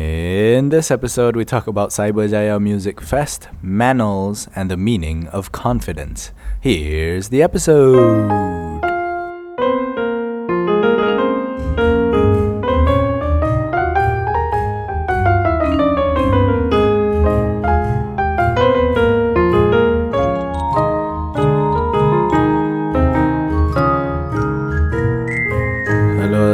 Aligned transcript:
In 0.00 0.70
this 0.70 0.90
episode, 0.90 1.36
we 1.36 1.44
talk 1.44 1.66
about 1.66 1.90
Cyberjaya 1.90 2.56
Music 2.58 3.02
Fest, 3.02 3.48
Manals, 3.62 4.48
and 4.56 4.70
the 4.70 4.76
meaning 4.78 5.28
of 5.28 5.52
confidence. 5.52 6.32
Here's 6.58 7.28
the 7.28 7.42
episode. 7.42 8.32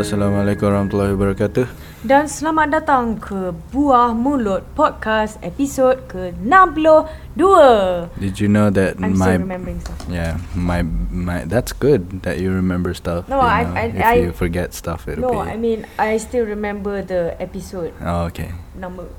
Assalamualaikum 0.07 0.71
warahmatullahi 0.71 1.13
wabarakatuh. 1.19 1.86
Dan 2.07 2.31
selamat 2.31 2.71
datang 2.71 3.19
ke 3.19 3.51
Buah 3.75 4.15
Mulut 4.15 4.63
Podcast 4.79 5.43
episod 5.43 6.07
ke-62. 6.07 7.35
Did 8.15 8.39
you 8.39 8.47
know 8.47 8.71
that 8.71 8.95
I'm 9.03 9.19
my 9.19 9.35
still 9.35 9.43
remembering 9.43 9.83
stuff. 9.83 9.99
yeah 10.07 10.39
my 10.55 10.87
my 11.11 11.43
that's 11.51 11.75
good 11.75 12.23
that 12.23 12.39
you 12.39 12.55
remember 12.55 12.95
stuff. 12.95 13.27
No, 13.27 13.43
you 13.43 13.51
I- 13.51 13.65
know, 13.67 13.75
I- 13.75 13.91
if 13.91 14.07
I- 14.07 14.19
you 14.23 14.31
forget 14.31 14.71
stuff, 14.71 15.11
it'll 15.11 15.27
No, 15.35 15.43
be 15.43 15.51
I 15.51 15.59
mean 15.59 15.83
I 15.99 16.15
still 16.23 16.47
remember 16.47 17.03
the 17.03 17.35
episode 17.43 17.91
oh, 17.99 18.31
okay. 18.31 18.55
number. 18.79 19.11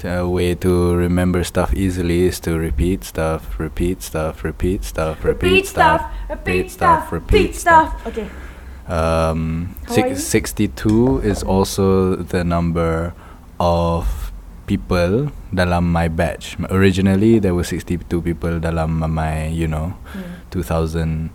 A 0.00 0.24
way 0.24 0.54
to 0.64 0.94
remember 0.94 1.42
stuff 1.44 1.74
easily 1.74 2.30
is 2.30 2.38
to 2.46 2.54
repeat 2.56 3.02
stuff, 3.04 3.58
repeat 3.60 4.00
stuff, 4.00 4.46
repeat 4.46 4.86
stuff, 4.86 5.26
repeat, 5.26 5.66
stuff, 5.66 6.06
repeat 6.30 6.70
stuff, 6.72 7.10
repeat 7.12 7.52
stuff. 7.58 7.98
Okay. 8.06 8.30
Um, 8.30 8.30
How 8.30 8.46
are 8.46 8.47
you? 8.88 9.68
six, 9.88 10.24
62 10.24 11.20
is 11.20 11.42
also 11.42 12.16
the 12.16 12.42
number 12.44 13.12
of 13.60 14.32
people 14.66 15.32
dalam 15.52 15.92
my 15.92 16.08
batch. 16.08 16.56
Originally, 16.70 17.38
there 17.38 17.54
were 17.54 17.64
62 17.64 18.04
people 18.22 18.60
dalam 18.60 19.00
my, 19.08 19.48
you 19.48 19.68
know, 19.68 19.96
Hmm. 20.12 20.44
2008 20.50 21.30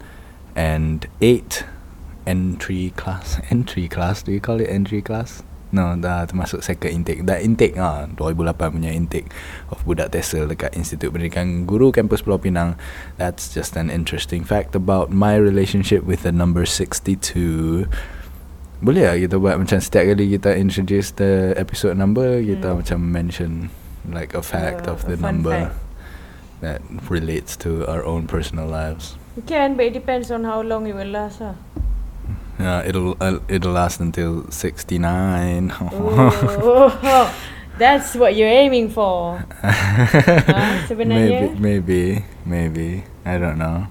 entry 2.25 2.93
class. 2.95 3.41
Entry 3.49 3.87
class, 3.87 4.23
do 4.23 4.31
you 4.31 4.39
call 4.39 4.61
it 4.61 4.69
entry 4.69 5.01
class? 5.01 5.43
No, 5.73 5.97
dah 5.97 6.23
termasuk 6.23 6.61
second 6.61 6.93
intake. 6.93 7.25
Dah 7.25 7.41
intake 7.41 7.73
ah, 7.75 8.05
2008 8.13 8.69
punya 8.69 8.93
intake 8.93 9.33
of 9.67 9.81
budak 9.81 10.13
TESOL 10.13 10.45
dekat 10.45 10.77
Institut 10.77 11.09
Pendidikan 11.09 11.65
Guru 11.65 11.89
Kampus 11.89 12.21
Pulau 12.21 12.37
Pinang. 12.37 12.77
That's 13.17 13.49
just 13.49 13.73
an 13.73 13.89
interesting 13.89 14.45
fact 14.45 14.77
about 14.77 15.09
my 15.09 15.33
relationship 15.33 16.05
with 16.05 16.21
the 16.21 16.31
number 16.31 16.69
62. 16.69 17.89
Boleh 18.79 19.03
lah 19.09 19.17
kita 19.17 19.41
buat 19.41 19.57
macam 19.57 19.81
setiap 19.81 20.13
kali 20.13 20.29
kita 20.29 20.53
introduce 20.53 21.09
the 21.15 21.57
episode 21.57 21.97
number, 21.97 22.37
kita 22.37 22.69
Hmm. 22.69 22.77
macam 22.85 22.99
mention 23.01 23.51
like 24.05 24.37
a 24.37 24.43
fact 24.45 24.85
Uh, 24.85 24.93
of 24.93 25.09
the 25.09 25.17
number 25.17 25.73
fact. 25.73 25.79
that 26.61 26.79
relates 27.09 27.57
to 27.57 27.81
our 27.87 28.03
own 28.03 28.27
personal 28.27 28.67
lives. 28.67 29.17
You 29.33 29.41
can, 29.41 29.73
but 29.73 29.89
it 29.89 29.95
depends 29.95 30.29
on 30.29 30.45
how 30.45 30.61
long 30.61 30.85
it 30.85 30.93
will 30.93 31.09
last. 31.09 31.41
Ah. 31.41 31.57
Yeah, 32.59 32.85
it'll 32.85 33.17
uh, 33.19 33.39
it'll 33.47 33.73
last 33.73 33.99
until 33.99 34.49
69. 34.49 35.73
Oh, 35.93 37.29
that's 37.77 38.15
what 38.15 38.35
you're 38.35 38.47
aiming 38.47 38.89
for. 38.89 39.43
Sebenarnya? 40.89 41.57
maybe, 41.57 41.59
maybe, 41.59 42.25
maybe. 42.45 42.89
I 43.25 43.37
don't 43.37 43.57
know. 43.57 43.87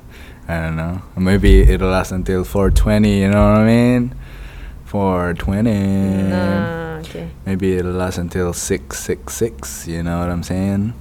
I 0.48 0.60
don't 0.60 0.76
know. 0.76 1.02
Maybe 1.16 1.62
it'll 1.62 1.90
last 1.90 2.12
until 2.12 2.44
420, 2.44 3.20
you 3.20 3.28
know 3.28 3.50
what 3.50 3.58
I 3.62 3.66
mean? 3.66 4.14
420. 4.86 6.30
Nah, 6.30 6.98
okay. 6.98 7.30
Maybe 7.46 7.74
it'll 7.74 7.92
last 7.92 8.18
until 8.18 8.52
666, 8.52 9.88
you 9.88 10.02
know 10.02 10.20
what 10.20 10.28
I'm 10.28 10.42
saying? 10.42 10.94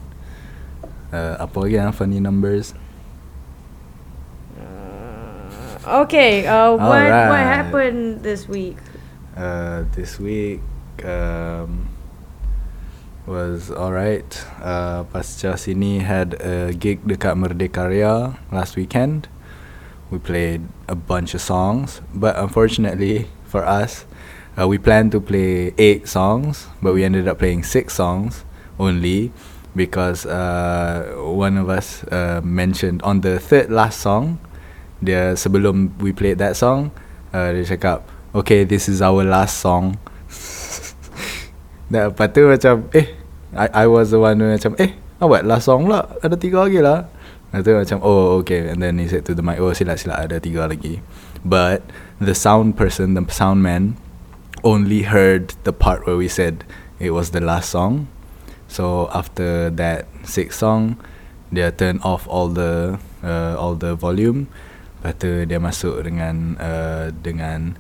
Uh, 1.12 1.36
apa 1.44 1.60
lagi 1.60 1.76
funny 1.94 2.24
numbers? 2.24 2.74
Okay, 5.82 6.46
uh, 6.46 6.78
what 6.78 7.10
what 7.10 7.42
happened 7.42 8.22
this 8.22 8.46
week? 8.46 8.78
Uh, 9.34 9.82
this 9.98 10.22
week 10.22 10.62
um, 11.02 11.90
was 13.26 13.74
alright. 13.74 14.30
Uh, 14.62 15.10
Pasca 15.10 15.58
sini 15.58 16.06
had 16.06 16.38
a 16.38 16.70
gig 16.78 17.02
dekat 17.02 17.34
Merdekarya 17.34 18.38
last 18.54 18.78
weekend. 18.78 19.26
We 20.14 20.22
played 20.22 20.70
a 20.86 20.94
bunch 20.94 21.34
of 21.34 21.42
songs, 21.42 22.06
but 22.14 22.38
unfortunately 22.38 23.26
for 23.50 23.66
us, 23.66 24.06
uh, 24.54 24.70
we 24.70 24.78
planned 24.78 25.10
to 25.18 25.20
play 25.20 25.74
eight 25.82 26.06
songs, 26.06 26.70
but 26.78 26.94
we 26.94 27.02
ended 27.02 27.26
up 27.26 27.42
playing 27.42 27.66
six 27.66 27.98
songs 27.98 28.46
only 28.78 29.34
because 29.74 30.30
uh, 30.30 31.18
one 31.18 31.58
of 31.58 31.74
us 31.74 32.06
uh, 32.14 32.38
mentioned 32.46 33.02
on 33.02 33.26
the 33.26 33.42
third 33.42 33.74
last 33.74 33.98
song, 33.98 34.38
dia 35.02 35.34
sebelum 35.34 35.98
we 35.98 36.14
played 36.14 36.38
that 36.38 36.54
song, 36.54 36.94
uh, 37.34 37.50
dia 37.52 37.66
cakap, 37.66 38.06
okay, 38.32 38.64
this 38.64 38.88
is 38.88 39.02
our 39.02 39.26
last 39.26 39.60
song. 39.60 39.98
Dan 41.92 42.14
lepas 42.14 42.32
tu 42.32 42.48
macam, 42.48 42.88
eh, 42.96 43.18
I, 43.52 43.84
I 43.84 43.86
was 43.90 44.16
the 44.16 44.22
one 44.22 44.40
who 44.40 44.48
macam, 44.48 44.78
eh, 44.80 44.96
awak 45.20 45.44
last 45.44 45.68
song 45.68 45.90
pula, 45.90 46.08
ada 46.24 46.38
tiga 46.40 46.64
lagi 46.64 46.80
lah. 46.80 47.10
Lepas 47.52 47.68
tu 47.68 47.72
macam, 47.76 47.98
oh, 48.06 48.40
okay. 48.40 48.72
And 48.72 48.80
then 48.80 48.96
he 49.02 49.12
said 49.12 49.28
to 49.28 49.36
the 49.36 49.44
mic, 49.44 49.60
oh, 49.60 49.76
sila 49.76 50.00
sila 50.00 50.24
ada 50.24 50.40
tiga 50.40 50.72
lagi. 50.72 51.04
But 51.44 51.84
the 52.22 52.38
sound 52.38 52.78
person, 52.78 53.18
the 53.18 53.26
sound 53.28 53.60
man, 53.60 54.00
only 54.64 55.04
heard 55.04 55.58
the 55.66 55.74
part 55.74 56.06
where 56.06 56.16
we 56.16 56.30
said 56.30 56.64
it 57.02 57.12
was 57.12 57.32
the 57.32 57.42
last 57.42 57.74
song. 57.74 58.08
So 58.70 59.10
after 59.12 59.70
that 59.74 60.08
sixth 60.24 60.60
song, 60.60 60.96
they 61.52 61.68
turned 61.72 62.00
off 62.08 62.24
all 62.30 62.48
the 62.48 63.02
uh, 63.20 63.60
all 63.60 63.76
the 63.76 63.96
volume. 63.96 64.48
Lepas 65.02 65.18
tu 65.18 65.50
dia 65.50 65.58
masuk 65.58 66.06
dengan 66.06 66.54
uh, 66.62 67.10
dengan 67.26 67.74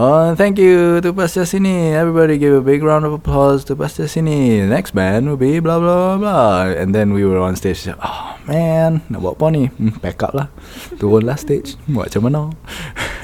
Oh, 0.00 0.32
thank 0.32 0.56
you 0.56 1.00
to 1.02 1.12
Pastor 1.12 1.42
Sini. 1.42 1.92
Everybody 1.92 2.38
give 2.38 2.54
a 2.54 2.64
big 2.64 2.86
round 2.86 3.04
of 3.04 3.12
applause 3.12 3.66
to 3.66 3.76
Pastor 3.76 4.04
Sini. 4.04 4.64
Next 4.64 4.94
band 4.94 5.28
will 5.28 5.36
be 5.36 5.60
blah 5.60 5.76
blah 5.76 6.16
blah. 6.16 6.72
And 6.72 6.94
then 6.94 7.12
we 7.12 7.26
were 7.26 7.36
on 7.36 7.56
stage. 7.56 7.84
Oh 7.84 8.38
man, 8.46 9.02
nak 9.12 9.20
buat 9.20 9.36
apa 9.36 9.46
ni? 9.52 9.68
Hmm, 9.68 9.98
back 10.00 10.22
up 10.22 10.38
lah. 10.38 10.48
Turun 10.96 11.28
lah 11.28 11.36
stage. 11.36 11.76
Buat 11.84 12.14
macam 12.14 12.30
mana? 12.30 12.40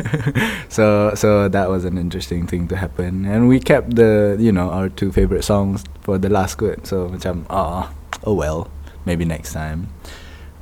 so 0.76 1.14
so 1.16 1.46
that 1.48 1.70
was 1.70 1.86
an 1.86 1.96
interesting 1.96 2.44
thing 2.44 2.68
to 2.68 2.76
happen. 2.76 3.22
And 3.22 3.48
we 3.48 3.56
kept 3.56 3.96
the 3.96 4.36
you 4.36 4.50
know 4.50 4.68
our 4.68 4.92
two 4.92 5.14
favorite 5.14 5.48
songs 5.48 5.86
for 6.04 6.20
the 6.20 6.28
last 6.28 6.60
good. 6.60 6.84
So 6.84 7.08
macam 7.08 7.48
ah 7.54 7.88
oh 8.26 8.36
well, 8.36 8.68
maybe 9.08 9.22
next 9.22 9.56
time. 9.56 9.94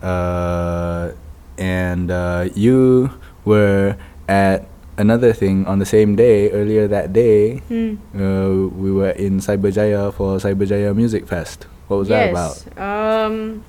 Uh, 0.05 1.17
and 1.63 2.11
uh, 2.11 2.49
you 2.57 3.15
were 3.45 3.97
at 4.27 4.67
another 4.99 5.33
thing 5.33 5.65
on 5.67 5.79
the 5.79 5.87
same 5.87 6.17
day 6.17 6.51
earlier 6.51 6.89
that 6.89 7.13
day. 7.13 7.59
Hmm. 7.71 8.03
Uh, 8.15 8.67
we 8.75 8.91
were 8.91 9.11
in 9.11 9.39
Cyberjaya 9.39 10.13
for 10.13 10.39
Cyberjaya 10.39 10.95
Music 10.95 11.29
Fest. 11.29 11.67
What 11.87 11.99
was 11.99 12.09
that 12.09 12.31
about? 12.31 12.59
Um, 12.77 13.65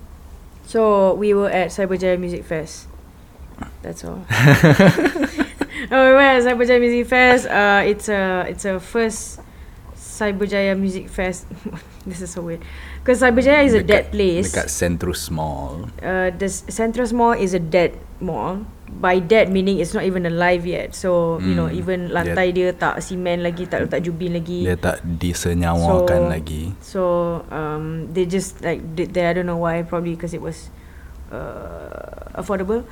so 0.66 1.14
we 1.14 1.36
were 1.36 1.50
at 1.50 1.70
Cyberjaya 1.70 2.20
Music 2.20 2.44
Fest. 2.44 2.88
That's 3.84 4.04
all. 4.04 4.26
oh, 4.32 6.02
we 6.02 6.14
were 6.18 6.18
at 6.18 6.42
Cyberjaya 6.42 6.80
Music 6.80 7.06
Fest. 7.06 7.46
Uh, 7.46 7.84
it's 7.86 8.10
a 8.10 8.46
it's 8.50 8.66
a 8.66 8.80
first 8.80 9.40
Cyberjaya 9.96 10.78
Music 10.78 11.10
Fest. 11.10 11.46
this 12.08 12.22
is 12.22 12.32
so 12.32 12.42
weird. 12.42 12.66
Because 13.04 13.20
Cyberjaya 13.20 13.68
is 13.68 13.76
a 13.76 13.84
dead 13.84 14.16
place. 14.16 14.56
Dekat 14.56 14.72
Centrus 14.72 15.28
Mall. 15.28 15.92
Uh, 16.00 16.32
the 16.32 16.48
S- 16.48 16.64
Central 16.72 17.04
Mall 17.12 17.36
is 17.36 17.52
a 17.52 17.60
dead 17.60 18.00
mall. 18.24 18.64
By 18.88 19.20
dead 19.20 19.52
meaning 19.52 19.84
it's 19.84 19.92
not 19.92 20.08
even 20.08 20.24
alive 20.24 20.64
yet. 20.64 20.96
So 20.96 21.36
you 21.44 21.52
know 21.52 21.68
Hmm. 21.68 21.76
even 21.76 22.00
Dia- 22.08 22.16
lantai 22.16 22.56
dia, 22.56 22.72
tak 22.72 23.04
simen 23.04 23.44
lagi, 23.44 23.68
tak 23.68 23.84
letak 23.84 24.08
jubin 24.08 24.40
lagi. 24.40 24.64
Dia 24.64 24.80
tak 24.80 25.04
disenyawakan 25.04 26.22
So- 26.24 26.32
lagi. 26.32 26.64
So 26.80 27.02
um, 27.52 28.08
they 28.16 28.24
just 28.24 28.64
like 28.64 28.80
did 28.96 29.12
that. 29.20 29.36
I 29.36 29.44
don't 29.44 29.52
know 29.52 29.60
why. 29.60 29.84
Probably 29.84 30.16
because 30.16 30.32
it 30.32 30.40
was 30.40 30.72
uh, 31.28 32.32
affordable. 32.38 32.88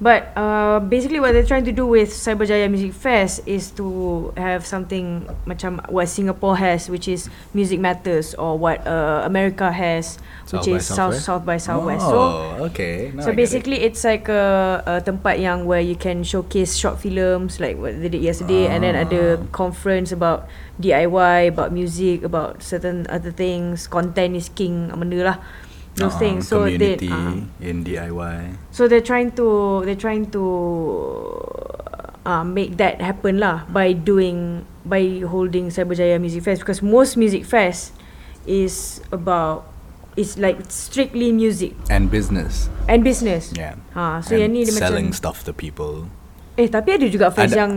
But 0.00 0.34
uh, 0.34 0.80
basically, 0.82 1.20
what 1.22 1.32
they're 1.32 1.46
trying 1.46 1.64
to 1.66 1.72
do 1.72 1.86
with 1.86 2.10
Cyberjaya 2.10 2.66
Music 2.66 2.90
Fest 2.92 3.46
is 3.46 3.70
to 3.78 4.34
have 4.36 4.66
something 4.66 5.22
macam 5.46 5.78
what 5.86 6.10
Singapore 6.10 6.58
has, 6.58 6.90
which 6.90 7.06
is 7.06 7.30
Music 7.54 7.78
Matters, 7.78 8.34
or 8.34 8.58
what 8.58 8.82
uh, 8.90 9.22
America 9.22 9.70
has, 9.70 10.18
South 10.50 10.66
which 10.66 10.74
is 10.74 10.82
South? 10.90 11.14
South 11.14 11.46
by 11.46 11.62
Southwest. 11.62 12.02
Oh, 12.10 12.58
So 12.58 12.64
okay. 12.74 13.14
Now 13.14 13.22
I 13.22 13.24
so 13.26 13.30
it. 13.30 13.36
basically, 13.38 13.86
it's 13.86 14.02
like 14.02 14.26
a, 14.26 14.82
a 14.82 14.94
tempat 14.98 15.38
yang 15.38 15.62
where 15.62 15.80
you 15.80 15.94
can 15.94 16.26
showcase 16.26 16.74
short 16.74 16.98
films 16.98 17.62
like 17.62 17.78
what 17.78 17.94
they 18.02 18.10
did 18.10 18.18
yesterday, 18.22 18.66
and 18.66 18.82
then 18.82 18.98
ada 18.98 19.38
Ah. 19.38 19.46
conference 19.54 20.10
about 20.10 20.50
DIY, 20.82 21.54
about 21.54 21.70
music, 21.70 22.26
about 22.26 22.66
certain 22.66 23.06
other 23.06 23.30
things. 23.30 23.86
Content 23.86 24.34
is 24.34 24.50
king, 24.50 24.90
benda 24.90 25.22
lah. 25.22 25.38
Those 25.94 26.14
Ah, 26.14 26.18
things. 26.18 26.50
So 26.50 26.66
they, 26.66 26.98
community 26.98 27.06
ah. 27.06 27.38
in 27.62 27.86
DIY. 27.86 28.58
so 28.74 28.90
they're 28.90 29.04
trying 29.04 29.30
to 29.38 29.46
they're 29.86 29.94
trying 29.94 30.26
to 30.34 30.42
uh, 32.26 32.42
make 32.42 32.76
that 32.82 33.00
happen 33.00 33.38
lah 33.38 33.62
by 33.70 33.92
doing 33.94 34.66
by 34.82 35.22
holding 35.22 35.70
Cyberjaya 35.70 36.18
Music 36.18 36.42
Fest 36.42 36.60
because 36.60 36.82
most 36.82 37.16
music 37.16 37.46
fest 37.46 37.94
is 38.44 39.00
about 39.10 39.70
it's 40.14 40.34
like 40.34 40.60
strictly 40.66 41.30
music 41.30 41.74
And 41.90 42.10
business. 42.10 42.66
and 42.86 43.02
business. 43.02 43.50
Yeah. 43.54 43.78
Ha, 43.94 44.20
so 44.20 44.34
and 44.34 44.42
yang 44.46 44.50
ni 44.52 44.60
dia 44.66 44.74
selling 44.74 45.10
macam 45.10 45.16
stuff 45.16 45.46
to 45.46 45.54
people. 45.54 46.10
eh 46.54 46.66
tapi 46.66 46.94
ada 46.94 47.06
juga 47.06 47.30
fest 47.30 47.54
Ada- 47.54 47.66
yang 47.66 47.74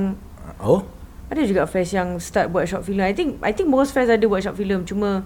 Oh? 0.58 0.86
ada 1.30 1.42
juga 1.44 1.66
fest 1.66 1.94
yang 1.94 2.18
start 2.18 2.50
buat 2.50 2.66
short 2.66 2.82
film. 2.82 3.02
I 3.02 3.14
think 3.14 3.38
I 3.42 3.54
think 3.54 3.70
most 3.70 3.94
fest 3.94 4.10
ada 4.10 4.22
buat 4.26 4.42
short 4.42 4.58
film 4.58 4.86
cuma 4.86 5.22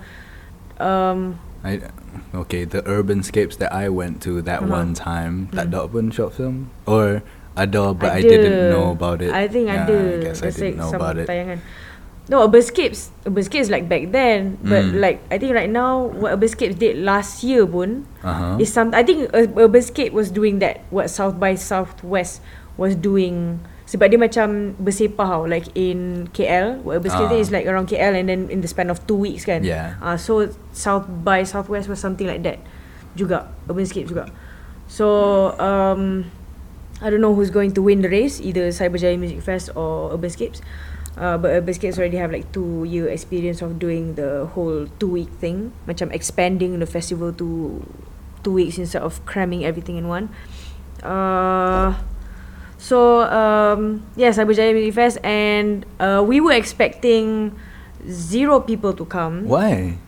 um 0.75 1.35
I, 1.62 1.81
okay, 2.34 2.66
the 2.66 2.81
urban 2.90 3.22
scapes 3.22 3.56
that 3.62 3.69
I 3.74 3.90
went 3.90 4.22
to 4.25 4.42
that 4.42 4.66
Uh-huh. 4.66 4.74
one 4.81 4.92
time, 4.98 5.48
tak 5.54 5.69
ada 5.69 5.86
pun 5.86 6.10
short 6.10 6.34
film 6.34 6.74
or 6.90 7.22
ada 7.54 7.94
but 7.94 8.12
I 8.18 8.25
ada. 8.25 8.30
didn't 8.34 8.60
know 8.74 8.92
about 8.98 9.22
it. 9.22 9.30
I 9.30 9.46
think 9.46 9.69
yeah, 9.69 9.86
ada. 9.86 9.98
I 9.98 10.18
guess 10.25 10.40
I 10.42 10.50
There's 10.50 10.58
didn't 10.58 10.78
like 10.78 10.81
know 10.81 10.92
about 10.98 11.16
it. 11.22 11.28
tayangan. 11.30 11.60
No, 12.31 12.48
Uberscapes 12.48 13.12
Uberscapes 13.28 13.68
like 13.68 13.92
back 13.92 14.08
then 14.16 14.56
But 14.63 14.88
Mm. 14.88 15.04
like 15.04 15.19
I 15.28 15.36
think 15.36 15.52
right 15.52 15.68
now 15.68 16.06
What 16.16 16.31
Uberscapes 16.40 16.80
did 16.80 17.02
last 17.04 17.44
year 17.44 17.68
pun 17.68 18.08
Uh-huh. 18.24 18.56
Is 18.62 18.72
some 18.72 18.94
I 18.96 19.04
think 19.04 19.28
uh, 19.36 19.52
Uberscape 19.52 20.16
was 20.16 20.31
doing 20.31 20.62
that 20.63 20.86
What 20.94 21.12
South 21.12 21.36
by 21.42 21.60
Southwest 21.60 22.40
Was 22.80 22.96
doing 22.96 23.60
Sebab 23.91 24.07
dia 24.07 24.15
macam 24.15 24.71
Bersepah 24.79 25.27
tau 25.27 25.43
Like 25.43 25.67
in 25.75 26.31
KL 26.31 26.79
What 26.88 27.03
Uberscape 27.03 27.27
Ah. 27.27 27.43
is 27.43 27.51
like 27.51 27.67
around 27.67 27.91
KL 27.91 28.15
And 28.15 28.31
then 28.31 28.47
in 28.47 28.63
the 28.63 28.69
span 28.71 28.88
of 28.88 29.03
two 29.03 29.19
weeks 29.19 29.43
kan 29.43 29.67
Yeah. 29.67 29.99
uh, 29.99 30.15
So 30.15 30.47
South 30.71 31.11
by 31.11 31.43
Southwest 31.43 31.91
was 31.91 31.99
something 31.99 32.23
like 32.23 32.39
that 32.47 32.63
Juga 33.19 33.51
Uberscape 33.67 34.07
juga 34.07 34.31
So 34.88 35.51
um, 35.59 36.31
I 37.03 37.11
don't 37.11 37.19
know 37.19 37.35
who's 37.35 37.51
going 37.51 37.75
to 37.75 37.83
win 37.83 37.99
the 37.99 38.07
race 38.07 38.39
Either 38.39 38.71
Cyberjaya 38.71 39.19
Music 39.19 39.43
Fest 39.43 39.75
Or 39.75 40.15
Uberscapes 40.15 40.63
Uh, 41.11 41.35
but 41.35 41.51
Uberscapes 41.51 41.99
already 41.99 42.15
have 42.15 42.31
like 42.31 42.47
two 42.55 42.88
year 42.88 43.11
experience 43.11 43.59
of 43.59 43.75
doing 43.75 44.15
the 44.15 44.47
whole 44.55 44.88
two 44.95 45.11
week 45.11 45.27
thing. 45.43 45.75
Macam 45.83 46.07
expanding 46.15 46.79
the 46.79 46.88
festival 46.88 47.35
to 47.35 47.83
two 48.47 48.53
weeks 48.55 48.79
instead 48.79 49.03
of 49.03 49.19
cramming 49.27 49.67
everything 49.67 49.99
in 49.99 50.07
one. 50.07 50.31
Uh, 51.03 51.99
so 52.81 53.22
um, 53.30 54.01
yeah, 54.18 54.33
Cyberjaya 54.33 54.74
Music 54.74 54.98
Fest 54.98 55.22
and 55.22 55.86
uh, 56.01 56.25
we 56.25 56.42
were 56.42 56.57
expecting 56.57 57.54
zero 58.10 58.57
people 58.60 58.98
to 58.98 59.06
come. 59.06 59.45
Why? 59.45 60.01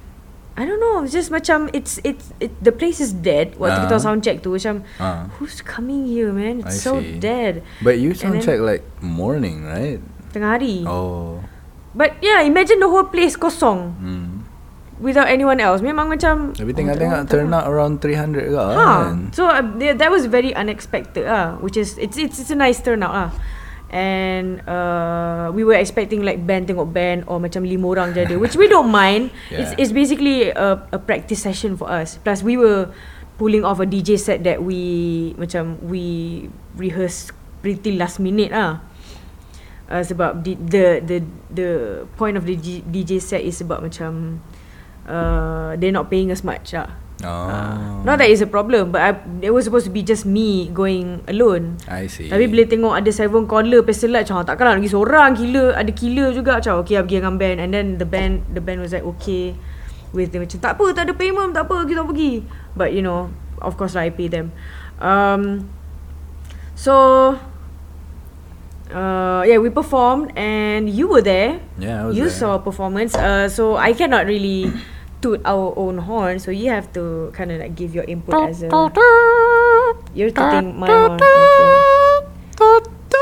I 0.57 0.65
don't 0.65 0.77
know. 0.77 1.01
It's 1.01 1.13
just 1.13 1.29
macam 1.29 1.69
it's 1.73 1.97
it's 2.05 2.29
it, 2.37 2.53
the 2.61 2.69
place 2.69 3.01
is 3.01 3.09
dead. 3.09 3.57
Waktu 3.57 3.89
kita 3.89 3.97
Ah. 3.97 4.01
sound 4.01 4.21
check 4.21 4.45
tu 4.45 4.53
macam 4.53 4.85
Ah. 5.01 5.25
who's 5.37 5.61
coming 5.65 6.05
here 6.05 6.29
man? 6.29 6.61
It's 6.61 6.77
I 6.77 6.93
so 6.93 7.01
see. 7.01 7.17
dead. 7.17 7.65
But 7.81 7.97
you 7.97 8.13
sound 8.13 8.37
then- 8.37 8.45
check 8.45 8.59
like 8.61 8.85
morning, 9.01 9.65
right? 9.65 9.97
Tengah 10.29 10.57
hari. 10.57 10.85
Oh. 10.85 11.41
But 11.93 12.17
yeah, 12.21 12.41
imagine 12.45 12.81
the 12.81 12.89
whole 12.89 13.05
place 13.09 13.33
kosong 13.33 13.97
Hmm. 13.97 14.42
Without 15.03 15.27
anyone 15.27 15.59
else. 15.59 15.83
Memang 15.83 16.07
macam 16.07 16.55
Tapi 16.55 16.71
tengah 16.71 16.95
tengok 16.95 17.27
turn 17.27 17.51
out 17.51 17.67
around 17.67 17.99
300 17.99 18.47
ke 18.47 18.55
Ha. 18.55 18.71
kan? 18.71 19.35
So 19.35 19.45
uh, 19.45 19.59
th- 19.75 19.99
that 19.99 20.07
was 20.07 20.25
very 20.25 20.55
unexpected 20.55 21.27
ah, 21.27 21.59
which 21.59 21.75
is 21.75 21.99
it's 21.99 22.15
it's 22.15 22.39
it's 22.39 22.49
a 22.49 22.57
nice 22.57 22.79
turnout 22.79 23.11
ah. 23.11 23.29
And 23.93 24.65
uh, 24.65 25.53
we 25.53 25.61
were 25.61 25.77
expecting 25.77 26.25
like 26.25 26.41
band 26.41 26.65
tengok 26.65 26.89
band 26.89 27.29
or 27.29 27.37
macam 27.37 27.61
lima 27.61 27.85
orang 27.85 28.17
je 28.17 28.25
ada, 28.25 28.41
which 28.41 28.57
we 28.57 28.65
don't 28.65 28.89
mind. 28.89 29.29
It's 29.53 29.53
Yeah. 29.53 29.61
it's 29.61 29.71
it's 29.77 29.93
basically 29.93 30.49
a 30.49 30.81
a 30.89 30.97
practice 30.97 31.45
session 31.45 31.77
for 31.77 31.85
us. 31.85 32.17
Plus 32.17 32.41
we 32.41 32.57
were 32.57 32.89
pulling 33.37 33.61
off 33.61 33.77
a 33.77 33.85
DJ 33.85 34.17
set 34.17 34.41
that 34.49 34.65
we 34.65 34.81
macam 35.37 35.77
we 35.85 36.47
rehearse 36.73 37.29
pretty 37.61 37.93
last 37.93 38.17
minute 38.17 38.49
ah. 38.49 38.81
Uh, 39.85 40.01
sebab 40.01 40.41
di, 40.41 40.57
the 40.57 40.97
the 41.05 41.17
the 41.53 41.69
point 42.17 42.33
of 42.33 42.49
the 42.49 42.57
DJ 42.81 43.21
set 43.21 43.45
is 43.45 43.61
about 43.61 43.85
macam 43.85 44.41
uh, 45.07 45.75
they're 45.77 45.95
not 45.95 46.09
paying 46.09 46.31
us 46.31 46.43
much 46.43 46.73
ah. 46.73 46.89
Oh. 47.23 47.47
Uh, 47.47 48.03
not 48.03 48.19
that 48.19 48.27
it's 48.27 48.43
a 48.43 48.49
problem 48.51 48.91
But 48.91 48.99
I, 48.99 49.09
it 49.39 49.55
was 49.55 49.63
supposed 49.63 49.87
to 49.87 49.93
be 49.95 50.03
just 50.03 50.27
me 50.27 50.67
Going 50.75 51.23
alone 51.23 51.79
I 51.87 52.11
see. 52.11 52.27
Tapi 52.27 52.51
bila 52.51 52.67
tengok 52.67 52.99
ada 52.99 53.07
seven 53.15 53.47
caller 53.47 53.79
Peselat 53.79 54.27
macam 54.27 54.43
Takkanlah 54.43 54.75
lagi 54.75 54.91
seorang 54.91 55.31
Gila 55.31 55.71
Ada 55.71 55.87
killer 55.95 56.35
juga 56.35 56.59
Macam 56.59 56.83
okay 56.83 56.99
lah 56.99 57.07
pergi 57.07 57.23
dengan 57.23 57.39
band 57.39 57.57
And 57.63 57.71
then 57.71 57.95
the 57.95 58.03
band 58.03 58.43
The 58.51 58.59
band 58.59 58.83
was 58.83 58.91
like 58.91 59.07
okay 59.07 59.55
With 60.11 60.35
them 60.35 60.43
Macam 60.43 60.59
tak 60.59 60.75
apa 60.75 60.85
Tak 60.91 61.03
ada 61.07 61.13
payment 61.15 61.55
Tak 61.55 61.71
apa 61.71 61.87
kita 61.87 62.03
pergi 62.03 62.43
But 62.75 62.91
you 62.91 62.99
know 62.99 63.31
Of 63.63 63.79
course 63.79 63.95
lah 63.95 64.03
I 64.03 64.11
pay 64.11 64.27
them 64.27 64.51
um, 64.99 65.71
So 66.75 66.93
uh, 68.91 69.41
Yeah 69.47 69.63
we 69.63 69.71
performed 69.71 70.35
And 70.35 70.91
you 70.91 71.07
were 71.07 71.23
there 71.23 71.63
Yeah, 71.79 72.03
I 72.03 72.11
was 72.11 72.19
You 72.19 72.27
there. 72.27 72.35
saw 72.35 72.59
performance 72.59 73.15
uh, 73.15 73.47
So 73.47 73.79
I 73.79 73.95
cannot 73.95 74.27
really 74.27 74.67
Toot 75.23 75.39
our 75.47 75.71
own 75.79 76.03
horn 76.03 76.35
So 76.37 76.51
you 76.51 76.67
have 76.67 76.91
to 76.99 77.31
Kind 77.31 77.55
of 77.55 77.63
like 77.63 77.79
Give 77.79 77.95
your 77.95 78.03
input 78.03 78.35
as 78.51 78.59
a 78.61 78.67
You're 80.11 80.35
tooting 80.35 80.75
my 80.75 80.91
horn 80.91 81.15
Okay 81.15 81.93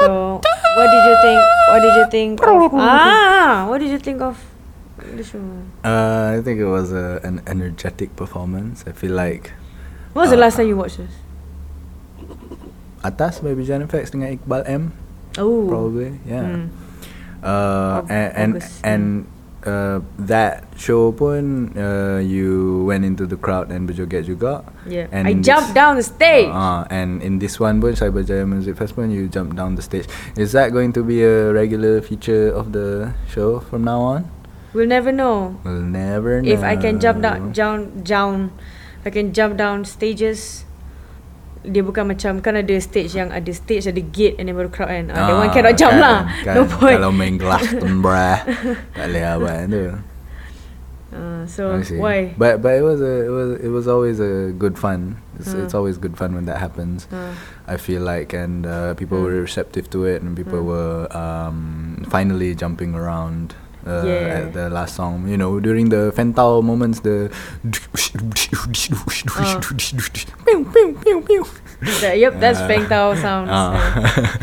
So, 0.01 0.41
what 0.41 0.87
did 0.89 1.03
you 1.05 1.15
think? 1.21 1.39
What 1.69 1.79
did 1.85 1.93
you 1.93 2.05
think 2.09 2.41
of? 2.41 2.73
Ah, 2.73 3.69
what 3.69 3.77
did 3.77 3.93
you 3.93 4.01
think 4.01 4.21
of 4.21 4.33
the 4.97 5.21
show? 5.21 5.37
Uh, 5.85 6.37
I 6.37 6.41
think 6.41 6.57
it 6.59 6.65
was 6.65 6.91
a, 6.91 7.21
an 7.23 7.41
energetic 7.45 8.15
performance. 8.15 8.83
I 8.87 8.93
feel 8.97 9.13
like 9.13 9.53
When 10.13 10.25
was 10.25 10.33
the 10.33 10.37
Uh, 10.37 10.49
last 10.49 10.57
time 10.57 10.67
you 10.67 10.77
watched 10.77 10.97
this? 10.97 11.13
Atas 13.05 13.45
by 13.45 13.53
Bijan 13.53 13.85
Effects 13.85 14.09
dengan 14.09 14.33
Iqbal 14.37 14.65
M 14.65 14.93
Oh, 15.37 15.69
probably 15.69 16.17
yeah. 16.25 16.49
Hmm. 16.49 16.65
Uh, 17.41 18.01
and 18.09 18.29
and, 18.33 18.51
and 18.81 19.03
uh, 19.65 20.01
that 20.17 20.65
show 20.77 21.11
pun 21.11 21.71
uh, 21.77 22.17
you 22.17 22.83
went 22.85 23.05
into 23.05 23.25
the 23.25 23.37
crowd 23.37 23.69
and 23.71 23.87
berjoget 23.87 24.25
juga. 24.25 24.65
Yeah, 24.87 25.05
And 25.11 25.27
I 25.27 25.33
this- 25.37 25.45
jumped 25.45 25.73
down 25.73 25.97
the 25.97 26.03
stage. 26.05 26.49
Uh, 26.49 26.85
and 26.89 27.21
in 27.21 27.37
this 27.39 27.59
one 27.59 27.79
pun 27.81 27.93
Cyberjaya 27.93 28.47
Music 28.47 28.75
Fest 28.77 28.95
pun 28.95 29.11
you 29.11 29.27
jumped 29.29 29.55
down 29.55 29.75
the 29.75 29.81
stage. 29.85 30.05
Is 30.37 30.51
that 30.53 30.71
going 30.73 30.93
to 30.93 31.03
be 31.03 31.21
a 31.23 31.53
regular 31.53 32.01
feature 32.01 32.49
of 32.49 32.73
the 32.73 33.13
show 33.29 33.59
from 33.61 33.83
now 33.85 34.01
on? 34.01 34.25
We'll 34.73 34.87
never 34.87 35.11
know 35.11 35.59
We'll 35.67 35.83
never 35.83 36.39
know. 36.41 36.47
if 36.47 36.63
I 36.63 36.79
can 36.79 36.99
jump 37.03 37.21
down, 37.21 37.51
down, 37.51 38.01
down. 38.07 38.55
If 39.01 39.07
I 39.07 39.11
can 39.11 39.33
jump 39.33 39.57
down 39.57 39.83
stages. 39.83 40.63
Dia 41.61 41.85
bukan 41.85 42.09
macam 42.09 42.41
kan 42.41 42.57
ada 42.57 42.75
stage 42.81 43.13
yang 43.13 43.29
ada 43.29 43.51
stage 43.53 43.85
ada 43.85 44.01
gate 44.01 44.41
and 44.41 44.49
then 44.49 44.57
baru 44.57 44.69
crowd 44.73 44.89
kan. 44.89 45.13
Ah, 45.13 45.29
that 45.29 45.37
one 45.37 45.49
cannot 45.53 45.75
jump 45.77 45.93
kan, 45.93 46.01
lah. 46.01 46.19
kan. 46.41 46.53
No 46.57 46.63
point. 46.65 46.97
Kalau 46.97 47.11
main 47.13 47.35
Glastonbury 47.37 48.33
tak 48.97 49.05
boleh 49.05 49.23
abang 49.23 49.61
tu. 49.69 49.83
Uh, 51.11 51.43
so 51.43 51.75
why? 51.99 52.31
But 52.39 52.63
but 52.63 52.79
it 52.79 52.83
was 52.87 53.03
a 53.03 53.13
it 53.27 53.33
was 53.35 53.49
it 53.59 53.67
was 53.67 53.85
always 53.85 54.17
a 54.23 54.55
good 54.55 54.79
fun. 54.79 55.19
It's, 55.35 55.51
Hmm. 55.51 55.67
it's 55.67 55.75
always 55.75 55.99
good 55.99 56.15
fun 56.15 56.31
when 56.33 56.47
that 56.47 56.63
happens. 56.63 57.03
Uh, 57.11 57.35
I 57.67 57.75
feel 57.75 57.99
like 58.01 58.31
and 58.31 58.63
uh, 58.63 58.95
people 58.95 59.19
were 59.19 59.43
receptive 59.43 59.89
to 59.91 60.05
it 60.07 60.23
and 60.23 60.37
people 60.39 60.63
were 60.63 61.11
um, 61.11 62.01
finally 62.07 62.55
jumping 62.55 62.95
around. 62.95 63.53
Uh, 63.81 64.05
Yeah. 64.05 64.37
at 64.37 64.53
the 64.53 64.69
last 64.69 64.93
song, 64.93 65.25
you 65.25 65.37
know, 65.37 65.57
during 65.59 65.89
the 65.89 66.13
Fentau 66.13 66.61
moments, 66.61 67.01
the 67.01 67.33
that, 72.01 72.17
yep, 72.17 72.39
that's 72.39 72.59
Uh, 72.61 72.67
Feng 72.67 72.85
Tao 72.87 73.13
sounds. 73.15 73.49
Uh, 73.49 73.73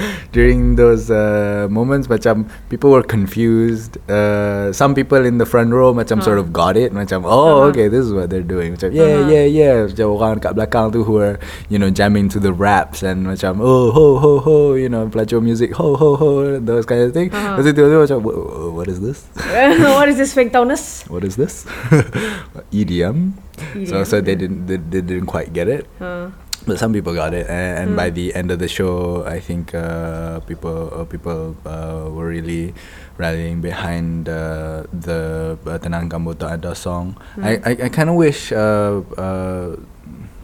during 0.32 0.74
those 0.76 1.10
uh, 1.10 1.68
moments 1.70 2.08
macam 2.08 2.46
people 2.68 2.90
were 2.90 3.02
confused 3.02 3.96
uh, 4.10 4.72
some 4.72 4.94
people 4.94 5.22
in 5.24 5.38
the 5.38 5.46
front 5.46 5.70
row 5.72 5.94
macam 5.94 6.18
sort 6.22 6.38
Ah. 6.38 6.42
of 6.42 6.52
got 6.52 6.74
it 6.76 6.90
macam 6.92 7.22
oh 7.24 7.30
Uh-huh. 7.62 7.70
okay 7.70 7.86
this 7.88 8.04
is 8.04 8.12
what 8.12 8.28
they're 8.30 8.42
doing 8.46 8.74
macam 8.74 8.90
yeah 8.90 9.22
Uh-huh. 9.22 9.30
yeah 9.30 9.46
yeah 9.46 9.74
macam 9.86 10.06
orang 10.18 10.38
kat 10.42 10.52
belakang 10.58 10.90
tu 10.90 11.06
who 11.06 11.22
are 11.22 11.38
you 11.70 11.78
know 11.78 11.88
jamming 11.90 12.26
to 12.28 12.38
the 12.42 12.50
raps 12.52 13.02
and 13.06 13.22
macam 13.24 13.62
oh 13.62 13.94
ho 13.94 14.18
ho 14.18 14.32
ho 14.42 14.56
you 14.74 14.90
know 14.90 15.06
pelacur 15.06 15.38
music 15.40 15.72
ho 15.78 15.94
ho 15.94 16.18
ho 16.18 16.58
those 16.58 16.84
kind 16.84 17.06
of 17.06 17.14
thing 17.14 17.30
Uh-huh. 17.30 17.54
lepas 17.54 17.62
tu 17.64 17.72
tiba-tiba 17.72 18.02
macam 18.02 18.18
"Wha- 18.22 18.34
wha- 18.34 18.67
what 18.78 18.86
is 18.86 19.02
this 19.02 19.26
what 19.98 20.06
is 20.06 20.14
this 20.16 20.30
Feng 20.32 20.54
Tao-ness? 20.54 21.02
what 21.10 21.26
is 21.26 21.34
this 21.34 21.66
EDM 22.70 23.32
so 23.90 24.04
so 24.04 24.20
they 24.22 24.34
didn't 24.38 24.66
they, 24.70 24.76
they 24.78 25.02
didn't 25.02 25.26
quite 25.26 25.50
get 25.52 25.66
it 25.68 25.84
Uh, 25.98 26.30
but 26.66 26.76
some 26.76 26.92
people 26.92 27.14
got 27.16 27.32
it, 27.32 27.48
and, 27.48 27.72
and 27.80 27.88
by 27.96 28.12
Hmm. 28.12 28.18
the 28.18 28.26
end 28.36 28.52
of 28.52 28.58
the 28.60 28.68
show, 28.68 29.24
I 29.24 29.40
think 29.40 29.72
uh, 29.72 30.44
people 30.44 30.92
uh, 30.92 31.08
people 31.08 31.56
uh, 31.64 32.12
were 32.12 32.28
really 32.28 32.76
rallying 33.16 33.64
behind 33.64 34.28
uh, 34.28 34.84
the 34.92 35.56
uh, 35.64 35.80
Tenang 35.80 36.12
Tak 36.12 36.60
Ada 36.60 36.76
song. 36.76 37.16
I 37.40 37.56
Hmm. 37.56 37.64
I, 37.64 37.72
I 37.86 37.88
kind 37.88 38.12
of 38.12 38.20
wish 38.20 38.52
uh, 38.52 39.00
uh, 39.16 39.80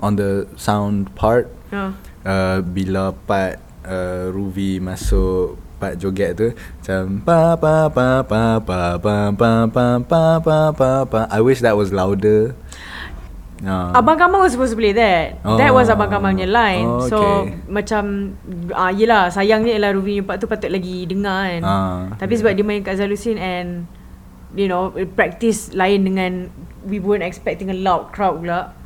on 0.00 0.16
the 0.16 0.48
sound 0.56 1.12
part, 1.12 1.52
uh, 1.68 1.92
uh, 2.24 2.64
bila 2.64 3.12
part 3.28 3.60
uh, 3.84 4.32
Ruby 4.32 4.80
masuk 4.80 5.60
part 5.84 6.00
joget 6.00 6.32
tu 6.32 6.48
macam 6.56 7.20
pa 7.20 7.52
pa 7.60 7.92
pa 7.92 8.08
pa 8.24 8.42
pa 8.64 8.80
pa 8.96 9.16
pa 9.36 9.52
pa 9.68 9.84
pa 10.00 10.22
pa 10.40 10.58
pa 10.72 10.90
pa 11.04 11.20
I 11.28 11.44
wish 11.44 11.60
that 11.60 11.76
was 11.76 11.92
louder 11.92 12.56
Ah. 13.64 13.96
Abang 13.96 14.20
Kamal 14.20 14.44
was 14.44 14.52
supposed 14.52 14.76
to 14.76 14.78
play 14.78 14.92
that. 14.92 15.40
That 15.40 15.72
was 15.72 15.88
Abang 15.88 16.12
Oh. 16.12 16.20
Kamal 16.20 16.36
punya 16.36 16.44
line. 16.44 16.84
Oh, 16.84 17.08
So 17.08 17.16
okay. 17.16 17.56
macam 17.64 18.34
ah 18.76 18.92
yelah 18.92 19.32
sayangnya 19.32 19.72
ialah 19.80 19.96
Ruby 19.96 20.20
punya 20.20 20.26
part 20.26 20.36
tu 20.36 20.46
patut 20.50 20.68
lagi 20.68 21.08
dengar 21.08 21.48
kan. 21.48 21.62
Ah, 21.64 21.98
Tapi 22.20 22.34
sebab 22.36 22.52
dia 22.52 22.66
main 22.66 22.84
kat 22.84 23.00
Zalusin 23.00 23.40
and 23.40 23.88
you 24.52 24.68
know 24.68 24.92
practice 25.16 25.72
lain 25.72 26.04
dengan 26.04 26.52
we 26.84 27.00
weren't 27.00 27.24
expecting 27.24 27.72
a 27.72 27.76
loud 27.78 28.12
crowd 28.12 28.44
pula. 28.44 28.76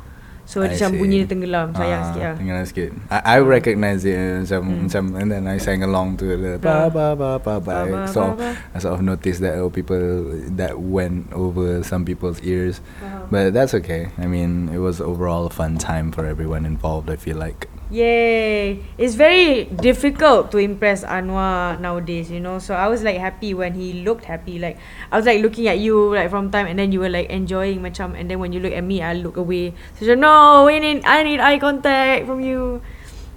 So 0.49 0.65
I 0.65 0.73
macam 0.73 0.89
see. 0.89 0.97
bunyi 0.97 1.17
dia 1.21 1.29
tenggelam. 1.29 1.77
Sayang 1.77 1.93
Ah, 1.93 2.05
sikit 2.09 2.23
lah. 2.25 2.35
Tenggelam 2.41 2.65
sikit. 2.65 2.89
I, 3.13 3.19
I 3.21 3.37
recognize 3.45 4.01
it 4.01 4.17
uh, 4.17 4.41
macam 4.41 4.61
macam 4.89 5.03
and 5.13 5.27
then 5.29 5.43
I 5.45 5.61
sang 5.61 5.85
along 5.85 6.17
to 6.17 6.25
the 6.33 6.57
ba 6.57 6.89
ba 6.89 7.13
ba 7.13 7.37
ba 7.37 7.61
ba. 7.61 8.09
So. 8.09 8.33
I 8.73 8.81
sort 8.81 8.97
of 8.97 9.05
noticed 9.05 9.45
that 9.45 9.61
oh, 9.61 9.69
people 9.69 10.01
that 10.57 10.81
went 10.81 11.29
over 11.37 11.85
some 11.85 12.01
people's 12.01 12.41
ears, 12.41 12.81
Uh-huh. 12.97 13.29
but 13.29 13.53
that's 13.53 13.77
okay. 13.77 14.09
I 14.17 14.25
mean, 14.25 14.73
it 14.73 14.81
was 14.81 14.97
overall 14.97 15.45
a 15.45 15.53
fun 15.53 15.77
time 15.77 16.09
for 16.09 16.25
everyone 16.25 16.65
involved. 16.65 17.13
I 17.13 17.15
feel 17.15 17.37
like. 17.37 17.69
Yay! 17.89 18.85
It's 19.01 19.17
very 19.17 19.65
difficult 19.65 20.53
to 20.53 20.61
impress 20.61 21.01
Anwar 21.01 21.81
nowadays, 21.81 22.29
you 22.29 22.37
know. 22.37 22.61
So 22.61 22.77
I 22.77 22.85
was 22.85 23.01
like 23.01 23.17
happy 23.17 23.57
when 23.57 23.73
he 23.73 24.05
looked 24.05 24.29
happy. 24.29 24.61
Like 24.61 24.77
I 25.11 25.17
was 25.17 25.25
like 25.25 25.41
looking 25.41 25.65
at 25.65 25.81
you 25.81 26.13
like 26.13 26.29
from 26.29 26.53
time, 26.53 26.69
and 26.69 26.77
then 26.77 26.93
you 26.93 27.01
were 27.01 27.09
like 27.09 27.33
enjoying 27.33 27.81
macam. 27.81 28.13
And 28.13 28.29
then 28.29 28.37
when 28.37 28.53
you 28.53 28.61
look 28.61 28.77
at 28.77 28.85
me, 28.85 29.01
I 29.01 29.17
look 29.17 29.41
away. 29.41 29.73
So 29.97 30.05
you're, 30.05 30.15
no, 30.15 30.69
we 30.69 30.77
need 30.77 31.01
I 31.01 31.25
need 31.25 31.41
eye 31.41 31.57
contact 31.57 32.29
from 32.29 32.45
you. 32.45 32.85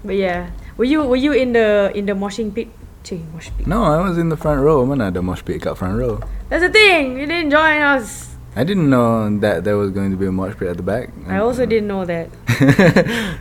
But 0.04 0.20
yeah, 0.20 0.52
were 0.76 0.84
you 0.84 1.00
were 1.00 1.16
you 1.16 1.32
in 1.32 1.56
the 1.56 1.88
in 1.96 2.04
the 2.04 2.12
moshing 2.12 2.52
pit? 2.52 2.68
Cik, 3.08 3.24
mosh 3.32 3.48
pit. 3.56 3.66
No, 3.66 3.88
I 3.88 4.04
was 4.04 4.20
in 4.20 4.28
the 4.28 4.36
front 4.36 4.60
row. 4.60 4.84
Mana 4.84 5.08
ada 5.08 5.24
mosh 5.24 5.40
pit 5.40 5.64
kat 5.64 5.80
front 5.80 5.96
row? 5.96 6.20
That's 6.52 6.60
the 6.60 6.68
thing. 6.68 7.16
You 7.16 7.24
didn't 7.24 7.50
join 7.50 7.80
us. 7.80 8.31
I 8.52 8.64
didn't 8.64 8.90
know 8.92 9.32
that 9.40 9.64
there 9.64 9.80
was 9.80 9.90
going 9.90 10.12
to 10.12 10.18
be 10.20 10.26
a 10.28 10.32
mosh 10.32 10.52
pit 10.60 10.68
at 10.68 10.76
the 10.76 10.84
back. 10.84 11.08
I 11.24 11.40
also 11.40 11.64
didn't 11.64 11.88
know 11.88 12.04
that. 12.04 12.28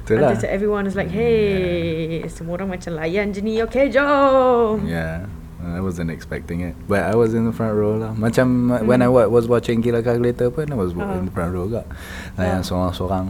Itulah. 0.07 0.39
Until 0.39 0.47
everyone 0.49 0.85
was 0.87 0.95
like, 0.95 1.11
hey, 1.11 2.23
semua 2.31 2.55
orang 2.55 2.79
macam 2.79 2.95
layan 2.95 3.35
je 3.35 3.43
ni. 3.43 3.59
Okay, 3.67 3.91
jom. 3.91 4.87
Yeah. 4.87 5.27
I 5.61 5.77
wasn't 5.83 6.09
expecting 6.09 6.63
it. 6.63 6.73
But 6.87 7.03
I 7.05 7.13
was 7.13 7.35
in 7.35 7.45
the 7.45 7.51
front 7.53 7.75
row 7.77 7.99
lah. 7.99 8.15
Macam 8.17 8.71
uh 8.71 8.81
when 8.81 9.03
I 9.03 9.11
wa- 9.11 9.27
was 9.29 9.45
watching 9.51 9.83
Killer 9.83 10.01
Calculator 10.01 10.49
pun, 10.49 10.71
I 10.71 10.79
was 10.79 10.95
Uh-huh. 10.95 11.19
in 11.19 11.27
the 11.29 11.33
front 11.35 11.53
row 11.53 11.67
juga. 11.69 11.85
Layan 12.39 12.63
seorang-seorang. 12.65 13.29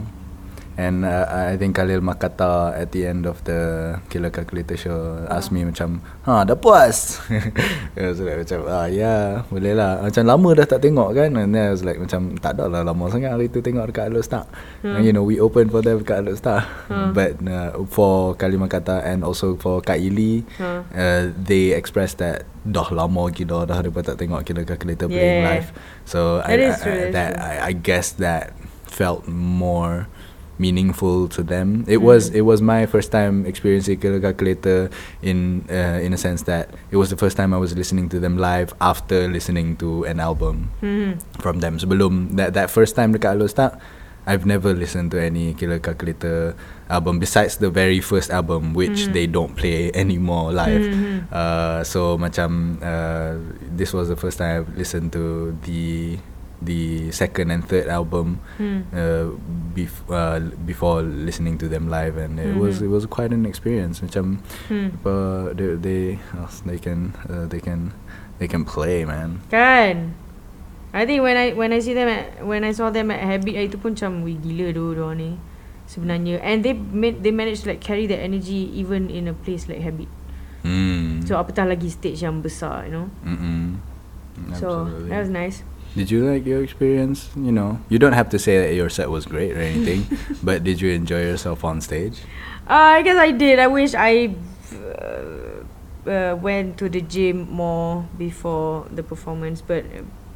And 0.82 1.06
uh, 1.06 1.30
I 1.30 1.62
think 1.62 1.78
Khalil 1.78 2.02
Makata 2.02 2.74
at 2.74 2.90
the 2.90 3.06
end 3.06 3.30
of 3.30 3.38
the 3.46 3.60
Killer 4.10 4.34
Calculator 4.34 4.74
show 4.74 4.98
asked 5.30 5.54
me 5.54 5.62
macam, 5.62 6.02
ha 6.26 6.42
dah 6.42 6.58
puas? 6.58 7.22
I 7.98 8.10
was 8.10 8.18
like 8.18 8.42
macam, 8.42 8.66
ah 8.66 8.90
ya 8.90 8.98
yeah, 8.98 9.26
boleh 9.46 9.78
lah. 9.78 10.02
Macam 10.02 10.24
lama 10.26 10.50
dah 10.58 10.66
tak 10.66 10.82
tengok 10.82 11.14
kan? 11.14 11.30
And 11.38 11.54
then 11.54 11.70
I 11.70 11.72
was 11.72 11.86
like 11.86 12.02
macam, 12.02 12.34
tak 12.42 12.58
ada 12.58 12.66
lah 12.66 12.82
lama 12.82 13.14
sangat 13.14 13.30
hari 13.30 13.54
tu 13.54 13.62
tengok 13.62 13.94
dekat 13.94 14.10
Alor 14.10 14.26
Star. 14.26 14.50
And 14.82 15.06
you 15.06 15.14
know, 15.14 15.22
we 15.22 15.38
open 15.38 15.70
for 15.70 15.86
them 15.86 16.02
dekat 16.02 16.26
Alor 16.26 16.34
Star. 16.34 16.66
But 17.14 17.38
uh, 17.46 17.86
for 17.86 18.34
Khalil 18.34 18.58
Makata 18.58 19.06
and 19.06 19.22
also 19.22 19.54
for 19.62 19.86
Kak 19.86 20.02
Ili, 20.02 20.42
Huh. 20.58 20.82
uh, 20.98 21.30
they 21.38 21.78
expressed 21.78 22.18
that 22.18 22.50
dah 22.66 22.90
lama 22.90 23.30
gila 23.30 23.70
dah 23.70 23.86
daripada 23.86 24.14
tak 24.14 24.26
tengok 24.26 24.42
Killer 24.46 24.66
Calculator 24.66 25.06
playing 25.06 25.46
Yeah. 25.46 25.50
live. 25.62 25.68
So 26.10 26.42
That 26.42 26.50
I, 26.50 26.66
I, 26.66 26.74
true, 26.74 27.02
I, 27.06 27.12
that. 27.14 27.32
I, 27.38 27.54
I 27.70 27.74
guess 27.78 28.18
that 28.18 28.58
felt 28.90 29.30
more 29.30 30.10
meaningful 30.62 31.26
to 31.34 31.42
them. 31.42 31.82
It 31.90 32.06
was 32.06 32.30
Mm. 32.30 32.36
it 32.38 32.44
was 32.46 32.62
my 32.62 32.86
first 32.86 33.10
time 33.10 33.50
experiencing 33.50 33.98
Killer 33.98 34.22
Calculator 34.22 34.94
in 35.26 35.66
uh, 35.66 35.98
in 35.98 36.14
a 36.14 36.20
sense 36.22 36.46
that 36.46 36.70
it 36.94 37.02
was 37.02 37.10
the 37.10 37.18
first 37.18 37.34
time 37.34 37.50
I 37.50 37.58
was 37.58 37.74
listening 37.74 38.06
to 38.14 38.22
them 38.22 38.38
live 38.38 38.78
after 38.78 39.26
listening 39.26 39.82
to 39.82 40.06
an 40.06 40.22
album 40.22 40.70
Hmm. 40.86 41.18
from 41.42 41.66
them. 41.66 41.82
Sebelum 41.82 42.38
that 42.38 42.54
that 42.54 42.70
first 42.70 42.94
time 42.94 43.10
dekat 43.18 43.42
Alor 43.42 43.50
Star, 43.50 43.82
I've 44.30 44.46
never 44.46 44.78
listened 44.78 45.10
to 45.12 45.18
any 45.18 45.58
Killer 45.58 45.82
Calculator 45.82 46.54
album 46.86 47.18
besides 47.18 47.58
the 47.58 47.74
very 47.74 47.98
first 47.98 48.30
album 48.30 48.78
which 48.78 49.10
Mhm. 49.10 49.14
they 49.18 49.26
don't 49.26 49.58
play 49.58 49.90
anymore 49.98 50.54
live. 50.54 50.86
Mhm. 50.86 51.26
Uh, 51.34 51.82
so 51.82 52.22
macam 52.22 52.78
uh, 52.86 53.42
this 53.74 53.98
was 53.98 54.14
the 54.14 54.20
first 54.20 54.38
time 54.38 54.62
I've 54.62 54.72
listened 54.78 55.10
to 55.18 55.58
the 55.66 56.22
the 56.62 57.10
second 57.10 57.50
and 57.50 57.66
third 57.66 57.90
album 57.90 58.38
Hmm. 58.62 58.86
uh, 58.94 59.34
bef- 59.74 60.06
uh, 60.08 60.38
before 60.62 61.02
listening 61.02 61.58
to 61.58 61.66
them 61.66 61.90
live 61.90 62.16
and 62.16 62.38
it 62.38 62.54
was 62.54 62.80
Mhm. 62.80 62.86
it 62.86 62.92
was 62.94 63.04
quite 63.10 63.34
an 63.34 63.50
experience 63.50 63.98
macam 64.00 64.38
Hmm. 64.70 64.94
uh, 65.02 65.50
they 65.58 65.74
they 65.82 66.02
uh, 66.38 66.46
they 66.64 66.78
can 66.78 67.18
uh, 67.26 67.50
they 67.50 67.58
can 67.58 67.92
they 68.38 68.46
can 68.46 68.62
play 68.62 69.02
man 69.04 69.42
Kan 69.50 70.14
I 70.92 71.08
think 71.08 71.24
when 71.24 71.40
I 71.40 71.56
when 71.56 71.72
I 71.72 71.80
see 71.80 71.96
them 71.96 72.12
at, 72.12 72.44
when 72.44 72.62
I 72.68 72.76
saw 72.76 72.92
them 72.92 73.10
at 73.10 73.24
Habit 73.24 73.56
hari 73.56 73.68
tu 73.72 73.80
pun 73.80 73.96
macam 73.96 74.22
wih 74.28 74.38
gila 74.38 74.76
doh 74.76 74.92
diorang 74.92 75.16
ni 75.18 75.32
sebenarnya 75.88 76.40
and 76.46 76.62
they 76.62 76.76
made 76.76 77.24
they 77.24 77.32
managed 77.32 77.64
to 77.64 77.72
like 77.72 77.80
carry 77.82 78.06
that 78.12 78.20
energy 78.20 78.68
even 78.76 79.08
in 79.10 79.26
a 79.28 79.36
place 79.36 79.66
like 79.72 79.80
Habit 79.82 80.08
mm. 80.68 81.24
so 81.26 81.40
apatah 81.40 81.66
lagi 81.66 81.88
stage 81.90 82.22
yang 82.22 82.44
besar 82.44 82.86
you 82.86 82.94
know 82.94 83.08
Mm-mm. 83.26 83.80
so 84.56 84.86
that 85.08 85.26
was 85.26 85.32
nice 85.32 85.64
Did 85.96 86.10
you 86.10 86.24
like 86.24 86.46
your 86.46 86.64
experience? 86.64 87.30
You 87.36 87.52
know, 87.52 87.80
you 87.90 88.00
don't 88.00 88.14
have 88.14 88.30
to 88.30 88.40
say 88.40 88.58
that 88.60 88.74
your 88.76 88.90
set 88.90 89.10
was 89.10 89.26
great 89.26 89.52
or 89.52 89.60
anything, 89.60 90.08
but 90.44 90.64
did 90.64 90.80
you 90.80 90.92
enjoy 90.92 91.22
yourself 91.22 91.64
on 91.66 91.82
stage? 91.82 92.20
uh, 92.68 92.96
I 92.96 93.02
guess 93.02 93.18
I 93.18 93.32
did 93.32 93.60
I 93.60 93.68
wish 93.68 93.94
I 93.98 94.32
uh, 94.72 96.10
uh, 96.10 96.36
went 96.40 96.78
to 96.78 96.88
the 96.88 97.02
gym 97.02 97.50
more 97.52 98.08
before 98.18 98.88
the 98.92 99.04
performance 99.04 99.62
but 99.62 99.84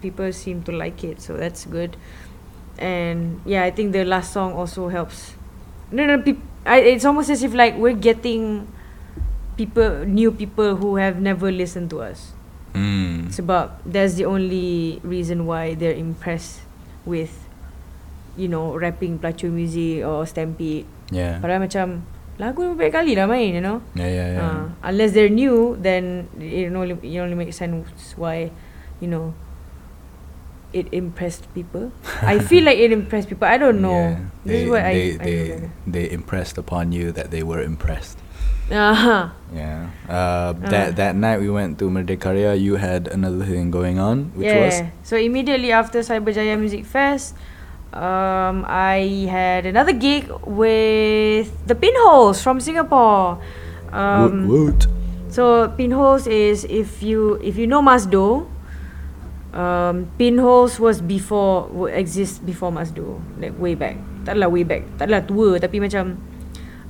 people 0.01 0.33
seem 0.33 0.63
to 0.63 0.71
like 0.71 1.03
it 1.03 1.21
so 1.21 1.37
that's 1.37 1.63
good 1.65 1.95
and 2.77 3.39
yeah 3.45 3.63
I 3.63 3.71
think 3.71 3.93
the 3.93 4.03
last 4.03 4.33
song 4.33 4.53
also 4.53 4.89
helps 4.89 5.35
no 5.91 6.05
no 6.05 6.21
peop- 6.21 6.43
I, 6.65 6.79
it's 6.81 7.05
almost 7.05 7.29
as 7.29 7.41
if 7.43 7.53
like 7.53 7.77
we're 7.77 7.95
getting 7.95 8.67
people 9.55 10.03
new 10.05 10.31
people 10.31 10.75
who 10.75 10.97
have 10.97 11.21
never 11.21 11.51
listened 11.51 11.89
to 11.91 12.01
us 12.01 12.34
Mm. 12.75 13.31
sebab 13.31 13.79
that's 13.87 14.19
the 14.19 14.27
only 14.27 14.99
reason 15.01 15.47
why 15.47 15.73
they're 15.73 15.95
impressed 15.95 16.61
with 17.07 17.31
you 18.35 18.51
know 18.51 18.75
rapping 18.75 19.15
pelacur 19.17 19.47
music 19.49 20.03
or 20.03 20.27
stampede 20.27 20.85
Yeah. 21.05 21.37
Padahal 21.37 21.61
macam 21.69 21.87
Lagu 22.41 22.65
ni 22.65 22.73
beberapa 22.73 22.99
kali 23.05 23.13
dah 23.13 23.29
main 23.29 23.53
you 23.53 23.61
know 23.61 23.77
Yeah, 23.93 24.09
yeah, 24.09 24.27
yeah. 24.33 24.41
uh, 24.41 24.63
Unless 24.81 25.13
they're 25.13 25.29
new 25.29 25.77
Then 25.77 26.25
It 26.41 26.73
only, 26.73 26.97
it 26.97 27.21
only 27.21 27.37
makes 27.37 27.61
sense 27.61 27.85
Why 28.17 28.49
You 28.97 29.07
know 29.07 29.25
It 30.73 30.89
impressed 30.89 31.45
people 31.53 31.93
I 32.25 32.41
feel 32.41 32.65
like 32.65 32.81
it 32.81 32.89
impressed 32.89 33.29
people 33.29 33.45
I 33.45 33.61
don't 33.61 33.85
know 33.85 34.17
Yeah. 34.17 34.33
This 34.43 34.55
is 34.57 34.63
They, 34.65 34.69
what 34.73 34.81
I 34.81 34.93
they, 34.97 35.05
I 35.13 35.17
they, 35.21 35.37
know. 35.61 35.69
they 35.85 36.05
impressed 36.09 36.57
upon 36.57 36.89
you 36.89 37.13
that 37.13 37.29
they 37.29 37.45
were 37.45 37.61
impressed. 37.61 38.17
Uh-huh. 38.71 39.29
Yeah. 39.53 39.93
Uh, 40.09 40.57
Uh. 40.57 40.69
that 40.73 40.97
that 40.97 41.13
night 41.13 41.37
we 41.37 41.49
went 41.53 41.77
to 41.77 41.85
Merdekaria. 41.85 42.57
You 42.57 42.81
had 42.81 43.07
another 43.07 43.45
thing 43.45 43.69
going 43.69 44.01
on, 44.01 44.33
which 44.33 44.49
yeah. 44.49 44.65
was 44.65 44.75
So 45.05 45.17
immediately 45.17 45.69
after 45.69 46.01
Cyberjaya 46.01 46.57
Music 46.57 46.81
Fest, 46.81 47.37
um, 47.93 48.65
I 48.65 49.29
had 49.29 49.69
another 49.69 49.93
gig 49.93 50.29
with 50.49 51.53
the 51.69 51.77
Pinholes 51.77 52.41
from 52.41 52.57
Singapore. 52.57 53.37
Um, 53.93 54.49
woot 54.49 54.49
woot. 54.49 54.81
So 55.29 55.69
Pinholes 55.77 56.25
is 56.25 56.65
if 56.65 57.05
you 57.05 57.37
if 57.45 57.59
you 57.59 57.69
know 57.69 57.85
Masdo, 57.85 58.49
um, 59.53 60.09
Pinholes 60.17 60.81
was 60.81 61.05
before 61.05 61.69
exist 61.93 62.41
before 62.49 62.73
Masdo, 62.73 63.21
like 63.37 63.53
way 63.61 63.77
back. 63.77 64.01
Taklah 64.25 64.49
way 64.49 64.65
back, 64.65 64.81
taklah 64.97 65.21
tua 65.21 65.61
tapi 65.61 65.77
macam 65.77 66.17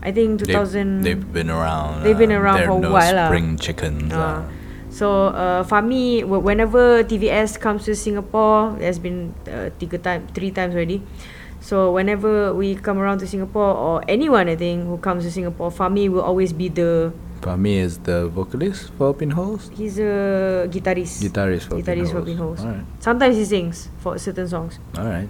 I 0.05 0.12
think 0.13 0.45
2000 0.45 1.01
They've, 1.01 1.17
they've 1.17 1.33
been 1.33 1.50
around. 1.50 2.03
They've 2.05 2.17
been 2.17 2.31
uh, 2.31 2.39
around 2.39 2.62
they're 2.62 2.69
for 2.69 2.85
a 2.85 2.89
while 2.93 3.15
lah. 3.15 3.27
Spring 3.33 3.57
chickens. 3.57 4.13
Ah. 4.13 4.21
uh. 4.21 4.39
So 4.93 5.33
uh, 5.33 5.65
Fahmi, 5.65 6.21
wh- 6.24 6.45
whenever 6.45 7.03
TVS 7.03 7.59
comes 7.59 7.83
to 7.89 7.97
Singapore, 7.97 8.77
there's 8.79 9.01
been 9.01 9.33
uh, 9.50 9.74
tiga 9.75 9.97
time, 10.00 10.29
three 10.31 10.53
times 10.53 10.77
already. 10.77 11.01
So 11.59 11.91
whenever 11.91 12.53
we 12.53 12.77
come 12.77 13.01
around 13.01 13.19
to 13.19 13.27
Singapore 13.27 13.74
or 13.75 14.05
anyone 14.07 14.47
I 14.47 14.55
think 14.55 14.85
who 14.85 15.01
comes 15.01 15.25
to 15.25 15.31
Singapore, 15.33 15.74
Fahmi 15.74 16.07
will 16.07 16.21
always 16.21 16.53
be 16.53 16.69
the 16.69 17.12
Fahmi 17.41 17.81
is 17.81 17.97
the 18.05 18.29
vocalist 18.29 18.93
for 18.97 19.13
Pinholes. 19.13 19.69
he's 19.74 19.97
a 20.00 20.69
guitarist. 20.69 21.21
Guitarist 21.25 21.67
for 21.67 21.81
Guitarist 21.81 22.13
for 22.13 22.21
Pinholes. 22.21 22.62
Pinholes. 22.62 22.62
Alright. 22.62 22.85
Sometimes 23.01 23.35
he 23.35 23.45
sings 23.45 23.89
for 24.00 24.17
certain 24.17 24.47
songs. 24.47 24.79
Alright. 24.97 25.27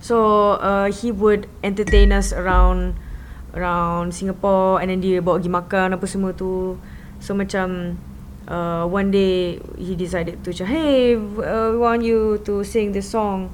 So 0.00 0.58
uh, 0.58 0.92
he 0.92 1.10
would 1.10 1.48
entertain 1.62 2.12
us 2.12 2.32
around 2.32 2.94
around 3.54 4.12
Singapore 4.12 4.80
and 4.80 4.90
then 4.90 5.00
dia 5.00 5.20
bawa 5.20 5.40
pergi 5.40 5.50
makan 5.52 5.88
apa 5.96 6.04
semua 6.04 6.32
tu. 6.32 6.76
So 7.18 7.34
macam 7.34 7.96
uh, 8.46 8.84
one 8.86 9.10
day 9.10 9.58
he 9.76 9.94
decided 9.94 10.40
to 10.44 10.52
macam 10.52 10.66
hey 10.68 11.16
uh, 11.16 11.74
we 11.74 11.78
want 11.78 12.02
you 12.04 12.38
to 12.44 12.62
sing 12.62 12.92
this 12.92 13.08
song. 13.08 13.50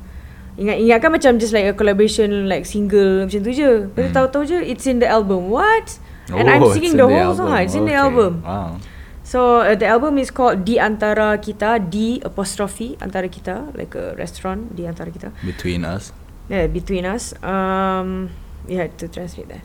Ingat 0.55 0.77
ingat 0.79 0.99
kan 1.03 1.11
macam 1.11 1.33
just 1.43 1.51
like 1.51 1.67
a 1.67 1.75
collaboration 1.75 2.47
like 2.47 2.63
single 2.63 3.27
macam 3.27 3.41
tu 3.43 3.51
je. 3.51 3.91
Lepas 3.91 4.11
Hmm. 4.11 4.15
tahu-tahu 4.15 4.43
je 4.47 4.59
it's 4.63 4.87
in 4.87 5.03
the 5.03 5.09
album. 5.09 5.51
What? 5.51 5.99
And 6.31 6.47
I'm 6.49 6.63
Oh, 6.63 6.71
it's 6.73 6.79
singing 6.81 6.95
in 6.97 7.03
the 7.03 7.09
whole 7.11 7.35
song. 7.35 7.53
It's 7.59 7.75
in 7.75 7.85
the 7.85 7.93
Okay. 7.93 8.05
album. 8.07 8.33
Wow. 8.41 8.79
So 9.25 9.65
uh, 9.65 9.73
the 9.75 9.89
album 9.89 10.21
is 10.21 10.29
called 10.29 10.69
Di 10.69 10.77
Antara 10.77 11.41
Kita, 11.41 11.81
Di 11.81 12.21
apostrophe 12.21 12.93
antara 13.01 13.25
kita, 13.27 13.73
like 13.73 13.97
a 13.97 14.13
restaurant 14.21 14.69
di 14.77 14.85
antara 14.85 15.09
kita. 15.09 15.33
Between 15.41 15.83
us. 15.83 16.13
Yeah, 16.53 16.69
between 16.69 17.09
us. 17.09 17.33
Um, 17.41 18.29
we 18.69 18.77
had 18.77 19.01
to 19.01 19.09
translate 19.09 19.49
that. 19.49 19.65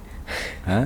Huh? 0.66 0.86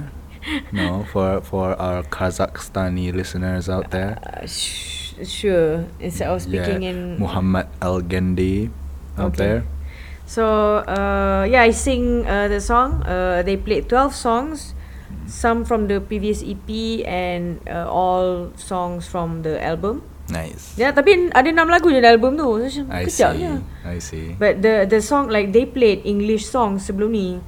No, 0.75 1.07
for 1.07 1.39
for 1.39 1.71
our 1.79 2.03
Kazakhstani 2.03 3.15
listeners 3.15 3.71
out 3.71 3.95
there. 3.95 4.19
Uh, 4.19 4.43
sh- 4.43 5.15
sure. 5.23 5.87
Instead 6.03 6.27
of 6.27 6.43
speaking 6.43 6.83
yeah, 6.83 6.91
in 6.91 6.97
Muhammad 7.15 7.71
Al 7.79 8.03
Gandhi 8.03 8.67
out 9.15 9.33
Okay. 9.33 9.39
there. 9.39 9.59
So 10.27 10.43
uh, 10.83 11.47
yeah, 11.47 11.63
I 11.63 11.71
sing 11.71 12.27
uh, 12.27 12.51
the 12.51 12.59
song. 12.59 13.03
Uh, 13.07 13.39
they 13.43 13.55
played 13.55 13.87
twelve 13.87 14.11
songs, 14.11 14.75
some 15.27 15.63
from 15.63 15.87
the 15.87 16.03
previous 16.03 16.43
EP 16.43 16.67
and 17.07 17.63
uh, 17.67 17.87
all 17.87 18.51
songs 18.59 19.07
from 19.07 19.47
the 19.47 19.59
album. 19.63 20.03
Nice. 20.31 20.79
Ya, 20.79 20.95
tapi 20.95 21.31
ada 21.35 21.47
enam 21.51 21.67
lagu 21.67 21.91
je 21.91 21.99
dalam 21.99 22.15
album 22.19 22.39
tu. 22.39 22.47
So, 22.67 22.87
I 22.91 23.07
see. 23.11 23.59
I 23.83 23.97
see. 23.99 24.35
But 24.39 24.63
the 24.63 24.87
the 24.87 25.03
song 25.03 25.27
like 25.27 25.51
they 25.51 25.67
played 25.67 26.03
English 26.07 26.47
songs 26.47 26.87
sebelum 26.87 27.11
ni, 27.11 27.43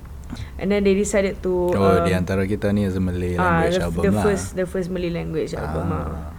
and 0.57 0.67
then 0.71 0.81
they 0.83 0.95
decided 0.97 1.39
to. 1.41 1.71
oh, 1.73 2.01
um, 2.01 2.05
di 2.05 2.11
antara 2.13 2.43
kita 2.45 2.71
ni 2.73 2.85
is 2.85 2.97
a 2.97 3.03
Malay 3.03 3.35
ah, 3.35 3.61
language 3.65 3.77
the, 3.77 3.85
album 3.85 4.03
the 4.03 4.11
lah. 4.11 4.23
first 4.23 4.45
the 4.57 4.65
first 4.65 4.87
Malay 4.89 5.11
language 5.11 5.51
album 5.53 5.85
Ah. 5.91 6.01
ah. 6.09 6.31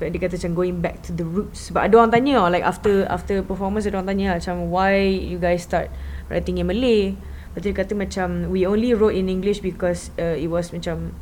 Sebab 0.00 0.16
dia 0.16 0.20
kata 0.24 0.40
macam 0.40 0.52
going 0.56 0.76
back 0.80 0.96
to 1.04 1.12
the 1.12 1.28
roots. 1.28 1.68
Sebab 1.68 1.84
ada 1.84 1.94
orang 2.00 2.08
tanya 2.08 2.40
like 2.48 2.64
after 2.64 3.04
after 3.12 3.44
performance 3.44 3.84
ada 3.84 4.00
orang 4.00 4.08
tanya 4.08 4.40
macam 4.40 4.72
why 4.72 4.96
you 4.96 5.36
guys 5.36 5.60
start 5.60 5.92
writing 6.32 6.56
in 6.56 6.64
Malay. 6.64 7.20
Lepas 7.52 7.60
tu 7.60 7.66
dia 7.68 7.76
kata 7.76 7.92
macam 7.92 8.48
we 8.48 8.64
only 8.64 8.96
wrote 8.96 9.12
in 9.12 9.28
English 9.28 9.60
because 9.60 10.08
uh, 10.16 10.32
it 10.32 10.48
was 10.48 10.72
macam 10.72 11.12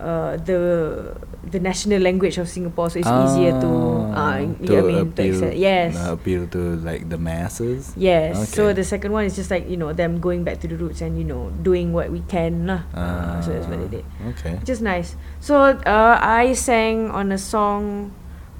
uh, 0.00 0.36
the 0.42 1.14
the 1.44 1.60
national 1.60 2.00
language 2.00 2.38
of 2.40 2.48
Singapore 2.48 2.88
so 2.90 2.98
it's 2.98 3.06
easier 3.06 3.52
to 3.60 3.70
uh, 4.16 4.38
you 4.42 4.66
get 4.66 4.82
what 4.82 4.94
I 4.94 5.02
mean 5.04 5.12
to 5.12 5.22
appeal, 5.22 5.34
accept. 5.36 5.56
Yes. 5.56 5.88
uh, 5.94 6.12
appeal 6.16 6.42
to 6.50 6.60
like 6.82 7.08
the 7.08 7.18
masses. 7.18 7.92
Yes. 7.94 8.48
So 8.50 8.66
Okay. 8.72 8.80
the 8.80 8.84
second 8.84 9.12
one 9.12 9.24
is 9.28 9.36
just 9.36 9.50
like 9.52 9.68
you 9.68 9.76
know 9.76 9.92
them 9.92 10.18
going 10.18 10.42
back 10.42 10.58
to 10.64 10.68
the 10.68 10.74
roots 10.74 11.00
and 11.04 11.14
you 11.18 11.24
know 11.24 11.52
doing 11.62 11.92
what 11.92 12.10
we 12.10 12.24
can 12.26 12.66
lah. 12.66 12.82
Uh, 12.96 13.38
so 13.44 13.52
that's 13.52 13.68
what 13.68 13.78
they 13.86 14.00
did. 14.00 14.04
Ah, 14.24 14.32
Okay. 14.34 14.54
Is 14.66 14.80
nice. 14.82 15.14
So 15.38 15.60
uh, 15.84 16.16
I 16.18 16.56
sang 16.58 17.12
on 17.12 17.30
a 17.30 17.38
song 17.38 18.10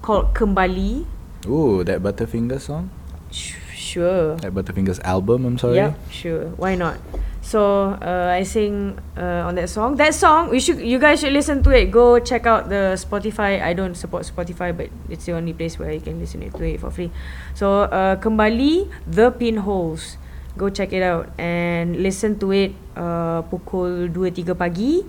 called 0.05 0.31
Kembali. 0.37 1.03
Ooh, 1.49 1.83
that 1.83 1.99
Butterfinger 2.01 2.61
song? 2.61 2.89
Sh- 3.33 3.57
sure. 3.75 4.37
That 4.39 4.53
Butterfingers 4.53 5.01
album, 5.03 5.43
I'm 5.45 5.57
sorry. 5.57 5.77
Yeah, 5.81 5.93
sure. 6.09 6.53
Why 6.57 6.73
not? 6.77 6.97
So 7.45 7.93
uh, 8.01 8.33
I 8.33 8.41
sing 8.41 8.97
uh, 9.13 9.45
on 9.45 9.53
that 9.61 9.69
song. 9.69 10.01
That 10.01 10.17
song, 10.17 10.49
we 10.49 10.57
should 10.57 10.81
you 10.81 10.97
guys 10.97 11.21
should 11.21 11.29
listen 11.29 11.61
to 11.61 11.69
it. 11.69 11.93
Go 11.93 12.17
check 12.17 12.49
out 12.49 12.73
the 12.73 12.97
Spotify. 12.97 13.61
I 13.61 13.77
don't 13.77 13.93
support 13.93 14.25
Spotify, 14.25 14.73
but 14.73 14.89
it's 15.13 15.29
the 15.29 15.37
only 15.37 15.53
place 15.53 15.77
where 15.77 15.93
you 15.93 16.01
can 16.01 16.17
listen 16.17 16.41
to 16.41 16.63
it 16.65 16.81
for 16.81 16.89
free. 16.89 17.13
So 17.53 17.85
uh, 17.85 18.17
kembali 18.17 18.89
the 19.05 19.29
pinholes. 19.29 20.17
Go 20.57 20.73
check 20.73 20.89
it 20.89 21.05
out 21.05 21.29
and 21.37 22.01
listen 22.01 22.41
to 22.41 22.49
it. 22.49 22.73
Uh, 22.97 23.45
pukul 23.45 24.09
2-3 24.09 24.57
pagi. 24.57 25.05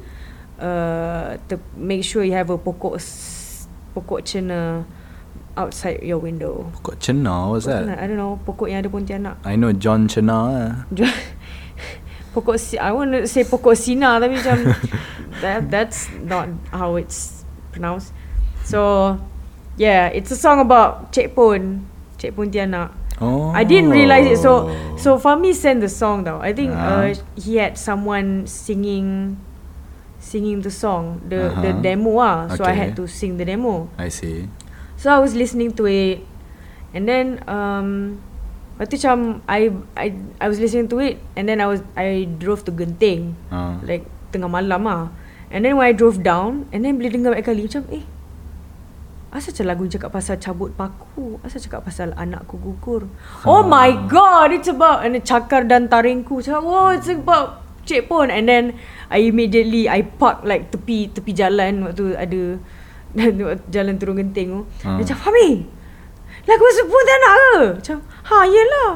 Uh, 0.61 1.41
to 1.49 1.57
make 1.73 2.05
sure 2.05 2.21
you 2.21 2.37
have 2.37 2.53
a 2.53 2.61
pokok 2.61 3.01
pokok 3.97 4.21
cena 4.29 4.85
outside 5.57 6.05
your 6.05 6.21
window. 6.21 6.69
Pokok 6.77 7.01
Cena, 7.01 7.49
what's 7.49 7.65
that? 7.65 7.89
I 7.97 8.05
don't 8.05 8.21
know. 8.21 8.37
Pokok 8.45 8.69
yang 8.69 8.85
ada 8.85 8.93
pontianak. 8.93 9.41
I 9.49 9.57
know 9.57 9.73
John 9.73 10.05
Cena. 10.05 10.37
eh. 10.93 11.17
Pokok 12.37 12.61
si 12.61 12.77
I 12.77 12.93
want 12.93 13.17
to 13.17 13.25
say 13.25 13.49
pokok 13.49 13.73
sina 13.73 14.21
tapi 14.21 14.37
macam 14.45 14.69
that 15.41 15.73
that's 15.73 16.13
not 16.21 16.53
how 16.69 17.01
it's 17.01 17.49
pronounced. 17.73 18.13
So 18.69 19.17
yeah, 19.81 20.13
it's 20.13 20.29
a 20.29 20.37
song 20.37 20.61
about 20.61 21.17
Cik 21.17 21.33
Pon, 21.33 21.89
Cik 22.21 22.37
Pontianak. 22.37 22.93
Oh. 23.17 23.49
I 23.57 23.65
didn't 23.65 23.97
realize 23.97 24.29
it. 24.29 24.37
So 24.45 24.69
so 25.01 25.17
Fahmi 25.17 25.57
sent 25.57 25.81
the 25.81 25.89
song 25.89 26.29
though. 26.29 26.37
I 26.45 26.53
think 26.53 26.77
Ah. 26.77 27.09
uh, 27.09 27.17
he 27.41 27.57
had 27.57 27.81
someone 27.81 28.45
singing 28.45 29.41
singing 30.21 30.61
the 30.61 30.69
song, 30.69 31.25
the 31.25 31.49
the 31.65 31.73
Uh-huh. 31.73 31.81
demo 31.81 32.13
ah. 32.21 32.53
So 32.53 32.69
I 32.69 32.77
had 32.77 32.93
to 33.01 33.09
sing 33.09 33.41
the 33.41 33.49
demo. 33.49 33.89
I 33.97 34.13
see. 34.13 34.45
So 35.01 35.09
I 35.09 35.17
was 35.17 35.33
listening 35.33 35.73
to 35.81 35.89
it 35.89 36.21
and 36.93 37.09
then 37.09 37.41
um 37.49 38.21
Lepas 38.77 38.93
tu 38.93 38.97
macam 39.01 39.41
I, 39.49 39.73
I 39.97 40.07
I 40.37 40.47
was 40.53 40.61
listening 40.61 40.85
to 40.93 41.01
it 41.01 41.17
and 41.33 41.49
then 41.49 41.65
I 41.65 41.67
was 41.69 41.81
I 41.97 42.29
drove 42.29 42.61
to 42.69 42.73
Genting. 42.77 43.33
Uh, 43.49 43.81
like 43.81 44.05
tengah 44.37 44.53
malam 44.53 44.85
ah. 44.85 45.09
And 45.49 45.65
then 45.65 45.81
when 45.81 45.89
I 45.89 45.97
drove 45.97 46.21
down 46.21 46.69
and 46.77 46.85
then 46.85 47.01
bila 47.01 47.09
dengar 47.09 47.33
kali 47.41 47.65
macam 47.65 47.87
eh 47.89 48.05
Asal 49.33 49.53
macam 49.53 49.65
lagu 49.69 49.83
cakap 49.89 50.11
pasal 50.13 50.37
cabut 50.43 50.71
paku? 50.75 51.39
Asal 51.41 51.61
cakap 51.65 51.87
pasal 51.87 52.13
anakku 52.19 52.59
gugur? 52.59 53.07
Oh 53.47 53.63
my 53.63 53.95
god 54.11 54.51
It's 54.53 54.67
about 54.67 55.07
and 55.07 55.17
Cakar 55.23 55.65
dan 55.69 55.87
taringku 55.87 56.41
Macam 56.43 56.67
oh 56.67 56.91
it's 56.91 57.07
about 57.09 57.63
Cik 57.87 58.11
Pon 58.11 58.29
And 58.29 58.51
then 58.51 58.75
I 59.07 59.29
immediately 59.29 59.87
I 59.87 60.03
park 60.03 60.43
like 60.43 60.75
tepi 60.75 61.15
tepi 61.15 61.31
jalan 61.37 61.87
Waktu 61.87 62.17
ada 62.19 62.41
Jalan 63.75 63.95
turun 63.97 64.19
genting 64.21 64.49
tu. 64.51 64.61
Ah. 64.83 64.99
Macam 64.99 65.17
Fahmi 65.17 65.76
Lagu 66.47 66.65
sebut 66.73 67.03
tak 67.03 67.17
nak 67.19 67.35
ke 67.37 67.55
Macam 67.79 67.97
Ha 68.27 68.39
yelah 68.47 68.91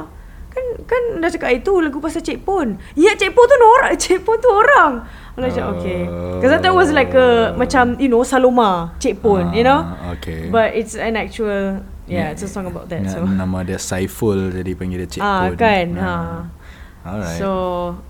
Kan 0.50 0.64
kan 0.82 1.02
dah 1.18 1.30
cakap 1.30 1.50
itu 1.54 1.72
lagu 1.78 1.98
pasal 1.98 2.22
Cik 2.22 2.42
Pon 2.42 2.74
Ya 2.94 3.14
Cik 3.14 3.34
Pon 3.34 3.46
tu 3.50 3.56
orang 3.60 3.94
Cik 3.94 4.22
Pon 4.22 4.38
tu 4.38 4.48
orang 4.48 5.02
I'm 5.34 5.46
like, 5.46 5.54
macam 5.54 5.78
okay 5.78 6.06
Because 6.38 6.50
I 6.50 6.58
thought 6.58 6.74
it 6.74 6.78
was 6.78 6.90
like 6.90 7.14
a 7.14 7.54
Macam 7.54 7.98
you 7.98 8.10
know 8.10 8.22
Saloma 8.22 8.94
Cik 8.98 9.18
Pon 9.18 9.54
You 9.54 9.62
know 9.62 9.82
Ah, 9.82 10.14
Okay. 10.18 10.50
But 10.50 10.74
it's 10.74 10.94
an 10.94 11.14
actual 11.14 11.82
Yeah, 12.10 12.34
it's 12.34 12.42
a 12.42 12.50
song 12.50 12.66
about 12.66 12.90
that. 12.90 13.06
Na- 13.06 13.14
So, 13.14 13.22
Nama 13.22 13.62
dia 13.62 13.78
Saiful 13.78 14.50
jadi 14.50 14.74
panggil 14.74 15.06
dia 15.06 15.10
Cik 15.14 15.22
ah 15.22 15.46
Pun. 15.46 15.54
kan, 15.54 15.86
Ah. 15.94 16.02
ha. 16.02 16.14
Alright. 17.06 17.38
So 17.38 17.48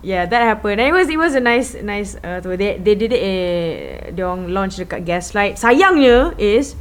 yeah, 0.01 0.25
that 0.25 0.41
happened. 0.41 0.81
And 0.81 0.89
it 0.89 0.95
was 0.97 1.05
it 1.05 1.21
was 1.21 1.31
a 1.31 1.39
nice 1.39 1.77
nice. 1.79 2.17
Uh, 2.17 2.41
tu. 2.41 2.57
they 2.57 2.81
they 2.81 2.97
did 2.97 3.13
it. 3.13 3.21
Eh, 3.21 3.37
they 4.11 4.25
launch 4.25 4.81
dekat 4.81 5.05
Gaslight. 5.05 5.55
Sayangnya 5.55 6.33
is, 6.35 6.73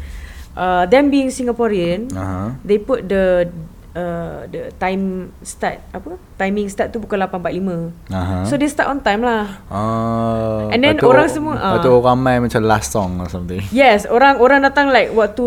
uh, 0.57 0.87
them 0.87 1.11
being 1.11 1.29
Singaporean, 1.29 2.11
uh-huh. 2.15 2.59
they 2.65 2.79
put 2.79 3.09
the 3.09 3.51
uh, 3.95 4.47
the 4.49 4.71
time 4.77 5.35
start 5.43 5.83
apa 5.91 6.15
timing 6.39 6.71
start 6.71 6.91
tu 6.91 7.03
pukul 7.03 7.21
8.45. 7.21 8.11
Uh-huh. 8.11 8.43
So 8.47 8.55
they 8.57 8.71
start 8.71 8.89
on 8.89 9.03
time 9.03 9.21
lah. 9.21 9.61
Ah, 9.69 10.71
And 10.73 10.81
then 10.81 10.97
tu- 10.97 11.05
orang 11.05 11.29
semua, 11.29 11.59
Lepas 11.59 11.81
ah. 11.81 11.85
tu 11.85 11.91
orang 11.93 12.17
main 12.17 12.41
macam 12.41 12.61
last 12.65 12.95
song 12.95 13.21
or 13.21 13.29
something. 13.29 13.61
Yes, 13.71 14.09
orang 14.09 14.41
orang 14.41 14.65
datang 14.65 14.89
like 14.89 15.13
waktu 15.13 15.45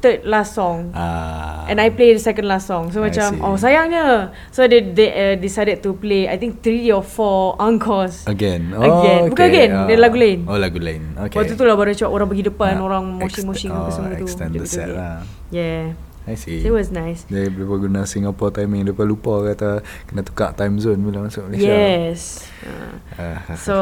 third 0.00 0.24
last 0.24 0.56
song. 0.56 0.90
Ah. 0.92 1.64
And 1.70 1.78
I 1.78 1.94
play 1.94 2.12
the 2.12 2.20
second 2.20 2.50
last 2.50 2.66
song 2.66 2.90
So 2.90 3.00
I 3.00 3.08
macam 3.08 3.38
see. 3.38 3.40
Oh 3.40 3.54
sayangnya 3.54 4.34
So 4.50 4.66
they, 4.66 4.82
they 4.82 5.08
uh, 5.08 5.34
decided 5.38 5.78
to 5.86 5.94
play 5.94 6.26
I 6.26 6.34
think 6.34 6.58
three 6.58 6.90
or 6.90 7.06
four 7.06 7.54
encores 7.56 8.26
Again. 8.26 8.74
Oh, 8.74 8.82
Again. 8.82 9.20
Bukan 9.30 9.46
okay. 9.46 9.70
again, 9.70 9.70
dia 9.86 9.96
lagu 9.96 10.18
lain. 10.18 10.42
Oh, 10.50 10.58
lagu 10.58 10.82
lain. 10.82 11.14
Okay. 11.14 11.38
Waktu 11.38 11.54
tu 11.54 11.62
lah 11.62 11.78
baru 11.78 11.94
cakap 11.94 12.10
orang 12.10 12.26
pergi 12.26 12.44
depan 12.50 12.72
Ah, 12.76 12.82
Orang 12.82 13.04
ext- 13.22 13.46
moshing-moshing 13.46 13.70
apa 13.70 13.88
oh, 13.88 13.92
semua 13.94 14.10
tu 14.10 14.26
extend 14.26 14.50
the 14.52 14.66
set 14.66 14.90
lah. 14.90 15.22
Yeah 15.54 15.94
I 16.22 16.38
see. 16.38 16.62
It 16.62 16.70
was 16.70 16.94
nice 16.94 17.26
Dia 17.26 17.50
lupa 17.50 17.82
guna 17.82 18.06
Singapore 18.06 18.54
timing 18.54 18.86
Dia 18.86 18.94
lupa 19.02 19.42
kata 19.42 19.82
Kena 20.06 20.22
tukar 20.22 20.54
time 20.54 20.78
zone 20.78 21.02
bila 21.02 21.26
masuk 21.26 21.50
Malaysia 21.50 21.66
Yes 21.66 22.46
uh, 22.62 22.94
Ah, 23.18 23.58
So 23.58 23.74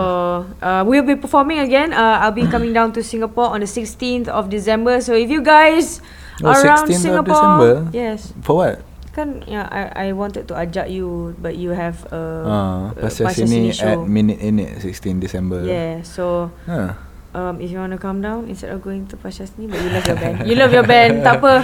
uh, 0.65 0.81
We'll 0.89 1.05
be 1.05 1.21
performing 1.21 1.61
again 1.61 1.93
uh, 1.93 2.17
I'll 2.25 2.33
be 2.33 2.49
coming 2.49 2.73
down 2.73 2.97
to 2.97 3.05
Singapore 3.05 3.53
On 3.53 3.61
the 3.61 3.69
16th 3.69 4.33
of 4.33 4.49
December 4.49 5.05
So 5.05 5.13
if 5.13 5.29
you 5.29 5.45
guys 5.45 6.01
Oh, 6.41 6.49
Around 6.49 6.89
16th 6.89 6.97
of 6.97 7.01
Singapore 7.05 7.37
December? 7.37 7.73
Yes 7.93 8.21
For 8.41 8.55
what? 8.57 8.77
Kan 9.13 9.43
yeah, 9.45 9.69
I, 9.69 10.09
I 10.09 10.17
wanted 10.17 10.49
to 10.49 10.55
ajak 10.57 10.89
you 10.89 11.37
But 11.37 11.61
you 11.61 11.77
have 11.77 12.09
a, 12.09 12.23
Ah, 12.49 12.81
a 12.97 13.05
pasal 13.05 13.29
Pasal 13.29 13.45
sini 13.45 13.75
Sini 13.75 13.85
at 13.85 14.01
minute 14.09 14.41
in 14.41 14.57
it 14.65 14.81
16 14.81 15.21
December. 15.21 15.61
Yeah, 15.69 16.01
so 16.07 16.49
Huh. 16.65 17.10
Um, 17.35 17.61
if 17.61 17.71
you 17.71 17.79
want 17.79 17.93
to 17.93 17.99
come 17.99 18.21
down 18.21 18.49
instead 18.49 18.71
of 18.71 18.83
going 18.83 19.07
to 19.09 19.17
Pasha 19.17 19.47
Seni, 19.47 19.67
but 19.67 19.79
you 19.79 19.91
love 19.91 20.07
your 20.07 20.17
band. 20.19 20.37
You 20.49 20.55
love 20.57 20.73
your 20.73 20.87
band, 20.87 21.23
tak 21.23 21.39
apa. 21.43 21.55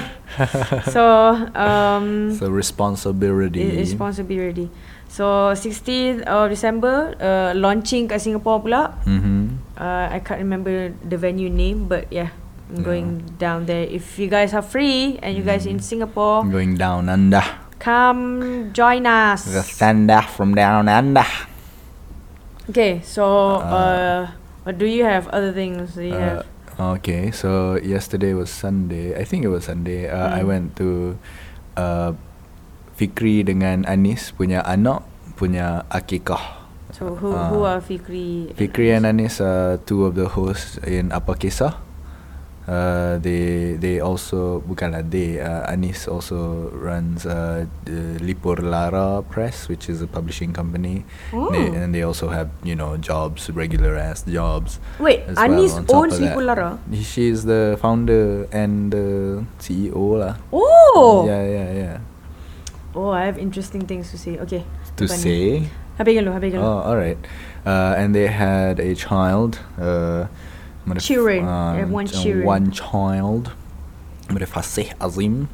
So, 0.91 1.03
um, 1.55 2.35
So 2.37 2.51
responsibility. 2.51 3.77
responsibility. 3.77 4.71
So, 5.07 5.55
16th 5.55 6.27
of 6.27 6.51
December, 6.51 7.15
uh, 7.23 7.51
launching 7.57 8.11
kat 8.11 8.21
Singapore 8.21 8.61
pula. 8.61 8.93
Mm-hmm. 9.07 9.79
Uh, 9.79 10.07
I 10.13 10.19
can't 10.21 10.43
remember 10.43 10.93
the 11.03 11.17
venue 11.17 11.49
name, 11.49 11.87
but 11.89 12.11
yeah, 12.11 12.35
I'm 12.69 12.83
going 12.83 13.09
down 13.39 13.65
there. 13.71 13.87
If 13.87 14.19
you 14.19 14.27
guys 14.27 14.53
are 14.53 14.67
free 14.67 15.17
and 15.23 15.37
you 15.39 15.47
guys 15.47 15.65
in 15.65 15.79
Singapore, 15.79 16.43
Going 16.45 16.75
down 16.77 17.09
under. 17.09 17.45
come 17.79 18.73
join 18.75 19.07
us. 19.07 19.47
The 19.47 19.63
thunder 19.63 20.21
from 20.35 20.57
down 20.59 20.89
under. 20.91 21.25
Okay, 22.69 22.99
so 23.07 23.63
uh, 23.63 24.27
what 24.67 24.77
do 24.77 24.85
you 24.91 25.07
have? 25.07 25.31
Other 25.31 25.55
things 25.55 25.95
do 25.95 26.03
you 26.03 26.19
Uh, 26.19 26.43
have? 26.43 26.99
okay, 26.99 27.31
so 27.31 27.79
yesterday 27.79 28.35
was 28.35 28.51
Sunday. 28.51 29.15
I 29.15 29.23
think 29.23 29.47
it 29.47 29.53
was 29.55 29.71
Sunday. 29.71 30.11
Uh, 30.11 30.27
I 30.29 30.43
Hmm. 30.43 30.51
went 30.51 30.67
to 30.83 31.15
uh, 31.79 32.19
Fikri 32.99 33.47
dengan 33.47 33.87
Anis 33.87 34.35
punya 34.35 34.67
anak 34.67 35.07
punya 35.39 35.87
akikah. 35.93 36.67
So 36.91 37.13
who 37.15 37.31
who 37.31 37.63
uh, 37.63 37.77
are 37.77 37.83
Fikri? 37.85 38.51
and 38.51 38.57
Fikri 38.59 38.89
Anis? 38.91 38.97
and 38.97 39.05
Anis 39.07 39.35
are 39.39 39.77
two 39.87 40.03
of 40.09 40.17
the 40.19 40.33
hosts 40.35 40.81
in 40.83 41.13
Apa 41.15 41.37
Kisah. 41.39 41.77
Uh, 42.67 43.15
they 43.23 43.79
they 43.79 44.03
also 44.03 44.59
bukanlah 44.67 45.07
they 45.07 45.39
uh, 45.39 45.63
Anis 45.71 46.11
also 46.11 46.67
runs 46.75 47.23
uh, 47.23 47.63
the 47.87 48.19
Lipur 48.19 48.59
Lara 48.59 49.23
Press, 49.23 49.71
which 49.71 49.87
is 49.87 50.03
a 50.03 50.11
publishing 50.11 50.51
company. 50.51 51.07
They, 51.31 51.71
and 51.71 51.95
they 51.95 52.03
also 52.03 52.27
have 52.27 52.51
you 52.67 52.75
know 52.75 52.99
jobs, 52.99 53.47
regular 53.55 53.95
ass 53.95 54.27
jobs. 54.27 54.83
Wait, 54.99 55.23
well 55.31 55.39
Anis 55.39 55.79
top 55.87 56.11
owns. 56.11 56.19
Lipur 56.19 56.43
Lara? 56.43 56.83
She's 56.91 57.47
the 57.47 57.79
founder 57.79 58.51
and 58.51 58.91
the 58.91 59.47
CEO 59.63 60.19
lah. 60.19 60.35
Oh. 60.51 61.23
Yeah, 61.23 61.47
yeah, 61.47 61.69
yeah. 61.71 61.97
Oh, 62.99 63.15
I 63.15 63.31
have 63.31 63.39
interesting 63.39 63.87
things 63.87 64.11
to 64.11 64.19
say. 64.19 64.43
Okay. 64.43 64.67
To 64.99 65.07
say. 65.07 65.71
Habiskan 66.03 66.27
dulu, 66.27 66.33
habiskan 66.35 66.59
dulu. 66.61 66.67
Oh, 66.67 66.81
all 66.83 66.99
right. 66.99 67.21
Uh, 67.63 67.95
and 67.95 68.11
they 68.11 68.27
had 68.27 68.81
a 68.81 68.91
child. 68.99 69.61
Uh, 69.79 70.27
med- 70.87 71.01
Children. 71.01 71.45
Have 71.45 71.91
one 71.91 72.07
uh, 72.07 72.11
children. 72.11 72.47
One 72.47 72.71
child. 72.71 73.53
Fasih 74.29 74.93
Azim. 75.01 75.49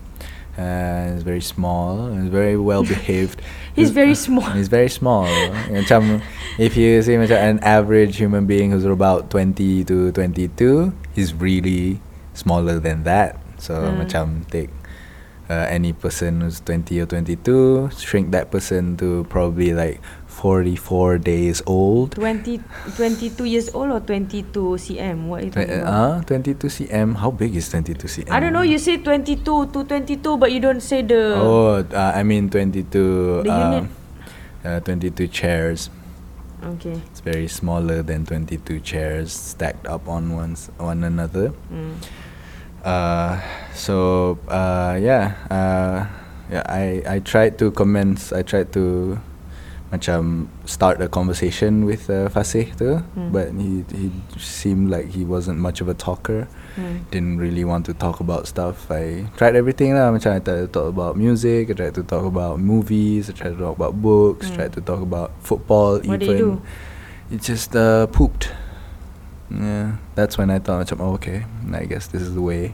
Uh, 0.57 1.15
he's 1.15 1.23
very 1.23 1.41
small. 1.41 2.13
He's 2.13 2.29
very 2.29 2.57
well 2.57 2.85
behaved. 2.85 3.41
He's 3.75 3.89
very 3.91 4.15
small. 4.15 4.45
He's 4.59 4.69
very 4.69 4.91
small. 4.93 5.25
macam 5.73 6.21
if 6.61 6.77
you 6.77 7.01
see 7.01 7.17
macam 7.17 7.41
an 7.41 7.59
average 7.65 8.21
human 8.21 8.45
being 8.45 8.69
who's 8.71 8.85
about 8.85 9.31
20 9.33 9.85
to 9.89 10.13
22, 10.13 10.93
he's 11.17 11.33
really 11.33 12.05
smaller 12.37 12.77
than 12.79 13.05
that. 13.09 13.41
So 13.57 13.81
Hmm. 13.81 14.05
macam 14.05 14.25
take 14.53 14.69
uh, 15.49 15.65
any 15.73 15.97
person 15.97 16.45
who's 16.45 16.61
20 16.61 17.01
or 17.01 17.07
22, 17.09 17.89
shrink 17.97 18.29
that 18.37 18.53
person 18.53 19.01
to 19.01 19.25
probably 19.33 19.73
like 19.73 20.05
44 20.43 21.19
days 21.19 21.63
old. 21.67 22.19
20, 22.19 22.59
22 22.97 23.45
years 23.45 23.71
old 23.73 23.95
or 23.95 24.01
22 24.01 24.75
cm? 24.75 25.31
What 25.31 25.43
are 25.43 25.45
you 25.47 25.51
Twe- 25.53 25.63
talking 25.63 25.81
about? 25.81 26.19
Uh, 26.19 26.23
22 26.27 26.67
cm. 26.67 27.15
How 27.15 27.31
big 27.31 27.55
is 27.55 27.71
22 27.71 28.09
cm? 28.09 28.31
I 28.33 28.41
don't 28.41 28.53
know. 28.53 28.63
You 28.67 28.79
say 28.79 28.97
22 28.97 29.39
to 29.71 29.85
22, 29.85 30.37
but 30.39 30.51
you 30.51 30.59
don't 30.59 30.83
say 30.83 31.03
the. 31.03 31.39
Oh, 31.39 31.87
uh, 31.87 32.13
I 32.17 32.25
mean 32.25 32.51
22. 32.51 33.43
The 33.47 33.53
uh, 33.53 33.71
unit. 33.71 33.91
Uh, 34.65 34.81
22 34.81 35.29
chairs. 35.29 35.91
Okay. 36.65 36.99
It's 37.11 37.21
very 37.21 37.47
smaller 37.47 38.03
than 38.03 38.27
22 38.27 38.81
chairs 38.81 39.31
stacked 39.31 39.87
up 39.87 40.09
on 40.09 40.35
one's, 40.35 40.71
one 40.79 41.05
another. 41.05 41.55
Mm. 41.71 42.03
Uh, 42.83 43.39
so 43.75 44.39
uh, 44.49 44.99
yeah, 44.99 45.39
uh, 45.51 46.07
yeah. 46.51 46.67
I 46.67 47.03
I 47.07 47.19
tried 47.23 47.59
to 47.63 47.71
commence. 47.71 48.35
I 48.35 48.43
tried 48.43 48.75
to 48.75 49.23
macam 49.93 50.49
start 50.65 51.05
a 51.05 51.09
conversation 51.09 51.85
with 51.85 52.09
uh, 52.09 52.33
Fasih 52.33 52.73
tu, 52.81 53.05
Hmm. 53.13 53.29
but 53.29 53.53
he 53.53 53.85
he 53.93 54.09
seemed 54.41 54.89
like 54.89 55.13
he 55.13 55.21
wasn't 55.23 55.61
much 55.61 55.85
of 55.85 55.87
a 55.87 55.95
talker. 55.95 56.49
Mm. 56.81 57.05
Didn't 57.13 57.37
really 57.37 57.69
want 57.69 57.85
to 57.85 57.93
talk 57.93 58.25
about 58.25 58.49
stuff. 58.49 58.89
I 58.89 59.29
tried 59.37 59.53
everything 59.53 59.93
lah. 59.93 60.09
Macam 60.09 60.33
I 60.33 60.41
tried 60.41 60.65
to 60.65 60.73
talk 60.73 60.89
about 60.89 61.21
music. 61.21 61.69
I 61.69 61.77
tried 61.77 61.93
to 62.01 62.05
talk 62.09 62.25
about 62.25 62.57
movies. 62.57 63.29
I 63.29 63.37
tried 63.37 63.53
to 63.53 63.61
talk 63.61 63.77
about 63.77 64.01
books. 64.01 64.49
Hmm. 64.49 64.57
Tried 64.57 64.73
to 64.73 64.83
talk 64.83 65.05
about 65.05 65.37
football. 65.45 66.01
What 66.01 66.17
even. 66.17 66.19
did 66.25 66.29
you 66.33 66.39
do? 66.41 66.51
It 67.29 67.45
just 67.45 67.77
uh, 67.77 68.09
pooped. 68.09 68.49
Yeah, 69.53 70.01
that's 70.17 70.41
when 70.41 70.49
I 70.49 70.57
thought, 70.65 70.89
macam, 70.89 71.05
oh, 71.05 71.21
okay, 71.21 71.45
I 71.77 71.85
guess 71.85 72.09
this 72.09 72.25
is 72.25 72.33
the 72.33 72.41
way 72.41 72.73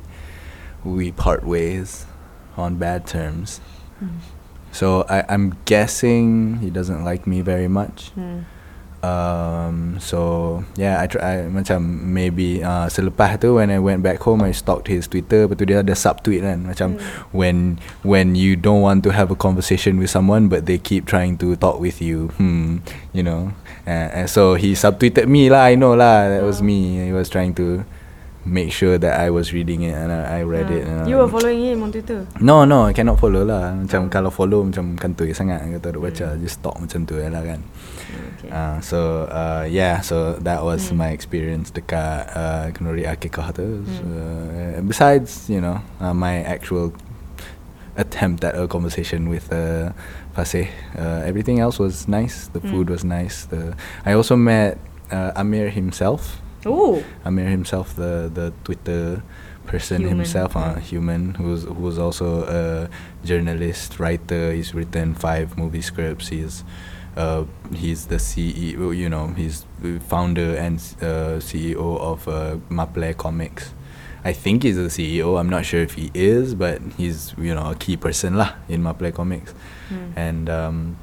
we 0.86 1.10
part 1.10 1.42
ways 1.42 2.06
on 2.54 2.78
bad 2.78 3.02
terms. 3.10 3.58
Mm. 3.98 4.22
So 4.72 5.04
I, 5.08 5.24
I'm 5.28 5.56
guessing 5.64 6.58
he 6.60 6.70
doesn't 6.70 7.04
like 7.04 7.26
me 7.26 7.40
very 7.40 7.68
much. 7.68 8.12
Mm. 8.18 8.44
Um, 8.98 9.98
so 10.02 10.64
yeah, 10.74 10.98
I 11.00 11.06
try. 11.06 11.22
I, 11.22 11.34
macam 11.46 11.78
maybe 12.10 12.66
uh, 12.66 12.90
selepas 12.90 13.38
tu 13.38 13.54
when 13.62 13.70
I 13.70 13.78
went 13.78 14.02
back 14.02 14.18
home, 14.26 14.42
I 14.42 14.50
stalked 14.50 14.90
his 14.90 15.06
Twitter. 15.06 15.46
Lepas 15.46 15.54
tu 15.54 15.64
dia 15.70 15.86
ada 15.86 15.94
subtweet 15.94 16.42
kan, 16.42 16.66
macam 16.66 16.98
Mm. 16.98 17.02
when 17.30 17.56
when 18.02 18.34
you 18.34 18.58
don't 18.58 18.82
want 18.82 19.06
to 19.06 19.14
have 19.14 19.30
a 19.30 19.38
conversation 19.38 20.02
with 20.02 20.10
someone, 20.10 20.50
but 20.50 20.66
they 20.66 20.82
keep 20.82 21.06
trying 21.06 21.38
to 21.38 21.54
talk 21.54 21.78
with 21.78 22.02
you. 22.02 22.34
Hmm, 22.42 22.82
you 23.14 23.22
know. 23.22 23.54
Uh, 23.86 24.26
and 24.26 24.26
so 24.26 24.58
he 24.58 24.74
subtweeted 24.74 25.30
me 25.30 25.46
lah. 25.46 25.70
I 25.70 25.78
know 25.78 25.94
lah. 25.94 26.26
That 26.26 26.42
was 26.42 26.58
Oh. 26.58 26.66
me. 26.66 27.06
He 27.06 27.14
was 27.14 27.30
trying 27.30 27.54
to 27.62 27.86
make 28.48 28.72
sure 28.72 28.96
that 28.96 29.20
I 29.20 29.28
was 29.28 29.52
reading 29.52 29.84
it 29.84 29.92
and 29.92 30.08
I, 30.08 30.40
I 30.40 30.42
read 30.42 30.72
Ah. 30.72 30.76
it. 30.80 30.82
And 30.88 31.04
You 31.04 31.20
were 31.20 31.28
following 31.28 31.60
him 31.60 31.84
on 31.84 31.92
Twitter. 31.92 32.24
No 32.40 32.64
no 32.64 32.88
I 32.88 32.96
cannot 32.96 33.20
follow 33.20 33.44
lah 33.44 33.76
Macam 33.76 34.08
Oh. 34.08 34.10
kalau 34.10 34.32
follow 34.32 34.64
Macam 34.64 34.96
kantoi 34.96 35.36
sangat 35.36 35.60
Kata 35.76 35.92
duk 35.92 36.08
baca 36.08 36.32
Hmm. 36.32 36.40
Just 36.40 36.64
talk 36.64 36.80
macam 36.80 37.04
tu 37.04 37.20
lah 37.20 37.44
kan 37.44 37.60
Okay. 38.40 38.48
uh, 38.48 38.80
So 38.80 39.28
uh, 39.28 39.68
yeah 39.68 40.00
So 40.00 40.40
that 40.40 40.64
was 40.64 40.88
Hmm. 40.88 41.04
my 41.04 41.10
experience 41.12 41.68
Dekat 41.68 42.24
uh, 42.32 42.64
Kenduri 42.72 43.04
Akikah 43.04 43.52
tu 43.52 43.84
so, 43.84 44.00
uh, 44.00 44.80
Hmm. 44.80 44.88
Besides 44.88 45.52
you 45.52 45.60
know 45.60 45.84
uh, 46.00 46.16
My 46.16 46.40
actual 46.40 46.96
Attempt 47.98 48.46
at 48.46 48.54
a 48.54 48.64
conversation 48.70 49.26
with 49.28 49.50
uh, 49.52 49.90
Fasih 50.32 50.70
uh, 50.94 51.26
Everything 51.26 51.58
else 51.60 51.76
was 51.76 52.06
nice 52.08 52.48
The 52.48 52.62
Hmm. 52.64 52.70
food 52.72 52.86
was 52.88 53.04
nice 53.04 53.44
the 53.50 53.74
I 54.08 54.16
also 54.16 54.38
met 54.40 54.78
uh, 55.12 55.36
Amir 55.36 55.68
himself 55.68 56.40
Oh. 56.66 57.04
Amir 57.24 57.46
himself, 57.46 57.94
the 57.94 58.30
the 58.32 58.52
Twitter 58.64 59.22
person 59.66 60.00
Human, 60.00 60.16
himself, 60.16 60.56
uh, 60.56 60.60
yeah. 60.60 60.80
human, 60.80 61.34
who's 61.34 61.64
who's 61.64 61.98
also 61.98 62.44
a 62.44 62.88
journalist, 63.26 64.00
writer. 64.00 64.52
He's 64.52 64.74
written 64.74 65.14
five 65.14 65.56
movie 65.56 65.82
scripts. 65.82 66.28
He's 66.28 66.64
uh, 67.16 67.44
he's 67.74 68.06
the 68.06 68.16
CEO. 68.16 68.96
You 68.96 69.08
know, 69.08 69.28
he's 69.28 69.66
the 69.80 69.98
founder 70.00 70.56
and 70.56 70.78
uh, 71.00 71.38
CEO 71.38 71.98
of 72.00 72.26
uh, 72.28 72.56
Maple 72.68 73.12
Comics. 73.14 73.74
I 74.24 74.32
think 74.32 74.64
he's 74.64 74.76
the 74.76 74.90
CEO. 74.90 75.38
I'm 75.38 75.48
not 75.48 75.64
sure 75.64 75.80
if 75.80 75.94
he 75.94 76.10
is, 76.14 76.54
but 76.54 76.80
he's 76.96 77.34
you 77.38 77.54
know 77.54 77.70
a 77.70 77.74
key 77.74 77.96
person 77.96 78.36
lah 78.36 78.54
in 78.68 78.82
Maple 78.82 79.12
Comics. 79.12 79.52
Hmm. 79.88 80.12
And 80.16 80.50
um, 80.50 80.96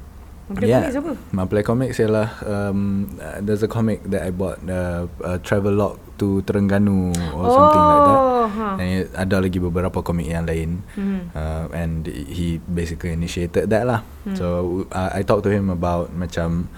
Maple 0.46 0.70
yeah. 0.70 0.78
Comics 0.86 0.98
apa? 1.02 1.12
Maple 1.34 1.62
Comics 1.66 1.98
ialah 1.98 2.28
um, 2.46 3.10
there's 3.42 3.66
a 3.66 3.72
comic 3.72 4.06
that 4.06 4.22
I 4.22 4.30
bought 4.30 4.62
uh, 4.70 5.10
uh, 5.26 5.38
Travelog 5.42 5.98
to 6.22 6.46
Terengganu 6.46 7.12
or 7.34 7.46
something 7.50 7.86
like 7.90 8.04
that. 8.06 8.20
Oh, 8.22 8.46
huh. 8.46 8.76
And 8.78 8.90
it, 9.02 9.06
ada 9.18 9.42
lagi 9.42 9.58
beberapa 9.58 10.06
komik 10.06 10.30
yang 10.30 10.46
lain. 10.46 10.86
Mhm. 10.94 11.34
Uh, 11.34 11.66
and 11.74 12.06
he 12.06 12.62
basically 12.70 13.10
initiated 13.10 13.74
that 13.74 13.90
lah. 13.90 14.06
Hmm. 14.30 14.38
So 14.38 14.46
uh, 14.94 15.10
I 15.18 15.26
talked 15.26 15.50
to 15.50 15.52
him 15.52 15.74
about 15.74 16.14
macam 16.14 16.70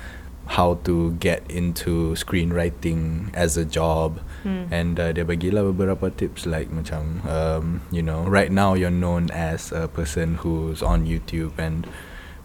how 0.47 0.79
to 0.87 1.11
get 1.19 1.43
into 1.51 2.15
screenwriting 2.15 3.27
as 3.35 3.59
a 3.59 3.67
job 3.67 4.23
Hmm. 4.47 4.69
and 4.71 4.95
uh, 4.95 5.11
dia 5.11 5.27
bagilah 5.27 5.65
beberapa 5.75 6.07
tips 6.13 6.47
like 6.47 6.71
macam 6.71 7.19
um, 7.27 7.83
you 7.91 7.99
know 7.99 8.23
right 8.23 8.47
now 8.53 8.77
you're 8.77 8.93
known 8.93 9.27
as 9.33 9.75
a 9.75 9.91
person 9.91 10.39
who's 10.39 10.79
on 10.79 11.03
YouTube 11.03 11.51
and 11.59 11.83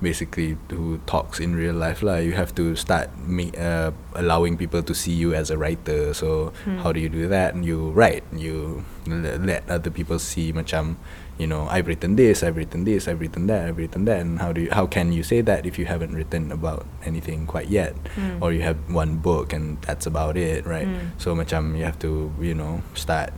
basically 0.02 0.58
who 0.68 0.98
talks 1.06 1.38
in 1.38 1.54
real 1.54 1.72
life 1.78 2.02
lah. 2.02 2.18
You 2.18 2.34
have 2.34 2.50
to 2.58 2.74
start 2.74 3.08
me, 3.22 3.54
uh, 3.54 3.94
allowing 4.18 4.58
people 4.58 4.82
to 4.82 4.92
see 4.92 5.14
you 5.14 5.30
as 5.32 5.48
a 5.48 5.56
writer. 5.56 6.10
So 6.12 6.50
Hmm. 6.66 6.82
how 6.82 6.90
do 6.90 6.98
you 6.98 7.08
do 7.08 7.30
that? 7.30 7.54
And 7.54 7.62
you 7.62 7.94
write. 7.94 8.26
You 8.34 8.82
le- 9.06 9.38
let 9.38 9.62
other 9.70 9.88
people 9.94 10.18
see 10.18 10.50
macam 10.52 10.98
you 11.40 11.46
know 11.48 11.64
I've 11.72 11.88
written 11.88 12.14
this 12.20 12.44
I've 12.44 12.54
written 12.60 12.84
this 12.84 13.08
I've 13.08 13.18
written 13.18 13.46
that 13.48 13.64
I've 13.70 13.78
written 13.78 14.04
that. 14.10 14.20
And 14.20 14.42
how 14.42 14.50
do 14.52 14.66
you 14.66 14.70
how 14.74 14.84
can 14.90 15.14
you 15.14 15.22
say 15.22 15.40
that 15.40 15.64
if 15.64 15.78
you 15.78 15.86
haven't 15.86 16.12
written 16.18 16.50
about 16.50 16.84
anything 17.06 17.46
quite 17.46 17.70
yet? 17.70 17.94
Hmm. 18.18 18.42
or 18.42 18.50
you 18.52 18.66
have 18.66 18.76
one 18.90 19.22
book 19.22 19.54
and 19.54 19.78
that's 19.86 20.04
about 20.04 20.34
it 20.36 20.66
right? 20.66 20.84
Mm. 20.90 21.14
so 21.16 21.32
macam 21.38 21.78
you 21.78 21.86
have 21.86 21.96
to 22.02 22.34
you 22.42 22.52
know 22.58 22.82
start 22.98 23.30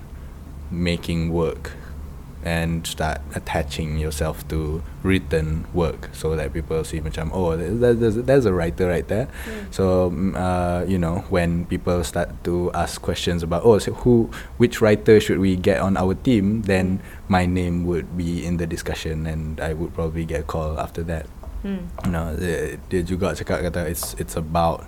making 0.73 1.31
work 1.31 1.77
and 2.45 2.85
start 2.87 3.25
attaching 3.35 3.97
yourself 3.97 4.47
to 4.53 4.85
written 5.03 5.65
work 5.73 6.13
so 6.13 6.37
that 6.37 6.53
people 6.53 6.85
see 6.85 7.01
macam 7.01 7.33
oh 7.33 7.57
there- 7.57 7.73
there- 7.73 7.97
there's, 7.97 8.17
there's 8.29 8.45
a 8.47 8.53
writer 8.53 8.85
right 8.87 9.09
there 9.09 9.27
Mm. 9.49 9.73
so 9.73 10.13
mm, 10.13 10.37
uh, 10.37 10.85
you 10.85 11.01
know 11.01 11.25
when 11.33 11.65
people 11.67 12.05
start 12.05 12.29
to 12.45 12.69
ask 12.77 13.01
questions 13.01 13.41
about 13.43 13.65
oh 13.65 13.81
so 13.81 13.97
who 14.05 14.29
which 14.61 14.85
writer 14.85 15.17
should 15.19 15.41
we 15.41 15.57
get 15.57 15.81
on 15.81 15.97
our 15.97 16.13
team 16.13 16.63
then 16.69 17.01
my 17.33 17.49
name 17.49 17.89
would 17.89 18.13
be 18.17 18.45
in 18.45 18.61
the 18.61 18.69
discussion 18.69 19.25
and 19.25 19.57
I 19.61 19.73
would 19.73 19.97
probably 19.97 20.29
get 20.29 20.45
a 20.45 20.49
call 20.49 20.77
after 20.79 21.01
that 21.09 21.25
Hmm. 21.65 21.89
you 22.05 22.13
know 22.13 22.37
dia, 22.37 22.77
dia 22.93 23.01
juga 23.01 23.33
cakap 23.33 23.65
kata 23.65 23.89
it's 23.89 24.13
it's 24.21 24.37
about 24.37 24.85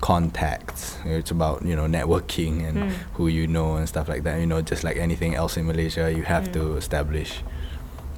contacts 0.00 0.96
it's 1.04 1.30
about 1.30 1.64
you 1.64 1.74
know 1.74 1.86
networking 1.86 2.62
and 2.66 2.76
Mm. 2.78 2.92
who 3.18 3.26
you 3.28 3.46
know 3.46 3.74
and 3.74 3.88
stuff 3.88 4.08
like 4.08 4.22
that 4.22 4.38
you 4.40 4.46
know 4.46 4.62
just 4.62 4.84
like 4.84 4.96
anything 4.96 5.34
else 5.34 5.56
in 5.56 5.66
Malaysia 5.66 6.06
you 6.12 6.22
have 6.22 6.48
Mm. 6.48 6.52
to 6.54 6.62
establish 6.76 7.42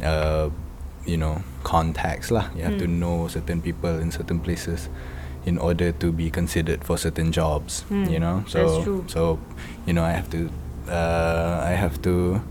uh 0.04 0.50
you 1.06 1.16
know 1.16 1.40
contacts 1.64 2.30
lah 2.30 2.46
you 2.56 2.62
have 2.62 2.76
to 2.76 2.84
Mm. 2.86 3.00
know 3.00 3.16
certain 3.28 3.60
people 3.64 3.96
in 4.00 4.10
certain 4.12 4.40
places 4.40 4.88
in 5.48 5.56
order 5.56 5.88
to 5.92 6.12
be 6.12 6.28
considered 6.28 6.84
for 6.84 6.96
certain 7.00 7.32
jobs 7.32 7.84
Mm, 7.88 8.06
you 8.12 8.20
know 8.20 8.44
so 8.46 8.58
that's 8.60 8.84
true. 8.84 9.00
so 9.08 9.20
you 9.88 9.92
know 9.96 10.04
I 10.04 10.12
have 10.12 10.28
to 10.36 10.52
uh 10.88 11.64
I 11.64 11.72
have 11.80 12.00
to 12.04 12.44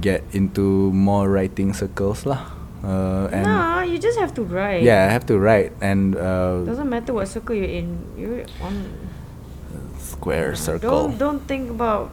get 0.00 0.24
into 0.32 0.92
more 0.92 1.28
writing 1.28 1.72
circles 1.72 2.24
lah 2.24 2.40
uh 2.80 3.28
and 3.32 3.44
Nah, 3.44 3.82
you 3.84 3.98
just 4.00 4.18
have 4.18 4.32
to 4.34 4.42
write. 4.42 4.82
yeah, 4.82 5.04
I 5.06 5.12
have 5.12 5.26
to 5.28 5.36
write 5.38 5.72
and 5.80 6.16
uh, 6.16 6.64
Doesn't 6.64 6.88
matter 6.88 7.12
what 7.12 7.28
circle 7.28 7.54
you're 7.54 7.68
in. 7.68 8.00
You're 8.16 8.44
on. 8.64 8.88
square 10.00 10.54
circle. 10.56 10.90
Don't 10.90 11.18
don't 11.18 11.42
think 11.46 11.70
about 11.70 12.10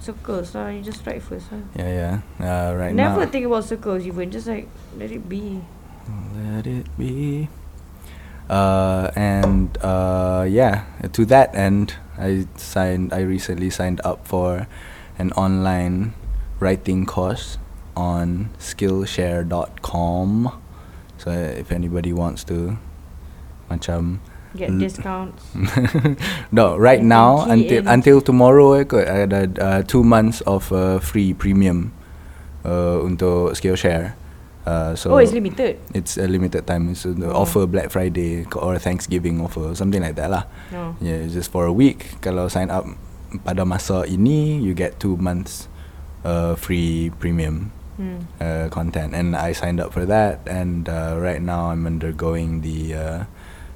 circles 0.00 0.54
lah. 0.54 0.68
You 0.68 0.82
just 0.84 1.00
write 1.06 1.22
first 1.24 1.48
lah. 1.52 1.64
Yeah, 1.76 1.90
yeah. 1.90 2.14
Uh, 2.40 2.70
right 2.76 2.92
Never 2.94 3.24
now. 3.24 3.32
think 3.32 3.44
about 3.48 3.64
circles 3.64 4.04
even. 4.04 4.30
Just 4.30 4.46
like 4.46 4.68
let 5.00 5.10
it 5.10 5.28
be. 5.28 5.60
Let 6.36 6.66
it 6.66 6.86
be. 6.98 7.48
Uh, 8.52 9.08
and 9.16 9.78
uh, 9.80 10.44
yeah, 10.44 10.84
to 11.16 11.24
that 11.32 11.54
end, 11.56 11.96
I 12.20 12.44
signed. 12.60 13.12
I 13.16 13.24
recently 13.24 13.70
signed 13.70 14.00
up 14.04 14.26
for 14.28 14.66
an 15.16 15.32
online 15.38 16.12
writing 16.60 17.06
course 17.06 17.56
on 17.96 18.50
Skillshare.com. 18.58 20.52
So 21.18 21.30
if 21.30 21.70
anybody 21.70 22.12
wants 22.12 22.44
to, 22.50 22.76
macam 23.70 24.18
Get 24.52 24.68
L- 24.68 24.78
discounts. 24.78 25.48
no, 26.52 26.76
right 26.76 27.00
now 27.00 27.48
until 27.48 27.88
until 27.88 28.20
tomorrow 28.20 28.76
eh, 28.76 28.84
kot, 28.84 29.08
ada 29.08 29.48
uh, 29.56 29.80
two 29.88 30.04
months 30.04 30.44
of 30.44 30.68
uh, 30.76 31.00
free 31.00 31.32
premium 31.32 31.88
uh, 32.68 33.00
untuk 33.00 33.56
Skillshare. 33.56 34.12
Uh, 34.62 34.94
so 34.94 35.10
oh, 35.10 35.18
it's 35.18 35.32
limited. 35.32 35.80
it's 35.96 36.14
a 36.20 36.28
limited 36.28 36.68
time. 36.68 36.92
It's 36.92 37.02
the 37.08 37.32
Oh. 37.32 37.42
offer 37.48 37.64
Black 37.66 37.88
Friday 37.90 38.44
or 38.54 38.76
Thanksgiving 38.78 39.40
offer, 39.40 39.74
something 39.74 40.04
like 40.04 40.14
that 40.20 40.28
lah. 40.30 40.44
No. 40.70 40.94
Yeah, 41.00 41.26
just 41.32 41.48
for 41.50 41.64
a 41.66 41.72
week. 41.74 42.20
Kalau 42.20 42.46
sign 42.52 42.68
up 42.70 42.84
pada 43.48 43.64
masa 43.64 44.04
ini, 44.06 44.60
you 44.60 44.76
get 44.76 45.00
two 45.00 45.16
months 45.16 45.66
uh, 46.28 46.54
free 46.60 47.08
premium 47.18 47.72
Hmm. 47.92 48.24
uh, 48.40 48.72
content, 48.72 49.12
and 49.12 49.36
I 49.36 49.52
signed 49.52 49.76
up 49.76 49.92
for 49.92 50.08
that. 50.08 50.40
And 50.48 50.88
uh, 50.88 51.20
right 51.20 51.44
now, 51.44 51.68
I'm 51.68 51.84
undergoing 51.84 52.64
the 52.64 52.78
uh, 52.96 53.18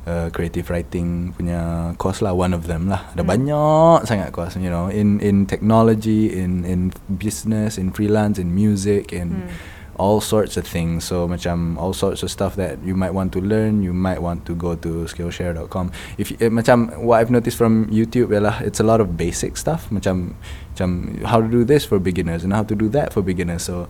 uh, 0.09 0.27
creative 0.33 0.73
writing 0.73 1.35
punya 1.37 1.93
course 2.01 2.25
lah. 2.25 2.33
One 2.33 2.57
of 2.57 2.65
them 2.65 2.89
lah. 2.89 3.13
Ada 3.13 3.21
Hmm. 3.21 3.33
banyak 3.37 3.99
sangat 4.09 4.33
course, 4.33 4.57
you 4.57 4.73
know, 4.73 4.89
in 4.89 5.21
in 5.21 5.45
technology, 5.45 6.33
in 6.33 6.65
in 6.65 6.97
business, 7.13 7.77
in 7.77 7.93
freelance, 7.93 8.41
in 8.41 8.57
music, 8.57 9.13
in 9.13 9.45
Hmm. 9.45 9.76
All 9.97 10.21
sorts 10.21 10.57
of 10.57 10.69
things. 10.69 11.05
So 11.05 11.27
macam 11.27 11.81
all 11.81 11.93
sorts 11.97 12.23
of 12.23 12.31
stuff 12.31 12.57
that 12.57 12.77
you 12.85 12.95
might 12.95 13.13
want 13.17 13.33
to 13.33 13.41
learn, 13.41 13.83
you 13.83 13.93
might 13.97 14.21
want 14.21 14.45
to 14.47 14.55
go 14.55 14.77
to 14.77 15.09
Skillshare.com. 15.09 15.91
If 16.21 16.31
you, 16.31 16.37
eh, 16.41 16.53
macam 16.53 16.93
what 17.01 17.17
I've 17.21 17.33
noticed 17.33 17.57
from 17.57 17.89
YouTube 17.89 18.29
ialah 18.29 18.61
it's 18.61 18.81
a 18.81 18.85
lot 18.85 19.01
of 19.01 19.17
basic 19.17 19.57
stuff. 19.57 19.89
Macam 19.89 20.37
macam 20.77 21.25
how 21.25 21.41
to 21.41 21.49
do 21.49 21.65
this 21.65 21.89
for 21.89 21.97
beginners 21.99 22.45
and 22.45 22.53
how 22.53 22.63
to 22.63 22.77
do 22.77 22.89
that 22.93 23.13
for 23.17 23.25
beginners. 23.25 23.65
So 23.65 23.89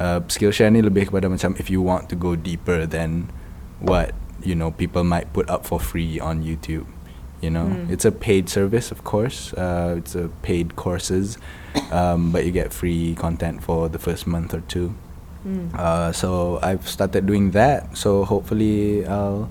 uh, 0.00 0.24
Skillshare 0.32 0.72
ni 0.72 0.80
lebih 0.80 1.12
kepada 1.12 1.28
macam 1.28 1.52
if 1.60 1.68
you 1.68 1.84
want 1.84 2.08
to 2.08 2.16
go 2.16 2.32
deeper 2.32 2.88
than 2.88 3.28
what 3.78 4.16
you 4.40 4.56
know 4.56 4.72
people 4.72 5.04
might 5.04 5.30
put 5.36 5.46
up 5.52 5.68
for 5.68 5.76
free 5.78 6.16
on 6.18 6.40
YouTube. 6.42 6.88
You 7.42 7.50
know, 7.50 7.66
Mm. 7.66 7.90
it's 7.90 8.06
a 8.06 8.14
paid 8.14 8.46
service, 8.46 8.94
of 8.94 9.02
course. 9.02 9.50
Uh, 9.58 9.98
it's 9.98 10.14
a 10.14 10.30
paid 10.46 10.78
courses, 10.78 11.42
um, 11.90 12.30
but 12.30 12.46
you 12.46 12.54
get 12.54 12.70
free 12.70 13.18
content 13.18 13.66
for 13.66 13.90
the 13.90 13.98
first 13.98 14.30
month 14.30 14.54
or 14.54 14.62
two. 14.70 14.94
Hmm. 15.42 15.68
Uh, 15.74 16.12
so 16.12 16.58
I've 16.62 16.86
started 16.86 17.26
doing 17.26 17.50
that. 17.52 17.96
So 17.98 18.24
hopefully 18.24 19.02
I'll 19.06 19.50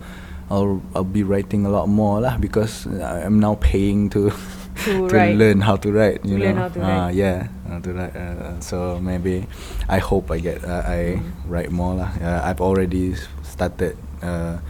I'll 0.49 0.82
I'll 0.95 1.08
be 1.08 1.23
writing 1.23 1.65
a 1.65 1.71
lot 1.71 1.88
more 1.91 2.19
lah 2.23 2.36
because 2.39 2.88
I'm 2.88 3.39
now 3.39 3.56
paying 3.60 4.10
to 4.15 4.32
To 4.88 5.06
to 5.12 5.36
learn 5.36 5.60
how 5.62 5.75
to 5.75 5.91
write. 5.91 6.23
You 6.25 6.39
To 6.39 6.43
learn 6.47 6.56
know, 6.56 6.62
how 6.65 6.69
to 6.73 6.80
Ah, 6.82 6.88
write. 7.12 7.15
yeah, 7.19 7.38
how 7.67 7.80
to 7.84 7.89
write. 7.91 8.15
Uh, 8.15 8.56
so 8.63 8.97
maybe 9.04 9.45
I 9.91 9.99
hope 9.99 10.32
I 10.32 10.39
get 10.39 10.63
uh, 10.63 10.82
I 10.88 11.19
Mm. 11.19 11.27
write 11.51 11.69
more 11.75 11.93
lah. 11.99 12.10
Uh, 12.17 12.39
I've 12.47 12.63
already 12.63 13.13
started. 13.43 13.99
Uh, 14.23 14.63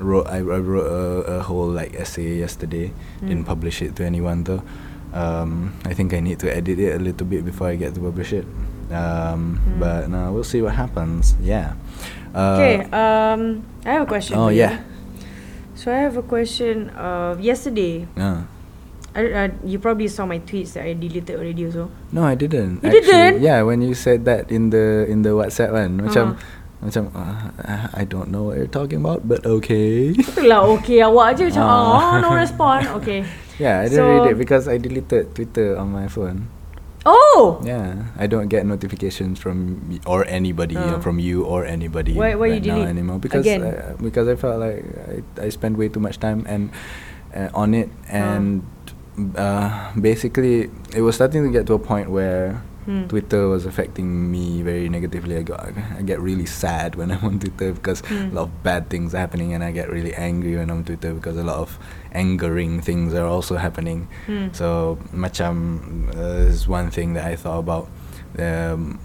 wrote 0.00 0.26
I, 0.26 0.40
I 0.40 0.58
wrote 0.58 0.88
a, 0.88 1.36
a 1.36 1.38
whole 1.44 1.68
like 1.68 1.94
essay 1.94 2.40
yesterday. 2.40 2.90
Didn't 3.20 3.44
Mm. 3.44 3.52
publish 3.52 3.84
it 3.84 3.92
to 4.00 4.08
anyone 4.08 4.42
though. 4.48 4.64
Um, 5.12 5.76
I 5.84 5.92
think 5.92 6.16
I 6.16 6.24
need 6.24 6.40
to 6.42 6.48
edit 6.48 6.80
it 6.80 6.96
a 6.96 7.02
little 7.04 7.28
bit 7.28 7.44
before 7.44 7.68
I 7.68 7.76
get 7.76 7.92
to 7.94 8.00
publish 8.00 8.32
it. 8.32 8.48
Um, 8.92 9.58
Mm. 9.58 9.78
But 9.80 10.00
no, 10.08 10.30
we'll 10.30 10.44
see 10.46 10.60
what 10.60 10.76
happens. 10.76 11.34
Yeah. 11.40 11.74
Uh, 12.30 12.56
Okay. 12.60 12.76
Um, 12.92 13.64
I 13.84 13.96
have 13.96 14.04
a 14.04 14.10
question. 14.10 14.36
Oh 14.36 14.48
yeah. 14.48 14.84
So 15.74 15.90
I 15.90 16.04
have 16.04 16.14
a 16.14 16.22
question. 16.22 16.92
Uh, 16.94 17.34
yesterday, 17.40 18.06
Uh, 18.14 18.44
I, 19.12 19.20
uh, 19.28 19.48
you 19.64 19.76
probably 19.76 20.08
saw 20.08 20.24
my 20.24 20.40
tweets 20.40 20.72
that 20.72 20.84
I 20.88 20.94
deleted 20.94 21.36
already 21.36 21.66
also. 21.68 21.92
no, 22.12 22.24
I 22.24 22.32
didn't. 22.32 22.80
You 22.80 22.88
actually. 22.88 23.02
didn't? 23.12 23.36
Yeah, 23.44 23.60
when 23.60 23.82
you 23.84 23.92
said 23.92 24.24
that 24.24 24.48
in 24.48 24.70
the 24.70 25.04
in 25.04 25.20
the 25.20 25.36
WhatsApp 25.36 25.72
one, 25.72 26.00
macam 26.00 26.36
Uh. 26.40 26.60
macam 26.82 27.02
uh, 27.12 27.52
I 27.92 28.02
don't 28.08 28.32
know 28.32 28.48
what 28.48 28.56
you're 28.56 28.70
talking 28.72 29.04
about, 29.04 29.22
but 29.28 29.44
okay. 29.44 30.10
Itulah 30.18 30.64
okay 30.80 31.04
awak 31.04 31.36
je 31.36 31.52
macam 31.52 31.62
Ah. 31.66 31.98
ah 31.98 32.12
no 32.24 32.32
respond. 32.32 32.88
Okay. 33.02 33.22
yeah, 33.62 33.84
I 33.84 33.92
didn't 33.92 34.00
So- 34.00 34.08
read 34.24 34.32
it 34.32 34.38
because 34.40 34.64
I 34.66 34.80
deleted 34.80 35.36
Twitter 35.36 35.76
on 35.76 35.92
my 35.92 36.08
phone. 36.08 36.48
Oh. 37.04 37.60
Yeah, 37.64 38.14
I 38.16 38.26
don't 38.26 38.48
get 38.48 38.66
notifications 38.66 39.38
from 39.38 40.00
or 40.06 40.24
anybody 40.26 40.76
uh, 40.76 41.00
from 41.00 41.18
you 41.18 41.44
or 41.44 41.64
anybody 41.66 42.14
Why- 42.14 42.34
why 42.34 42.46
you 42.46 42.60
now 42.60 42.82
anymore. 42.82 43.18
Because 43.18 43.46
uh, 43.46 43.96
because 44.00 44.28
I 44.28 44.36
felt 44.36 44.60
like 44.60 44.84
I, 45.38 45.46
I 45.46 45.48
spent 45.50 45.76
way 45.78 45.88
too 45.88 46.00
much 46.00 46.18
time 46.18 46.46
and 46.46 46.70
uh, 47.34 47.50
on 47.54 47.74
it. 47.74 47.90
And 48.08 48.62
uh, 49.36 49.92
basically 49.98 50.70
it 50.94 51.02
was 51.02 51.16
starting 51.16 51.42
to 51.44 51.50
get 51.50 51.66
to 51.66 51.74
a 51.74 51.78
point 51.78 52.10
where 52.10 52.62
Hmm. 52.84 53.06
Twitter 53.06 53.46
was 53.48 53.64
affecting 53.64 54.30
me 54.30 54.62
very 54.62 54.88
negatively. 54.88 55.36
I 55.38 55.42
got 55.42 55.70
I 55.98 56.02
get 56.02 56.18
really 56.20 56.46
sad 56.46 56.94
when 56.96 57.10
I'm 57.10 57.22
on 57.24 57.38
Twitter 57.38 57.72
because 57.72 58.00
Hmm. 58.10 58.34
a 58.34 58.42
lot 58.42 58.42
of 58.50 58.62
bad 58.62 58.90
things 58.90 59.14
are 59.14 59.18
happening, 59.22 59.54
and 59.54 59.62
I 59.62 59.70
get 59.70 59.90
really 59.90 60.14
angry 60.14 60.56
when 60.56 60.70
I'm 60.70 60.78
on 60.78 60.84
Twitter 60.84 61.14
because 61.14 61.36
a 61.38 61.44
lot 61.46 61.58
of 61.62 61.78
angering 62.12 62.80
things 62.82 63.14
are 63.14 63.26
also 63.26 63.56
happening. 63.56 64.08
Hmm. 64.26 64.50
So 64.52 64.98
macam 65.14 66.10
uh, 66.16 66.50
is 66.50 66.66
one 66.66 66.90
thing 66.90 67.14
that 67.14 67.24
I 67.24 67.36
thought 67.36 67.58
about. 67.62 67.86
Um, 68.38 68.98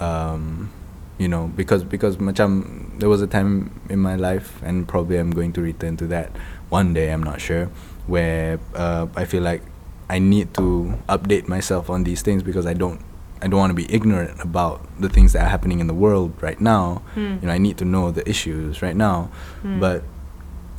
um, 0.00 0.70
you 1.18 1.28
know, 1.28 1.48
because 1.54 1.84
because 1.84 2.16
macam 2.16 2.64
there 2.98 3.08
was 3.08 3.22
a 3.22 3.26
time 3.30 3.70
in 3.88 4.00
my 4.00 4.16
life, 4.16 4.60
and 4.62 4.88
probably 4.88 5.16
I'm 5.16 5.30
going 5.30 5.52
to 5.54 5.62
return 5.62 5.96
to 6.02 6.06
that 6.12 6.34
one 6.68 6.92
day. 6.92 7.12
I'm 7.12 7.22
not 7.22 7.40
sure 7.40 7.70
where 8.10 8.58
uh, 8.74 9.06
I 9.14 9.24
feel 9.24 9.42
like 9.42 9.62
I 10.10 10.18
need 10.18 10.52
to 10.58 10.98
update 11.08 11.46
myself 11.48 11.88
on 11.88 12.04
these 12.04 12.20
things 12.20 12.42
because 12.42 12.66
I 12.66 12.74
don't. 12.74 13.00
I 13.42 13.50
don't 13.50 13.58
want 13.58 13.70
to 13.74 13.78
be 13.78 13.90
ignorant 13.92 14.38
about 14.38 14.86
the 15.02 15.10
things 15.10 15.34
that 15.34 15.42
are 15.42 15.50
happening 15.50 15.80
in 15.82 15.90
the 15.90 15.94
world 15.98 16.30
right 16.40 16.60
now. 16.62 17.02
Hmm. 17.18 17.42
You 17.42 17.50
know, 17.50 17.54
I 17.54 17.58
need 17.58 17.76
to 17.82 17.84
know 17.84 18.14
the 18.14 18.22
issues 18.28 18.80
right 18.82 18.94
now. 18.94 19.34
Hmm. 19.66 19.80
But 19.82 20.06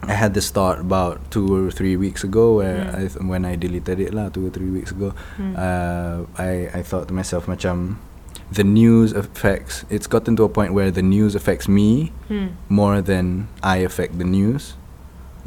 I 0.03 0.15
had 0.15 0.33
this 0.33 0.47
thought 0.51 0.79
about 0.79 1.19
two 1.31 1.47
or 1.47 1.71
three 1.71 1.95
weeks 1.95 2.23
ago 2.23 2.59
where 2.59 2.87
Mm. 2.87 2.95
I 2.95 2.99
th- 3.07 3.23
when 3.23 3.43
I 3.47 3.55
deleted 3.55 3.99
it 4.03 4.11
lah 4.11 4.27
two 4.27 4.47
or 4.47 4.51
three 4.51 4.67
weeks 4.67 4.91
ago, 4.91 5.15
Mm. 5.39 5.55
uh, 5.55 6.27
I 6.35 6.67
I 6.75 6.81
thought 6.83 7.07
to 7.07 7.15
myself 7.15 7.47
macam 7.47 8.03
the 8.51 8.67
news 8.67 9.15
affects. 9.15 9.87
It's 9.87 10.03
gotten 10.07 10.35
to 10.39 10.43
a 10.43 10.51
point 10.51 10.75
where 10.75 10.91
the 10.91 10.99
news 11.03 11.39
affects 11.39 11.71
me 11.71 12.11
Hmm. 12.27 12.59
more 12.67 12.99
than 12.99 13.47
I 13.63 13.79
affect 13.87 14.19
the 14.19 14.27
news. 14.27 14.75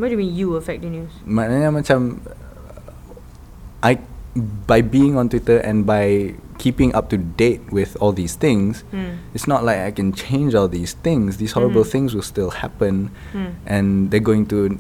What 0.01 0.09
do 0.09 0.17
you 0.17 0.21
mean 0.25 0.33
you 0.33 0.57
affect 0.57 0.81
the 0.81 0.93
news? 0.93 1.13
Maknanya 1.29 1.69
macam 1.73 2.25
I 3.85 4.01
by 4.69 4.81
being 4.81 5.17
on 5.17 5.29
Twitter 5.29 5.61
and 5.61 5.85
by 5.85 6.37
keeping 6.59 6.95
up 6.95 7.09
to 7.11 7.17
date 7.17 7.61
with 7.71 7.97
all 8.01 8.13
these 8.13 8.35
things, 8.35 8.83
Hmm. 8.91 9.21
it's 9.35 9.47
not 9.47 9.65
like 9.65 9.79
I 9.79 9.91
can 9.91 10.13
change 10.13 10.55
all 10.55 10.69
these 10.69 10.95
things. 11.05 11.37
These 11.37 11.53
horrible 11.53 11.85
Mhm. 11.85 11.91
things 11.93 12.15
will 12.15 12.25
still 12.27 12.51
happen 12.51 13.11
Hmm. 13.33 13.61
and 13.67 14.11
they're 14.11 14.25
going 14.25 14.47
to 14.53 14.79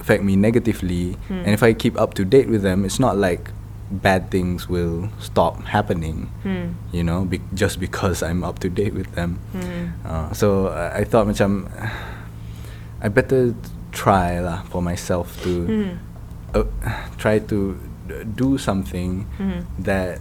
affect 0.00 0.22
me 0.26 0.34
negatively. 0.34 1.16
Hmm. 1.28 1.46
And 1.46 1.50
if 1.54 1.62
I 1.62 1.72
keep 1.72 1.94
up 2.00 2.14
to 2.18 2.24
date 2.26 2.48
with 2.50 2.62
them, 2.62 2.84
it's 2.84 2.98
not 2.98 3.16
like 3.16 3.50
bad 3.92 4.30
things 4.32 4.68
will 4.72 5.10
stop 5.20 5.62
happening, 5.68 6.32
Hmm. 6.42 6.74
you 6.96 7.04
know, 7.04 7.24
be- 7.28 7.44
just 7.52 7.78
because 7.78 8.22
I'm 8.24 8.42
up 8.42 8.58
to 8.64 8.68
date 8.72 8.94
with 8.96 9.12
them. 9.14 9.38
Hmm. 9.52 9.84
Uh, 10.02 10.28
so 10.32 10.68
I 10.72 11.00
I 11.00 11.04
thought 11.04 11.28
macam 11.28 11.68
I 13.02 13.08
better 13.12 13.54
try 13.92 14.40
lah 14.40 14.62
for 14.72 14.80
myself 14.80 15.36
to 15.44 15.68
uh, 16.56 16.64
try 17.18 17.38
to 17.38 17.76
do 18.36 18.56
something 18.58 19.26
that 19.78 20.20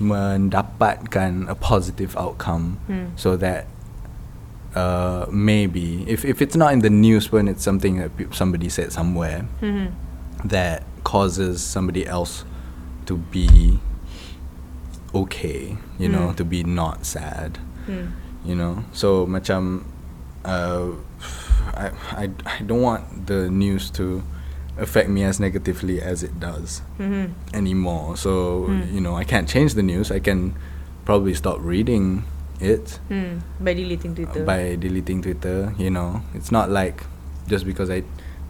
mendapatkan 0.00 1.46
a 1.48 1.54
positive 1.54 2.16
outcome 2.16 2.80
Hmm. 2.88 3.12
so 3.16 3.36
that 3.36 3.66
uh, 4.74 5.26
maybe 5.30 6.02
if, 6.08 6.24
if 6.24 6.40
it's 6.40 6.56
not 6.56 6.72
in 6.72 6.80
the 6.80 6.90
news 6.90 7.30
when 7.30 7.46
it's 7.48 7.62
something 7.62 7.98
that 8.00 8.16
pe- 8.16 8.32
somebody 8.32 8.68
said 8.68 8.90
somewhere 8.92 9.44
Hmm. 9.60 9.92
that 10.44 10.82
causes 11.04 11.60
somebody 11.60 12.06
else 12.06 12.44
to 13.06 13.16
be 13.30 13.78
okay 15.14 15.76
you 15.98 16.08
know 16.08 16.30
Mm. 16.30 16.36
to 16.36 16.44
be 16.44 16.62
not 16.62 17.04
sad 17.04 17.58
Hmm. 17.86 18.14
you 18.46 18.54
know 18.54 18.84
so 18.94 19.26
macam 19.26 19.84
uh, 20.46 20.94
I, 21.74 21.90
I, 22.16 22.24
I 22.46 22.56
don't 22.64 22.80
want 22.80 23.26
the 23.26 23.50
news 23.50 23.90
to 23.98 24.22
affect 24.80 25.08
me 25.08 25.22
as 25.22 25.38
negatively 25.38 26.00
as 26.00 26.22
it 26.22 26.40
does 26.40 26.80
Hmm. 26.96 27.26
anymore 27.54 28.16
so 28.16 28.66
Mm. 28.68 28.92
you 28.94 29.00
know 29.00 29.14
I 29.16 29.24
can't 29.24 29.48
change 29.48 29.74
the 29.74 29.82
news 29.82 30.10
I 30.10 30.20
can 30.20 30.54
probably 31.04 31.34
stop 31.34 31.58
reading 31.60 32.24
it 32.60 32.98
Hmm. 33.08 33.38
By 33.60 33.74
deleting 33.74 34.14
Twitter. 34.14 34.44
by 34.44 34.76
deleting 34.76 35.22
Twitter 35.22 35.74
you 35.78 35.90
know 35.90 36.22
it's 36.34 36.50
not 36.50 36.70
like 36.70 37.04
just 37.46 37.64
because 37.66 37.90
I 37.90 38.02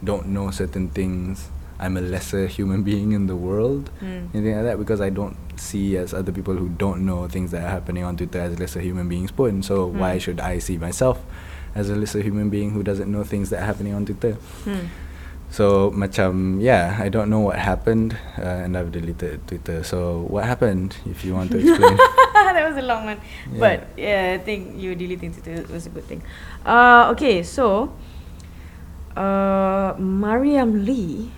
don't 0.03 0.27
know 0.27 0.51
certain 0.51 0.89
things 0.89 1.49
I'm 1.79 1.97
a 1.97 2.01
lesser 2.01 2.45
human 2.47 2.83
being 2.91 3.11
in 3.11 3.25
the 3.25 3.35
world, 3.35 3.89
Mm. 4.01 4.29
anything 4.35 4.55
like 4.55 4.65
that, 4.69 4.77
because 4.77 5.01
I 5.01 5.09
don't 5.09 5.35
see 5.57 5.97
as 5.97 6.13
other 6.13 6.31
people 6.31 6.53
who 6.55 6.69
don't 6.69 7.01
know 7.09 7.27
things 7.27 7.49
that 7.51 7.63
are 7.65 7.69
happening 7.73 8.03
on 8.03 8.15
Twitter 8.17 8.39
as 8.39 8.59
lesser 8.59 8.81
human 8.81 9.09
beings 9.09 9.31
pun. 9.31 9.63
So 9.63 9.87
why 9.87 10.17
Mm. 10.17 10.21
should 10.21 10.39
I 10.39 10.59
see 10.59 10.77
myself 10.77 11.17
as 11.73 11.89
a 11.89 11.95
lesser 11.95 12.21
human 12.21 12.49
being 12.53 12.69
who 12.77 12.83
doesn't 12.83 13.09
know 13.11 13.23
things 13.23 13.49
that 13.49 13.63
are 13.63 13.65
happening 13.65 13.95
on 13.95 14.05
Twitter? 14.05 14.37
So 15.51 15.91
macam 15.91 16.63
yeah, 16.63 16.95
I 16.95 17.11
don't 17.11 17.27
know 17.27 17.43
what 17.43 17.59
happened, 17.59 18.15
uh, 18.39 18.63
and 18.63 18.79
I've 18.79 18.95
deleted 18.95 19.43
Twitter. 19.51 19.83
So 19.83 20.23
what 20.31 20.47
happened? 20.47 20.95
If 21.03 21.27
you 21.27 21.35
want 21.35 21.51
to 21.51 21.59
explain. 21.59 21.99
that 22.55 22.63
was 22.71 22.79
a 22.79 22.87
long 22.87 23.03
one. 23.03 23.19
Yeah. 23.51 23.59
But 23.59 23.77
yeah, 23.99 24.35
I 24.35 24.39
think 24.39 24.79
you 24.79 24.95
deleting 24.95 25.35
Twitter 25.35 25.67
was 25.67 25.85
a 25.85 25.91
good 25.91 26.07
thing. 26.07 26.23
Uh, 26.63 27.11
okay, 27.11 27.43
so 27.43 27.91
uh, 29.19 29.91
Mariam 29.99 30.87
Lee. 30.87 31.31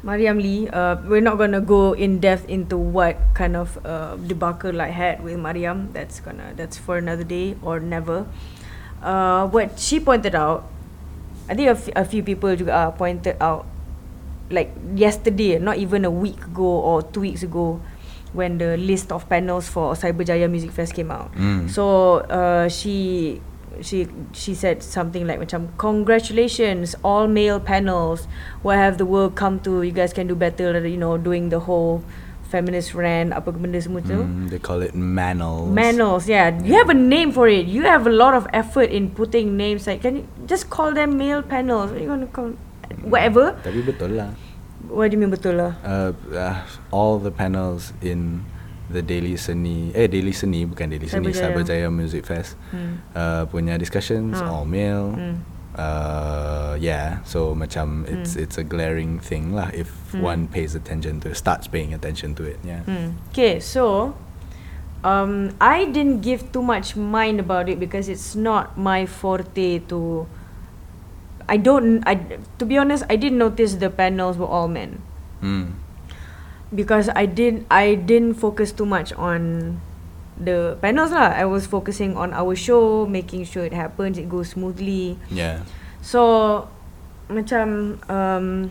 Mariam 0.00 0.38
Lee. 0.38 0.64
Uh, 0.72 0.96
we're 1.04 1.20
not 1.20 1.36
gonna 1.36 1.60
go 1.60 1.92
in 1.92 2.16
depth 2.16 2.48
into 2.48 2.78
what 2.80 3.20
kind 3.34 3.56
of 3.60 3.76
uh, 3.84 4.16
debacle 4.16 4.80
I 4.80 4.88
had 4.88 5.20
with 5.20 5.36
Mariam. 5.36 5.92
That's 5.92 6.20
gonna 6.20 6.56
that's 6.56 6.80
for 6.80 6.96
another 6.96 7.28
day 7.28 7.60
or 7.60 7.76
never. 7.76 8.24
Uh, 9.02 9.46
what 9.52 9.76
she 9.78 10.00
pointed 10.00 10.34
out, 10.34 10.64
I 11.48 11.54
think 11.54 11.68
a, 11.68 11.76
f- 11.78 11.94
a 11.94 12.04
few 12.04 12.22
people 12.22 12.50
juga 12.56 12.72
uh, 12.74 12.90
pointed 12.90 13.36
out 13.40 13.66
like 14.50 14.70
yesterday, 14.94 15.58
not 15.58 15.78
even 15.78 16.04
a 16.04 16.10
week 16.10 16.38
ago 16.44 16.66
or 16.82 17.02
two 17.02 17.20
weeks 17.26 17.42
ago, 17.42 17.80
when 18.32 18.58
the 18.58 18.76
list 18.76 19.10
of 19.10 19.28
panels 19.28 19.68
for 19.68 19.94
Cyberjaya 19.94 20.50
Music 20.50 20.70
Fest 20.70 20.94
came 20.94 21.10
out. 21.10 21.32
Mm. 21.34 21.70
So 21.70 22.22
uh, 22.30 22.68
she 22.68 23.40
she 23.82 24.08
she 24.32 24.54
said 24.54 24.82
something 24.82 25.26
like 25.26 25.36
macam 25.36 25.68
congratulations 25.76 26.96
all 27.04 27.28
male 27.28 27.60
panels 27.60 28.24
what 28.64 28.80
have 28.80 28.96
the 28.96 29.04
world 29.04 29.36
come 29.36 29.60
to 29.60 29.84
you 29.84 29.92
guys 29.92 30.16
can 30.16 30.24
do 30.24 30.32
better 30.34 30.80
you 30.88 30.96
know 30.96 31.20
doing 31.20 31.52
the 31.52 31.60
whole 31.60 32.00
feminist 32.56 32.96
rant 32.96 33.36
apa 33.36 33.52
benda 33.52 33.76
semua 33.76 34.00
tu 34.00 34.16
Mm, 34.16 34.48
they 34.48 34.56
call 34.56 34.80
it 34.80 34.96
manels. 34.96 35.68
Manels, 35.68 36.24
yeah. 36.24 36.48
You 36.56 36.80
have 36.80 36.88
a 36.88 36.96
name 36.96 37.28
for 37.28 37.44
it. 37.46 37.68
You 37.68 37.84
have 37.84 38.08
a 38.08 38.14
lot 38.14 38.32
of 38.32 38.48
effort 38.56 38.88
in 38.88 39.12
putting 39.12 39.60
names. 39.60 39.84
Like, 39.84 40.00
can 40.00 40.20
you 40.20 40.24
just 40.44 40.72
call 40.72 40.96
them 40.96 41.20
male 41.20 41.44
panels? 41.44 41.92
What 41.92 42.00
are 42.00 42.02
you 42.02 42.08
gonna 42.08 42.32
call? 42.32 42.56
Whatever. 43.04 43.52
Tapi 43.60 43.84
betul 43.84 44.16
lah. 44.16 44.32
What 44.88 45.10
do 45.10 45.18
you 45.18 45.20
mean 45.20 45.28
betul 45.28 45.60
lah? 45.60 45.76
Uh, 45.84 46.16
uh, 46.32 46.56
all 46.88 47.18
the 47.18 47.30
panels 47.30 47.92
in 48.00 48.40
the 48.86 49.02
Daily 49.02 49.34
Seni, 49.34 49.90
eh 49.92 50.06
Daily 50.06 50.30
Seni 50.30 50.62
bukan 50.62 50.86
Daily 50.88 51.10
Seni, 51.10 51.34
Cyberjaya. 51.34 51.90
Music 51.90 52.22
Fest. 52.22 52.54
Hmm. 52.70 53.02
Uh, 53.10 53.42
punya 53.50 53.74
discussions 53.76 54.38
Ah. 54.38 54.46
all 54.48 54.64
male. 54.64 55.10
Hmm. 55.12 55.42
Uh, 55.76 56.72
yeah, 56.80 57.20
so 57.28 57.52
macam 57.52 58.08
it's 58.08 58.32
Hmm. 58.32 58.42
it's 58.48 58.56
a 58.56 58.64
glaring 58.64 59.20
thing 59.20 59.52
lah 59.52 59.68
if 59.76 59.92
Hmm. 60.16 60.24
one 60.24 60.40
pays 60.48 60.72
attention 60.72 61.20
to 61.20 61.28
it 61.28 61.36
starts 61.36 61.68
paying 61.68 61.92
attention 61.92 62.32
to 62.32 62.48
it. 62.48 62.56
Yeah. 62.64 62.80
Hmm. 62.88 63.20
Okay, 63.28 63.60
so 63.60 64.16
um, 65.04 65.52
I 65.60 65.84
didn't 65.84 66.24
give 66.24 66.48
too 66.48 66.64
much 66.64 66.96
mind 66.96 67.44
about 67.44 67.68
it 67.68 67.76
because 67.76 68.08
it's 68.08 68.32
not 68.32 68.80
my 68.80 69.04
forte 69.04 69.84
to. 69.92 70.24
I 71.44 71.60
don't. 71.60 72.00
I 72.08 72.40
to 72.56 72.64
be 72.64 72.80
honest, 72.80 73.04
I 73.12 73.20
didn't 73.20 73.36
notice 73.38 73.76
the 73.76 73.92
panels 73.92 74.40
were 74.40 74.48
all 74.48 74.66
men. 74.72 75.04
Mm. 75.44 75.76
because 76.74 77.06
I 77.14 77.30
didn't 77.30 77.62
I 77.70 77.94
didn't 77.94 78.42
focus 78.42 78.74
too 78.74 78.88
much 78.88 79.14
on 79.14 79.78
the 80.40 80.76
panels 80.84 81.12
lah. 81.12 81.32
I 81.32 81.48
was 81.48 81.64
focusing 81.64 82.16
on 82.16 82.36
our 82.36 82.52
show, 82.56 83.08
making 83.08 83.48
sure 83.48 83.64
it 83.64 83.76
happens, 83.76 84.20
it 84.20 84.28
goes 84.28 84.52
smoothly. 84.52 85.16
Yeah. 85.32 85.64
So 86.04 86.68
macam 87.26 87.98
um, 88.06 88.70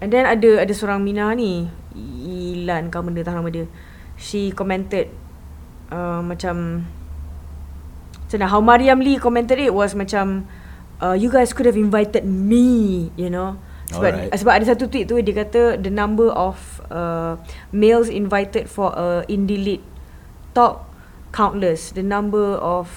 and 0.00 0.08
then 0.08 0.24
ada 0.24 0.64
ada 0.64 0.72
seorang 0.72 1.04
Mina 1.04 1.36
ni 1.36 1.68
Ilan 1.96 2.88
kau 2.88 3.04
benda 3.04 3.20
tahu 3.26 3.40
nama 3.40 3.50
dia. 3.52 3.66
She 4.16 4.52
commented 4.52 5.12
uh, 5.92 6.24
macam 6.24 6.88
macam 8.26 8.48
how 8.48 8.60
Mariam 8.64 8.98
Lee 8.98 9.20
commented 9.20 9.60
it 9.60 9.72
was 9.72 9.94
macam 9.94 10.48
uh, 10.98 11.14
you 11.14 11.28
guys 11.28 11.52
could 11.52 11.68
have 11.68 11.78
invited 11.78 12.24
me, 12.24 13.08
you 13.14 13.28
know. 13.28 13.60
Sebab 13.86 14.10
Alright. 14.10 14.30
sebab 14.34 14.52
ada 14.58 14.66
satu 14.66 14.90
tweet 14.90 15.06
tu 15.06 15.14
dia 15.22 15.46
kata 15.46 15.78
the 15.78 15.94
number 15.94 16.26
of 16.34 16.58
uh, 16.90 17.38
males 17.70 18.10
invited 18.10 18.66
for 18.66 18.90
a 18.98 19.22
indie 19.30 19.62
lit 19.62 19.82
talk 20.56 20.88
countless. 21.36 21.92
The 21.92 22.00
number 22.00 22.56
of 22.56 22.88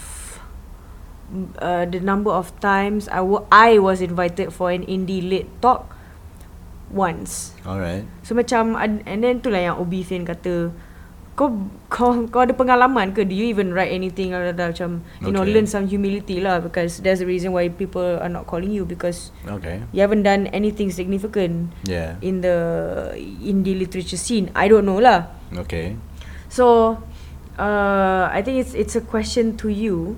uh, 1.59 1.83
the 1.85 1.99
number 1.99 2.31
of 2.31 2.55
times 2.63 3.11
I 3.11 3.19
wa- 3.21 3.43
I 3.51 3.77
was 3.77 3.99
invited 3.99 4.55
for 4.55 4.71
an 4.71 4.87
indie 4.87 5.19
lit 5.21 5.45
talk 5.59 5.91
once. 6.89 7.53
All 7.67 7.77
right. 7.77 8.05
So 8.25 8.33
macam 8.33 8.73
and 8.79 9.19
then 9.21 9.43
tu 9.43 9.51
lah 9.53 9.61
yang 9.61 9.75
Obi 9.77 10.01
Thin 10.01 10.25
kata 10.25 10.73
kau 11.37 11.55
kau 11.87 12.27
kau 12.27 12.43
ada 12.43 12.51
pengalaman 12.51 13.15
ke 13.15 13.23
do 13.23 13.31
you 13.31 13.47
even 13.47 13.71
write 13.71 13.95
anything 13.95 14.35
or 14.35 14.43
macam 14.51 14.99
you 15.23 15.31
know 15.31 15.47
Okay. 15.47 15.55
learn 15.55 15.63
some 15.71 15.87
humility 15.87 16.43
lah 16.43 16.59
because 16.59 16.99
there's 16.99 17.23
a 17.23 17.27
reason 17.29 17.55
why 17.55 17.71
people 17.71 18.03
are 18.19 18.27
not 18.27 18.43
calling 18.43 18.75
you 18.75 18.83
because 18.83 19.31
Okay. 19.47 19.79
you 19.95 20.03
haven't 20.03 20.27
done 20.27 20.51
anything 20.51 20.91
significant 20.91 21.71
Yeah. 21.87 22.19
in 22.19 22.43
the 22.43 23.15
indie 23.39 23.71
literature 23.79 24.19
scene 24.19 24.51
I 24.51 24.67
don't 24.67 24.83
know 24.83 24.99
lah 24.99 25.31
Okay. 25.63 25.95
So, 26.51 26.97
uh, 27.59 28.31
I 28.31 28.39
think 28.41 28.63
it's 28.63 28.71
it's 28.73 28.95
a 28.95 29.03
question 29.03 29.59
to 29.59 29.67
you. 29.67 30.15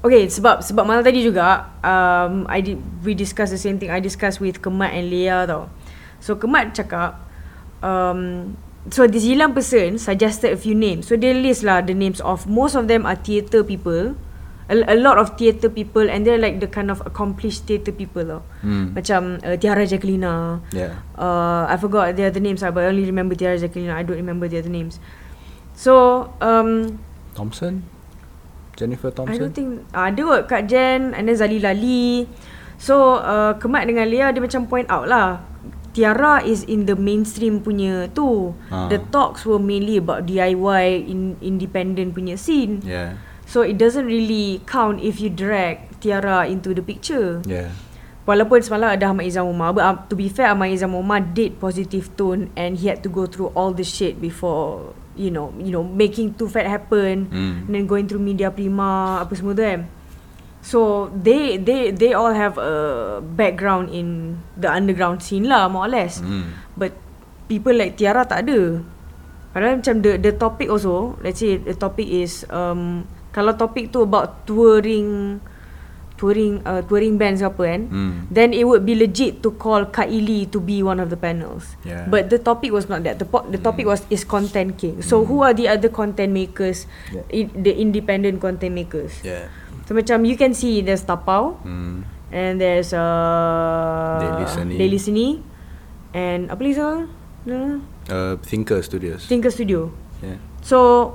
Okay, 0.00 0.26
sebab 0.32 0.64
sebab 0.64 0.82
malam 0.88 1.04
tadi 1.04 1.20
juga, 1.20 1.68
um, 1.84 2.48
I 2.48 2.64
did 2.64 2.80
we 3.04 3.12
discuss 3.12 3.52
the 3.52 3.60
same 3.60 3.76
thing. 3.76 3.92
I 3.92 4.00
discuss 4.00 4.40
with 4.40 4.58
Kemat 4.64 4.96
and 4.96 5.06
Leah 5.12 5.44
tau. 5.44 5.68
So 6.24 6.40
Kemat 6.40 6.72
cakap, 6.72 7.20
um, 7.84 8.56
so 8.88 9.04
this 9.04 9.28
Yilam 9.28 9.52
person 9.52 10.00
suggested 10.00 10.56
a 10.56 10.58
few 10.58 10.72
names. 10.72 11.04
So 11.04 11.20
they 11.20 11.36
list 11.36 11.68
lah 11.68 11.84
the 11.84 11.92
names 11.92 12.16
of 12.24 12.48
most 12.48 12.74
of 12.80 12.88
them 12.88 13.04
are 13.04 13.16
theatre 13.16 13.60
people. 13.60 14.16
A, 14.72 14.94
a 14.94 14.96
lot 14.96 15.18
of 15.20 15.34
theatre 15.36 15.68
people 15.68 16.08
and 16.08 16.24
they're 16.24 16.38
like 16.40 16.62
the 16.64 16.70
kind 16.70 16.88
of 16.88 17.04
accomplished 17.04 17.68
theatre 17.68 17.92
people 17.92 18.24
tau. 18.24 18.40
Hmm. 18.64 18.96
Macam 18.96 19.36
uh, 19.44 19.60
Tiara 19.60 19.84
Jacquelina, 19.84 20.64
Yeah. 20.72 20.96
uh, 21.20 21.68
I 21.68 21.76
forgot 21.76 22.16
the 22.16 22.24
other 22.24 22.40
names, 22.40 22.64
ah, 22.64 22.72
but 22.72 22.88
I 22.88 22.88
only 22.88 23.04
remember 23.04 23.36
Tiara 23.36 23.60
Jacqueline. 23.60 23.92
I 23.92 24.00
don't 24.00 24.16
remember 24.16 24.48
the 24.48 24.64
other 24.64 24.72
names. 24.72 24.96
So, 25.80 26.28
um, 26.44 27.00
Thompson. 27.32 27.88
Jennifer 28.76 29.08
I 29.08 29.16
Thompson. 29.16 29.40
don't 29.40 29.56
think 29.56 29.70
uh, 29.96 30.12
ada 30.12 30.20
kot 30.20 30.42
Kak 30.44 30.62
Jen 30.68 31.16
and 31.16 31.24
then 31.24 31.32
Zalila 31.32 31.72
Lee. 31.72 32.28
So, 32.76 33.16
uh, 33.16 33.56
Kemat 33.56 33.88
dengan 33.88 34.04
Leah 34.04 34.28
dia 34.28 34.44
macam 34.44 34.68
point 34.68 34.84
out 34.92 35.08
lah. 35.08 35.40
Tiara 35.96 36.44
is 36.44 36.68
in 36.68 36.84
the 36.84 36.94
mainstream 36.94 37.64
punya 37.64 38.12
tu. 38.12 38.52
Ah. 38.68 38.92
The 38.92 39.00
talks 39.08 39.48
were 39.48 39.58
mainly 39.58 39.96
about 39.96 40.28
DIY 40.28 41.08
in 41.08 41.40
independent 41.40 42.12
punya 42.12 42.36
scene. 42.36 42.84
Yeah. 42.84 43.16
So 43.48 43.64
it 43.66 43.80
doesn't 43.80 44.06
really 44.06 44.62
count 44.68 45.02
if 45.02 45.18
you 45.18 45.32
drag 45.32 45.98
Tiara 45.98 46.46
into 46.46 46.76
the 46.76 46.84
picture. 46.84 47.42
Yeah. 47.42 47.74
Walaupun 48.28 48.62
semalam 48.62 48.94
ada 48.94 49.10
Ahmad 49.10 49.26
Izzam 49.26 49.48
Umar 49.48 49.74
But 49.74 49.84
um, 49.88 49.96
to 50.06 50.14
be 50.14 50.30
fair 50.30 50.52
Ahmad 50.52 50.70
Izzam 50.70 50.94
Umar 50.94 51.24
did 51.24 51.56
positive 51.58 52.14
tone 52.14 52.52
And 52.54 52.78
he 52.78 52.86
had 52.86 53.02
to 53.02 53.10
go 53.10 53.24
through 53.26 53.50
all 53.58 53.72
the 53.74 53.82
shit 53.82 54.20
before 54.22 54.94
You 55.20 55.28
know 55.28 55.52
You 55.60 55.76
know 55.76 55.84
Making 55.84 56.40
Too 56.40 56.48
Fat 56.48 56.64
happen 56.64 57.28
Mm. 57.28 57.68
And 57.68 57.72
then 57.76 57.84
going 57.84 58.08
through 58.08 58.24
media 58.24 58.48
prima 58.48 59.20
Apa 59.20 59.36
semua 59.36 59.52
tu 59.52 59.60
kan 59.60 59.84
So 60.60 61.08
they 61.16 61.56
they 61.56 61.88
they 61.88 62.12
all 62.12 62.36
have 62.36 62.60
a 62.60 62.72
background 63.24 63.88
in 63.88 64.36
the 64.60 64.68
underground 64.68 65.24
scene 65.24 65.48
lah 65.48 65.72
more 65.72 65.88
or 65.88 65.92
less. 65.92 66.20
Mm. 66.20 66.52
But 66.76 66.92
people 67.48 67.72
like 67.72 67.96
Tiara 67.96 68.28
tak 68.28 68.44
ada. 68.44 68.84
Padahal 69.56 69.80
macam 69.80 70.04
the 70.04 70.20
the 70.20 70.32
topic 70.36 70.68
also, 70.68 71.16
let's 71.24 71.40
say 71.40 71.56
the 71.56 71.72
topic 71.72 72.06
is 72.06 72.44
um 72.52 73.08
kalau 73.32 73.56
topic 73.56 73.88
tu 73.88 74.04
about 74.04 74.44
touring 74.44 75.40
touring 76.20 76.60
uh, 76.68 76.84
touring 76.84 77.16
bands 77.16 77.40
ke 77.40 77.48
apa 77.48 77.62
kan, 77.64 77.80
Mm. 77.88 78.12
then 78.28 78.52
it 78.52 78.68
would 78.68 78.84
be 78.84 78.92
legit 78.92 79.40
to 79.40 79.56
call 79.56 79.88
Kaili 79.88 80.44
to 80.52 80.60
be 80.60 80.84
one 80.84 81.00
of 81.00 81.08
the 81.08 81.16
panels. 81.16 81.80
Yeah. 81.80 82.04
But 82.04 82.28
the 82.28 82.36
topic 82.36 82.70
was 82.70 82.92
not 82.92 83.00
that. 83.08 83.16
The 83.16 83.24
po- 83.24 83.48
the 83.48 83.56
topic 83.56 83.88
was 83.88 84.04
is 84.12 84.20
content 84.22 84.76
king. 84.76 85.00
So 85.00 85.24
who 85.24 85.40
are 85.40 85.56
the 85.56 85.64
other 85.66 85.88
content 85.88 86.36
makers? 86.36 86.84
Yeah. 87.08 87.24
I- 87.32 87.48
the 87.50 87.72
independent 87.72 88.36
content 88.38 88.76
makers. 88.76 89.16
Yeah. 89.24 89.48
So 89.88 89.96
macam 89.96 90.28
you 90.28 90.36
can 90.36 90.52
see 90.52 90.84
there's 90.84 91.02
Tapau 91.02 91.56
Mm. 91.64 92.04
and 92.30 92.60
there's 92.60 92.92
uh 92.92 94.20
Daily 94.20 94.46
Seni. 94.46 94.74
Daily 94.76 95.00
Seni 95.00 95.28
and 96.12 96.52
apa 96.52 96.60
lagi 96.60 96.76
seorang? 96.76 97.02
No, 97.48 97.80
Uh, 98.04 98.36
Thinker 98.44 98.84
Studios. 98.84 99.24
Thinker 99.24 99.48
Studio. 99.48 99.88
yeah. 100.20 100.36
So 100.60 101.14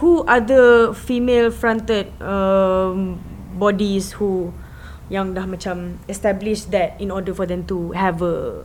who 0.00 0.24
other 0.24 0.96
female 0.96 1.52
fronted 1.52 2.08
um, 2.18 3.20
bodies 3.54 4.16
who 4.16 4.50
yang 5.12 5.36
dah 5.36 5.44
macam 5.44 6.00
establish 6.08 6.68
that 6.72 6.96
in 6.96 7.12
order 7.12 7.36
for 7.36 7.44
them 7.44 7.66
to 7.68 7.92
have 7.92 8.24
a 8.24 8.64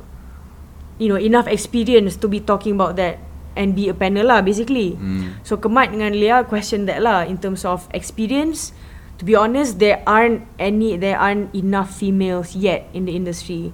you 0.96 1.12
know 1.12 1.20
enough 1.20 1.46
experience 1.46 2.16
to 2.16 2.32
be 2.32 2.40
talking 2.40 2.80
about 2.80 2.96
that 2.96 3.20
and 3.58 3.74
be 3.74 3.90
a 3.90 3.96
panel 3.96 4.30
lah 4.30 4.40
basically. 4.40 4.96
Mm. 4.96 5.42
So 5.44 5.58
Kemat 5.58 5.92
dengan 5.92 6.14
Leah 6.14 6.46
question 6.46 6.88
that 6.88 7.04
lah 7.04 7.26
in 7.26 7.42
terms 7.42 7.66
of 7.68 7.90
experience 7.92 8.72
to 9.18 9.26
be 9.26 9.36
honest, 9.36 9.80
there 9.80 10.02
aren't 10.06 10.46
any, 10.58 10.98
there 10.98 11.18
aren't 11.18 11.54
enough 11.54 11.94
females 11.98 12.56
yet 12.56 12.90
in 12.94 13.06
the 13.06 13.16
industry. 13.16 13.74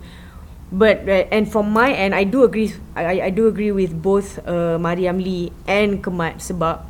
But 0.73 1.05
uh, 1.05 1.29
and 1.29 1.45
from 1.45 1.69
my 1.69 1.93
end, 1.93 2.15
I 2.15 2.23
do 2.23 2.41
agree. 2.41 2.73
I 2.97 3.29
I 3.29 3.29
do 3.29 3.45
agree 3.45 3.69
with 3.69 3.93
both 3.93 4.41
uh, 4.41 4.81
Mariam 4.81 5.21
Lee 5.21 5.53
and 5.69 6.01
Kemat 6.01 6.41
sebab 6.41 6.81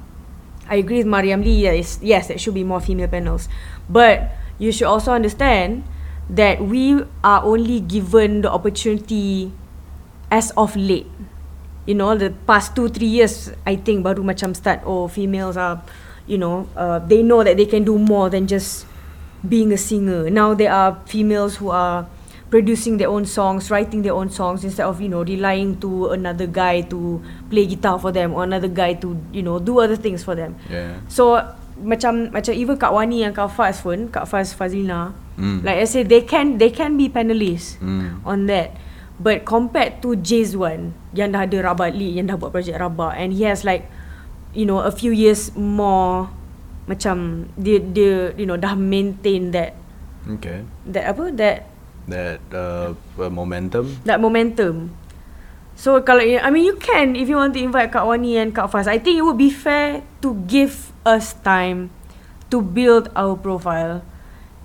I 0.72 0.80
agree 0.80 1.04
with 1.04 1.10
Mariam 1.12 1.44
Lee. 1.44 1.68
Yes, 1.68 2.00
yes, 2.00 2.32
there 2.32 2.40
should 2.40 2.56
be 2.56 2.64
more 2.64 2.80
female 2.80 3.12
panels, 3.12 3.52
but 3.90 4.32
you 4.60 4.72
should 4.72 4.88
also 4.88 5.12
understand 5.12 5.84
that 6.30 6.62
we 6.62 7.04
are 7.24 7.44
only 7.44 7.80
given 7.80 8.42
the 8.42 8.52
opportunity 8.52 9.52
as 10.32 10.52
of 10.56 10.76
late. 10.76 11.08
You 11.86 11.96
know, 11.96 12.16
the 12.16 12.32
past 12.48 12.76
two 12.76 12.88
three 12.88 13.12
years, 13.12 13.52
I 13.68 13.76
think 13.76 14.08
baru 14.08 14.24
macam 14.24 14.56
start. 14.56 14.82
Oh, 14.88 15.12
females 15.12 15.60
are, 15.60 15.84
you 16.26 16.40
know, 16.40 16.66
uh, 16.80 17.04
they 17.04 17.22
know 17.22 17.44
that 17.44 17.60
they 17.60 17.68
can 17.68 17.84
do 17.84 18.00
more 18.00 18.32
than 18.32 18.48
just 18.48 18.88
being 19.44 19.76
a 19.76 19.78
singer. 19.78 20.32
Now 20.32 20.56
there 20.56 20.72
are 20.72 20.96
females 21.06 21.60
who 21.60 21.70
are 21.76 22.08
producing 22.50 22.98
their 22.98 23.10
own 23.10 23.26
songs, 23.26 23.70
writing 23.70 24.02
their 24.02 24.14
own 24.14 24.30
songs 24.30 24.64
instead 24.64 24.86
of 24.86 25.02
you 25.02 25.10
know 25.10 25.24
relying 25.28 25.76
to 25.82 26.16
another 26.16 26.48
guy 26.48 26.82
to 26.88 27.20
play 27.50 27.66
guitar 27.66 28.00
for 28.00 28.12
them 28.16 28.32
or 28.32 28.44
another 28.48 28.70
guy 28.70 28.94
to 28.94 29.20
you 29.34 29.44
know 29.44 29.60
do 29.60 29.80
other 29.80 29.98
things 29.98 30.24
for 30.24 30.36
them. 30.36 30.56
Yeah. 30.70 31.02
So 31.10 31.44
macam 31.84 32.32
macam 32.32 32.54
even 32.56 32.76
Kak 32.76 32.90
Wani 32.90 33.22
and 33.22 33.36
Kak 33.36 33.52
Faz 33.52 33.84
pun, 33.84 34.08
Kak 34.08 34.26
Faz 34.26 34.56
Fazlina, 34.56 35.12
Mm. 35.34 35.66
like 35.66 35.82
I 35.82 35.88
say 35.90 36.06
they 36.06 36.22
can 36.24 36.58
they 36.58 36.70
can 36.70 36.94
be 36.96 37.10
panelists 37.10 37.82
Mm. 37.82 38.22
on 38.24 38.46
that. 38.48 38.78
But 39.18 39.46
compared 39.46 40.02
to 40.02 40.18
Jazwan 40.18 40.94
yang 41.14 41.34
dah 41.34 41.46
ada 41.46 41.58
Rabak 41.74 41.94
Lee 41.94 42.18
yang 42.18 42.30
dah 42.30 42.38
buat 42.38 42.50
projek 42.50 42.78
Rabak 42.78 43.14
and 43.18 43.34
he 43.34 43.46
has 43.46 43.62
like 43.62 43.86
you 44.54 44.66
know 44.66 44.82
a 44.82 44.94
few 44.94 45.10
years 45.14 45.50
more 45.54 46.30
macam 46.86 47.48
dia 47.58 47.82
dia 47.82 48.34
you 48.38 48.46
know 48.46 48.58
dah 48.58 48.78
maintain 48.78 49.50
that 49.54 49.74
Okay. 50.30 50.64
that 50.86 51.10
apa 51.10 51.34
that 51.36 51.58
That 52.06 52.38
uh, 52.54 52.94
uh, 53.18 53.32
momentum. 53.34 53.90
that 54.06 54.20
momentum. 54.22 54.94
So 55.74 55.98
kalau 56.06 56.22
I 56.22 56.46
mean 56.54 56.70
you 56.70 56.78
can 56.78 57.18
if 57.18 57.26
you 57.26 57.40
want 57.42 57.58
to 57.58 57.62
invite 57.64 57.90
Kak 57.90 58.06
Wani 58.06 58.38
and 58.38 58.54
Kak 58.54 58.70
Faz, 58.70 58.86
I 58.86 59.02
think 59.02 59.18
it 59.18 59.26
would 59.26 59.42
be 59.42 59.50
fair 59.50 60.06
to 60.22 60.38
give 60.46 60.93
us 61.06 61.34
time 61.46 61.92
to 62.50 62.62
build 62.62 63.10
our 63.16 63.36
profile. 63.36 64.04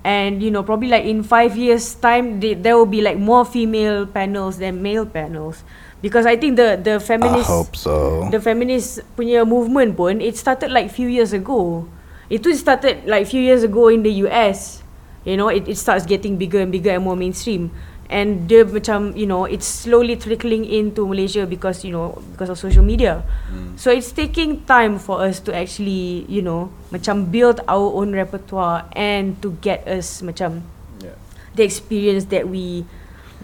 And 0.03 0.41
you 0.41 0.49
know 0.49 0.63
probably 0.63 0.87
like 0.87 1.03
in 1.03 1.23
five 1.23 1.59
years 1.59 1.93
time 1.95 2.39
they, 2.39 2.55
there 2.55 2.77
will 2.79 2.87
be 2.87 3.03
like 3.03 3.19
more 3.19 3.43
female 3.43 4.07
panels 4.07 4.57
than 4.57 4.81
male 4.81 5.05
panels 5.05 5.63
because 6.01 6.25
I 6.25 6.39
think 6.39 6.55
the 6.55 6.79
the 6.79 7.03
feminist 7.03 7.51
so. 7.75 8.27
the 8.31 8.39
feminist 8.39 9.03
punya 9.19 9.43
movement 9.43 9.99
pun 9.99 10.23
it 10.23 10.39
started 10.39 10.71
like 10.71 10.87
few 10.87 11.11
years 11.11 11.35
ago. 11.35 11.83
Itu 12.31 12.53
started 12.55 13.03
like 13.09 13.27
few 13.27 13.41
years 13.43 13.65
ago 13.65 13.91
in 13.91 14.05
the 14.05 14.23
US. 14.29 14.85
You 15.27 15.35
know, 15.35 15.51
it, 15.51 15.67
it 15.67 15.75
starts 15.75 16.07
getting 16.07 16.39
bigger 16.39 16.63
and 16.63 16.71
bigger 16.71 16.95
and 16.95 17.03
more 17.03 17.17
mainstream. 17.19 17.73
And 18.09 18.49
dia 18.49 18.65
macam, 18.65 19.13
you 19.13 19.29
know, 19.29 19.45
it's 19.45 19.69
slowly 19.69 20.17
trickling 20.17 20.65
into 20.65 21.05
Malaysia 21.05 21.45
because, 21.45 21.85
you 21.85 21.93
know, 21.93 22.17
because 22.33 22.49
of 22.49 22.57
social 22.57 22.81
media. 22.81 23.21
Mm. 23.53 23.77
So 23.77 23.93
it's 23.93 24.09
taking 24.09 24.65
time 24.65 24.97
for 24.97 25.21
us 25.21 25.37
to 25.45 25.53
actually, 25.53 26.25
you 26.25 26.41
know, 26.41 26.73
macam 26.89 27.29
build 27.29 27.61
our 27.69 27.85
own 27.93 28.17
repertoire 28.17 28.89
and 28.97 29.37
to 29.45 29.53
get 29.61 29.85
us 29.85 30.25
macam 30.25 30.65
Yeah. 31.05 31.13
the 31.53 31.61
experience 31.61 32.33
that 32.33 32.49
we 32.49 32.81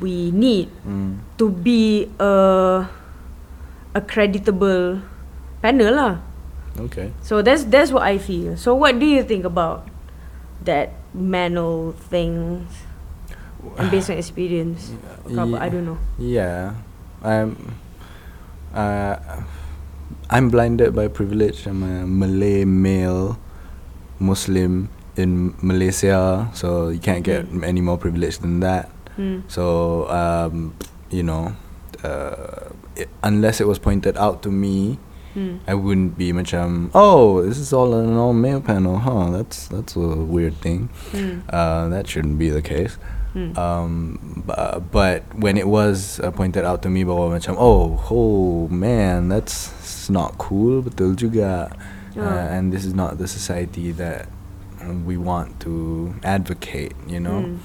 we 0.01 0.33
need 0.33 0.73
Mm. 0.81 1.21
to 1.37 1.45
be 1.53 2.09
a 2.17 2.33
a 3.93 4.01
creditable 4.01 5.05
panel 5.61 5.93
lah. 5.93 6.13
Okay. 6.89 7.13
So 7.21 7.45
that's 7.45 7.63
that's 7.69 7.93
what 7.93 8.03
I 8.03 8.17
feel. 8.17 8.57
So 8.57 8.73
what 8.75 8.97
do 8.97 9.05
you 9.05 9.21
think 9.21 9.45
about 9.45 9.87
that 10.65 10.91
manual 11.13 11.93
thing? 12.09 12.65
And 13.77 13.91
based 13.91 14.09
on 14.09 14.17
experience, 14.17 14.91
Kau- 15.27 15.55
I 15.57 15.69
don't 15.69 15.85
know. 15.85 15.97
Yeah, 16.17 16.75
I'm. 17.23 17.75
Uh, 18.73 19.15
I'm 20.29 20.49
blinded 20.49 20.95
by 20.95 21.07
privilege. 21.07 21.65
I'm 21.67 21.83
a 21.83 22.05
Malay 22.07 22.65
male, 22.65 23.37
Muslim 24.19 24.89
in 25.15 25.53
Malaysia, 25.61 26.49
so 26.53 26.89
you 26.89 26.99
can't 26.99 27.23
get 27.23 27.45
Mm. 27.47 27.63
any 27.63 27.79
more 27.81 27.97
privilege 27.97 28.39
than 28.39 28.59
that. 28.59 28.89
Hmm. 29.15 29.47
So 29.47 30.05
um, 30.11 30.73
you 31.09 31.23
know, 31.23 31.55
uh, 32.03 32.73
it, 32.99 33.07
unless 33.23 33.61
it 33.61 33.67
was 33.67 33.79
pointed 33.79 34.17
out 34.17 34.41
to 34.43 34.51
me, 34.51 34.97
Hmm. 35.35 35.59
I 35.67 35.75
wouldn't 35.75 36.15
be 36.17 36.31
macam, 36.31 36.91
oh, 36.95 37.43
this 37.43 37.59
is 37.59 37.75
all 37.75 37.91
an 37.91 38.15
all 38.15 38.31
male 38.31 38.63
panel, 38.63 39.03
huh? 39.03 39.35
That's 39.35 39.67
that's 39.67 39.95
a 39.99 39.99
weird 40.15 40.55
thing. 40.63 40.87
Hmm. 41.11 41.43
Uh, 41.51 41.91
that 41.91 42.07
shouldn't 42.07 42.39
be 42.39 42.47
the 42.49 42.63
case. 42.63 42.95
Hmm. 43.35 43.51
Um, 43.59 43.93
bu- 44.47 44.79
but 44.95 45.27
when 45.35 45.59
it 45.59 45.67
was 45.67 46.23
uh, 46.23 46.31
pointed 46.31 46.63
out 46.63 46.79
to 46.87 46.89
me 46.89 47.03
bahwa 47.03 47.35
macam 47.35 47.59
oh 47.59 47.99
oh 48.07 48.71
man 48.71 49.27
that's 49.27 50.07
not 50.07 50.39
cool 50.39 50.79
betul 50.79 51.19
juga 51.19 51.67
uh, 52.15 52.23
Ah. 52.23 52.47
and 52.55 52.71
this 52.71 52.87
is 52.87 52.95
not 52.95 53.19
the 53.19 53.27
society 53.27 53.91
that 53.91 54.31
we 55.03 55.19
want 55.19 55.59
to 55.59 56.15
advocate 56.23 56.95
you 57.11 57.19
know 57.19 57.43
Mm. 57.43 57.59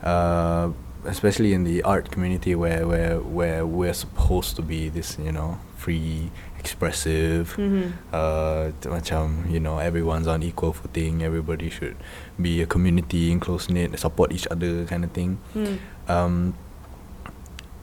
uh, 0.00 0.72
especially 1.04 1.52
in 1.52 1.68
the 1.68 1.84
art 1.84 2.08
community 2.08 2.56
where 2.56 2.88
where 2.88 3.20
where 3.20 3.68
we're 3.68 3.92
supposed 3.92 4.56
to 4.56 4.64
be 4.64 4.88
this 4.88 5.20
you 5.20 5.32
know 5.32 5.60
free 5.76 6.32
expressive 6.60 7.56
Mhm. 7.60 7.92
uh, 8.12 8.68
macam 8.88 9.48
you 9.48 9.60
know 9.60 9.80
everyone's 9.80 10.28
on 10.28 10.40
equal 10.44 10.72
footing 10.72 11.20
everybody 11.24 11.68
should 11.72 11.96
be 12.42 12.60
a 12.62 12.66
community 12.66 13.30
and 13.32 13.40
close 13.40 13.68
knit 13.68 13.98
support 13.98 14.32
each 14.32 14.46
other 14.50 14.84
kind 14.86 15.04
of 15.04 15.10
thing 15.12 15.38
Hmm. 15.54 15.76
um 16.08 16.34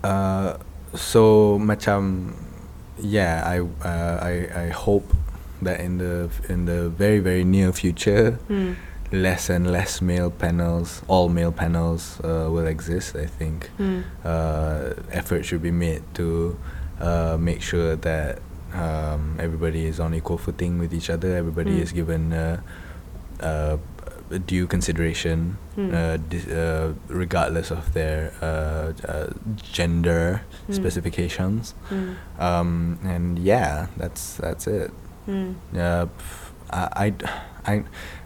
uh 0.04 0.58
so 0.96 1.58
macam 1.60 2.34
yeah 3.02 3.44
i 3.46 3.60
uh, 3.62 4.16
i 4.22 4.34
i 4.56 4.68
hope 4.70 5.06
that 5.62 5.80
in 5.82 5.98
the 5.98 6.30
in 6.50 6.66
the 6.66 6.90
very 6.90 7.20
very 7.20 7.44
near 7.44 7.72
future 7.74 8.38
Hmm. 8.48 8.74
less 9.12 9.50
and 9.50 9.72
less 9.72 10.02
male 10.02 10.30
panels 10.30 11.02
all 11.08 11.30
male 11.30 11.52
panels 11.52 12.20
uh, 12.24 12.48
will 12.52 12.68
exist 12.68 13.16
i 13.16 13.26
think 13.26 13.70
Hmm. 13.78 14.02
uh, 14.26 14.94
effort 15.12 15.46
should 15.46 15.62
be 15.62 15.72
made 15.74 16.02
to 16.18 16.58
uh, 17.02 17.38
make 17.38 17.62
sure 17.62 17.96
that 17.96 18.40
um, 18.74 19.38
everybody 19.40 19.86
is 19.88 19.98
on 20.00 20.14
equal 20.14 20.38
footing 20.38 20.78
with 20.78 20.94
each 20.94 21.10
other. 21.10 21.38
Everybody 21.40 21.80
is 21.80 21.94
given 21.96 22.34
uh, 22.34 22.60
uh, 23.40 23.78
due 24.46 24.68
consideration, 24.68 25.56
Mm. 25.80 25.90
uh, 25.94 26.16
dis- 26.28 26.48
uh, 26.52 26.92
regardless 27.08 27.72
of 27.72 27.94
their 27.96 28.34
uh, 28.44 28.92
uh, 29.08 29.32
gender 29.64 30.42
Mm. 30.68 30.74
specifications. 30.76 31.72
Hmm. 31.88 32.20
Um, 32.36 32.70
and 33.08 33.40
yeah, 33.40 33.88
that's 33.96 34.36
that's 34.42 34.68
it. 34.68 34.92
Hmm. 35.28 35.56
Uh, 35.72 36.08
pff, 36.12 36.52
I, 36.68 36.84
I, 36.92 37.08
I, 37.68 37.74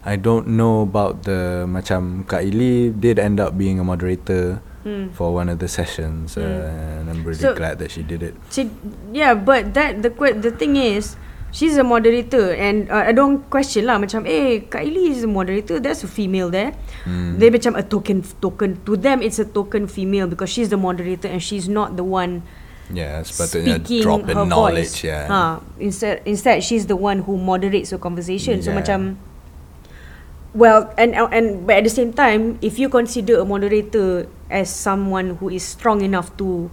I 0.02 0.14
don't 0.18 0.58
know 0.58 0.82
about 0.82 1.22
the 1.22 1.66
macam 1.70 2.26
Kak 2.26 2.42
Ili 2.42 2.90
did 2.90 3.18
end 3.22 3.38
up 3.38 3.54
being 3.58 3.78
a 3.78 3.86
moderator 3.86 4.58
Hmm. 4.82 5.14
for 5.14 5.30
one 5.30 5.46
of 5.46 5.62
the 5.62 5.70
sessions, 5.70 6.34
uh, 6.34 6.42
Mm. 6.42 6.98
and 6.98 7.04
I'm 7.06 7.22
really 7.22 7.38
So- 7.38 7.54
glad 7.54 7.78
that 7.78 7.94
she 7.94 8.02
did 8.02 8.18
it. 8.18 8.34
She, 8.50 8.66
yeah, 9.14 9.38
but 9.38 9.78
that 9.78 10.02
the 10.02 10.10
the 10.42 10.50
thing 10.50 10.74
is, 10.74 11.14
she's 11.52 11.76
a 11.76 11.84
moderator, 11.84 12.56
and 12.56 12.90
uh, 12.90 13.04
I 13.06 13.12
don't 13.12 13.44
question 13.46 13.86
lah. 13.86 14.00
Macam, 14.00 14.24
eh, 14.26 14.66
Kak 14.66 14.82
Ili 14.82 15.12
is 15.12 15.22
a 15.22 15.30
moderator. 15.30 15.78
There's 15.78 16.02
a 16.02 16.10
female 16.10 16.48
there. 16.50 16.72
Mm. 17.04 17.38
They 17.38 17.52
macam 17.52 17.76
a 17.78 17.84
token 17.84 18.24
token 18.40 18.80
to 18.88 18.96
them. 18.96 19.20
It's 19.22 19.38
a 19.38 19.46
token 19.46 19.86
female 19.86 20.26
because 20.26 20.48
she's 20.50 20.72
the 20.72 20.80
moderator 20.80 21.28
and 21.28 21.38
she's 21.38 21.68
not 21.68 21.94
the 21.94 22.02
one 22.04 22.42
Yeah, 22.92 23.24
sepatutnya 23.24 23.80
speaking 23.80 24.02
drop 24.04 24.20
in 24.28 24.36
her 24.36 24.44
knowledge. 24.44 25.00
voice. 25.00 25.06
Yeah. 25.08 25.24
Ha, 25.24 25.42
instead 25.80 26.20
instead 26.28 26.60
she's 26.60 26.84
the 26.90 26.98
one 26.98 27.24
who 27.24 27.40
moderates 27.40 27.88
the 27.88 27.96
conversation. 27.96 28.60
So 28.60 28.68
Yeah. 28.68 28.84
macam 28.84 28.98
well 30.52 30.92
and 31.00 31.16
and 31.16 31.64
but 31.64 31.80
at 31.80 31.84
the 31.88 31.94
same 31.94 32.12
time 32.12 32.60
if 32.60 32.76
you 32.76 32.92
consider 32.92 33.40
a 33.40 33.46
moderator 33.48 34.28
as 34.52 34.68
someone 34.68 35.40
who 35.40 35.48
is 35.48 35.64
strong 35.64 36.04
enough 36.04 36.36
to 36.36 36.68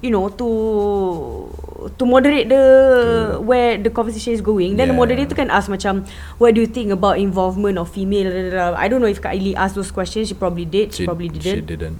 you 0.00 0.08
know 0.08 0.28
to 0.32 0.48
to 1.96 2.04
moderate 2.08 2.48
the 2.48 2.62
To- 3.36 3.40
where 3.44 3.76
the 3.76 3.88
conversation 3.92 4.32
is 4.32 4.40
going 4.40 4.76
then 4.76 4.88
the 4.88 4.96
Yeah. 4.96 5.00
moderator 5.00 5.34
can 5.36 5.48
ask 5.52 5.68
macam 5.68 6.04
what 6.40 6.56
do 6.56 6.60
you 6.64 6.68
think 6.68 6.92
about 6.92 7.20
involvement 7.20 7.76
of 7.76 7.88
female 7.92 8.28
da, 8.28 8.40
da, 8.40 8.50
da. 8.52 8.64
I 8.76 8.88
don't 8.88 9.00
know 9.04 9.08
if 9.08 9.20
Kak 9.20 9.36
Ili 9.36 9.52
asked 9.56 9.76
those 9.76 9.92
questions 9.92 10.28
she 10.28 10.36
probably 10.36 10.64
did 10.64 10.92
she, 10.96 11.04
probably 11.04 11.28
didn't 11.28 11.44
She 11.44 11.64
didn't. 11.64 11.98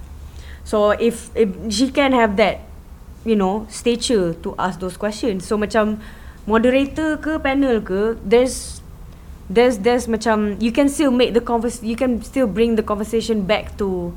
So 0.61 0.93
if 0.93 1.33
if 1.33 1.49
she 1.73 1.89
can 1.89 2.13
have 2.13 2.37
that, 2.37 2.61
you 3.25 3.33
know, 3.33 3.65
stature 3.69 4.37
to 4.45 4.53
ask 4.61 4.77
those 4.77 4.93
questions. 4.93 5.41
So 5.49 5.57
macam 5.57 5.97
moderator 6.45 7.17
ke 7.17 7.41
panel 7.41 7.81
ke, 7.81 8.13
there's 8.21 8.77
there's 9.49 9.81
there's 9.81 10.05
macam 10.05 10.61
you 10.61 10.69
can 10.69 10.85
still 10.85 11.09
make 11.09 11.33
the 11.33 11.41
convers 11.41 11.81
you 11.81 11.97
can 11.97 12.21
still 12.21 12.45
bring 12.45 12.77
the 12.77 12.85
conversation 12.85 13.41
back 13.49 13.73
to 13.81 14.13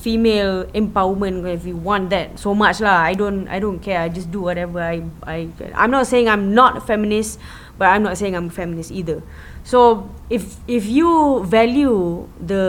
female 0.00 0.64
empowerment 0.72 1.44
if 1.44 1.68
you 1.68 1.76
want 1.76 2.08
that 2.08 2.40
so 2.40 2.56
much 2.56 2.80
lah. 2.80 3.04
I 3.04 3.12
don't 3.12 3.44
I 3.52 3.60
don't 3.60 3.78
care. 3.78 4.00
I 4.00 4.08
just 4.08 4.32
do 4.32 4.48
whatever 4.48 4.80
I 4.80 5.04
I 5.28 5.52
I'm 5.76 5.92
not 5.92 6.08
saying 6.08 6.26
I'm 6.32 6.56
not 6.56 6.80
a 6.80 6.82
feminist 6.82 7.36
but 7.76 7.92
I'm 7.92 8.04
not 8.04 8.16
saying 8.16 8.32
I'm 8.32 8.48
a 8.48 8.54
feminist 8.54 8.88
either. 8.88 9.20
So 9.64 10.08
if 10.32 10.56
if 10.64 10.88
you 10.88 11.44
value 11.44 12.24
the 12.40 12.64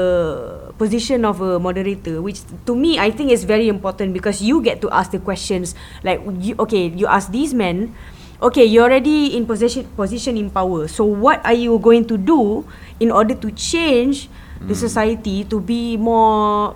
position 0.76 1.24
of 1.24 1.40
a 1.40 1.56
moderator 1.56 2.20
which 2.20 2.44
to 2.68 2.76
me 2.76 3.00
I 3.00 3.16
think 3.16 3.32
is 3.32 3.48
very 3.48 3.72
important 3.72 4.12
because 4.12 4.44
you 4.44 4.60
get 4.60 4.84
to 4.84 4.92
ask 4.92 5.16
the 5.16 5.24
questions. 5.24 5.72
Like 6.04 6.20
you 6.44 6.60
okay 6.68 6.92
you 6.92 7.08
ask 7.08 7.32
these 7.32 7.56
men 7.56 7.96
okay 8.44 8.68
you're 8.68 8.84
already 8.84 9.40
in 9.40 9.48
position 9.48 9.88
position 9.96 10.36
in 10.36 10.52
power. 10.52 10.92
So 10.92 11.08
what 11.08 11.40
are 11.48 11.56
you 11.56 11.80
going 11.80 12.12
to 12.12 12.20
do 12.20 12.68
in 13.00 13.08
order 13.08 13.40
to 13.40 13.48
change 13.56 14.28
the 14.62 14.76
society 14.78 15.44
to 15.50 15.58
be 15.58 15.98
more 15.98 16.76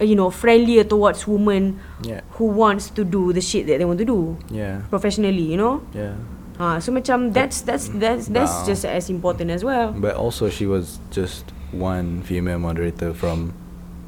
you 0.00 0.14
know 0.14 0.28
friendlier 0.30 0.84
towards 0.84 1.26
women 1.26 1.80
Yeah. 2.04 2.20
who 2.36 2.46
wants 2.52 2.90
to 2.96 3.04
do 3.04 3.32
the 3.32 3.40
shit 3.40 3.66
that 3.66 3.78
they 3.78 3.84
want 3.88 3.98
to 3.98 4.08
do 4.08 4.36
Yeah. 4.50 4.84
professionally 4.92 5.42
you 5.42 5.56
know 5.56 5.80
Yeah. 5.94 6.14
Ah, 6.56 6.80
so 6.80 6.88
macam 6.88 7.36
that's 7.36 7.60
that's 7.68 7.92
that's 8.00 8.32
that's 8.32 8.64
Wow. 8.64 8.64
just 8.64 8.88
as 8.88 9.12
important 9.12 9.52
as 9.52 9.60
well. 9.60 9.92
But 9.92 10.16
also, 10.16 10.48
she 10.48 10.64
was 10.64 11.04
just 11.12 11.52
one 11.68 12.24
female 12.24 12.56
moderator 12.56 13.12
from 13.12 13.52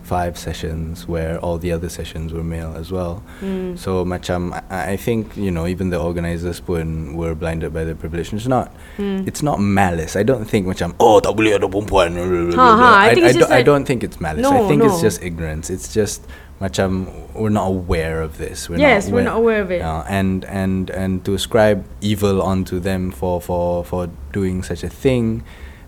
five 0.08 0.40
sessions, 0.40 1.04
where 1.04 1.36
all 1.44 1.60
the 1.60 1.68
other 1.68 1.92
sessions 1.92 2.32
were 2.32 2.40
male 2.42 2.72
as 2.72 2.88
well. 2.88 3.20
Hmm. 3.44 3.76
So, 3.76 4.08
macam 4.08 4.56
I, 4.72 4.92
I 4.92 4.96
think 4.96 5.36
you 5.36 5.52
know, 5.52 5.68
even 5.68 5.92
the 5.92 6.00
organizers 6.00 6.64
pun 6.64 7.12
were 7.12 7.36
blinded 7.36 7.76
by 7.76 7.84
the 7.84 7.92
privilege. 7.92 8.32
It's 8.32 8.48
not, 8.48 8.72
Hmm. 8.96 9.28
it's 9.28 9.44
not 9.44 9.60
malice. 9.60 10.16
I 10.16 10.24
don't 10.24 10.48
think 10.48 10.64
macam 10.64 10.96
oh 10.96 11.20
tak 11.20 11.36
boleh 11.36 11.60
ada 11.60 11.68
perempuan. 11.68 12.16
blah, 12.16 12.24
blah, 12.24 12.44
blah, 12.48 12.56
Ha, 12.56 12.66
ha, 12.72 12.76
blah." 12.80 12.96
I 13.04 13.08
it's 13.12 13.20
don't, 13.20 13.36
just 13.44 13.52
I 13.52 13.60
don't 13.60 13.84
think 13.84 14.00
it's 14.00 14.16
malice. 14.16 14.48
I 14.48 14.48
No, 14.48 14.64
think 14.64 14.80
it's 14.82 15.04
just 15.04 15.20
ignorance. 15.20 15.68
It's 15.68 15.92
just 15.92 16.24
macam 16.58 17.06
we're 17.38 17.54
not 17.54 17.68
aware 17.70 18.18
of 18.24 18.34
this. 18.42 18.66
We're 18.66 18.82
Yes, 18.82 19.06
not 19.06 19.12
we're 19.14 19.28
not 19.30 19.36
aware 19.38 19.60
of 19.62 19.70
it. 19.70 19.78
And 19.84 20.42
and 20.50 20.90
and 20.90 21.22
to 21.28 21.36
ascribe 21.38 21.84
evil 22.02 22.42
onto 22.42 22.80
them 22.82 23.12
for 23.14 23.38
for 23.38 23.84
for 23.86 24.10
doing 24.34 24.64
such 24.66 24.82
a 24.82 24.90
thing 24.90 25.44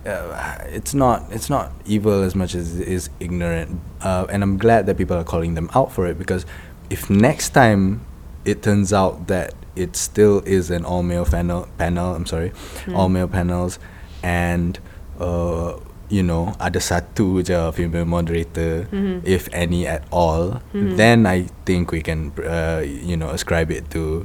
uh, 0.07 0.57
it's 0.69 0.95
not 0.95 1.25
it's 1.31 1.51
not 1.51 1.73
evil 1.85 2.23
as 2.23 2.35
much 2.35 2.55
as 2.55 2.81
it 2.81 2.89
is 2.89 3.11
ignorant. 3.21 3.81
Uh, 4.01 4.27
and 4.31 4.43
i'm 4.43 4.57
glad 4.57 4.87
that 4.87 4.97
people 4.97 5.17
are 5.17 5.25
calling 5.25 5.55
them 5.55 5.69
out 5.75 5.93
for 5.93 6.07
it 6.07 6.17
because 6.19 6.47
if 6.89 7.11
next 7.11 7.51
time 7.51 8.01
it 8.45 8.63
turns 8.63 8.93
out 8.93 9.27
that 9.29 9.53
it 9.77 9.95
still 9.97 10.41
is 10.47 10.71
an 10.71 10.85
all 10.85 11.03
male 11.03 11.25
panel 11.25 11.69
panel 11.77 12.15
i'm 12.15 12.25
sorry 12.25 12.51
all 12.95 13.09
male 13.09 13.29
panels 13.29 13.79
and 14.23 14.79
uh, 15.21 15.77
you 16.09 16.23
know 16.25 16.57
ada 16.59 16.81
satu 16.81 17.45
je 17.45 17.55
female 17.77 18.09
moderator 18.09 18.89
if 19.23 19.47
any 19.53 19.87
at 19.87 20.03
all 20.11 20.59
then 20.73 21.23
i 21.29 21.47
think 21.69 21.93
we 21.93 22.01
can 22.03 22.33
uh, 22.43 22.81
you 22.83 23.17
know 23.17 23.29
ascribe 23.31 23.71
it 23.71 23.87
to 23.93 24.25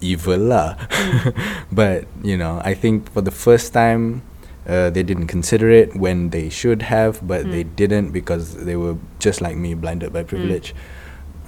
evil 0.00 0.40
lah. 0.40 0.74
But 1.70 2.08
you 2.24 2.36
know 2.40 2.58
i 2.64 2.74
think 2.74 3.12
for 3.12 3.20
the 3.22 3.30
first 3.30 3.70
time 3.76 4.26
uh, 4.68 4.90
they 4.90 5.02
didn't 5.02 5.26
consider 5.26 5.70
it 5.70 5.94
when 5.96 6.30
they 6.30 6.48
should 6.48 6.82
have 6.82 7.18
but 7.26 7.50
they 7.50 7.64
didn't 7.64 8.12
because 8.12 8.64
they 8.64 8.76
were 8.76 8.96
just 9.18 9.40
like 9.40 9.56
me 9.56 9.74
blinded 9.74 10.12
by 10.12 10.22
privilege. 10.22 10.74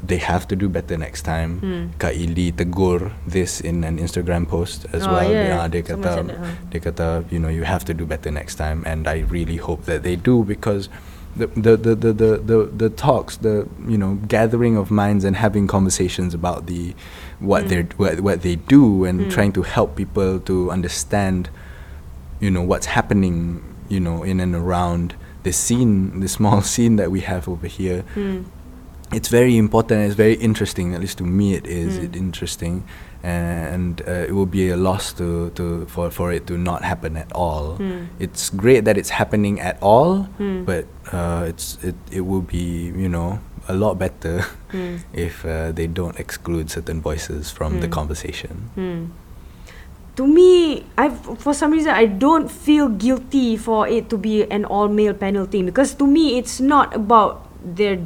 They 0.04 0.18
have 0.18 0.46
to 0.48 0.56
do 0.56 0.68
better 0.68 0.98
next 0.98 1.22
time. 1.22 1.92
Kak 1.98 2.12
Ili 2.14 2.52
tegur 2.52 3.12
this 3.26 3.60
in 3.62 3.84
an 3.84 3.96
Instagram 3.98 4.46
post 4.46 4.84
as 4.92 5.06
Oh, 5.06 5.12
well. 5.12 5.30
yeah. 5.32 5.62
Ah, 5.64 5.68
dia 5.68 5.80
Someone 5.86 6.02
kata 6.04 6.14
said 6.14 6.26
that, 6.28 6.38
huh? 6.44 6.52
dia 6.70 6.80
kata 6.80 7.06
you 7.30 7.38
know 7.38 7.48
you 7.48 7.64
have 7.64 7.84
to 7.88 7.94
do 7.94 8.04
better 8.04 8.30
next 8.30 8.56
time 8.56 8.82
and 8.84 9.08
I 9.08 9.24
really 9.32 9.56
hope 9.56 9.86
that 9.88 10.02
they 10.02 10.16
do 10.16 10.44
because 10.44 10.90
the 11.36 11.46
the, 11.56 11.76
the, 11.80 11.94
the, 11.96 12.12
the, 12.12 12.30
the, 12.36 12.58
the 12.82 12.90
talks 12.90 13.38
the 13.38 13.66
you 13.88 13.96
know 13.96 14.20
gathering 14.28 14.76
of 14.76 14.90
minds 14.90 15.24
and 15.24 15.36
having 15.40 15.66
conversations 15.66 16.34
about 16.34 16.66
the 16.66 16.92
what 17.40 17.68
they're 17.72 17.88
what, 17.96 18.20
what 18.20 18.42
they 18.42 18.56
do 18.56 19.04
and 19.08 19.30
trying 19.32 19.52
to 19.56 19.62
help 19.62 19.96
people 19.96 20.38
to 20.40 20.68
understand 20.70 21.48
you 22.40 22.50
know 22.50 22.62
what's 22.62 22.86
happening 22.86 23.62
you 23.88 24.00
know 24.00 24.22
in 24.22 24.40
and 24.40 24.54
around 24.54 25.14
the 25.42 25.52
scene 25.52 26.20
the 26.20 26.28
small 26.28 26.62
scene 26.72 26.96
that 26.96 27.10
we 27.10 27.20
have 27.20 27.48
over 27.48 27.66
here. 27.66 28.02
Hmm. 28.14 28.42
it's 29.12 29.28
very 29.28 29.56
important 29.56 30.00
it's 30.00 30.16
very 30.16 30.34
interesting 30.34 30.94
at 30.94 31.00
least 31.00 31.18
to 31.18 31.24
me 31.24 31.54
it 31.54 31.66
is 31.66 31.98
it 31.98 32.16
interesting. 32.16 32.84
And 33.22 34.02
uh, 34.06 34.28
it 34.28 34.34
will 34.34 34.44
be 34.44 34.68
a 34.68 34.76
loss 34.76 35.14
to, 35.14 35.48
to 35.56 35.86
for, 35.86 36.10
for 36.10 36.30
it 36.30 36.46
to 36.48 36.58
not 36.58 36.84
happen 36.84 37.16
at 37.16 37.32
all. 37.32 37.78
It's 38.18 38.50
great 38.50 38.84
that 38.84 38.98
it's 38.98 39.08
happening 39.08 39.60
at 39.60 39.78
all 39.80 40.28
but 40.38 40.84
uh, 41.10 41.44
it's 41.48 41.78
it, 41.82 41.94
it 42.10 42.20
will 42.20 42.42
be 42.42 42.92
you 43.04 43.08
know 43.08 43.40
a 43.68 43.74
lot 43.74 43.98
better 43.98 44.44
if 45.12 45.44
uh, 45.46 45.72
they 45.72 45.86
don't 45.86 46.18
exclude 46.18 46.70
certain 46.70 47.00
voices 47.00 47.50
from 47.50 47.80
the 47.80 47.88
conversation. 47.88 48.70
Hmm. 48.74 49.04
To 50.14 50.26
me, 50.26 50.86
I 50.94 51.10
for 51.10 51.50
some 51.50 51.74
reason 51.74 51.90
I 51.90 52.06
don't 52.06 52.46
feel 52.46 52.86
guilty 52.88 53.58
for 53.58 53.88
it 53.90 54.06
to 54.10 54.16
be 54.16 54.46
an 54.46 54.64
all 54.64 54.86
male 54.86 55.14
panel 55.14 55.42
thing 55.42 55.66
because 55.66 55.94
to 55.98 56.06
me 56.06 56.38
it's 56.38 56.62
not 56.62 56.94
about 56.94 57.50
their, 57.58 57.98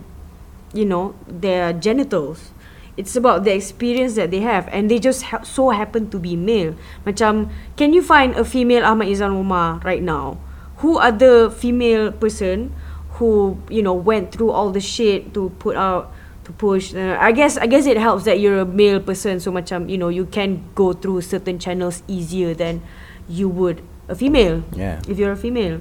you 0.73 0.89
know, 0.89 1.13
their 1.29 1.77
genitals. 1.77 2.57
It's 2.97 3.15
about 3.15 3.45
the 3.45 3.53
experience 3.55 4.17
that 4.17 4.33
they 4.33 4.41
have 4.41 4.67
and 4.73 4.91
they 4.91 4.99
just 4.99 5.31
ha- 5.31 5.45
so 5.45 5.71
happen 5.71 6.09
to 6.11 6.19
be 6.19 6.35
male. 6.35 6.75
Macam, 7.05 7.53
can 7.77 7.93
you 7.93 8.03
find 8.03 8.35
a 8.35 8.45
female 8.45 8.89
Ahmad 8.89 9.07
Izan 9.13 9.37
Umar 9.37 9.79
right 9.85 10.03
now? 10.03 10.41
Who 10.81 10.97
other 10.97 11.53
female 11.53 12.11
person 12.11 12.73
who 13.21 13.61
you 13.69 13.83
know 13.83 13.95
went 13.95 14.33
through 14.33 14.51
all 14.51 14.71
the 14.73 14.81
shit 14.81 15.35
to 15.35 15.51
put 15.61 15.77
out 15.77 16.11
to 16.49 16.53
push. 16.57 16.97
Uh, 16.97 17.21
I 17.21 17.31
guess 17.31 17.61
I 17.61 17.69
guess 17.69 17.85
it 17.85 18.01
helps 18.01 18.25
that 18.25 18.41
you're 18.41 18.65
a 18.65 18.67
male 18.67 18.99
person 18.99 19.39
so 19.39 19.53
macam 19.53 19.87
you 19.87 20.01
know 20.01 20.09
you 20.09 20.25
can 20.25 20.65
go 20.73 20.97
through 20.97 21.21
certain 21.21 21.61
channels 21.61 22.01
easier 22.09 22.57
than 22.57 22.81
you 23.29 23.53
would 23.53 23.85
a 24.09 24.17
female 24.17 24.65
yeah. 24.73 25.05
if 25.07 25.21
you're 25.21 25.37
a 25.37 25.39
female. 25.39 25.79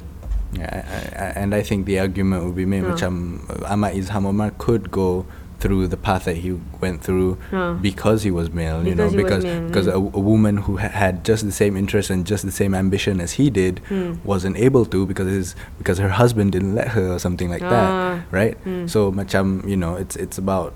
Yeah, 0.52 0.68
I, 0.68 1.00
I, 1.16 1.28
and 1.44 1.56
I 1.56 1.64
think 1.64 1.88
the 1.88 2.00
argument 2.00 2.44
would 2.44 2.56
be 2.56 2.68
made 2.68 2.84
macam 2.84 3.44
uh, 3.48 3.72
Ahmad 3.72 3.96
Izham 3.96 4.28
Omar 4.28 4.52
could 4.60 4.92
go 4.92 5.24
through 5.60 5.88
the 5.88 5.98
path 5.98 6.26
that 6.26 6.38
he 6.38 6.52
went 6.82 7.02
through 7.02 7.38
Huh. 7.50 7.74
because 7.82 8.22
he 8.24 8.30
was 8.30 8.52
male, 8.54 8.86
you 8.86 8.94
know, 8.94 9.10
Because 9.10 9.44
because 9.44 9.88
a, 9.88 9.94
mm. 9.94 10.14
a 10.14 10.20
woman 10.20 10.58
who 10.58 10.78
ha- 10.78 10.90
had 10.94 11.26
just 11.26 11.46
the 11.46 11.52
same 11.52 11.76
interest 11.76 12.10
and 12.14 12.26
just 12.26 12.46
the 12.46 12.52
same 12.52 12.76
ambition 12.78 13.20
as 13.20 13.34
he 13.42 13.50
did 13.50 13.80
Hmm. 13.90 14.16
wasn't 14.24 14.56
able 14.58 14.86
to 14.94 15.06
because 15.06 15.28
his 15.28 15.56
because 15.82 15.98
her 15.98 16.10
husband 16.22 16.52
didn't 16.54 16.76
let 16.76 16.90
her 16.90 17.10
or 17.16 17.20
something 17.20 17.50
like 17.50 17.64
Ah, 17.66 17.70
that, 17.70 18.22
right? 18.30 18.56
mm. 18.66 18.86
So 18.90 19.12
macam 19.12 19.66
you 19.68 19.78
know, 19.78 19.96
it's 19.98 20.16
it's 20.16 20.38
about 20.38 20.74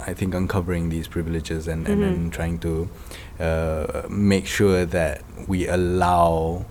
I 0.00 0.14
think 0.16 0.34
uncovering 0.34 0.88
these 0.88 1.06
privileges 1.06 1.68
and, 1.68 1.86
and, 1.86 2.00
Mhm. 2.02 2.08
and 2.08 2.22
trying 2.32 2.56
to 2.66 2.88
uh, 3.38 4.08
make 4.08 4.46
sure 4.48 4.84
that 4.88 5.22
we 5.46 5.68
allow 5.68 6.64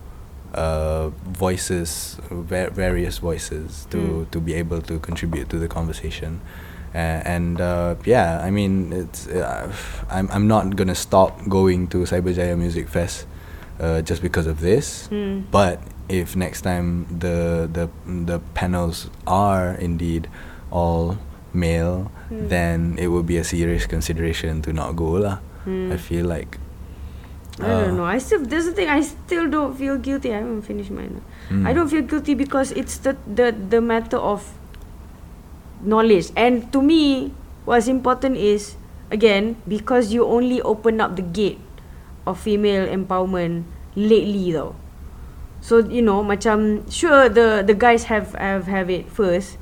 uh, 0.50 1.14
voices, 1.30 2.18
va- 2.28 2.70
various 2.74 3.18
voices, 3.22 3.86
to, 3.94 4.26
Mm. 4.26 4.30
to 4.34 4.38
be 4.42 4.52
able 4.58 4.82
to 4.82 4.98
contribute 4.98 5.46
to 5.54 5.58
the 5.62 5.68
conversation. 5.70 6.42
Uh, 6.94 7.22
and 7.22 7.60
uh, 7.60 7.94
yeah, 8.04 8.40
I 8.42 8.50
mean, 8.50 8.92
it's 8.92 9.28
uh, 9.28 9.70
I'm 10.10 10.26
I'm 10.32 10.46
not 10.48 10.74
gonna 10.74 10.94
stop 10.98 11.38
going 11.48 11.86
to 11.94 11.98
Cyberjaya 12.02 12.58
Music 12.58 12.88
Fest 12.88 13.26
uh, 13.78 14.02
just 14.02 14.22
because 14.22 14.46
of 14.50 14.58
this. 14.60 15.06
Hmm. 15.06 15.46
But 15.50 15.78
if 16.08 16.34
next 16.34 16.62
time 16.62 17.06
the 17.06 17.70
the 17.70 17.86
the 18.26 18.40
panels 18.58 19.06
are 19.26 19.78
indeed 19.78 20.26
all 20.70 21.18
male, 21.54 22.10
Hmm. 22.30 22.46
then 22.46 22.78
it 22.98 23.08
would 23.10 23.26
be 23.26 23.38
a 23.38 23.44
serious 23.44 23.86
consideration 23.86 24.62
to 24.62 24.72
not 24.72 24.94
go 24.94 25.18
lah. 25.18 25.38
Hmm. 25.66 25.90
I 25.94 25.96
feel 25.98 26.26
like. 26.26 26.58
I 27.60 27.66
don't 27.68 27.90
uh, 27.90 27.96
know 28.00 28.04
I 28.08 28.16
still 28.18 28.40
there's 28.40 28.64
the 28.64 28.72
thing 28.72 28.88
I 28.88 29.02
still 29.02 29.44
don't 29.50 29.76
feel 29.76 29.98
guilty 29.98 30.32
I 30.32 30.38
haven't 30.40 30.62
finished 30.62 30.88
mine 30.90 31.20
Mm. 31.50 31.66
I 31.66 31.74
don't 31.74 31.90
feel 31.90 32.00
guilty 32.06 32.32
because 32.32 32.70
it's 32.72 32.96
the 33.04 33.18
the 33.26 33.52
the 33.52 33.82
matter 33.82 34.16
of 34.16 34.46
knowledge. 35.82 36.30
And 36.36 36.68
to 36.72 36.82
me 36.82 37.32
what's 37.64 37.88
important 37.88 38.36
is 38.36 38.76
again 39.10 39.56
because 39.66 40.12
you 40.12 40.24
only 40.24 40.62
open 40.62 41.00
up 41.00 41.16
the 41.16 41.26
gate 41.26 41.58
of 42.26 42.38
female 42.38 42.86
empowerment 42.86 43.64
lately 43.96 44.52
though. 44.52 44.76
So 45.60 45.84
you 45.84 46.00
know 46.00 46.24
macam 46.24 46.88
sure 46.88 47.28
the 47.28 47.60
the 47.66 47.76
guys 47.76 48.08
have 48.08 48.32
have 48.36 48.66
have 48.68 48.88
it 48.88 49.10
first. 49.10 49.60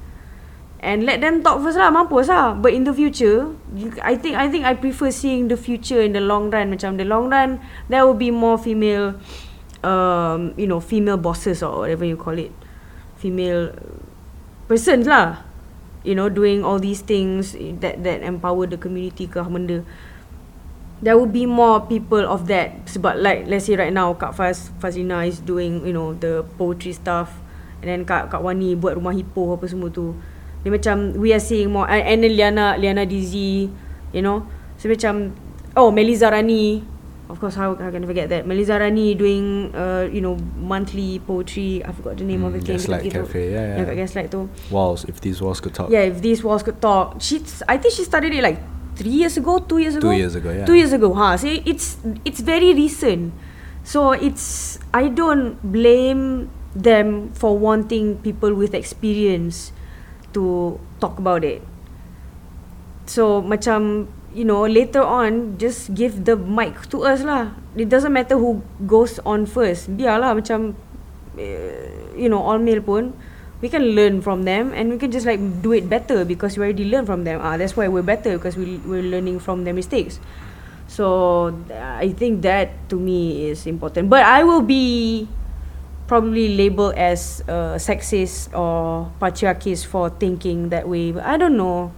And 0.78 1.02
let 1.02 1.18
them 1.18 1.42
talk 1.42 1.58
first 1.58 1.74
lah 1.74 1.90
mampus 1.90 2.30
lah. 2.30 2.54
But 2.54 2.70
in 2.70 2.86
the 2.86 2.94
future 2.94 3.50
I 3.98 4.14
think 4.14 4.38
I 4.38 4.46
think 4.46 4.62
I 4.62 4.78
prefer 4.78 5.10
seeing 5.10 5.50
the 5.50 5.58
future 5.58 5.98
in 5.98 6.14
the 6.14 6.22
long 6.22 6.54
run. 6.54 6.70
Macam 6.70 6.94
the 6.94 7.06
long 7.06 7.26
run 7.34 7.58
there 7.90 8.06
will 8.06 8.18
be 8.18 8.30
more 8.30 8.54
female 8.54 9.18
um 9.82 10.54
you 10.54 10.70
know 10.70 10.78
female 10.78 11.18
bosses 11.18 11.66
or 11.66 11.82
whatever 11.82 12.06
you 12.06 12.14
call 12.14 12.38
it. 12.38 12.54
Female 13.18 13.74
persons 14.70 15.10
lah 15.10 15.47
you 16.05 16.14
know 16.14 16.28
doing 16.28 16.62
all 16.62 16.78
these 16.78 17.03
things 17.03 17.55
that 17.82 18.03
that 18.05 18.22
empower 18.22 18.66
the 18.66 18.78
community 18.78 19.26
ke 19.26 19.38
benda. 19.38 19.82
There 20.99 21.14
will 21.14 21.30
be 21.30 21.46
more 21.46 21.86
people 21.86 22.26
of 22.26 22.51
that. 22.51 22.90
Sebab 22.90 23.22
like 23.22 23.46
let's 23.46 23.70
say 23.70 23.78
right 23.78 23.94
now 23.94 24.14
Kak 24.18 24.34
Faz 24.34 24.74
Fazina 24.82 25.22
is 25.22 25.38
doing 25.38 25.86
you 25.86 25.94
know 25.94 26.14
the 26.18 26.42
poetry 26.59 26.90
stuff. 26.90 27.30
And 27.78 27.86
then 27.86 28.01
Kak 28.03 28.34
Kak 28.34 28.42
Wani 28.42 28.74
buat 28.74 28.99
rumah 28.99 29.14
hippo 29.14 29.55
apa 29.55 29.70
semua 29.70 29.94
tu. 29.94 30.18
Dia 30.66 30.74
macam 30.74 31.14
we 31.14 31.30
are 31.30 31.42
seeing 31.42 31.70
more. 31.70 31.86
And, 31.86 32.26
then 32.26 32.34
Liana 32.34 32.74
Liana 32.74 33.07
Dizzy, 33.07 33.70
you 34.11 34.22
know. 34.22 34.42
So 34.74 34.90
macam 34.90 35.38
oh 35.78 35.94
Melisa 35.94 36.34
Rani. 36.34 36.97
Of 37.28 37.40
course 37.40 37.56
how, 37.60 37.76
how 37.76 37.90
can 37.92 38.04
I 38.04 38.06
forget 38.08 38.28
that? 38.30 38.46
Melisa 38.48 38.80
Rani 38.80 39.14
doing 39.14 39.68
uh, 39.76 40.08
you 40.10 40.20
know 40.24 40.36
monthly 40.56 41.20
poetry. 41.20 41.84
I 41.84 41.92
forgot 41.92 42.16
the 42.16 42.24
name 42.24 42.40
of 42.42 42.56
Mm, 42.56 42.64
it. 42.64 42.68
Yang 42.68 42.76
Gaslight. 42.88 43.12
Cafe, 43.12 43.52
yeah, 43.52 43.76
yeah. 43.76 43.84
Kat 43.84 43.96
Gaslight 44.00 44.28
tu. 44.32 44.48
Walls, 44.72 45.04
if 45.04 45.20
these 45.20 45.42
walls 45.44 45.60
could 45.60 45.74
talk. 45.76 45.92
Yeah, 45.92 46.08
if 46.08 46.24
these 46.24 46.40
walls 46.42 46.64
could 46.64 46.80
talk. 46.80 47.20
She 47.20 47.44
I 47.68 47.76
think 47.76 47.92
she 47.92 48.04
started 48.08 48.32
it 48.32 48.40
like 48.40 48.56
three 48.96 49.12
years 49.12 49.36
ago, 49.36 49.60
two 49.60 49.76
years 49.76 49.94
ago. 50.00 50.08
Two 50.08 50.16
years 50.16 50.34
ago, 50.34 50.50
yeah. 50.56 50.64
Two 50.64 50.74
years 50.80 50.92
ago, 50.96 51.12
huh? 51.12 51.36
See, 51.36 51.60
it's 51.68 52.00
it's 52.24 52.40
very 52.40 52.72
recent. 52.72 53.36
So 53.84 54.16
it's 54.16 54.80
I 54.96 55.12
don't 55.12 55.60
blame 55.60 56.48
them 56.72 57.28
for 57.36 57.60
wanting 57.60 58.24
people 58.24 58.56
with 58.56 58.72
experience 58.72 59.72
to 60.32 60.80
talk 61.00 61.20
about 61.20 61.44
it. 61.44 61.60
So 63.08 63.40
macam 63.40 64.08
you 64.39 64.47
know 64.47 64.62
later 64.70 65.03
on 65.03 65.59
just 65.59 65.91
give 65.99 66.22
the 66.22 66.39
mic 66.39 66.86
to 66.95 67.03
us 67.03 67.26
lah. 67.26 67.59
It 67.74 67.91
doesn't 67.91 68.14
matter 68.14 68.39
who 68.39 68.62
goes 68.86 69.18
on 69.26 69.51
first. 69.51 69.91
Biarlah 69.91 70.39
macam 70.39 70.78
uh, 71.34 71.82
you 72.14 72.30
know 72.30 72.39
all 72.39 72.62
male 72.62 72.78
pun 72.78 73.11
we 73.59 73.66
can 73.66 73.82
learn 73.99 74.22
from 74.22 74.47
them 74.47 74.70
and 74.70 74.95
we 74.95 74.99
can 75.03 75.11
just 75.11 75.26
like 75.26 75.43
do 75.62 75.74
it 75.74 75.91
better 75.91 76.22
because 76.22 76.55
we 76.55 76.62
already 76.62 76.86
learn 76.86 77.03
from 77.03 77.26
them. 77.26 77.43
Ah, 77.43 77.59
that's 77.59 77.74
why 77.74 77.91
we're 77.91 78.07
better 78.07 78.39
because 78.39 78.55
we 78.55 78.78
we're 78.86 79.03
learning 79.03 79.43
from 79.43 79.66
their 79.66 79.74
mistakes. 79.74 80.22
So 80.86 81.51
I 81.74 82.14
think 82.14 82.47
that 82.47 82.72
to 82.89 82.97
me 82.97 83.51
is 83.51 83.66
important. 83.66 84.09
But 84.09 84.22
I 84.22 84.47
will 84.47 84.62
be 84.62 85.26
probably 86.07 86.57
labeled 86.57 86.95
as 86.97 87.45
uh, 87.45 87.76
sexist 87.76 88.55
or 88.57 89.11
patriarchist 89.20 89.91
for 89.91 90.09
thinking 90.09 90.70
that 90.70 90.89
way. 90.89 91.12
But 91.12 91.26
I 91.26 91.36
don't 91.36 91.59
know. 91.59 91.93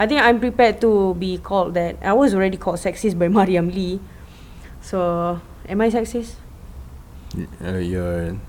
I 0.00 0.08
think 0.08 0.24
I'm 0.24 0.40
prepared 0.40 0.80
to 0.80 1.12
be 1.20 1.36
called 1.36 1.76
that. 1.76 2.00
I 2.00 2.16
was 2.16 2.32
already 2.32 2.56
called 2.56 2.80
sexist 2.80 3.20
by 3.20 3.28
Mariam 3.36 3.68
Lee. 3.68 4.00
So 4.80 5.36
am 5.68 5.80
I 5.84 5.92
sexist? 5.92 6.40
Y- 7.36 7.44
Uh, 7.60 7.76
you're 7.78 8.40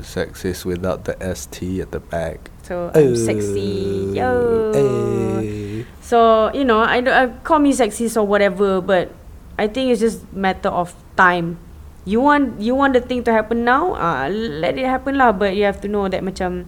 sexist 0.00 0.62
without 0.64 1.04
the 1.10 1.18
ST 1.34 1.82
at 1.82 1.90
the 1.90 1.98
back. 1.98 2.54
So 2.62 2.94
I'm 2.94 3.18
sexy. 3.18 4.14
Yo. 4.14 4.70
Hey. 4.70 5.84
So 5.98 6.54
you 6.54 6.62
know, 6.62 6.78
I, 6.86 7.02
don't- 7.02 7.18
I 7.18 7.24
call 7.42 7.58
me 7.58 7.74
sexist 7.74 8.14
or 8.14 8.22
whatever, 8.22 8.78
but 8.80 9.10
I 9.58 9.66
think 9.66 9.90
it's 9.90 10.00
just 10.00 10.22
matter 10.32 10.70
of 10.70 10.94
time. 11.18 11.58
You 12.06 12.22
want 12.22 12.58
you 12.62 12.74
want 12.78 12.94
the 12.94 13.02
thing 13.02 13.22
to 13.26 13.32
happen 13.34 13.62
now, 13.66 13.94
ah, 13.98 14.26
let 14.30 14.78
it 14.78 14.86
happen 14.86 15.18
lah. 15.18 15.30
But 15.34 15.54
you 15.58 15.66
have 15.66 15.82
to 15.82 15.88
know 15.90 16.06
that 16.10 16.22
macam, 16.22 16.66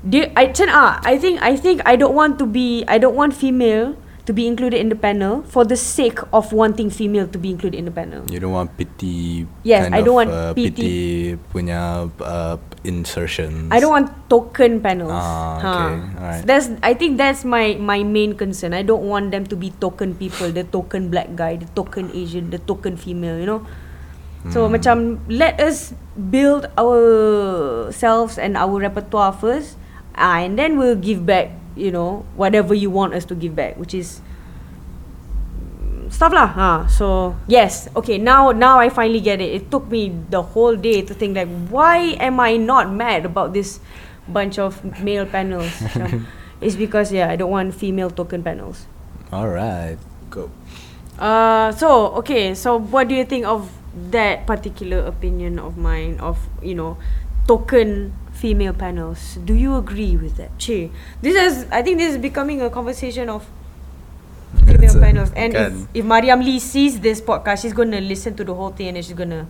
dia, 0.00 0.32
I 0.36 0.48
macam 0.52 0.68
ah, 0.72 0.92
I 1.04 1.20
think 1.20 1.40
I 1.44 1.56
think 1.56 1.84
I 1.84 1.96
don't 1.96 2.14
want 2.16 2.40
to 2.40 2.46
be 2.48 2.84
I 2.88 2.96
don't 2.96 3.14
want 3.16 3.36
female 3.36 3.96
to 4.28 4.32
be 4.36 4.46
included 4.46 4.78
in 4.78 4.88
the 4.92 4.96
panel 4.96 5.42
for 5.48 5.64
the 5.66 5.74
sake 5.74 6.20
of 6.30 6.52
wanting 6.54 6.86
female 6.88 7.26
to 7.26 7.38
be 7.40 7.50
included 7.50 7.74
in 7.76 7.84
the 7.88 7.90
panel. 7.90 8.22
You 8.30 8.38
don't 8.38 8.54
want 8.54 8.76
pity. 8.78 9.48
Yes, 9.66 9.88
kind 9.90 9.96
I 9.96 10.00
don't 10.06 10.14
of, 10.14 10.20
want 10.22 10.30
uh, 10.30 10.52
pity. 10.54 10.70
pity. 10.70 10.94
punya 11.50 12.06
uh, 12.22 12.56
insertions. 12.86 13.68
I 13.74 13.80
don't 13.82 13.90
want 13.90 14.08
token 14.30 14.78
panels. 14.80 15.12
Ah, 15.12 15.58
Ha. 15.58 15.68
okay, 15.68 15.90
alright. 16.16 16.40
So 16.40 16.46
that's 16.46 16.66
I 16.84 16.92
think 16.94 17.18
that's 17.18 17.42
my 17.42 17.74
my 17.80 18.00
main 18.06 18.38
concern. 18.38 18.70
I 18.76 18.86
don't 18.86 19.02
want 19.04 19.34
them 19.34 19.44
to 19.50 19.56
be 19.58 19.74
token 19.82 20.14
people, 20.14 20.48
the 20.52 20.62
token 20.64 21.10
black 21.10 21.34
guy, 21.34 21.56
the 21.58 21.66
token 21.74 22.08
Asian, 22.14 22.54
the 22.54 22.60
token 22.62 22.94
female, 22.96 23.34
you 23.36 23.48
know. 23.48 23.64
So 24.48 24.64
Hmm. 24.64 24.72
macam 24.78 24.96
let 25.28 25.58
us 25.60 25.92
build 26.16 26.64
ourselves 26.78 28.38
and 28.40 28.56
our 28.56 28.78
repertoire 28.80 29.32
first, 29.36 29.79
ah, 30.20 30.44
and 30.44 30.60
then 30.60 30.76
we'll 30.76 31.00
give 31.00 31.24
back, 31.24 31.50
you 31.74 31.90
know, 31.90 32.28
whatever 32.36 32.76
you 32.76 32.92
want 32.92 33.16
us 33.16 33.24
to 33.26 33.34
give 33.34 33.56
back, 33.56 33.80
which 33.80 33.96
is 33.96 34.20
mm, 35.56 36.12
stuff 36.12 36.32
lah. 36.36 36.46
Ha. 36.46 36.86
So 36.92 37.34
yes, 37.48 37.88
okay. 37.96 38.20
Now 38.20 38.52
now 38.52 38.78
I 38.78 38.92
finally 38.92 39.24
get 39.24 39.40
it. 39.40 39.50
It 39.50 39.72
took 39.72 39.88
me 39.88 40.12
the 40.28 40.44
whole 40.44 40.76
day 40.76 41.00
to 41.02 41.16
think 41.16 41.40
like, 41.40 41.48
why 41.72 42.14
am 42.20 42.38
I 42.38 42.60
not 42.60 42.92
mad 42.92 43.24
about 43.24 43.56
this 43.56 43.80
bunch 44.28 44.60
of 44.60 44.78
male 45.00 45.24
panels? 45.24 45.72
Macam, 45.88 46.28
it's 46.60 46.76
because 46.76 47.10
yeah, 47.10 47.32
I 47.32 47.34
don't 47.40 47.50
want 47.50 47.72
female 47.74 48.12
token 48.12 48.44
panels. 48.44 48.84
All 49.32 49.48
right, 49.48 49.96
go. 50.28 50.52
Uh, 51.16 51.72
so 51.72 52.12
okay. 52.20 52.54
So 52.54 52.78
what 52.78 53.08
do 53.08 53.16
you 53.16 53.24
think 53.24 53.48
of 53.48 53.72
that 54.10 54.46
particular 54.46 55.02
opinion 55.02 55.58
of 55.58 55.76
mine 55.76 56.16
of 56.22 56.38
you 56.62 56.74
know 56.74 56.96
token 57.50 58.14
female 58.40 58.72
panels? 58.72 59.36
Do 59.44 59.54
you 59.54 59.76
agree 59.76 60.16
with 60.16 60.36
that? 60.36 60.56
Che, 60.58 60.90
this 61.22 61.36
is 61.36 61.66
I 61.70 61.82
think 61.82 61.98
this 61.98 62.14
is 62.14 62.18
becoming 62.18 62.62
a 62.62 62.70
conversation 62.70 63.28
of 63.28 63.46
female 64.66 64.96
a- 64.96 65.00
panels. 65.00 65.30
And 65.36 65.54
if, 65.54 65.72
if 65.94 66.04
Mariam 66.04 66.40
Lee 66.40 66.58
sees 66.58 66.98
this 67.00 67.20
podcast, 67.20 67.62
she's 67.62 67.72
gonna 67.74 68.00
listen 68.00 68.34
to 68.36 68.44
the 68.44 68.54
whole 68.54 68.70
thing 68.70 68.88
and 68.88 68.96
then 68.96 69.02
she's 69.02 69.16
gonna, 69.16 69.46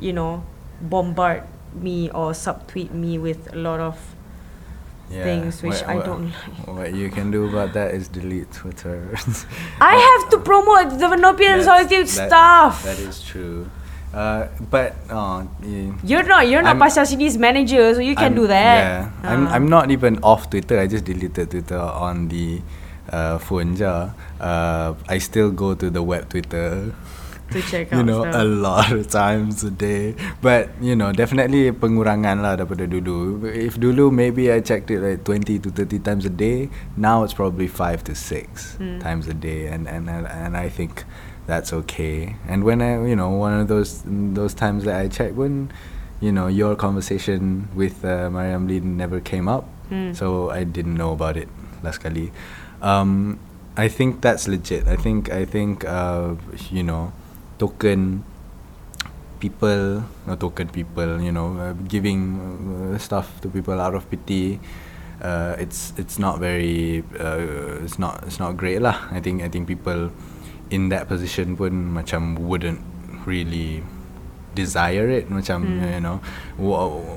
you 0.00 0.12
know, 0.12 0.42
bombard 0.80 1.44
me 1.74 2.10
or 2.10 2.32
subtweet 2.32 2.90
me 2.92 3.18
with 3.18 3.52
a 3.52 3.56
lot 3.56 3.80
of 3.80 3.98
things 5.10 5.62
which 5.62 5.82
I 5.84 6.00
don't 6.02 6.32
like. 6.32 6.66
What 6.66 6.94
you 6.94 7.08
can 7.10 7.30
do 7.30 7.46
about 7.48 7.72
that 7.74 7.94
is 7.94 8.08
delete 8.08 8.50
Twitter. 8.52 9.14
I 9.80 9.94
have 9.94 10.30
to 10.30 10.38
promote 10.50 10.98
the 10.98 11.06
Venopian 11.06 11.62
That's- 11.62 11.66
Solitude 11.66 12.08
stuff. 12.08 12.82
That 12.82 12.98
is 12.98 13.22
true. 13.22 13.70
Uh, 14.14 14.46
but 14.70 14.94
uh, 15.10 15.42
yeah. 15.60 15.90
You're 16.06 16.22
not 16.22 16.46
you're 16.46 16.62
not 16.62 16.78
I'm- 16.78 16.82
Pasha 16.86 17.02
Sini's 17.02 17.34
manager, 17.36 17.90
so 17.94 17.98
you 17.98 18.14
can 18.14 18.30
I'm- 18.30 18.38
do 18.38 18.46
that. 18.46 18.78
Yeah, 18.78 19.10
I'm 19.26 19.42
Ah. 19.50 19.54
I'm 19.58 19.66
not 19.66 19.90
even 19.90 20.22
off 20.22 20.46
Twitter. 20.48 20.78
I 20.78 20.86
just 20.86 21.02
deleted 21.02 21.50
Twitter 21.50 21.82
on 21.82 22.30
the 22.30 22.62
uh, 23.10 23.42
phone 23.42 23.74
je. 23.74 23.90
Uh, 24.38 24.94
I 25.10 25.18
still 25.18 25.50
go 25.50 25.74
to 25.74 25.90
the 25.90 25.98
web 26.02 26.30
Twitter. 26.30 26.94
to 27.52 27.60
check 27.60 27.90
you 27.92 28.00
out 28.00 28.06
know 28.08 28.24
stuff. 28.24 28.40
a 28.40 28.44
lot 28.48 28.88
of 28.90 29.04
times 29.12 29.60
a 29.62 29.70
day 29.70 30.16
but 30.40 30.72
you 30.80 30.96
know 30.96 31.12
definitely 31.12 31.68
pengurangan 31.76 32.40
lah 32.40 32.56
daripada 32.56 32.88
dulu 32.88 33.44
if 33.52 33.76
dulu 33.76 34.08
maybe 34.08 34.48
I 34.48 34.64
checked 34.64 34.88
it 34.88 35.04
like 35.04 35.28
20 35.28 35.60
to 35.60 35.68
30 35.68 36.00
times 36.00 36.24
a 36.24 36.32
day 36.32 36.72
now 36.96 37.20
it's 37.20 37.36
probably 37.36 37.68
5 37.68 38.00
to 38.08 38.16
6 38.16 38.80
Hmm. 38.80 38.96
times 38.98 39.28
a 39.28 39.36
day 39.36 39.68
and 39.68 39.84
and 39.86 40.08
and 40.08 40.56
I 40.56 40.72
think 40.72 41.04
that's 41.46 41.72
okay. 41.72 42.36
And 42.48 42.64
when 42.64 42.80
I 42.80 43.04
you 43.06 43.16
know 43.16 43.30
one 43.30 43.52
of 43.60 43.68
those 43.68 44.02
those 44.06 44.54
times 44.54 44.84
that 44.84 44.96
I 45.00 45.08
checked 45.08 45.34
when 45.34 45.70
you 46.20 46.32
know 46.32 46.46
your 46.48 46.76
conversation 46.76 47.68
with 47.74 48.04
uh, 48.04 48.30
Mariam 48.30 48.66
Lee 48.68 48.80
never 48.80 49.20
came 49.20 49.48
up 49.48 49.68
Hmm. 49.92 50.16
so 50.16 50.48
I 50.48 50.64
didn't 50.64 50.96
know 50.96 51.12
about 51.12 51.36
it 51.36 51.44
last 51.84 52.00
kali 52.00 52.32
um 52.80 53.36
I 53.76 53.92
think 53.92 54.24
that's 54.24 54.48
legit. 54.48 54.88
I 54.88 54.96
think 54.96 55.28
I 55.28 55.44
think 55.44 55.84
uh, 55.84 56.40
you 56.72 56.80
know 56.80 57.12
token 57.60 58.24
people 59.42 60.04
not 60.26 60.40
token 60.40 60.68
people 60.72 61.20
you 61.20 61.32
know 61.32 61.58
uh, 61.58 61.72
giving 61.88 62.40
uh, 62.40 62.98
stuff 62.98 63.40
to 63.42 63.48
people 63.52 63.76
out 63.80 63.94
of 63.94 64.08
pity 64.08 64.60
uh, 65.20 65.56
it's 65.58 65.92
it's 65.98 66.18
not 66.18 66.38
very 66.38 67.04
uh, 67.20 67.84
it's 67.84 67.98
not 67.98 68.22
it's 68.24 68.38
not 68.40 68.56
great 68.56 68.80
lah. 68.80 69.04
I 69.10 69.20
think 69.20 69.42
I 69.42 69.48
think 69.52 69.68
people 69.68 70.08
in 70.74 70.90
that 70.90 71.06
position 71.06 71.54
pun 71.54 71.94
macam 71.94 72.34
wouldn't 72.42 72.82
really 73.24 73.80
desire 74.54 75.10
it 75.10 75.26
macam 75.26 75.66
Hmm. 75.66 75.82
you 75.82 76.02
know 76.06 76.18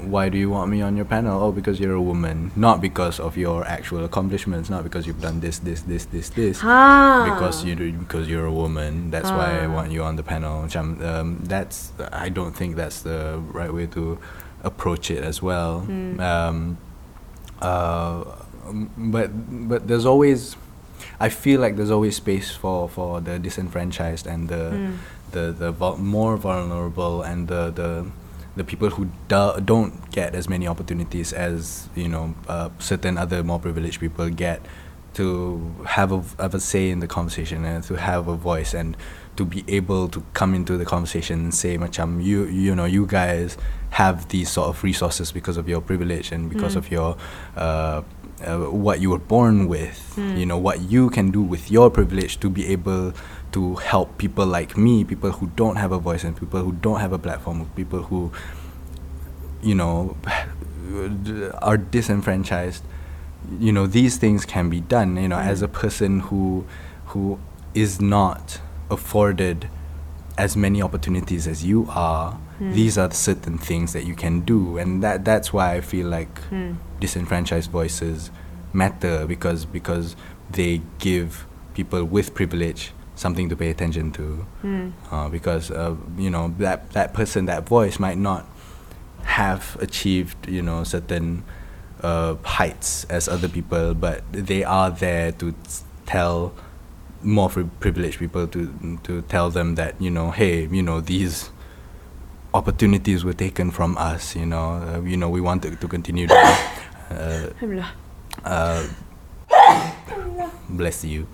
why 0.09 0.25
do 0.25 0.41
you 0.41 0.49
want 0.49 0.73
me 0.73 0.81
on 0.81 0.97
your 0.97 1.05
panel 1.05 1.37
oh 1.37 1.53
because 1.53 1.77
you're 1.77 1.93
a 1.93 2.01
woman 2.01 2.49
not 2.57 2.81
because 2.81 3.21
of 3.21 3.37
your 3.37 3.61
actual 3.69 4.01
accomplishments 4.09 4.73
not 4.73 4.81
because 4.81 5.05
you've 5.05 5.21
done 5.21 5.37
this 5.37 5.61
this 5.61 5.85
this 5.85 6.09
this 6.09 6.33
this 6.33 6.65
Ha. 6.65 7.29
because 7.29 7.61
you 7.61 7.77
do, 7.77 7.93
because 7.93 8.25
you're 8.25 8.49
a 8.49 8.57
woman 8.63 9.13
that's 9.13 9.29
why 9.29 9.61
I 9.61 9.69
Ah. 9.69 9.73
want 9.77 9.93
you 9.93 10.01
on 10.01 10.17
the 10.17 10.25
panel 10.25 10.65
macam 10.65 10.97
um, 11.05 11.27
that's 11.45 11.93
I 12.09 12.33
don't 12.33 12.57
think 12.57 12.73
that's 12.73 13.05
the 13.05 13.37
right 13.53 13.69
way 13.69 13.85
to 13.93 14.17
approach 14.65 15.13
it 15.13 15.21
as 15.21 15.37
well 15.37 15.85
Hmm. 15.85 16.17
um, 16.17 16.57
uh, 17.61 18.25
but 18.97 19.29
but 19.69 19.85
there's 19.85 20.09
always 20.09 20.57
I 21.19 21.29
feel 21.29 21.59
like 21.61 21.75
there's 21.77 21.91
always 21.91 22.15
space 22.15 22.51
for 22.51 22.87
for 22.89 23.21
the 23.21 23.39
disenfranchised 23.39 24.27
and 24.27 24.49
the 24.49 24.63
Mm. 24.71 24.93
the 25.31 25.51
the 25.51 25.71
vul- 25.71 25.97
more 25.97 26.37
vulnerable 26.37 27.21
and 27.21 27.47
the 27.47 27.71
the 27.71 28.05
the 28.57 28.63
people 28.63 28.89
who 28.89 29.05
do, 29.27 29.53
don't 29.63 30.09
get 30.11 30.33
as 30.33 30.49
many 30.49 30.67
opportunities 30.67 31.33
as 31.33 31.89
you 31.95 32.07
know 32.09 32.33
uh, 32.47 32.69
certain 32.79 33.17
other 33.17 33.43
more 33.43 33.59
privileged 33.59 33.99
people 33.99 34.29
get 34.29 34.61
to 35.13 35.71
have 35.85 36.11
a 36.11 36.21
have 36.41 36.53
a 36.53 36.59
say 36.59 36.89
in 36.89 36.99
the 36.99 37.07
conversation 37.07 37.65
and 37.65 37.83
to 37.83 37.95
have 37.95 38.27
a 38.27 38.35
voice 38.35 38.73
and 38.73 38.95
to 39.35 39.45
be 39.45 39.63
able 39.67 40.07
to 40.09 40.23
come 40.33 40.53
into 40.55 40.77
the 40.77 40.85
conversation 40.85 41.39
and 41.45 41.53
say 41.53 41.77
macam 41.77 42.21
you 42.23 42.45
you 42.45 42.73
know 42.73 42.85
you 42.85 43.05
guys 43.05 43.57
have 43.91 44.27
these 44.29 44.49
sort 44.49 44.67
of 44.69 44.83
resources 44.83 45.31
because 45.31 45.57
of 45.57 45.67
your 45.69 45.81
privilege 45.81 46.31
and 46.31 46.49
because 46.49 46.73
Mm. 46.73 46.81
of 46.81 46.91
your 46.91 47.09
uh, 47.55 48.01
uh, 48.45 48.57
what 48.69 48.99
you 48.99 49.09
were 49.09 49.19
born 49.19 49.67
with 49.67 50.03
Mm. 50.17 50.37
you 50.39 50.45
know 50.45 50.57
what 50.57 50.81
you 50.81 51.09
can 51.09 51.29
do 51.31 51.41
with 51.41 51.69
your 51.69 51.89
privilege 51.91 52.39
to 52.39 52.49
be 52.49 52.65
able 52.67 53.13
to 53.51 53.75
help 53.75 54.17
people 54.17 54.45
like 54.47 54.75
me 54.75 55.03
people 55.03 55.31
who 55.31 55.47
don't 55.55 55.75
have 55.77 55.91
a 55.91 55.99
voice 55.99 56.23
and 56.23 56.35
people 56.35 56.59
who 56.63 56.71
don't 56.71 56.99
have 56.99 57.13
a 57.13 57.19
platform 57.19 57.65
people 57.75 58.01
who 58.03 58.31
you 59.61 59.75
know 59.75 60.15
are 61.61 61.77
disenfranchised 61.77 62.83
you 63.59 63.71
know 63.71 63.85
these 63.87 64.17
things 64.17 64.45
can 64.45 64.69
be 64.69 64.79
done 64.81 65.17
you 65.17 65.27
know 65.27 65.37
as 65.37 65.61
Mm. 65.61 65.65
a 65.65 65.67
person 65.67 66.19
who 66.21 66.65
who 67.07 67.39
is 67.73 68.01
not 68.01 68.59
afforded 68.89 69.69
as 70.37 70.55
many 70.57 70.81
opportunities 70.81 71.47
as 71.47 71.63
you 71.63 71.85
are 71.89 72.37
Mm. 72.59 72.73
these 72.73 72.97
are 72.97 73.11
certain 73.11 73.57
things 73.59 73.93
that 73.93 74.05
you 74.05 74.15
can 74.15 74.41
do 74.41 74.77
and 74.79 75.03
that 75.03 75.23
that's 75.23 75.53
why 75.53 75.75
i 75.75 75.81
feel 75.81 76.07
like 76.07 76.33
Mm. 76.51 76.77
disenfranchised 76.99 77.69
voices 77.69 78.31
matter 78.73 79.25
because 79.27 79.65
because 79.65 80.15
they 80.51 80.81
give 80.99 81.45
people 81.75 82.03
with 82.03 82.33
privilege 82.33 82.91
something 83.15 83.47
to 83.49 83.55
pay 83.55 83.69
attention 83.69 84.11
to 84.11 84.45
Mm. 84.63 84.91
uh, 85.11 85.29
because 85.29 85.69
uh, 85.71 85.95
you 86.17 86.29
know 86.31 86.53
that 86.59 86.89
that 86.91 87.13
person 87.13 87.45
that 87.45 87.67
voice 87.67 87.99
might 87.99 88.17
not 88.17 88.45
have 89.23 89.77
achieved 89.79 90.47
you 90.47 90.61
know 90.61 90.83
certain 90.83 91.43
uh, 92.01 92.35
heights 92.43 93.05
as 93.09 93.27
other 93.27 93.47
people 93.49 93.93
but 93.93 94.23
they 94.31 94.63
are 94.63 94.89
there 94.91 95.31
to 95.31 95.53
tell 96.05 96.53
more 97.23 97.49
privileged 97.79 98.19
people 98.19 98.47
to 98.47 98.99
to 99.03 99.21
tell 99.23 99.49
them 99.49 99.75
that 99.75 99.99
you 100.01 100.09
know 100.09 100.31
hey 100.31 100.67
you 100.71 100.81
know 100.83 101.01
these 101.01 101.49
opportunities 102.53 103.23
were 103.23 103.33
taken 103.33 103.71
from 103.71 103.97
us 103.97 104.35
you 104.35 104.45
know 104.45 104.73
uh, 104.73 105.01
you 105.01 105.17
know 105.17 105.29
we 105.29 105.41
wanted 105.41 105.79
to, 105.79 105.87
continue 105.87 106.27
to 106.27 106.35
uh, 107.11 107.49
uh, 108.43 108.87
bless 110.69 111.03
you. 111.03 111.27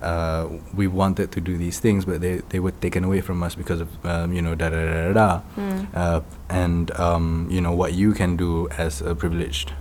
Uh, 0.00 0.48
we 0.74 0.86
wanted 0.86 1.32
to 1.32 1.40
do 1.40 1.56
these 1.56 1.80
things, 1.80 2.04
but 2.04 2.20
they, 2.20 2.36
they 2.50 2.60
were 2.60 2.70
taken 2.70 3.02
away 3.02 3.20
from 3.20 3.42
us 3.42 3.54
because 3.56 3.80
of 3.80 4.06
um, 4.06 4.32
you 4.32 4.40
know 4.40 4.54
da 4.54 4.68
da 4.68 4.84
da 4.84 5.12
da. 5.12 5.12
da. 5.12 5.40
Mm. 5.56 5.86
Uh, 5.94 6.20
and 6.48 6.90
um, 6.92 7.48
you 7.50 7.60
know 7.60 7.72
what 7.72 7.94
you 7.94 8.12
can 8.12 8.36
do 8.36 8.68
as 8.70 9.02
a 9.02 9.14
privileged 9.14 9.72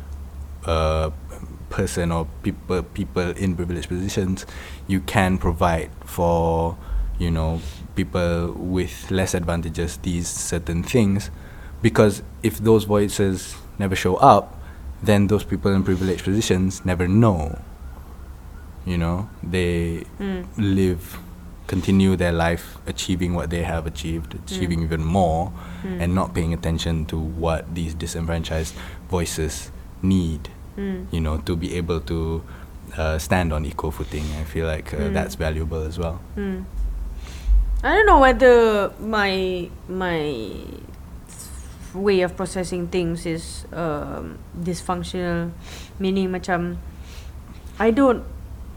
uh, 0.66 1.12
person 1.70 2.12
or 2.12 2.28
people 2.42 2.82
people 2.82 3.30
in 3.32 3.56
privileged 3.56 3.90
positions, 3.90 4.46
you 4.88 5.02
can 5.02 5.38
provide 5.38 5.92
for 6.04 6.76
you 7.20 7.30
know 7.30 7.62
people 7.98 8.54
with 8.54 9.10
less 9.12 9.34
advantages 9.34 9.98
these 9.98 10.28
certain 10.30 10.84
things, 10.84 11.30
because 11.82 12.22
if 12.44 12.60
those 12.60 12.86
voices 12.86 13.56
never 13.80 13.96
show 13.96 14.16
up, 14.18 14.54
then 15.04 15.28
those 15.28 15.44
people 15.44 15.74
in 15.74 15.84
privileged 15.84 16.24
positions 16.24 16.86
never 16.86 17.08
know. 17.08 17.60
You 18.86 18.98
know, 18.98 19.28
they 19.44 20.06
Mm. 20.20 20.46
live, 20.58 21.20
continue 21.68 22.16
their 22.16 22.32
life 22.32 22.78
achieving 22.88 23.34
what 23.36 23.50
they 23.50 23.64
have 23.64 23.86
achieved, 23.86 24.36
achieving 24.46 24.82
even 24.82 25.04
more, 25.04 25.52
Mm. 25.84 26.02
and 26.02 26.16
not 26.16 26.34
paying 26.34 26.54
attention 26.54 27.06
to 27.12 27.18
what 27.20 27.76
these 27.76 27.94
disenfranchised 27.94 28.74
voices 29.12 29.70
need. 30.02 30.50
Mm. 30.78 31.08
You 31.12 31.20
know, 31.22 31.38
to 31.50 31.56
be 31.58 31.76
able 31.76 32.00
to 32.02 32.42
uh, 32.98 33.20
stand 33.20 33.52
on 33.52 33.66
equal 33.66 33.92
footing. 33.92 34.24
I 34.40 34.46
feel 34.46 34.66
like 34.66 34.94
uh, 34.94 34.98
Mm. 34.98 35.14
that's 35.14 35.36
valuable 35.36 35.84
as 35.84 36.00
well. 36.00 36.22
I 37.84 37.94
don't 37.94 38.08
know 38.08 38.18
whether 38.18 38.90
my 38.98 39.70
my 39.88 40.66
way 41.94 42.22
of 42.22 42.36
processing 42.36 42.88
things 42.88 43.26
is 43.26 43.66
um, 43.72 44.40
dysfunctional, 44.58 45.54
meaning 46.00 46.34
macam 46.34 46.82
I 47.78 47.94
don't 47.94 48.26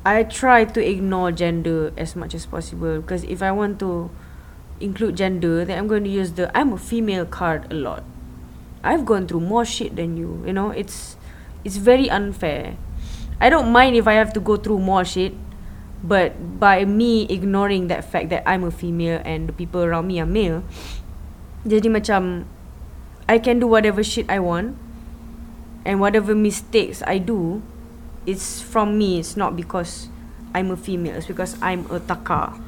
I 0.05 0.24
try 0.24 0.68
to 0.68 0.80
ignore 0.84 1.32
gender 1.32 1.92
as 1.96 2.12
much 2.12 2.36
as 2.36 2.44
possible 2.44 3.01
because 3.01 3.24
if 3.24 3.40
I 3.40 3.53
want 3.53 3.80
to 3.80 4.12
include 4.80 5.16
gender, 5.16 5.64
then 5.64 5.78
I'm 5.80 5.88
going 5.88 6.05
to 6.05 6.12
use 6.12 6.32
the 6.36 6.53
I'm 6.53 6.72
a 6.72 6.78
female 6.78 7.24
card 7.24 7.72
a 7.72 7.76
lot. 7.76 8.05
I've 8.84 9.05
gone 9.09 9.24
through 9.24 9.40
more 9.40 9.64
shit 9.64 9.96
than 9.96 10.20
you. 10.20 10.44
You 10.44 10.53
know, 10.53 10.76
it's 10.76 11.16
it's 11.64 11.80
very 11.80 12.12
unfair. 12.12 12.76
I 13.40 13.48
don't 13.48 13.72
mind 13.72 13.96
if 13.96 14.05
I 14.05 14.20
have 14.20 14.36
to 14.36 14.40
go 14.40 14.61
through 14.61 14.84
more 14.84 15.09
shit, 15.09 15.32
but 16.01 16.61
by 16.61 16.84
me 16.84 17.28
ignoring 17.28 17.88
that 17.88 18.05
fact 18.05 18.28
that 18.30 18.42
I'm 18.48 18.64
a 18.64 18.72
female 18.72 19.20
and 19.24 19.48
the 19.48 19.53
people 19.53 19.84
around 19.84 20.09
me 20.09 20.20
are 20.20 20.28
male, 20.28 20.64
jadi 21.64 21.92
macam 21.92 22.48
I 23.28 23.38
can 23.38 23.61
do 23.61 23.68
whatever 23.68 24.03
shit 24.03 24.26
I 24.26 24.40
want, 24.42 24.74
and 25.84 26.01
whatever 26.01 26.34
mistakes 26.34 27.03
I 27.07 27.18
do, 27.18 27.62
it's 28.26 28.61
from 28.61 28.98
me. 28.98 29.20
It's 29.20 29.36
not 29.36 29.55
because 29.55 30.11
I'm 30.51 30.70
a 30.70 30.76
female. 30.76 31.14
It's 31.14 31.30
because 31.30 31.55
I'm 31.62 31.86
a 31.94 32.01
taka. 32.01 32.59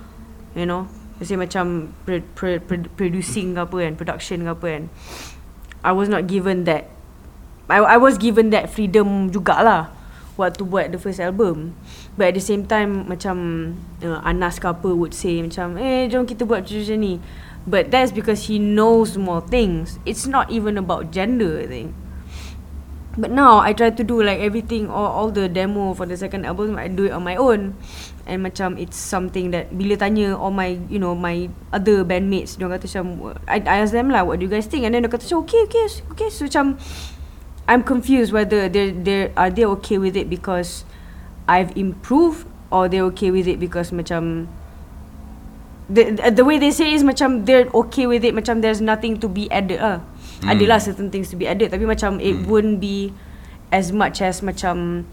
You 0.54 0.68
know, 0.68 0.86
Kasi 1.22 1.38
macam 1.38 1.94
pro- 2.02 2.26
pro- 2.34 2.58
pro- 2.58 2.90
producing 2.98 3.54
ke 3.54 3.62
apa 3.62 3.76
kan, 3.78 3.92
production 3.94 4.42
ke 4.42 4.50
apa 4.50 4.66
kan. 4.66 4.82
I 5.86 5.94
was 5.94 6.10
not 6.10 6.26
given 6.26 6.66
that. 6.66 6.90
I 7.70 7.78
I 7.78 7.98
was 7.98 8.18
given 8.18 8.50
that 8.50 8.70
freedom 8.70 9.30
jugalah 9.30 9.90
waktu 10.36 10.64
buat 10.64 10.92
the 10.92 11.00
first 11.00 11.20
album. 11.20 11.76
But 12.16 12.32
at 12.32 12.34
the 12.40 12.44
same 12.44 12.64
time 12.68 13.08
macam 13.08 13.36
uh, 14.00 14.20
Anas 14.24 14.60
ke 14.60 14.66
apa 14.68 14.92
would 14.92 15.12
say 15.12 15.40
macam 15.40 15.76
eh 15.76 16.08
jom 16.08 16.24
kita 16.24 16.48
buat 16.48 16.64
macam 16.64 16.96
ni. 17.00 17.20
But 17.62 17.94
that's 17.94 18.10
because 18.10 18.50
he 18.50 18.58
knows 18.58 19.14
more 19.14 19.40
things. 19.44 20.02
It's 20.02 20.26
not 20.26 20.50
even 20.50 20.74
about 20.74 21.14
gender 21.14 21.62
I 21.62 21.68
think. 21.70 21.90
But 23.12 23.28
now 23.28 23.60
I 23.60 23.76
try 23.76 23.92
to 23.92 24.04
do 24.04 24.24
like 24.24 24.40
everything 24.40 24.88
all, 24.88 25.12
all 25.12 25.28
the 25.28 25.44
demo 25.44 25.92
for 25.92 26.08
the 26.08 26.16
second 26.16 26.48
album 26.48 26.80
I 26.80 26.88
do 26.88 27.04
it 27.04 27.12
on 27.12 27.20
my 27.20 27.36
own 27.36 27.76
and 28.24 28.40
macam 28.40 28.80
it's 28.80 28.96
something 28.96 29.52
that 29.52 29.68
bila 29.68 30.00
tanya 30.00 30.32
all 30.32 30.48
my 30.48 30.80
you 30.88 30.96
know 30.96 31.12
my 31.12 31.52
other 31.76 32.08
bandmates 32.08 32.56
dia 32.56 32.72
kata 32.72 32.88
macam 32.88 33.36
I, 33.44 33.60
I 33.68 33.76
ask 33.84 33.92
them 33.92 34.08
lah 34.08 34.24
what 34.24 34.40
do 34.40 34.48
you 34.48 34.52
guys 34.52 34.64
think 34.64 34.88
and 34.88 34.96
then 34.96 35.04
dia 35.04 35.12
kata 35.12 35.28
macam 35.28 35.44
okay 35.44 35.60
okay 35.68 35.86
okay 36.08 36.28
so 36.32 36.48
macam 36.48 36.80
I'm 37.70 37.86
confused 37.86 38.34
whether 38.34 38.66
they 38.66 38.90
they 38.90 39.30
are 39.38 39.50
they 39.50 39.64
okay 39.78 39.96
with 39.96 40.18
it 40.18 40.26
because 40.26 40.82
I've 41.46 41.70
improved 41.78 42.46
or 42.74 42.90
they 42.90 42.98
okay 43.14 43.30
with 43.30 43.46
it 43.46 43.62
because 43.62 43.94
macam 43.94 44.50
the 45.86 46.16
the 46.32 46.42
way 46.42 46.58
they 46.58 46.74
say 46.74 46.90
is 46.90 47.06
macam 47.06 47.46
they're 47.46 47.70
okay 47.86 48.10
with 48.10 48.26
it 48.26 48.34
macam 48.34 48.64
there's 48.64 48.82
nothing 48.82 49.20
to 49.22 49.30
be 49.30 49.46
added 49.52 49.78
lah. 49.78 50.02
Mm. 50.42 50.58
Adalah 50.58 50.78
certain 50.82 51.06
things 51.12 51.30
to 51.30 51.38
be 51.38 51.46
added 51.46 51.70
tapi 51.70 51.86
macam 51.86 52.18
it 52.18 52.34
Mm. 52.34 52.50
wouldn't 52.50 52.78
be 52.82 53.14
as 53.70 53.94
much 53.94 54.18
as 54.18 54.42
macam 54.42 55.06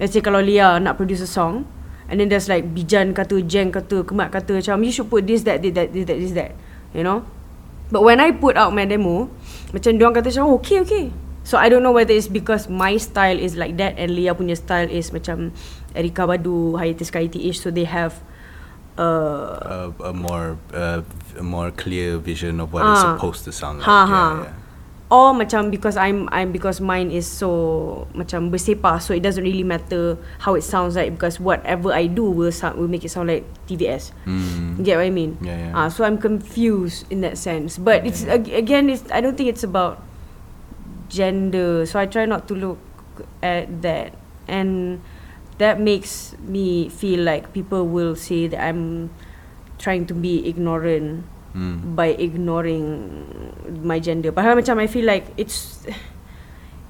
let's 0.00 0.16
say 0.16 0.24
kalau 0.24 0.40
Lia 0.40 0.80
nak 0.80 0.96
produce 0.96 1.20
a 1.20 1.28
song 1.28 1.68
and 2.08 2.18
then 2.18 2.32
there's 2.32 2.48
like 2.48 2.64
Bijan 2.72 3.12
kata 3.12 3.44
Jeng 3.44 3.70
kata 3.70 4.02
Kemat 4.08 4.32
kata 4.32 4.58
macam 4.58 4.80
you 4.82 4.90
should 4.90 5.12
put 5.12 5.28
this 5.28 5.44
that 5.44 5.60
this 5.60 5.76
that 5.76 5.92
this 5.92 6.08
that 6.08 6.18
this 6.18 6.32
that 6.32 6.50
you 6.96 7.04
know 7.04 7.22
but 7.92 8.00
when 8.00 8.18
I 8.18 8.32
put 8.32 8.56
out 8.56 8.72
my 8.72 8.88
demo 8.88 9.28
macam 9.70 10.00
diorang 10.00 10.16
kata 10.16 10.32
macam 10.32 10.44
oh, 10.48 10.56
okay 10.58 10.80
okay 10.80 11.04
so 11.44 11.58
I 11.58 11.68
don't 11.68 11.82
know 11.82 11.92
whether 11.92 12.12
it's 12.12 12.28
because 12.28 12.68
my 12.68 12.96
style 12.96 13.38
is 13.38 13.56
like 13.56 13.76
that 13.78 13.96
and 13.98 14.12
Lia 14.14 14.34
punya 14.34 14.56
style 14.56 14.88
is 14.88 15.10
macam 15.10 15.50
Erykah 15.94 16.28
Badu 16.28 16.78
Hiatus 16.78 17.10
Kaiyote 17.10 17.40
ish 17.40 17.60
so 17.60 17.70
they 17.70 17.84
have 17.88 18.14
uh, 18.98 19.90
A, 20.00 20.10
a 20.10 20.12
more 20.12 20.58
uh, 20.74 21.02
a 21.38 21.42
more 21.42 21.70
clear 21.70 22.18
vision 22.18 22.60
of 22.60 22.72
what 22.72 22.84
it's 22.84 23.00
Ah. 23.00 23.16
supposed 23.16 23.44
to 23.48 23.52
sound 23.52 23.78
like. 23.80 23.86
Ha, 23.88 23.98
yeah, 24.04 24.06
ha. 24.06 24.24
yeah. 24.44 24.54
Or 25.10 25.34
macam 25.34 25.74
because 25.74 25.98
I'm 25.98 26.30
I'm 26.30 26.54
because 26.54 26.78
mine 26.78 27.10
is 27.10 27.26
so 27.26 28.06
macam 28.14 28.54
bersepah 28.54 29.02
so 29.02 29.10
it 29.10 29.26
doesn't 29.26 29.42
really 29.42 29.66
matter 29.66 30.14
how 30.38 30.54
it 30.54 30.62
sounds 30.62 30.94
like 30.94 31.10
because 31.10 31.42
whatever 31.42 31.90
I 31.90 32.06
do 32.06 32.30
will 32.30 32.54
sound 32.54 32.78
will 32.78 32.86
make 32.86 33.02
it 33.02 33.10
sound 33.10 33.26
like 33.26 33.42
TVS. 33.66 34.14
Mm. 34.22 34.78
You 34.78 34.82
get 34.86 35.02
what 35.02 35.10
I 35.10 35.10
mean? 35.10 35.34
Yeah, 35.42 35.58
yeah. 35.58 35.72
Ah, 35.74 35.88
so 35.90 36.06
I'm 36.06 36.14
confused 36.14 37.10
in 37.10 37.26
that 37.26 37.42
sense. 37.42 37.74
But 37.74 38.06
it's 38.06 38.22
Yeah. 38.22 38.38
again, 38.54 38.86
it's 38.86 39.02
I 39.10 39.18
don't 39.18 39.34
think 39.34 39.50
it's 39.50 39.66
about 39.66 39.98
gender. 41.10 41.84
So 41.84 41.98
I 41.98 42.06
try 42.06 42.24
not 42.24 42.46
to 42.48 42.54
look 42.54 42.78
at 43.42 43.82
that, 43.82 44.14
and 44.46 45.02
that 45.58 45.76
makes 45.82 46.32
me 46.40 46.88
feel 46.88 47.20
like 47.20 47.52
people 47.52 47.84
will 47.90 48.14
say 48.16 48.46
that 48.48 48.62
I'm 48.62 49.10
trying 49.76 50.06
to 50.08 50.14
be 50.14 50.46
ignorant 50.48 51.26
Mm. 51.50 51.98
by 51.98 52.14
ignoring 52.14 53.10
my 53.82 53.98
gender. 53.98 54.30
Padahal 54.30 54.62
macam 54.62 54.78
I 54.78 54.86
feel 54.86 55.02
like 55.02 55.34
it's 55.34 55.82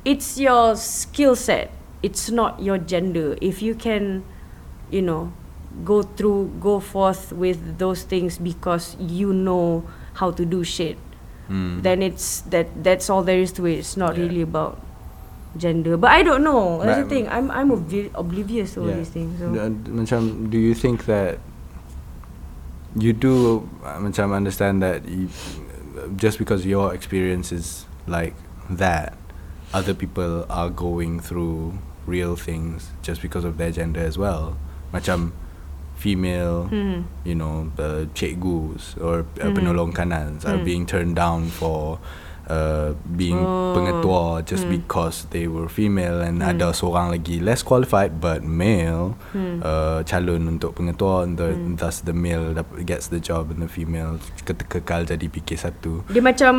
it's 0.04 0.36
your 0.36 0.76
skill 0.76 1.32
set. 1.32 1.72
It's 2.04 2.28
not 2.28 2.60
your 2.60 2.76
gender. 2.76 3.40
If 3.40 3.64
you 3.64 3.72
can, 3.72 4.20
you 4.92 5.00
know, 5.00 5.32
go 5.80 6.04
through, 6.04 6.60
go 6.60 6.76
forth 6.76 7.32
with 7.32 7.80
those 7.80 8.04
things 8.04 8.36
because 8.36 9.00
you 9.00 9.32
know 9.32 9.84
how 10.20 10.28
to 10.28 10.44
do 10.44 10.60
shit, 10.60 11.00
Mm. 11.50 11.82
then 11.82 11.98
it's 11.98 12.46
that 12.54 12.70
that's 12.86 13.10
all 13.10 13.26
there 13.26 13.42
is 13.42 13.50
to 13.58 13.66
it. 13.66 13.82
It's 13.82 13.98
not 13.98 14.14
Yeah. 14.14 14.30
really 14.30 14.46
about 14.46 14.78
gender. 15.58 15.98
But 15.98 16.14
I 16.14 16.22
don't 16.22 16.46
know. 16.46 16.78
That's 16.78 17.02
the 17.02 17.10
thing. 17.10 17.26
I'm 17.26 17.50
I'm 17.50 17.74
obli- 17.74 18.14
oblivious 18.14 18.78
to 18.78 18.86
all 18.86 18.94
these 18.94 19.10
things. 19.10 19.34
So. 19.42 19.50
Macam 19.50 20.46
do 20.46 20.58
you 20.62 20.78
think 20.78 21.10
that 21.10 21.42
you 22.94 23.12
do 23.12 23.66
uh, 23.82 23.98
macam 23.98 24.30
understand 24.30 24.82
that 24.82 25.02
you, 25.06 25.26
just 26.16 26.38
because 26.38 26.66
your 26.66 26.94
experience 26.94 27.50
is 27.52 27.86
like 28.06 28.34
that 28.70 29.14
other 29.74 29.94
people 29.94 30.46
are 30.50 30.70
going 30.70 31.18
through 31.20 31.78
real 32.06 32.34
things 32.34 32.90
just 33.02 33.22
because 33.22 33.44
of 33.44 33.58
their 33.58 33.70
gender 33.70 34.00
as 34.02 34.18
well 34.18 34.58
macam 34.90 35.30
female 36.00 36.64
Hmm. 36.66 37.04
you 37.22 37.36
know 37.36 37.68
the 37.76 38.08
cikgus 38.16 38.96
or 38.96 39.28
uh, 39.36 39.46
Mhm. 39.46 39.54
penolong 39.54 39.92
kanans 39.92 40.42
are 40.42 40.56
Mm. 40.56 40.64
being 40.64 40.84
turned 40.84 41.12
down 41.14 41.44
for 41.46 42.00
uh, 42.50 42.98
being 43.06 43.38
Oh. 43.38 43.76
pengetua 43.76 44.42
just 44.42 44.66
Hmm. 44.66 44.74
because 44.74 45.30
they 45.30 45.46
were 45.46 45.70
female 45.70 46.18
and 46.18 46.42
Hmm. 46.42 46.50
ada 46.50 46.74
seorang 46.74 47.14
lagi 47.14 47.38
less 47.38 47.62
qualified 47.62 48.18
but 48.18 48.42
male 48.42 49.14
Hmm. 49.30 49.62
uh, 49.62 50.02
calon 50.02 50.50
untuk 50.50 50.74
pengetua 50.74 51.22
and 51.22 51.38
the, 51.38 51.54
Hmm. 51.54 51.78
thus 51.78 52.02
the 52.02 52.10
male 52.10 52.50
gets 52.82 53.06
the 53.06 53.22
job 53.22 53.54
and 53.54 53.62
the 53.62 53.70
female 53.70 54.18
ke- 54.42 54.66
kekal 54.66 55.06
jadi 55.06 55.30
PK1 55.30 56.08
Dia 56.08 56.24
macam 56.24 56.54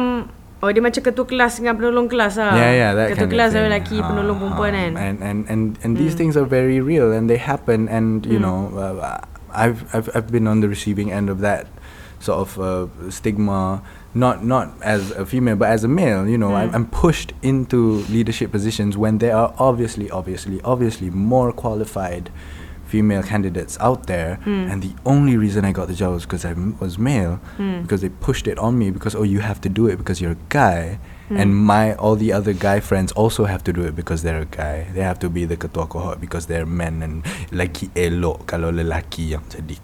Oh 0.62 0.70
dia 0.70 0.78
macam 0.78 1.02
ketua 1.02 1.26
kelas 1.26 1.58
dengan 1.58 1.74
penolong 1.74 2.06
kelas 2.06 2.38
lah 2.38 2.54
yeah, 2.54 2.70
yeah, 2.72 2.92
that 2.94 3.10
Ketua 3.10 3.26
kind 3.26 3.34
kelas 3.34 3.50
of 3.50 3.54
thing. 3.58 3.66
lelaki 3.66 3.98
Ah, 3.98 4.06
penolong 4.06 4.38
perempuan 4.38 4.72
ah, 4.72 4.78
kan 4.78 4.92
And 4.94 5.18
and 5.20 5.39
and 5.50 5.62
and 5.82 5.92
these 5.98 6.14
Hmm. 6.14 6.20
things 6.22 6.34
are 6.38 6.46
very 6.46 6.78
real 6.78 7.10
and 7.10 7.26
they 7.26 7.42
happen 7.42 7.89
and 7.89 8.22
you 8.24 8.38
Hmm. 8.38 8.46
know 8.46 8.60
uh, 8.78 9.18
I've 9.54 9.93
I've 9.95 10.10
I've 10.16 10.32
been 10.32 10.47
on 10.47 10.62
the 10.62 10.68
receiving 10.70 11.12
end 11.12 11.30
of 11.30 11.39
that 11.39 11.68
sort 12.20 12.39
of 12.39 12.60
uh, 12.60 13.10
stigma 13.12 13.82
not 14.14 14.43
not 14.45 14.70
as 14.84 15.10
a 15.12 15.26
female 15.26 15.56
but 15.56 15.70
as 15.70 15.84
a 15.84 15.88
male 15.88 16.28
you 16.28 16.38
know 16.38 16.54
I'm, 16.54 16.70
Hmm. 16.70 16.76
I'm 16.76 16.86
pushed 16.88 17.34
into 17.41 18.04
leadership 18.10 18.52
positions 18.52 18.95
when 18.97 19.18
there 19.18 19.36
are 19.36 19.54
obviously 19.58 20.12
obviously 20.12 20.62
obviously 20.64 21.10
more 21.10 21.52
qualified 21.52 22.30
female 22.86 23.24
candidates 23.24 23.78
out 23.80 24.06
there 24.08 24.36
Hmm. 24.43 24.68
and 24.70 24.84
the 24.84 24.93
only 25.06 25.36
reason 25.38 25.66
I 25.66 25.72
got 25.72 25.88
the 25.88 25.95
job 25.95 26.14
was 26.14 26.24
because 26.24 26.43
I 26.45 26.52
m- 26.52 26.78
was 26.80 26.99
male 26.99 27.39
Hmm. 27.58 27.82
because 27.84 28.02
they 28.02 28.10
pushed 28.10 28.47
it 28.47 28.60
on 28.60 28.78
me 28.78 28.91
because 28.91 29.16
oh 29.16 29.24
you 29.24 29.39
have 29.39 29.60
to 29.62 29.70
do 29.70 29.88
it 29.88 29.95
because 29.97 30.22
you're 30.22 30.34
a 30.34 30.43
guy 30.49 30.99
Hmm. 31.32 31.40
and 31.40 31.56
my 31.56 31.96
all 31.96 32.20
the 32.20 32.36
other 32.36 32.52
guy 32.52 32.84
friends 32.84 33.16
also 33.16 33.48
have 33.48 33.64
to 33.64 33.72
do 33.72 33.88
it 33.88 33.96
because 33.96 34.20
they're 34.20 34.44
a 34.44 34.52
guy 34.52 34.92
they 34.92 35.00
have 35.00 35.16
to 35.24 35.32
be 35.32 35.48
the 35.48 35.56
ketua 35.56 35.88
cohort 35.88 36.20
because 36.20 36.52
they're 36.52 36.68
men 36.68 37.00
and 37.00 37.24
lagi 37.56 37.88
elok 37.96 38.52
kalau 38.52 38.68
lelaki 38.68 39.32
yang 39.32 39.40
jadi 39.48 39.80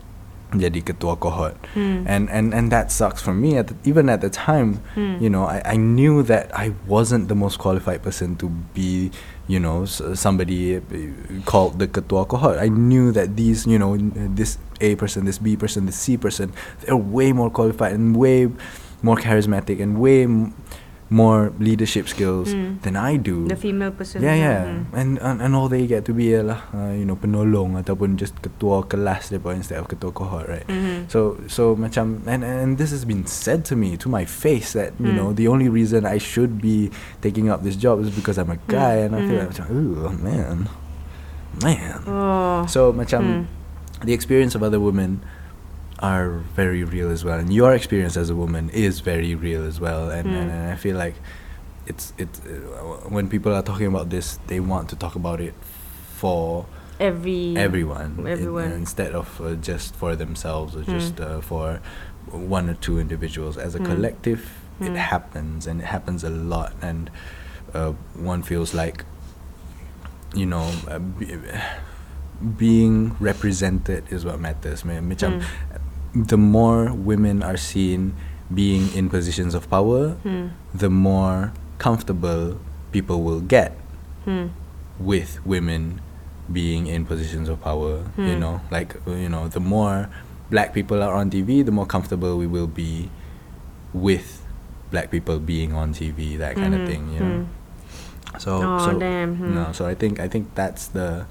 jadi 0.55 0.79
ketua 0.83 1.15
cohort 1.19 1.55
Hmm. 1.71 2.03
and 2.07 2.27
and 2.31 2.51
and 2.51 2.67
that 2.67 2.91
sucks 2.91 3.19
for 3.23 3.31
me 3.35 3.55
at 3.55 3.71
the, 3.71 3.75
even 3.87 4.11
at 4.11 4.19
the 4.19 4.27
time 4.27 4.83
Hmm. 4.95 5.19
you 5.23 5.31
know 5.31 5.47
I, 5.47 5.63
I 5.63 5.75
knew 5.79 6.19
that 6.27 6.51
I 6.51 6.75
wasn't 6.83 7.31
the 7.31 7.35
most 7.39 7.63
qualified 7.63 8.03
person 8.03 8.35
to 8.43 8.51
be 8.75 9.11
you 9.47 9.59
know 9.63 9.87
somebody 10.15 10.79
uh, 10.79 10.83
called 11.47 11.79
the 11.79 11.87
ketua 11.87 12.27
cohort 12.27 12.59
I 12.59 12.67
knew 12.67 13.15
that 13.15 13.39
these 13.39 13.63
you 13.63 13.79
know 13.79 13.95
this 14.35 14.59
A 14.83 14.95
person 14.99 15.23
this 15.23 15.39
B 15.39 15.55
person 15.55 15.87
this 15.87 15.95
C 15.95 16.19
person 16.19 16.51
they're 16.83 16.99
way 16.99 17.31
more 17.31 17.47
qualified 17.51 17.95
and 17.95 18.15
way 18.19 18.51
more 18.99 19.15
charismatic 19.15 19.79
and 19.79 19.99
way 19.99 20.27
more 21.07 21.55
leadership 21.55 22.03
skills 22.05 22.51
Hmm. 22.51 22.83
than 22.83 22.99
I 22.99 23.15
do 23.15 23.47
The 23.47 23.55
female 23.55 23.95
person 23.95 24.19
Yeah, 24.19 24.35
yeah. 24.35 24.61
Hmm. 24.67 24.91
And, 24.91 25.09
and 25.23 25.37
and 25.39 25.51
all 25.55 25.71
they 25.71 25.87
get 25.87 26.03
to 26.05 26.13
be 26.13 26.35
ialah 26.35 26.59
uh, 26.75 26.91
you 26.91 27.07
know 27.07 27.15
penolong 27.15 27.79
ataupun 27.79 28.19
just 28.19 28.35
ketua 28.43 28.83
kelas 28.83 29.31
depa 29.31 29.55
instead 29.55 29.79
of 29.79 29.87
ketua 29.87 30.11
cohort, 30.11 30.51
right? 30.51 30.67
Mhm. 30.67 31.07
So 31.07 31.39
so 31.47 31.79
macam 31.79 32.27
and 32.27 32.43
and 32.43 32.75
this 32.75 32.91
has 32.91 33.07
been 33.07 33.23
said 33.23 33.63
to 33.71 33.79
me 33.79 33.95
to 33.95 34.11
my 34.11 34.27
face 34.27 34.75
that 34.75 34.91
you 34.99 35.15
Hmm. 35.15 35.15
know 35.15 35.27
the 35.31 35.47
only 35.47 35.71
reason 35.71 36.03
I 36.03 36.19
should 36.19 36.59
be 36.59 36.91
taking 37.23 37.47
up 37.47 37.63
this 37.63 37.79
job 37.79 38.03
is 38.03 38.11
because 38.11 38.35
I'm 38.35 38.51
a 38.51 38.59
guy 38.67 38.99
and 39.07 39.15
I 39.15 39.23
feel 39.23 39.39
Mhm. 39.39 39.41
like 39.47 39.51
macam, 39.55 39.65
ooh 39.71 40.11
man, 40.11 40.57
man. 41.63 41.99
Oh 42.03 42.67
So 42.67 42.91
macam 42.91 43.21
Hmm. 43.23 43.43
the 44.03 44.11
experience 44.11 44.53
of 44.53 44.61
other 44.61 44.77
women 44.83 45.23
are 45.99 46.29
very 46.55 46.83
real 46.83 47.09
as 47.11 47.23
well, 47.25 47.39
and 47.39 47.51
your 47.53 47.73
experience 47.73 48.15
as 48.17 48.29
a 48.29 48.35
woman 48.35 48.69
is 48.69 48.99
very 49.01 49.33
real 49.35 49.65
as 49.65 49.79
well. 49.79 50.09
And, 50.11 50.27
and, 50.29 50.49
Mm. 50.51 50.53
and 50.53 50.71
I 50.71 50.75
feel 50.75 50.95
like 50.95 51.15
it's 51.87 52.13
it's 52.17 52.39
uh, 52.45 53.09
when 53.09 53.27
people 53.29 53.53
are 53.53 53.63
talking 53.63 53.87
about 53.87 54.09
this, 54.09 54.37
they 54.47 54.59
want 54.59 54.89
to 54.89 54.95
talk 54.95 55.15
about 55.15 55.39
it 55.41 55.53
for 56.17 56.65
Every 56.99 57.55
everyone, 57.57 58.15
in- 58.19 58.27
everyone. 58.27 58.71
instead 58.73 59.13
of 59.13 59.39
uh, 59.41 59.55
just 59.55 59.95
for 59.95 60.15
themselves 60.15 60.75
or 60.75 60.81
Mm. 60.85 60.93
just 60.99 61.19
uh, 61.19 61.41
for 61.41 61.79
one 62.31 62.69
or 62.69 62.75
two 62.75 62.99
individuals. 62.99 63.57
As 63.57 63.73
a 63.75 63.79
Mm. 63.79 63.85
collective, 63.85 64.41
it 64.81 64.91
Mm. 64.93 64.95
happens, 64.97 65.65
and 65.67 65.81
it 65.81 65.87
happens 65.89 66.23
a 66.23 66.29
lot, 66.29 66.73
and 66.81 67.09
uh, 67.73 67.93
one 68.13 68.43
feels 68.43 68.73
like 68.73 69.05
you 70.35 70.45
know. 70.45 70.69
Uh, 70.87 70.99
be, 70.99 71.25
being 72.57 73.15
represented 73.19 74.03
is 74.13 74.21
what 74.23 74.39
matters. 74.39 74.83
Macam 74.85 75.41
Mm. 75.41 75.76
The 76.25 76.37
more 76.37 76.93
women 76.93 77.43
are 77.43 77.57
seen 77.57 78.13
being 78.53 78.91
in 78.93 79.09
positions 79.09 79.53
of 79.53 79.69
power, 79.69 80.15
Hmm. 80.23 80.47
the 80.73 80.89
more 80.89 81.51
comfortable 81.77 82.57
people 82.91 83.21
will 83.21 83.41
get 83.41 83.77
Hmm. 84.25 84.47
with 84.99 85.39
women 85.45 86.01
being 86.51 86.87
in 86.87 87.05
positions 87.05 87.49
of 87.49 87.61
power. 87.61 88.03
You 88.17 88.33
Hmm. 88.35 88.39
know, 88.39 88.61
like 88.71 88.95
you 89.05 89.29
know, 89.29 89.47
the 89.47 89.59
more 89.59 90.09
black 90.49 90.73
people 90.73 91.03
are 91.03 91.13
on 91.13 91.29
TV, 91.29 91.61
the 91.61 91.71
more 91.71 91.85
comfortable 91.85 92.37
we 92.37 92.47
will 92.47 92.67
be 92.67 93.09
with 93.93 94.41
black 94.91 95.11
people 95.11 95.39
being 95.39 95.73
on 95.73 95.93
TV. 95.93 96.37
That 96.37 96.55
kind 96.55 96.73
of 96.73 96.81
Mhm. 96.81 96.87
thing. 96.87 97.03
You 97.13 97.19
know. 97.19 97.45
So 98.39 98.61
Oh, 98.63 98.77
so 98.79 98.99
damn, 98.99 99.53
no. 99.53 99.71
So 99.73 99.85
I 99.85 99.93
think 99.93 100.19
I 100.19 100.27
think 100.27 100.55
that's 100.55 100.87
the 100.87 101.25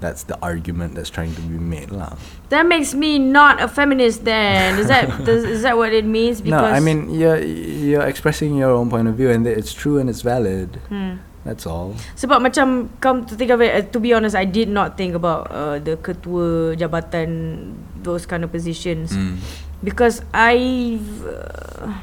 that's 0.00 0.24
the 0.28 0.36
argument 0.44 0.94
that's 0.94 1.08
trying 1.08 1.32
to 1.34 1.42
be 1.42 1.56
made 1.56 1.88
lah. 1.90 2.16
That 2.52 2.68
makes 2.68 2.92
me 2.92 3.16
not 3.18 3.60
a 3.60 3.68
feminist 3.68 4.24
then. 4.24 4.76
Is 4.78 4.88
that 4.92 5.08
does, 5.28 5.44
is 5.44 5.62
that 5.64 5.76
what 5.76 5.92
it 5.92 6.04
means? 6.04 6.44
No, 6.44 6.52
Because 6.56 6.72
I 6.76 6.80
mean 6.80 7.08
you're 7.08 7.40
you're 7.40 8.04
expressing 8.04 8.54
your 8.56 8.70
own 8.76 8.90
point 8.92 9.08
of 9.08 9.16
view 9.16 9.30
and 9.32 9.46
it's 9.48 9.72
true 9.72 9.96
and 9.98 10.08
it's 10.12 10.20
valid. 10.20 10.76
hmm. 10.92 11.20
That's 11.46 11.62
all. 11.62 11.94
Sebab 12.18 12.42
macam 12.42 12.90
come 12.98 13.22
to 13.30 13.38
think 13.38 13.54
of 13.54 13.62
it, 13.62 13.70
uh, 13.70 13.86
to 13.94 14.02
be 14.02 14.10
honest, 14.10 14.34
I 14.34 14.42
did 14.42 14.66
not 14.66 14.98
think 14.98 15.14
about 15.14 15.46
uh, 15.54 15.78
the 15.78 15.94
ketua 15.94 16.74
jabatan, 16.74 17.70
those 18.02 18.26
kind 18.26 18.42
of 18.42 18.50
positions, 18.50 19.14
Mm. 19.14 19.38
because 19.78 20.26
I, 20.34 20.98
uh, 21.22 21.94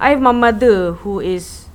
I 0.00 0.16
have 0.16 0.24
my 0.24 0.32
mother 0.32 0.96
who 1.04 1.20
is, 1.20 1.68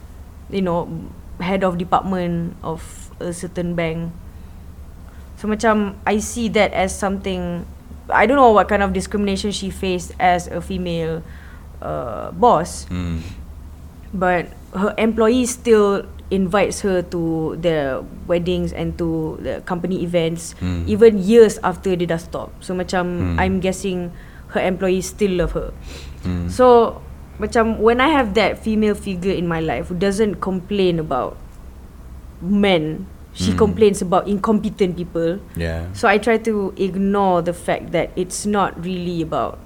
you 0.49 0.65
know, 0.65 0.89
head 1.37 1.61
of 1.61 1.77
department 1.77 2.57
of 2.65 2.81
a 3.21 3.29
certain 3.29 3.77
bank. 3.77 4.09
So 5.38 5.47
macam 5.47 5.95
I 6.03 6.17
see 6.17 6.49
that 6.57 6.73
as 6.73 6.91
something. 6.91 7.63
I 8.09 8.25
don't 8.25 8.39
know 8.39 8.51
what 8.51 8.67
kind 8.67 8.81
of 8.81 8.91
discrimination 8.91 9.51
she 9.51 9.69
faced 9.69 10.15
as 10.17 10.47
a 10.47 10.59
female 10.59 11.21
uh, 11.79 12.31
boss. 12.33 12.89
Mm. 12.89 13.21
but 14.13 14.47
her 14.71 14.95
employees 14.97 15.51
still 15.51 16.07
invites 16.31 16.79
her 16.79 17.03
to 17.03 17.55
their 17.59 17.99
weddings 18.23 18.71
and 18.71 18.95
to 18.97 19.35
the 19.43 19.59
company 19.67 19.99
events 19.99 20.55
Hmm. 20.63 20.88
even 20.88 21.19
years 21.19 21.59
after 21.59 21.91
dia 21.91 22.07
dah 22.07 22.19
stop 22.19 22.55
so 22.63 22.71
macam 22.71 23.35
Hmm. 23.35 23.35
i'm 23.35 23.55
guessing 23.59 24.15
her 24.55 24.63
employees 24.63 25.11
still 25.11 25.35
love 25.35 25.51
her 25.59 25.75
Mm. 26.23 26.47
so 26.47 26.97
macam 27.35 27.83
when 27.83 27.99
i 27.99 28.07
have 28.07 28.31
that 28.35 28.55
female 28.63 28.95
figure 28.95 29.35
in 29.35 29.43
my 29.43 29.59
life 29.59 29.91
who 29.91 29.95
doesn't 29.99 30.39
complain 30.39 31.03
about 31.03 31.35
men 32.39 33.07
she 33.38 33.53
Hmm. 33.53 33.61
complains 33.61 34.01
about 34.01 34.25
incompetent 34.25 34.97
people 34.97 35.38
yeah. 35.53 35.85
so 35.93 36.09
I 36.09 36.17
try 36.17 36.41
to 36.41 36.73
ignore 36.73 37.45
the 37.45 37.53
fact 37.53 37.93
that 37.93 38.09
it's 38.17 38.49
not 38.49 38.73
really 38.81 39.21
about 39.21 39.61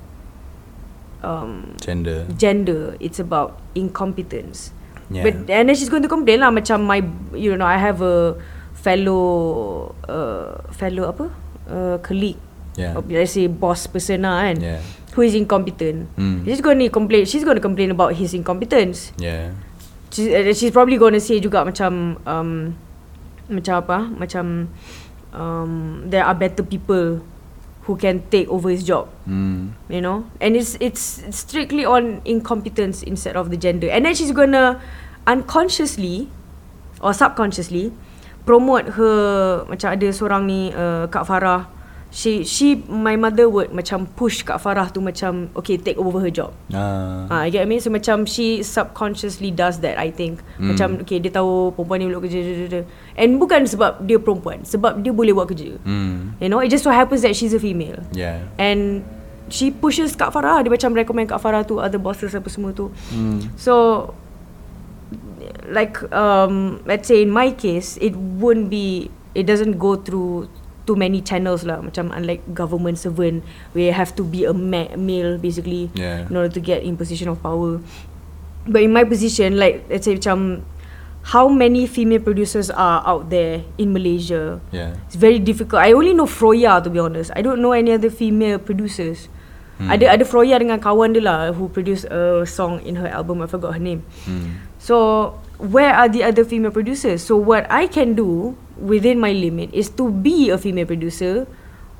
um, 1.23 1.77
Gender. 1.79 2.25
gender. 2.35 2.97
It's 2.99 3.21
about 3.21 3.61
incompetence. 3.77 4.73
Yeah. 5.11 5.23
But 5.23 5.47
and 5.53 5.69
then 5.69 5.75
she's 5.75 5.87
going 5.87 6.01
to 6.01 6.09
complain 6.09 6.41
lah 6.41 6.49
macam 6.49 6.81
my 6.83 6.99
you 7.37 7.53
know 7.55 7.67
I 7.67 7.77
have 7.77 8.01
a 8.01 8.35
fellow 8.73 9.93
uh, 10.09 10.65
fellow 10.73 11.11
apa 11.13 11.25
uh, 11.69 11.95
colleague 12.01 12.39
yeah. 12.73 12.97
or 12.97 13.05
let's 13.05 13.37
say 13.37 13.45
boss 13.45 13.85
person 13.85 14.25
lah 14.25 14.41
kan 14.49 14.57
Yeah. 14.59 14.81
who 15.13 15.21
is 15.21 15.35
incompetent. 15.37 16.09
Mm. 16.17 16.47
She's 16.47 16.63
going 16.63 16.79
to 16.81 16.89
complain. 16.89 17.27
She's 17.29 17.43
going 17.45 17.59
to 17.59 17.63
complain 17.63 17.91
about 17.93 18.15
his 18.17 18.33
incompetence. 18.33 19.11
Yeah. 19.21 19.53
She's, 20.09 20.27
uh, 20.27 20.51
she's 20.55 20.71
probably 20.73 20.97
going 20.97 21.13
to 21.13 21.23
say 21.23 21.37
juga 21.39 21.63
macam 21.63 22.17
um, 22.25 22.73
macam 23.51 23.73
apa 23.83 23.97
macam 24.15 24.71
um, 25.35 26.07
there 26.07 26.23
are 26.23 26.33
better 26.33 26.63
people 26.63 27.19
who 27.85 27.97
can 27.97 28.21
take 28.29 28.47
over 28.47 28.69
his 28.69 28.83
job. 28.85 29.09
Mm. 29.27 29.73
you 29.89 30.01
know? 30.01 30.29
And 30.39 30.55
it's 30.55 30.77
it's 30.79 31.25
strictly 31.33 31.83
on 31.83 32.21
incompetence 32.23 33.01
instead 33.03 33.35
of 33.35 33.49
the 33.49 33.57
gender. 33.57 33.89
And 33.89 34.05
then 34.05 34.13
she's 34.13 34.31
gonna 34.31 34.79
unconsciously 35.25 36.29
or 37.01 37.13
subconsciously 37.13 37.93
promote 38.45 38.97
her 38.97 39.65
macam 39.69 39.93
ada 39.93 40.07
seorang 40.09 40.45
ni 40.49 40.73
uh, 40.73 41.05
Kak 41.09 41.25
Farah 41.25 41.69
she 42.11 42.43
she 42.43 42.83
my 42.91 43.15
mother 43.15 43.47
would 43.47 43.71
macam 43.71 44.03
push 44.19 44.43
Kak 44.43 44.59
Farah 44.59 44.91
to 44.91 44.99
macam 44.99 45.47
okay 45.55 45.79
take 45.79 45.95
over 45.95 46.19
her 46.19 46.27
job 46.27 46.51
Ah. 46.75 47.23
Ah, 47.31 47.41
you 47.47 47.55
get 47.55 47.63
what 47.63 47.67
I 47.67 47.71
mean? 47.71 47.79
So 47.79 47.87
macam 47.87 48.27
she 48.27 48.59
subconsciously 48.67 49.51
does 49.51 49.79
that 49.79 49.95
I 49.95 50.11
think. 50.11 50.43
Hmm. 50.59 50.75
Macam 50.75 50.87
okay 51.07 51.23
dia 51.23 51.31
tahu 51.31 51.71
perempuan 51.71 51.97
ni 52.03 52.05
belum 52.11 52.21
kerja. 52.23 52.83
And 53.15 53.39
bukan 53.39 53.63
sebab 53.63 54.03
dia 54.03 54.19
perempuan, 54.19 54.67
sebab 54.67 54.99
dia 54.99 55.15
boleh 55.15 55.31
buat 55.31 55.47
kerja. 55.47 55.79
Mm. 55.87 56.39
You 56.43 56.49
know, 56.51 56.59
it 56.59 56.67
just 56.67 56.83
so 56.83 56.91
happens 56.91 57.23
that 57.23 57.35
she's 57.35 57.55
a 57.55 57.61
female. 57.63 58.03
Yeah. 58.11 58.43
And 58.59 59.07
she 59.47 59.71
pushes 59.71 60.15
Kak 60.15 60.35
Farah. 60.35 60.63
Dia 60.63 60.71
macam 60.71 60.91
recommend 60.95 61.31
Kak 61.31 61.39
Farah 61.39 61.63
tu 61.63 61.79
other 61.79 61.99
bosses 61.99 62.35
apa 62.35 62.47
semua 62.51 62.75
tu. 62.75 62.91
Mm. 63.11 63.55
So 63.55 64.11
like 65.71 65.99
um 66.11 66.83
let's 66.83 67.07
say 67.07 67.23
in 67.23 67.31
my 67.31 67.51
case 67.55 67.95
it 68.03 68.15
wouldn't 68.15 68.67
be 68.67 69.11
it 69.35 69.47
doesn't 69.47 69.79
go 69.79 69.95
through 69.95 70.47
too 70.83 70.97
many 70.97 71.21
channels 71.21 71.61
lah 71.63 71.79
macam 71.79 72.09
unlike 72.09 72.41
government 72.51 72.97
servant 72.97 73.45
where 73.73 73.89
you 73.89 73.95
have 73.95 74.11
to 74.11 74.25
be 74.25 74.43
a 74.43 74.53
ma- 74.53 74.91
male 74.97 75.37
basically 75.37 75.93
Yeah. 75.93 76.25
in 76.25 76.33
order 76.33 76.49
to 76.49 76.61
get 76.61 76.81
in 76.81 76.97
position 76.97 77.29
of 77.29 77.37
power 77.39 77.77
but 78.65 78.81
in 78.81 78.89
my 78.89 79.05
position 79.05 79.57
like 79.57 79.85
let's 79.89 80.05
say 80.05 80.17
macam 80.17 80.65
how 81.21 81.45
many 81.45 81.85
female 81.85 82.17
producers 82.17 82.73
are 82.73 83.05
out 83.05 83.29
there 83.29 83.61
in 83.77 83.93
Malaysia 83.93 84.57
Yeah. 84.73 84.97
it's 85.05 85.17
very 85.17 85.37
difficult 85.37 85.77
I 85.81 85.93
only 85.93 86.17
know 86.17 86.25
Froya 86.25 86.81
to 86.81 86.89
be 86.89 86.97
honest 86.97 87.29
I 87.37 87.45
don't 87.45 87.61
know 87.61 87.73
any 87.73 87.93
other 87.93 88.09
female 88.09 88.57
producers 88.57 89.29
Hmm. 89.81 89.89
ada 89.89 90.13
ada 90.13 90.21
Froya 90.21 90.61
dengan 90.61 90.77
kawan 90.77 91.17
dia 91.17 91.25
lah 91.25 91.39
who 91.57 91.65
produced 91.65 92.05
a 92.13 92.45
song 92.45 92.85
in 92.85 93.01
her 93.01 93.09
album 93.09 93.41
I 93.41 93.49
forgot 93.49 93.73
her 93.73 93.81
name 93.81 94.05
Hmm. 94.29 94.61
So 94.77 95.33
where 95.57 95.89
are 95.93 96.05
the 96.09 96.21
other 96.21 96.45
female 96.45 96.69
producers? 96.69 97.21
So 97.21 97.33
what 97.37 97.65
I 97.69 97.85
can 97.89 98.13
do 98.13 98.53
within 98.81 99.21
my 99.21 99.31
limit 99.31 99.69
is 99.73 99.89
to 100.01 100.09
be 100.09 100.49
a 100.49 100.57
female 100.57 100.85
producer 100.89 101.45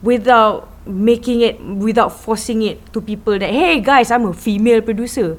without 0.01 0.65
making 0.89 1.41
it 1.45 1.61
without 1.61 2.09
forcing 2.09 2.65
it 2.65 2.81
to 2.91 2.97
people 2.99 3.37
that 3.37 3.53
hey 3.53 3.77
guys 3.79 4.09
I'm 4.09 4.25
a 4.25 4.33
female 4.33 4.81
producer. 4.81 5.37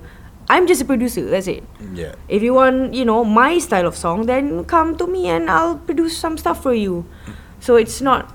I'm 0.51 0.67
just 0.67 0.83
a 0.83 0.85
producer, 0.85 1.23
that's 1.31 1.47
it. 1.47 1.63
Yeah. 1.95 2.15
If 2.29 2.43
you 2.43 2.53
want, 2.53 2.93
you 2.93 3.07
know, 3.07 3.25
my 3.25 3.57
style 3.63 3.87
of 3.87 3.97
song, 3.97 4.27
then 4.27 4.67
come 4.67 4.99
to 4.99 5.07
me 5.07 5.31
and 5.31 5.49
I'll 5.49 5.79
produce 5.79 6.19
some 6.19 6.37
stuff 6.37 6.61
for 6.63 6.75
you. 6.75 7.07
So 7.63 7.77
it's 7.77 8.03
not 8.03 8.31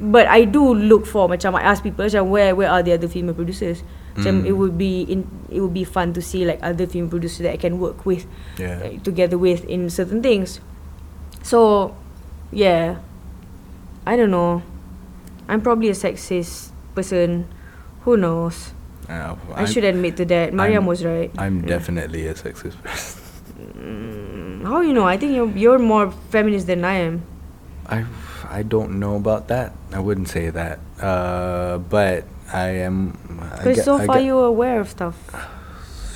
but 0.00 0.26
I 0.26 0.48
do 0.48 0.64
look 0.74 1.04
for 1.04 1.28
macam 1.28 1.54
I 1.54 1.62
ask 1.62 1.84
people 1.84 2.08
macam 2.08 2.32
where 2.32 2.56
where 2.56 2.72
are 2.72 2.82
the 2.82 2.96
other 2.96 3.06
female 3.06 3.36
producers? 3.36 3.84
Macam 4.16 4.42
Mm. 4.42 4.48
it 4.48 4.54
would 4.56 4.74
be 4.80 5.04
in 5.06 5.28
it 5.52 5.60
would 5.60 5.76
be 5.76 5.84
fun 5.84 6.16
to 6.16 6.24
see 6.24 6.42
like 6.48 6.58
other 6.64 6.88
female 6.88 7.12
producers 7.12 7.44
that 7.44 7.52
I 7.52 7.60
can 7.60 7.76
work 7.78 8.02
with 8.08 8.24
Yeah. 8.56 8.96
together 9.04 9.36
with 9.36 9.62
in 9.68 9.92
certain 9.92 10.24
things. 10.24 10.58
So, 11.44 11.92
yeah, 12.52 12.98
I 14.06 14.16
don't 14.16 14.30
know. 14.30 14.62
I'm 15.48 15.60
probably 15.60 15.88
a 15.88 15.98
sexist 15.98 16.70
person. 16.94 17.46
Who 18.02 18.16
knows? 18.16 18.72
Uh, 19.08 19.34
I 19.54 19.64
should 19.66 19.84
admit 19.84 20.16
to 20.18 20.24
that. 20.26 20.54
Mariam 20.54 20.84
I'm- 20.84 20.86
was 20.86 21.04
right. 21.04 21.30
I'm 21.36 21.60
Yeah. 21.66 21.74
definitely 21.78 22.26
a 22.30 22.34
sexist 22.34 22.78
person. 22.82 23.20
Mm, 23.76 24.64
How 24.64 24.80
you 24.80 24.92
know? 24.94 25.04
I 25.04 25.16
think 25.18 25.34
you're 25.34 25.50
you're 25.52 25.78
more 25.82 26.10
feminist 26.30 26.66
than 26.66 26.84
I 26.84 26.94
am. 27.10 27.22
I 27.88 28.04
I 28.48 28.62
don't 28.62 28.98
know 29.02 29.16
about 29.16 29.48
that. 29.48 29.74
I 29.92 29.98
wouldn't 29.98 30.28
say 30.30 30.50
that. 30.50 30.78
Uh, 31.02 31.78
but 31.90 32.24
I 32.52 32.86
am. 32.86 33.18
Because 33.58 33.84
so 33.84 33.98
I 33.98 34.06
far 34.06 34.16
get- 34.22 34.26
you're 34.30 34.46
aware 34.46 34.80
of 34.80 34.88
stuff, 34.90 35.16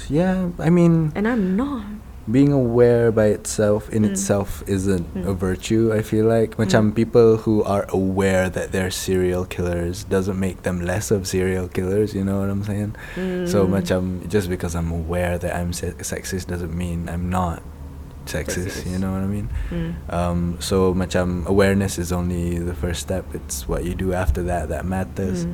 Yeah, 0.09 0.51
I 0.59 0.71
mean, 0.71 1.11
and 1.15 1.27
I'm 1.27 1.57
not. 1.57 1.85
Being 2.31 2.53
aware 2.53 3.13
by 3.13 3.27
itself 3.27 3.89
in 3.93 4.03
Mm. 4.03 4.11
itself 4.17 4.65
isn't 4.67 5.05
a 5.15 5.33
Mm. 5.33 5.37
virtue. 5.37 5.93
I 5.93 6.01
feel 6.01 6.25
like, 6.25 6.57
macam 6.57 6.95
people 6.95 7.45
who 7.45 7.61
are 7.65 7.85
aware 7.93 8.49
that 8.49 8.73
they're 8.73 8.91
serial 8.91 9.45
killers 9.45 10.05
doesn't 10.09 10.41
make 10.41 10.63
them 10.65 10.81
less 10.81 11.11
of 11.13 11.27
serial 11.29 11.69
killers. 11.69 12.15
You 12.17 12.25
know 12.25 12.41
what 12.41 12.49
I'm 12.49 12.65
saying? 12.65 12.97
So 13.47 13.69
Mm. 13.69 13.77
macam 13.77 14.01
just 14.29 14.49
because 14.49 14.73
I'm 14.75 14.89
aware 14.91 15.37
that 15.37 15.53
I'm 15.55 15.73
se- 15.77 16.01
sexist 16.01 16.49
doesn't 16.49 16.73
mean 16.73 17.13
I'm 17.13 17.29
not 17.29 17.61
sexist. 18.25 18.89
You 18.89 18.97
know 18.97 19.13
what 19.13 19.21
I 19.21 19.29
mean? 19.29 19.49
Mm. 19.69 19.93
Um, 20.09 20.39
so 20.65 20.95
macam 20.97 21.45
awareness 21.45 21.99
is 22.01 22.09
only 22.09 22.57
the 22.57 22.73
first 22.73 23.05
step. 23.05 23.29
It's 23.37 23.69
what 23.69 23.85
you 23.85 23.93
do 23.93 24.17
after 24.17 24.41
that 24.49 24.73
that 24.73 24.89
matters. 24.89 25.45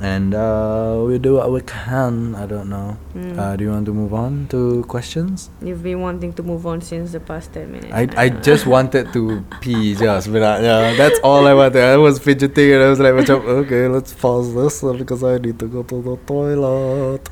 And 0.00 0.34
uh, 0.34 1.02
we 1.06 1.18
do 1.18 1.34
what 1.36 1.50
we 1.52 1.60
can. 1.62 2.34
I 2.34 2.46
don't 2.46 2.68
know. 2.68 2.96
Mm. 3.14 3.38
Uh, 3.38 3.56
do 3.56 3.64
you 3.64 3.70
want 3.70 3.86
to 3.86 3.92
move 3.94 4.12
on 4.12 4.48
to 4.50 4.82
questions? 4.88 5.50
You've 5.62 5.82
been 5.82 6.00
wanting 6.00 6.32
to 6.34 6.42
move 6.42 6.66
on 6.66 6.80
since 6.82 7.12
the 7.12 7.20
past 7.20 7.52
ten 7.54 7.70
minutes. 7.70 7.94
I 7.94 8.08
I 8.16 8.28
just 8.28 8.66
wanted 8.66 9.12
to 9.14 9.44
pee 9.62 9.94
just 9.94 10.26
sebenarnya. 10.26 10.98
That's 10.98 11.18
all 11.22 11.46
I 11.46 11.54
wanted. 11.54 11.82
I 11.82 11.96
was 11.96 12.18
fidgeting 12.18 12.74
and 12.74 12.82
I 12.82 12.90
was 12.90 12.98
like 12.98 13.14
okay, 13.30 13.86
let's 13.88 14.12
pause 14.12 14.50
this 14.54 14.82
because 14.82 15.22
I 15.22 15.38
need 15.38 15.58
to 15.62 15.66
go 15.70 15.82
to 15.86 16.02
the 16.02 16.16
toilet. 16.26 17.24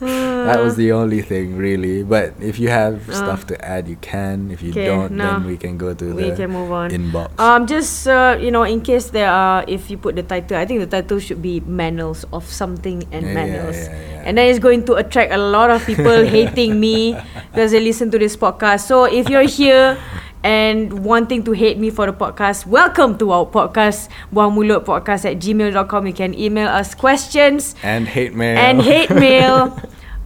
that 0.46 0.62
was 0.62 0.76
the 0.76 0.92
only 0.92 1.22
thing 1.22 1.56
really. 1.58 2.02
But 2.06 2.34
if 2.38 2.58
you 2.62 2.68
have 2.70 3.08
Uh. 3.10 3.14
stuff 3.18 3.46
to 3.50 3.58
add, 3.58 3.88
you 3.90 3.96
can. 3.98 4.50
If 4.54 4.62
you 4.62 4.70
don't, 4.72 5.18
no. 5.18 5.24
then 5.38 5.46
we 5.50 5.56
can 5.58 5.78
go 5.78 5.94
to 5.94 6.14
we 6.14 6.30
the 6.30 6.36
can 6.36 6.50
move 6.54 6.70
on. 6.70 6.90
inbox. 6.94 7.34
Um, 7.42 7.66
just 7.66 8.06
uh, 8.06 8.38
you 8.38 8.50
know, 8.54 8.62
in 8.62 8.80
case 8.82 9.10
there 9.10 9.30
are, 9.30 9.64
if 9.66 9.90
you 9.90 9.98
put 9.98 10.14
the 10.14 10.22
title, 10.22 10.56
I 10.56 10.64
think 10.66 10.78
the 10.80 10.90
title 10.90 11.18
should 11.18 11.42
be 11.42 11.58
"Manuals 11.66 12.22
of 12.32 12.46
Something" 12.52 13.08
and 13.10 13.24
Yeah, 13.26 13.34
"Manuals," 13.34 13.80
yeah, 13.80 13.90
yeah. 14.20 14.26
and 14.28 14.36
then 14.38 14.46
it's 14.52 14.60
going 14.60 14.84
to 14.86 15.00
attract 15.00 15.32
a 15.32 15.40
lot 15.40 15.72
of 15.72 15.82
people 15.88 16.22
hating 16.36 16.76
me 16.78 17.16
because 17.50 17.72
they 17.72 17.80
listen 17.80 18.12
to 18.12 18.18
this 18.20 18.36
podcast. 18.36 18.86
So 18.86 19.08
if 19.08 19.26
you're 19.32 19.48
here 19.48 19.96
and 20.44 21.06
wanting 21.06 21.42
to 21.46 21.52
hate 21.52 21.78
me 21.78 21.90
for 21.90 22.06
the 22.06 22.12
podcast, 22.14 22.66
welcome 22.66 23.16
to 23.18 23.30
our 23.30 23.46
podcast, 23.46 24.10
Buang 24.34 24.54
Mulut 24.58 24.84
Podcast 24.84 25.24
at 25.24 25.38
gmail.com. 25.38 26.06
You 26.06 26.12
can 26.14 26.34
email 26.34 26.68
us 26.68 26.94
questions 26.94 27.74
and 27.82 28.06
hate 28.06 28.34
mail. 28.34 28.58
and 28.58 28.82
hate 28.82 29.10
mail. 29.22 29.74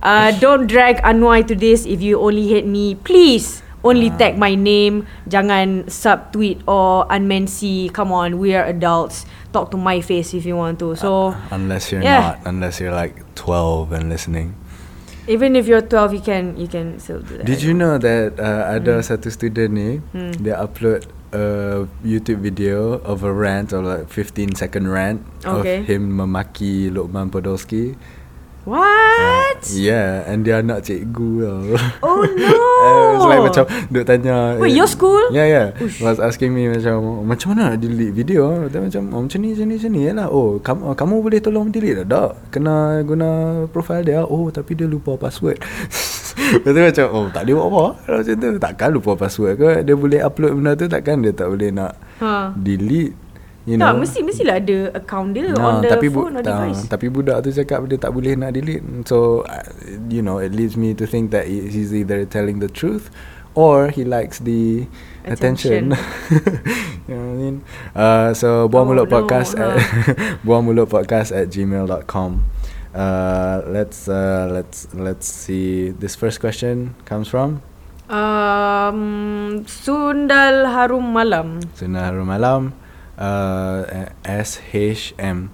Uh, 0.02 0.30
don't 0.40 0.66
drag 0.66 0.98
Anwar 1.02 1.44
to 1.46 1.54
this 1.54 1.84
if 1.84 2.00
you 2.00 2.20
only 2.20 2.48
hate 2.48 2.66
me. 2.66 2.94
Please 2.96 3.60
only 3.84 4.08
Ah. 4.10 4.16
tag 4.18 4.38
my 4.40 4.54
name. 4.54 5.06
Jangan 5.28 5.86
subtweet 5.92 6.62
or 6.66 7.06
unmency. 7.10 7.88
Come 7.92 8.10
on, 8.10 8.38
we 8.38 8.54
are 8.54 8.64
adults. 8.64 9.26
Talk 9.56 9.72
to 9.72 9.80
my 9.80 10.04
face 10.04 10.36
if 10.36 10.44
you 10.44 10.52
want 10.54 10.76
to. 10.84 10.92
So 10.94 11.32
unless 11.48 11.88
you're 11.88 12.04
yeah. 12.04 12.36
not, 12.36 12.44
unless 12.44 12.76
you're 12.76 12.92
like 12.92 13.16
12 13.34 13.96
and 13.96 14.12
listening. 14.12 14.52
even 15.26 15.56
if 15.58 15.66
you're 15.66 15.82
12, 15.82 16.12
you 16.14 16.22
can 16.22 16.44
you 16.54 16.68
can 16.70 17.00
still 17.02 17.18
do 17.18 17.40
that. 17.40 17.46
Did 17.48 17.58
you 17.58 17.74
know 17.74 17.98
that 17.98 18.38
uh, 18.38 18.76
ada 18.76 19.00
Hmm. 19.00 19.06
satu 19.08 19.26
student 19.26 19.74
ni 19.74 19.90
Hmm. 20.14 20.30
dia 20.38 20.54
upload 20.60 21.02
a 21.34 21.82
YouTube 22.06 22.46
video 22.46 23.02
of 23.02 23.26
a 23.26 23.32
rant 23.34 23.74
or 23.74 23.82
like 23.82 24.06
15 24.06 24.54
second 24.54 24.86
rant 24.86 25.26
Okay. 25.42 25.82
of 25.82 25.90
him 25.90 26.14
memaki 26.14 26.92
Lokman 26.94 27.34
Podolski. 27.34 27.98
What? 28.66 29.62
Yeah, 29.70 30.26
and 30.26 30.42
dia 30.42 30.58
anak 30.58 30.82
cikgu 30.82 31.30
tau. 31.38 31.62
Oh 32.02 32.26
no. 32.42 32.50
Uh, 32.82 33.14
it's 33.14 33.26
like 33.30 33.42
macam 33.46 33.64
duk 33.94 34.02
tanya 34.02 34.58
Wait, 34.58 34.74
eh, 34.74 34.82
your 34.82 34.90
school? 34.90 35.22
Yeah 35.30 35.46
yeah 35.46 35.66
Ush. 35.78 36.02
Was 36.02 36.18
asking 36.18 36.50
me 36.50 36.66
macam 36.66 37.22
Macam 37.24 37.54
mana 37.54 37.72
nak 37.72 37.78
delete 37.78 38.10
video 38.10 38.66
Dia 38.66 38.82
macam 38.82 39.02
oh, 39.14 39.22
Macam 39.24 39.38
ni 39.38 39.54
macam 39.54 39.66
ni 39.66 39.74
macam 39.78 39.90
ni 39.94 40.02
lah 40.10 40.28
Oh 40.28 40.58
kamu, 40.60 40.82
oh, 40.82 40.94
kamu 40.98 41.14
boleh 41.22 41.40
tolong 41.40 41.70
delete 41.70 42.02
tak? 42.02 42.10
Tak 42.10 42.30
Kena 42.52 43.00
guna 43.06 43.28
profile 43.70 44.02
dia 44.02 44.26
Oh 44.26 44.50
tapi 44.50 44.74
dia 44.74 44.90
lupa 44.90 45.14
password 45.14 45.56
Lepas 46.58 46.70
tu 46.74 46.82
macam 46.82 47.06
Oh 47.14 47.26
tak 47.30 47.42
boleh 47.48 47.54
buat 47.54 47.66
apa 47.70 47.84
Kalau 48.02 48.18
macam 48.22 48.34
tu 48.34 48.48
Takkan 48.60 48.88
lupa 48.92 49.10
password 49.14 49.54
ke 49.56 49.70
Dia 49.86 49.94
boleh 49.94 50.20
upload 50.20 50.52
benda 50.58 50.72
tu 50.74 50.86
Takkan 50.90 51.16
dia 51.22 51.32
tak 51.32 51.48
boleh 51.48 51.70
nak 51.70 51.94
Ha. 52.16 52.56
Delete 52.56 53.25
You 53.66 53.74
tak, 53.76 53.90
know 53.90 53.98
mesti 53.98 54.22
mestilah 54.22 54.62
ada 54.62 54.78
account 54.94 55.34
dia 55.34 55.50
Nah, 55.50 55.58
on 55.58 55.74
the 55.82 55.90
tapi 55.90 56.06
bu- 56.06 56.22
phone 56.22 56.38
or 56.38 56.42
ah, 56.42 56.46
device. 56.46 56.86
tapi 56.86 57.10
budak 57.10 57.42
tu 57.42 57.50
cakap 57.50 57.82
dia 57.90 57.98
tak 57.98 58.14
boleh 58.14 58.38
nak 58.38 58.54
delete. 58.54 58.86
So 59.04 59.42
uh, 59.42 59.66
you 60.06 60.22
know, 60.22 60.38
it 60.38 60.54
leads 60.54 60.78
me 60.78 60.94
to 60.94 61.02
think 61.02 61.34
that 61.34 61.50
he- 61.50 61.66
he's 61.66 61.90
either 61.90 62.22
telling 62.24 62.62
the 62.62 62.70
truth 62.70 63.10
or 63.58 63.90
he 63.90 64.06
likes 64.06 64.38
the 64.38 64.86
attention. 65.26 65.98
you 67.10 67.10
know 67.10 67.26
what 67.26 67.34
I 67.34 67.42
mean? 67.42 67.56
Uh, 67.90 68.30
so 68.32 68.70
buang 68.70 68.86
Oh, 68.86 68.90
mulut 68.94 69.10
no, 69.10 69.18
podcast 69.18 69.58
no. 69.58 69.74
at 69.74 69.82
buang 70.46 70.62
mulut 70.62 70.86
podcast 70.86 71.34
at 71.34 71.50
gmail.com. 71.50 72.46
Uh, 72.94 73.66
let's 73.66 74.06
uh, 74.06 74.46
let's 74.46 74.86
let's 74.94 75.26
see. 75.26 75.90
This 75.90 76.14
first 76.14 76.38
question 76.38 76.94
comes 77.02 77.26
from 77.26 77.66
Um, 78.06 79.66
Sundal 79.66 80.70
Harum 80.70 81.10
Malam. 81.10 81.58
Sunnah 81.74 82.14
Malam. 82.14 82.85
Uh, 83.16 84.12
SHM 84.24 85.48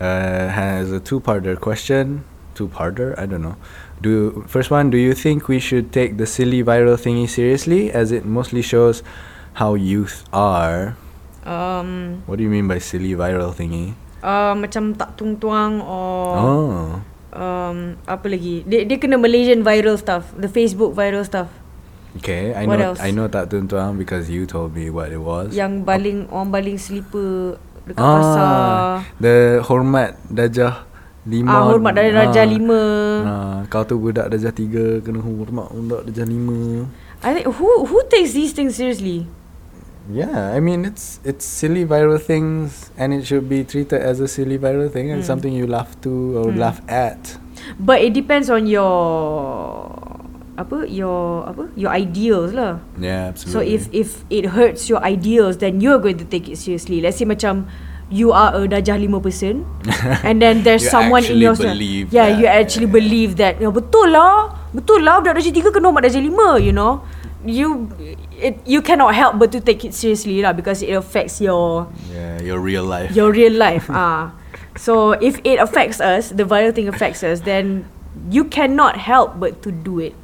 uh, 0.00 0.48
has 0.52 0.92
a 0.92 1.00
two-parter 1.00 1.56
question. 1.58 2.24
Two-parter? 2.54 3.16
I 3.18 3.24
don't 3.24 3.40
know. 3.42 3.56
Do 4.00 4.44
first 4.48 4.70
one. 4.70 4.92
Do 4.92 5.00
you 5.00 5.16
think 5.16 5.48
we 5.48 5.58
should 5.58 5.92
take 5.92 6.20
the 6.20 6.28
silly 6.28 6.60
viral 6.62 7.00
thingy 7.00 7.28
seriously, 7.28 7.88
as 7.90 8.12
it 8.12 8.24
mostly 8.28 8.60
shows 8.60 9.00
how 9.56 9.72
youth 9.74 10.24
are? 10.32 10.96
Um, 11.48 12.20
What 12.28 12.36
do 12.36 12.44
you 12.44 12.52
mean 12.52 12.68
by 12.68 12.76
silly 12.78 13.16
viral 13.16 13.56
thingy? 13.56 13.96
uh, 14.20 14.52
macam 14.58 14.92
tak 14.98 15.14
tung-tuang 15.16 15.78
or 15.80 16.26
Oh, 16.36 16.82
um, 17.32 17.94
apa 18.04 18.26
lagi? 18.26 18.66
Dia, 18.66 18.82
dia 18.84 18.98
kena 18.98 19.14
Malaysian 19.16 19.62
viral 19.62 19.96
stuff, 19.96 20.34
the 20.36 20.50
Facebook 20.50 20.92
viral 20.92 21.22
stuff. 21.24 21.48
Okay. 22.18 22.52
I 22.52 22.64
What 22.66 22.78
know. 22.80 22.86
else? 22.92 23.00
I 23.00 23.10
know 23.12 23.26
tak 23.28 23.48
tuan 23.52 23.96
because 23.96 24.28
you 24.28 24.44
told 24.44 24.72
me 24.72 24.88
what 24.88 25.12
it 25.12 25.20
was. 25.20 25.52
Yang 25.52 25.84
baling 25.84 26.18
orang 26.32 26.48
baling 26.50 26.78
slipper 26.80 27.60
dekat 27.86 28.02
ah, 28.02 28.14
pasar. 28.18 28.54
the 29.22 29.36
hormat 29.62 30.18
darjah 30.26 30.82
lima. 31.22 31.50
Ah, 31.52 31.62
hormat 31.70 31.92
dari 31.94 32.10
darjah 32.10 32.42
Ah. 32.42 32.50
lima. 32.50 32.82
Ah, 33.22 33.58
kau 33.70 33.86
tu 33.86 33.94
budak 33.98 34.26
darjah 34.30 34.50
tiga 34.50 34.98
kena 35.00 35.22
hormat 35.22 35.70
budak 35.70 36.02
darjah 36.10 36.26
lima. 36.26 36.86
I 37.22 37.32
think 37.32 37.46
who 37.48 37.86
who 37.86 37.98
takes 38.10 38.34
these 38.34 38.50
things 38.52 38.74
seriously? 38.76 39.24
Yeah, 40.06 40.54
I 40.54 40.62
mean 40.62 40.86
it's 40.86 41.18
it's 41.26 41.42
silly 41.42 41.82
viral 41.82 42.22
things, 42.22 42.94
and 42.94 43.10
it 43.10 43.26
should 43.26 43.50
be 43.50 43.66
treated 43.66 43.98
as 43.98 44.22
a 44.22 44.30
silly 44.30 44.54
viral 44.54 44.86
thing 44.86 45.10
and 45.10 45.22
Mm. 45.22 45.26
something 45.26 45.50
you 45.50 45.66
laugh 45.66 45.98
to 46.06 46.10
or 46.38 46.54
Mm. 46.54 46.62
laugh 46.62 46.78
at. 46.86 47.42
But 47.74 48.06
it 48.06 48.14
depends 48.14 48.46
on 48.46 48.70
your 48.70 48.86
apa 50.56 50.88
your 50.88 51.44
apa 51.44 51.68
your 51.76 51.92
ideals 51.92 52.56
lah. 52.56 52.80
Yeah, 52.96 53.36
So 53.36 53.60
absolutely. 53.60 53.74
if 53.76 53.82
if 53.92 54.08
it 54.32 54.44
hurts 54.56 54.88
your 54.88 55.04
ideals, 55.04 55.60
then 55.60 55.80
you're 55.84 56.00
going 56.00 56.16
to 56.16 56.26
take 56.26 56.48
it 56.48 56.56
seriously. 56.56 57.04
Let's 57.04 57.20
say 57.20 57.28
macam 57.28 57.68
you 58.08 58.30
are 58.30 58.54
a 58.54 58.62
Dajjal 58.70 59.02
lima 59.02 59.18
person 59.18 59.66
and 60.26 60.38
then 60.38 60.62
there's 60.62 60.86
someone 60.86 61.26
in 61.26 61.42
your 61.42 61.58
believe 61.58 62.14
yeah 62.14 62.30
that, 62.30 62.38
you 62.38 62.46
actually 62.46 62.86
yeah. 62.86 62.98
believe 63.02 63.34
that 63.34 63.58
ya, 63.58 63.66
betul 63.66 64.06
lah 64.14 64.54
betul 64.70 65.02
lah 65.02 65.18
budak 65.18 65.42
Dajjal 65.42 65.74
3 65.74 65.74
kena 65.74 65.90
mak 65.90 66.06
Dajjal 66.06 66.22
5 66.30 66.62
you 66.62 66.70
know 66.70 67.02
you 67.42 67.90
it, 68.38 68.62
you 68.62 68.78
cannot 68.78 69.10
help 69.10 69.42
but 69.42 69.50
to 69.50 69.58
take 69.58 69.82
it 69.82 69.90
seriously 69.90 70.38
lah 70.38 70.54
because 70.54 70.86
it 70.86 70.94
affects 70.94 71.42
your 71.42 71.90
Yeah, 72.14 72.38
your 72.46 72.62
real 72.62 72.86
life. 72.86 73.10
your 73.10 73.34
real 73.34 73.54
life 73.58 73.90
ah 73.90 74.30
so 74.78 75.18
if 75.18 75.42
it 75.42 75.58
affects 75.58 75.98
us 75.98 76.30
the 76.30 76.46
viral 76.46 76.70
thing 76.70 76.86
affects 76.86 77.26
us 77.26 77.42
then 77.42 77.90
you 78.30 78.46
cannot 78.46 79.02
help 79.02 79.42
but 79.42 79.66
to 79.66 79.74
do 79.74 79.98
it 79.98 80.14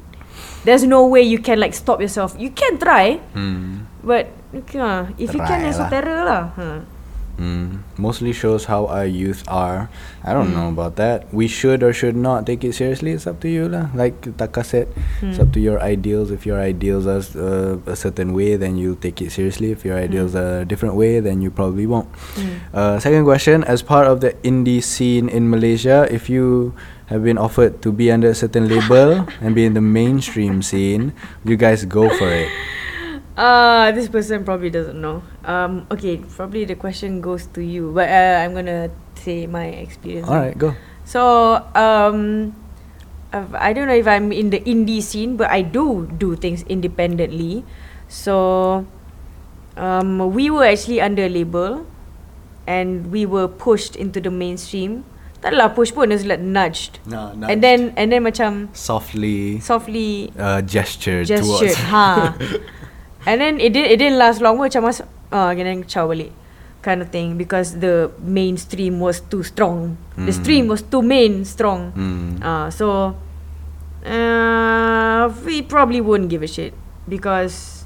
there's 0.63 0.83
no 0.83 1.05
way 1.07 1.21
you 1.21 1.39
can 1.39 1.59
like 1.59 1.73
stop 1.73 1.99
yourself 1.99 2.35
you 2.39 2.49
can 2.51 2.79
try 2.79 3.19
Hmm. 3.35 3.85
but 4.03 4.31
okay, 4.55 4.79
lah. 4.79 5.07
if 5.19 5.31
you 5.35 5.41
can 5.43 5.59
Try 5.63 5.71
so 5.71 5.83
lah. 5.85 5.89
terror 5.91 6.19
lah 6.23 6.43
huh. 6.55 6.79
Mm. 7.33 7.81
Mostly 7.97 8.29
shows 8.29 8.69
how 8.69 8.85
our 8.85 9.09
youth 9.09 9.41
are. 9.49 9.89
I 10.21 10.37
don't 10.37 10.53
Hmm. 10.53 10.53
know 10.53 10.69
about 10.69 11.01
that. 11.01 11.25
We 11.33 11.49
should 11.49 11.81
or 11.81 11.89
should 11.89 12.13
not 12.13 12.45
take 12.45 12.61
it 12.61 12.77
seriously. 12.77 13.09
It's 13.09 13.25
up 13.25 13.41
to 13.41 13.49
you 13.49 13.65
lah. 13.65 13.89
Like 13.97 14.21
Taka 14.37 14.61
said, 14.61 14.93
it's 15.17 15.41
Hmm. 15.41 15.49
up 15.49 15.49
to 15.57 15.59
your 15.59 15.81
ideals. 15.81 16.29
If 16.29 16.45
your 16.45 16.61
ideals 16.61 17.09
are 17.09 17.25
uh, 17.33 17.81
a 17.89 17.97
certain 17.97 18.37
way, 18.37 18.53
then 18.53 18.77
you 18.77 18.93
take 19.01 19.17
it 19.17 19.33
seriously. 19.33 19.73
If 19.73 19.81
your 19.81 19.97
ideals 19.97 20.37
are 20.37 20.61
a 20.61 20.65
different 20.69 20.93
way, 20.93 21.17
then 21.25 21.41
you 21.41 21.49
probably 21.49 21.89
won't. 21.89 22.05
Hmm. 22.37 22.61
Uh, 22.69 22.95
second 23.01 23.25
question: 23.25 23.65
As 23.65 23.81
part 23.81 24.05
of 24.05 24.21
the 24.21 24.37
indie 24.45 24.85
scene 24.85 25.25
in 25.25 25.49
Malaysia, 25.49 26.05
if 26.13 26.29
you 26.29 26.77
have 27.07 27.23
been 27.23 27.37
offered 27.37 27.81
to 27.81 27.91
be 27.91 28.11
under 28.11 28.29
a 28.29 28.35
certain 28.35 28.67
label 28.67 29.27
and 29.41 29.55
be 29.55 29.65
in 29.65 29.73
the 29.73 29.81
mainstream 29.81 30.61
scene, 30.61 31.13
you 31.43 31.55
guys 31.55 31.85
go 31.85 32.09
for 32.09 32.29
it? 32.31 32.49
Uh, 33.35 33.91
this 33.91 34.07
person 34.07 34.45
probably 34.45 34.69
doesn't 34.69 34.99
know. 34.99 35.23
Um, 35.43 35.87
okay, 35.89 36.17
probably 36.17 36.65
the 36.65 36.75
question 36.75 37.19
goes 37.19 37.47
to 37.57 37.61
you, 37.61 37.91
but 37.91 38.07
uh, 38.07 38.45
I'm 38.45 38.53
gonna 38.53 38.91
say 39.15 39.47
my 39.47 39.73
experience. 39.73 40.29
All 40.29 40.37
right, 40.37 40.57
go. 40.57 40.75
So, 41.03 41.57
um, 41.73 42.55
I 43.33 43.73
don't 43.73 43.87
know 43.87 43.97
if 43.97 44.07
I'm 44.07 44.31
in 44.31 44.51
the 44.51 44.61
indie 44.61 45.01
scene, 45.01 45.35
but 45.35 45.49
I 45.49 45.63
do 45.63 46.05
do 46.05 46.35
things 46.35 46.61
independently. 46.69 47.65
So, 48.07 48.85
um, 49.75 50.31
we 50.31 50.53
were 50.53 50.65
actually 50.65 51.01
under 51.01 51.25
a 51.25 51.29
label, 51.29 51.87
and 52.67 53.09
we 53.11 53.25
were 53.25 53.47
pushed 53.47 53.95
into 53.95 54.21
the 54.21 54.29
mainstream. 54.29 55.05
Tak 55.43 55.51
lah 55.51 55.67
it 55.75 56.23
was 56.23 56.23
like 56.23 56.39
nudged. 56.39 57.03
No, 57.03 57.35
And 57.51 57.59
then, 57.59 57.91
and 57.99 58.07
then 58.15 58.23
macam 58.23 58.71
softly 58.71 59.59
softly 59.59 60.31
uh, 60.39 60.63
gesture 60.63 61.27
gestured 61.27 61.43
towards. 61.43 61.75
ha 61.91 62.31
and 63.27 63.37
then 63.43 63.59
it 63.59 63.75
did 63.75 63.91
it 63.91 63.99
didn't 63.99 64.19
last 64.19 64.39
long 64.39 64.55
pun 64.55 64.71
macam 64.71 64.87
mas 64.87 65.03
ah 65.35 65.47
uh, 65.47 65.51
then 65.55 65.83
ciao 65.83 66.07
balik 66.07 66.31
kind 66.83 66.99
of 67.03 67.07
thing 67.11 67.35
because 67.39 67.79
the 67.79 68.11
mainstream 68.19 68.99
was 69.03 69.19
too 69.31 69.43
strong 69.43 69.95
the 70.19 70.31
Mm. 70.31 70.39
stream 70.43 70.63
was 70.67 70.83
too 70.83 70.99
main 71.03 71.43
strong 71.47 71.91
Mm. 71.95 72.43
uh, 72.43 72.67
so 72.67 73.15
uh, 74.03 75.23
we 75.47 75.63
probably 75.63 76.01
won't 76.03 76.27
give 76.27 76.43
a 76.43 76.47
shit 76.51 76.73
because 77.07 77.83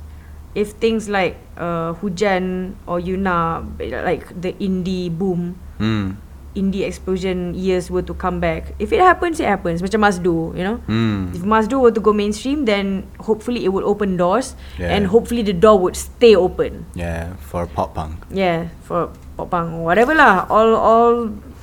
if 0.57 0.73
things 0.81 1.05
like 1.09 1.37
uh, 1.57 1.93
hujan 2.01 2.73
or 2.89 2.97
Yuna 2.97 3.61
like 4.05 4.25
the 4.33 4.53
indie 4.57 5.09
boom 5.13 5.57
Mm. 5.77 6.17
Indie 6.57 6.81
explosion 6.81 7.53
years 7.53 7.93
were 7.93 8.01
to 8.01 8.17
come 8.17 8.41
back 8.41 8.73
if 8.81 8.89
it 8.89 8.97
happens 8.97 9.37
it 9.37 9.45
happens 9.45 9.77
macam 9.85 10.01
Mazdu 10.01 10.57
you 10.57 10.65
know 10.65 10.81
Mm. 10.89 11.29
if 11.37 11.45
Mazdu 11.45 11.77
were 11.77 11.93
to 11.93 12.01
go 12.01 12.09
mainstream, 12.11 12.65
then 12.65 13.05
hopefully 13.21 13.61
it 13.61 13.69
would 13.69 13.85
open 13.85 14.17
doors, 14.17 14.57
Yeah. 14.81 14.97
and 14.97 15.05
hopefully 15.05 15.45
the 15.45 15.53
door 15.53 15.77
would 15.77 15.93
stay 15.93 16.33
open. 16.33 16.89
Yeah, 16.97 17.37
for 17.37 17.69
pop 17.69 17.93
punk. 17.93 18.25
Yeah, 18.33 18.73
for 18.81 19.13
pop 19.37 19.53
punk, 19.53 19.85
whatever 19.85 20.17
lah. 20.17 20.49
All 20.49 20.73
all 20.73 21.15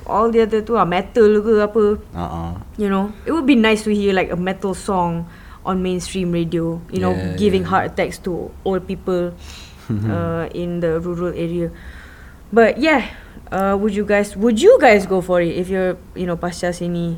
all 0.07 0.29
the 0.31 0.45
other 0.45 0.61
tu 0.61 0.77
lah, 0.77 0.85
metal 0.87 1.41
ke 1.43 1.59
apa. 1.59 1.83
Uh-uh. 2.13 2.51
You 2.79 2.87
know, 2.87 3.11
it 3.25 3.33
would 3.35 3.49
be 3.49 3.57
nice 3.57 3.83
to 3.83 3.91
hear 3.91 4.13
like 4.13 4.29
a 4.31 4.37
metal 4.39 4.71
song 4.77 5.25
on 5.65 5.81
mainstream 5.81 6.29
radio. 6.31 6.77
You 6.93 7.01
know, 7.01 7.13
Yeah, 7.17 7.33
giving 7.35 7.65
yeah. 7.65 7.71
heart 7.73 7.83
attacks 7.91 8.21
to 8.29 8.53
old 8.63 8.85
people 8.85 9.33
uh, 9.89 10.45
in 10.53 10.79
the 10.79 11.01
rural 11.01 11.33
area. 11.33 11.73
But 12.53 12.77
yeah, 12.77 13.09
uh, 13.55 13.73
would 13.79 13.95
you 13.95 14.03
guys 14.03 14.35
would 14.35 14.59
you 14.59 14.75
guys 14.83 15.07
go 15.07 15.23
for 15.23 15.39
it 15.39 15.55
if 15.55 15.71
you're 15.71 15.95
you 16.13 16.27
know 16.27 16.35
pasca 16.35 16.75
sini? 16.75 17.15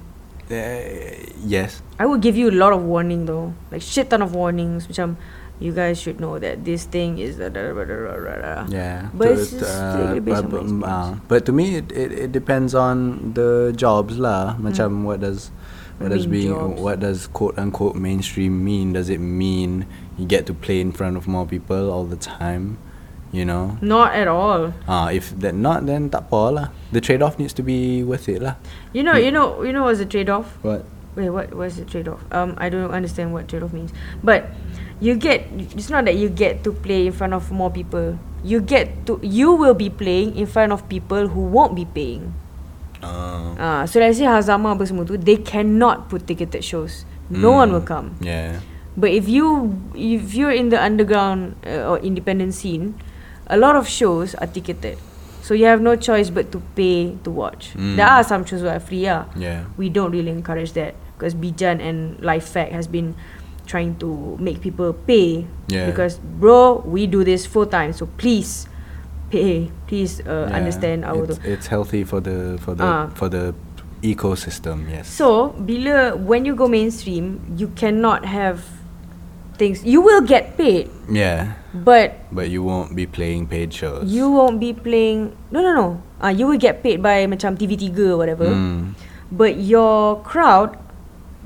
Uh, 0.47 1.27
yes. 1.43 1.81
I 1.99 2.05
would 2.05 2.21
give 2.21 2.38
you 2.38 2.47
a 2.47 2.55
lot 2.55 2.71
of 2.71 2.85
warning 2.85 3.25
though, 3.25 3.51
like 3.73 3.81
shit 3.81 4.13
ton 4.13 4.21
of 4.21 4.38
warnings. 4.38 4.88
Macam 4.88 5.17
you 5.59 5.73
guys 5.73 5.99
should 5.99 6.21
know 6.21 6.38
that 6.38 6.63
this 6.63 6.85
thing 6.85 7.17
is 7.17 7.41
da 7.41 7.49
da 7.49 7.73
da 7.73 7.83
da 7.83 7.97
da 8.15 8.35
da. 8.38 8.53
Yeah. 8.69 9.09
But 9.11 9.33
To- 9.33 9.41
it's 9.41 9.51
just 9.57 9.65
uh, 9.65 10.13
based 10.21 10.47
but, 10.47 10.63
uh, 10.85 11.15
but 11.27 11.43
to 11.49 11.51
me, 11.51 11.81
it, 11.81 11.91
it, 11.91 12.11
it 12.13 12.31
depends 12.31 12.77
on 12.77 13.33
the 13.33 13.73
jobs 13.75 14.21
lah. 14.21 14.55
Macam 14.61 15.03
what 15.03 15.19
does 15.19 15.51
what 15.97 16.13
does 16.13 16.29
being 16.29 16.53
jobs. 16.53 16.79
what 16.79 17.01
does 17.01 17.27
quote 17.27 17.57
unquote 17.57 17.97
mainstream 17.97 18.63
mean? 18.63 18.93
Does 18.93 19.09
it 19.09 19.19
mean 19.19 19.83
you 20.15 20.23
get 20.23 20.45
to 20.47 20.53
play 20.53 20.79
in 20.79 20.93
front 20.93 21.17
of 21.17 21.27
more 21.27 21.43
people 21.43 21.91
all 21.91 22.05
the 22.05 22.19
time? 22.21 22.77
You 23.32 23.43
know. 23.43 23.78
Not 23.82 24.15
at 24.15 24.28
all. 24.28 24.73
Ah, 24.88 25.11
if 25.11 25.36
that 25.43 25.53
not, 25.53 25.84
then 25.84 26.07
tak 26.07 26.32
apa 26.32 26.41
lah. 26.51 26.67
The 26.95 27.03
trade 27.03 27.19
off 27.19 27.36
needs 27.36 27.51
to 27.59 27.63
be 27.63 28.03
worth 28.03 28.32
it 28.32 28.39
lah. 28.39 28.55
You 28.95 29.03
know, 29.03 29.19
you 29.19 29.32
know, 29.32 29.59
you 29.63 29.75
know 29.75 29.84
what's 29.84 29.99
the 29.99 30.07
trade 30.07 30.32
off? 30.32 30.55
What? 30.63 30.88
Wait, 31.17 31.34
what 31.34 31.51
what's 31.51 31.75
the 31.75 31.84
trade 31.84 32.07
off? 32.07 32.21
Um, 32.32 32.53
I 32.61 32.69
don't 32.69 32.93
understand 32.93 33.34
what 33.34 33.49
trade 33.49 33.65
off 33.65 33.73
means. 33.73 33.91
But 34.23 34.53
you 35.03 35.17
get 35.17 35.49
it's 35.75 35.89
not 35.89 36.05
that 36.05 36.15
you 36.15 36.30
get 36.30 36.63
to 36.63 36.71
play 36.71 37.09
in 37.09 37.13
front 37.13 37.34
of 37.34 37.51
more 37.51 37.73
people. 37.73 38.21
You 38.45 38.61
get 38.61 39.05
to 39.09 39.19
you 39.25 39.51
will 39.51 39.75
be 39.75 39.89
playing 39.89 40.38
in 40.38 40.45
front 40.45 40.71
of 40.71 40.86
people 40.88 41.28
who 41.34 41.41
won't 41.41 41.73
be 41.75 41.89
paying. 41.89 42.32
Uh, 43.01 43.38
Ah, 43.57 43.84
so 43.89 43.97
let's 43.97 44.21
say 44.21 44.30
Hazama 44.30 44.78
apa 44.78 44.86
semua 44.86 45.05
tu, 45.05 45.17
they 45.17 45.41
cannot 45.41 46.09
put 46.09 46.30
ticketed 46.30 46.61
shows. 46.61 47.09
No 47.30 47.57
one 47.57 47.73
will 47.73 47.84
mm, 47.84 47.89
come. 47.89 48.07
Yeah. 48.21 48.61
But 48.97 49.13
if 49.13 49.25
you 49.25 49.73
if 49.93 50.34
you're 50.34 50.53
in 50.53 50.69
the 50.69 50.78
underground 50.82 51.57
uh, 51.65 51.89
or 51.89 51.97
independent 52.01 52.53
scene, 52.53 52.97
a 53.48 53.58
lot 53.58 53.76
of 53.76 53.88
shows 53.88 54.36
are 54.36 54.48
ticketed. 54.48 54.98
So 55.41 55.54
you 55.54 55.66
have 55.66 55.80
no 55.82 55.95
choice 55.95 56.30
but 56.30 56.52
to 56.52 56.60
pay 56.76 57.16
to 57.24 57.32
watch. 57.32 57.72
Mm. 57.76 57.95
There 57.95 58.06
are 58.08 58.24
some 58.24 58.43
shows 58.43 58.62
that 58.62 58.76
are 58.76 58.84
free, 58.84 59.08
yeah. 59.08 59.26
Yeah. 59.36 59.64
We 59.78 59.88
don't 59.89 60.12
really 60.12 60.32
encourage 60.32 60.74
that 60.74 60.95
because 61.16 61.34
Bijan 61.34 61.80
and 61.80 62.20
Life 62.20 62.50
Fact 62.50 62.72
has 62.74 62.88
been 62.88 63.16
trying 63.66 63.95
to 64.00 64.36
make 64.39 64.60
people 64.60 64.91
pay. 64.93 65.48
Yeah. 65.68 65.88
Because 65.88 66.20
bro, 66.20 66.84
we 66.86 67.08
do 67.08 67.24
this 67.24 67.45
full 67.45 67.66
time, 67.66 67.93
so 67.93 68.08
please 68.20 68.68
pay. 69.32 69.72
Please 69.88 70.20
uh, 70.28 70.48
Yeah, 70.52 70.56
understand 70.56 71.06
our 71.06 71.24
It's, 71.24 71.39
it's 71.43 71.68
healthy 71.68 72.04
for 72.04 72.20
the 72.20 72.60
for 72.60 72.76
the 72.76 72.84
Ah. 72.84 73.08
for 73.16 73.30
the 73.32 73.56
ecosystem. 74.04 74.86
Yes. 74.91 75.08
So, 75.08 75.56
bila 75.58 76.16
when 76.16 76.45
you 76.45 76.56
go 76.56 76.68
mainstream, 76.68 77.39
you 77.58 77.68
cannot 77.74 78.26
have 78.26 78.62
things. 79.58 79.84
You 79.84 80.01
will 80.01 80.22
get 80.22 80.55
paid, 80.55 80.88
yeah, 81.10 81.58
but 81.74 82.16
but 82.32 82.49
you 82.49 82.62
won't 82.64 82.95
be 82.95 83.05
playing 83.05 83.49
paid 83.49 83.74
shows. 83.74 84.05
you 84.05 84.30
won't 84.30 84.62
be 84.62 84.72
playing. 84.72 85.36
No, 85.51 85.60
no, 85.62 85.72
no. 85.74 85.88
Uh, 86.18 86.30
you 86.30 86.47
will 86.47 86.58
get 86.58 86.82
paid 86.82 87.01
by 87.01 87.26
macam 87.26 87.58
TV3 87.58 87.93
or 88.14 88.18
whatever. 88.18 88.49
Mm. 88.49 88.93
But 89.30 89.60
your 89.60 90.22
crowd 90.24 90.78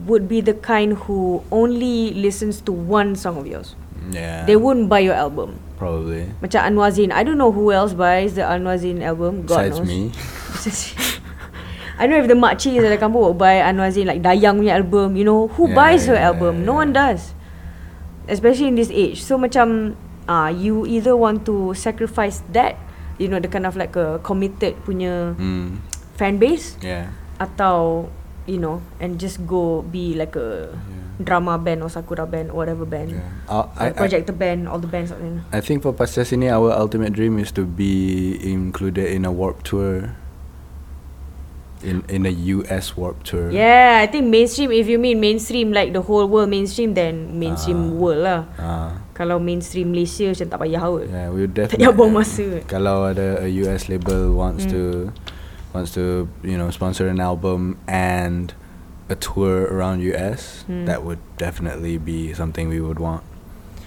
would 0.06 0.30
be 0.30 0.40
the 0.40 0.54
kind 0.54 0.94
who 1.06 1.42
only 1.52 2.14
listens 2.14 2.62
to 2.64 2.72
one 2.72 3.16
song 3.16 3.38
of 3.38 3.46
yours. 3.48 3.76
Yeah. 4.12 4.46
They 4.46 4.56
wouldn't 4.56 4.88
buy 4.90 5.02
your 5.06 5.16
album. 5.18 5.58
probably. 5.82 6.30
Macam 6.46 6.62
Anuar 6.62 6.94
Zain. 6.94 7.10
I 7.10 7.26
don't 7.26 7.42
know 7.42 7.50
who 7.50 7.74
else 7.74 7.98
buys 7.98 8.38
the 8.38 8.46
Anuar 8.46 8.78
Zain 8.78 9.02
album. 9.02 9.50
God 9.50 9.74
Besides 9.74 9.82
knows. 9.82 9.90
me. 9.90 10.00
I 11.98 12.06
don't 12.06 12.18
know 12.18 12.22
if 12.22 12.30
the 12.30 12.38
makcik 12.38 12.78
at 12.82 12.86
the 12.90 12.98
kampung 13.02 13.22
will 13.22 13.34
buy 13.38 13.62
Anuar 13.62 13.90
Zain 13.90 14.06
like 14.06 14.22
Dayang 14.22 14.62
punya 14.62 14.78
album. 14.78 15.18
You 15.18 15.26
know 15.26 15.50
who 15.50 15.70
Yeah, 15.70 15.76
buys 15.76 16.06
her 16.06 16.18
yeah, 16.18 16.30
album? 16.34 16.62
yeah, 16.62 16.66
No 16.66 16.74
one 16.82 16.94
does. 16.94 17.34
Especially 18.32 18.72
in 18.72 18.80
this 18.80 18.88
age. 18.88 19.20
So 19.20 19.36
macam 19.36 20.00
ah 20.26 20.48
uh, 20.48 20.50
you 20.50 20.88
either 20.88 21.20
want 21.20 21.44
to 21.44 21.76
sacrifice 21.76 22.40
that, 22.56 22.80
you 23.20 23.28
know, 23.28 23.44
the 23.44 23.52
kind 23.52 23.68
of 23.68 23.76
like 23.76 24.00
a 24.00 24.24
committed 24.24 24.80
punya 24.88 25.36
Mm. 25.36 25.84
fan 26.16 26.40
base 26.40 26.80
Yeah. 26.80 27.12
atau 27.42 28.08
you 28.48 28.58
know 28.58 28.80
and 29.04 29.20
just 29.20 29.44
go 29.44 29.82
be 29.84 30.14
like 30.16 30.34
a 30.40 30.70
drama 31.22 31.58
band 31.58 31.82
or 31.86 31.90
sakura 31.90 32.26
band 32.26 32.50
or 32.50 32.62
whatever 32.64 32.86
band. 32.86 33.14
Yeah. 33.14 33.26
Uh, 33.46 33.66
I, 33.78 33.90
Or 33.90 33.94
I, 33.94 33.98
projector 33.98 34.34
band, 34.34 34.66
all 34.66 34.80
the 34.82 34.90
bands 34.90 35.12
out 35.12 35.22
there. 35.22 35.42
I 35.54 35.62
think 35.62 35.84
for 35.84 35.94
Pasca 35.94 36.26
Sini, 36.26 36.50
our 36.50 36.74
ultimate 36.74 37.14
dream 37.14 37.38
is 37.38 37.52
to 37.54 37.66
be 37.66 38.38
included 38.42 39.06
in 39.12 39.26
a 39.26 39.32
warp 39.34 39.62
tour. 39.62 40.16
In 41.82 42.06
in 42.08 42.26
a 42.26 42.34
US 42.62 42.94
warp 42.94 43.26
tour. 43.26 43.50
Yeah, 43.50 43.98
I 43.98 44.06
think 44.06 44.30
mainstream. 44.30 44.70
If 44.70 44.86
you 44.86 45.02
mean 45.02 45.18
mainstream 45.18 45.74
like 45.74 45.94
the 45.94 46.02
whole 46.06 46.30
world 46.30 46.50
mainstream, 46.50 46.94
then 46.94 47.42
mainstream 47.42 47.94
Ah. 47.94 47.98
world 47.98 48.22
lah. 48.22 48.42
Uh, 48.56 48.92
Kalau 49.18 49.42
mainstream 49.42 49.90
Malaysia 49.90 50.30
macam 50.30 50.46
tak 50.50 50.60
payah 50.62 50.82
kot. 50.82 51.06
yeah, 51.10 51.28
we 51.34 51.46
would 51.46 51.54
Tak 51.58 51.74
definitely. 51.74 51.82
payah 51.86 51.94
buang 51.94 52.14
masa. 52.14 52.46
Kalau 52.70 53.10
ada 53.10 53.42
a 53.42 53.50
US 53.66 53.90
label 53.90 54.34
wants 54.34 54.66
Mm. 54.66 54.72
to 54.74 54.82
wants 55.74 55.90
to 55.98 56.30
you 56.46 56.54
know 56.58 56.70
sponsor 56.70 57.10
an 57.10 57.18
album 57.18 57.82
and 57.90 58.54
a 59.10 59.18
tour 59.18 59.66
around 59.68 60.06
US, 60.06 60.64
Mm. 60.70 60.86
that 60.86 61.02
would 61.02 61.20
definitely 61.36 61.98
be 61.98 62.30
something 62.32 62.70
we 62.70 62.78
would 62.80 63.02
want. 63.02 63.26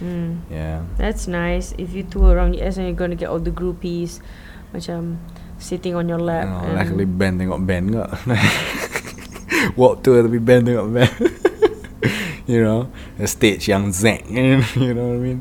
Hmm. 0.03 0.43
Yeah. 0.51 0.83
That's 0.99 1.23
nice. 1.25 1.71
If 1.79 1.95
you 1.95 2.03
tour 2.03 2.35
around 2.35 2.59
US 2.59 2.75
and 2.75 2.83
you're 2.91 2.99
gonna 2.99 3.15
get 3.15 3.31
all 3.31 3.39
the 3.39 3.55
groupies, 3.55 4.19
macam 4.75 5.23
sitting 5.59 5.95
on 5.95 6.07
your 6.09 6.19
You 6.19 6.25
lap. 6.25 6.45
know, 6.47 6.59
and- 6.65 6.75
luckily 6.75 7.05
Ben 7.05 7.33
tengok 7.39 7.61
Ben 7.65 7.83
kat. 7.93 8.09
Walk 9.79 10.03
tour 10.03 10.21
tapi 10.23 10.39
Ben 10.39 10.61
tengok 10.63 10.87
Ben. 10.93 11.09
you 12.49 12.61
know, 12.61 12.87
a 13.17 13.25
stage 13.27 13.67
yang 13.67 13.89
zeng. 13.89 14.21
you 14.77 14.93
know 14.93 15.15
what 15.15 15.19
I 15.19 15.23
mean? 15.23 15.39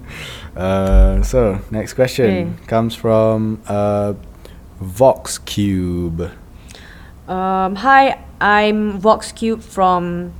Uh, 0.56 1.22
so 1.22 1.58
next 1.70 1.94
question 1.94 2.26
Okay. 2.26 2.44
comes 2.66 2.94
from 2.94 3.60
uh, 3.68 4.14
Vox 4.80 5.38
Cube. 5.38 6.30
Um, 7.28 7.76
hi, 7.80 8.20
I'm 8.40 9.00
Vox 9.00 9.32
Cube 9.32 9.60
from 9.64 10.32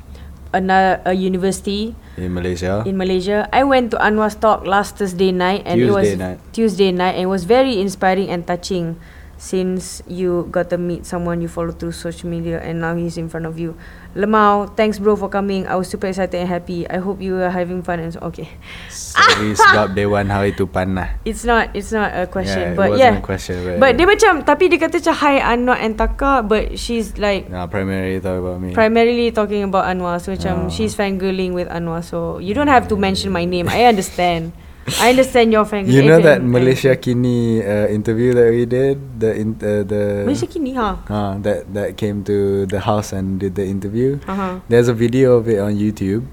another 0.52 1.00
a 1.04 1.12
university 1.16 1.96
in 2.16 2.30
Malaysia. 2.32 2.84
in 2.86 2.96
Malaysia. 2.96 3.48
I 3.52 3.64
went 3.64 3.90
to 3.90 3.98
Anwar's 3.98 4.36
talk 4.36 4.62
last 4.66 4.96
Thursday 5.02 5.32
night 5.32 5.62
and 5.66 5.80
it 5.80 5.90
was 5.90 6.06
Tuesday 6.06 6.16
night. 6.16 6.38
Tuesday 6.52 6.90
night 6.92 7.14
and 7.18 7.24
it 7.26 7.30
was 7.32 7.44
very 7.44 7.80
inspiring 7.80 8.28
and 8.30 8.46
touching 8.46 8.96
since 9.36 10.02
you 10.06 10.48
got 10.50 10.70
to 10.70 10.78
meet 10.78 11.04
someone 11.06 11.40
you 11.40 11.48
follow 11.48 11.72
through 11.72 11.92
social 11.92 12.30
media 12.30 12.60
and 12.62 12.80
now 12.80 12.94
he's 12.94 13.16
in 13.16 13.28
front 13.28 13.46
of 13.46 13.58
you. 13.58 13.74
Lemau, 14.14 14.70
thanks 14.78 15.02
bro 15.02 15.16
for 15.18 15.28
coming. 15.28 15.66
I 15.66 15.74
was 15.74 15.90
super 15.90 16.06
excited 16.06 16.38
and 16.38 16.48
happy. 16.48 16.86
I 16.86 17.02
hope 17.02 17.18
you 17.20 17.34
are 17.42 17.50
having 17.50 17.82
fun 17.82 17.98
and 17.98 18.14
so, 18.14 18.22
okay. 18.30 18.46
Sorry 18.86 19.54
sebab 19.58 19.98
Dewan 19.98 20.30
hari 20.30 20.54
tu 20.54 20.70
panas. 20.70 21.18
It's 21.26 21.42
not 21.42 21.74
it's 21.74 21.90
not 21.90 22.14
a 22.14 22.22
yeah, 22.22 22.26
question 22.30 22.62
it 22.72 22.78
but 22.78 22.94
wasn't 22.94 23.02
yeah. 23.02 23.18
a 23.18 23.26
question. 23.26 23.56
But, 23.66 23.76
But 23.82 23.90
dia 23.98 24.06
macam 24.06 24.32
tapi 24.46 24.70
dia 24.70 24.78
kata 24.78 25.02
macam 25.02 25.14
hi 25.18 25.36
Anwar 25.42 25.78
and 25.82 25.98
Taka 25.98 26.46
but 26.46 26.78
she's 26.78 27.18
like 27.18 27.50
nah, 27.50 27.66
primarily 27.66 28.22
talk 28.22 28.38
about 28.38 28.62
me. 28.62 28.70
primarily 28.70 29.34
talking 29.34 29.66
about 29.66 29.90
Anwar 29.90 30.22
so 30.22 30.30
macam 30.30 30.54
Oh. 30.54 30.70
she's 30.70 30.94
fangirling 30.94 31.50
with 31.50 31.66
Anwar 31.66 31.98
so 32.06 32.38
you 32.38 32.54
don't 32.54 32.70
have 32.70 32.86
to 32.86 32.94
mention 32.94 33.34
my 33.34 33.42
name 33.42 33.66
I 33.66 33.90
understand 33.90 34.54
I 35.00 35.16
understand 35.16 35.48
your 35.52 35.64
fangirling 35.64 35.96
you 35.96 36.02
know 36.04 36.20
that 36.20 36.44
Malaysia 36.44 36.92
Kini 36.96 37.64
uh, 37.64 37.88
interview 37.88 38.36
that 38.36 38.48
we 38.52 38.68
did, 38.68 39.00
the 39.18 39.32
in, 39.32 39.56
uh, 39.56 39.80
the 39.80 40.28
Malaysia 40.28 40.44
kini 40.46 40.76
ha 40.76 41.00
uh, 41.08 41.40
that 41.40 41.72
that 41.72 41.96
came 41.96 42.20
to 42.28 42.68
the 42.68 42.80
house 42.84 43.16
and 43.16 43.40
did 43.40 43.56
the 43.56 43.64
interview. 43.64 44.20
uh-huh. 44.28 44.60
There's 44.68 44.88
a 44.88 44.96
video 44.96 45.40
of 45.40 45.48
it 45.48 45.56
on 45.56 45.72
YouTube, 45.80 46.28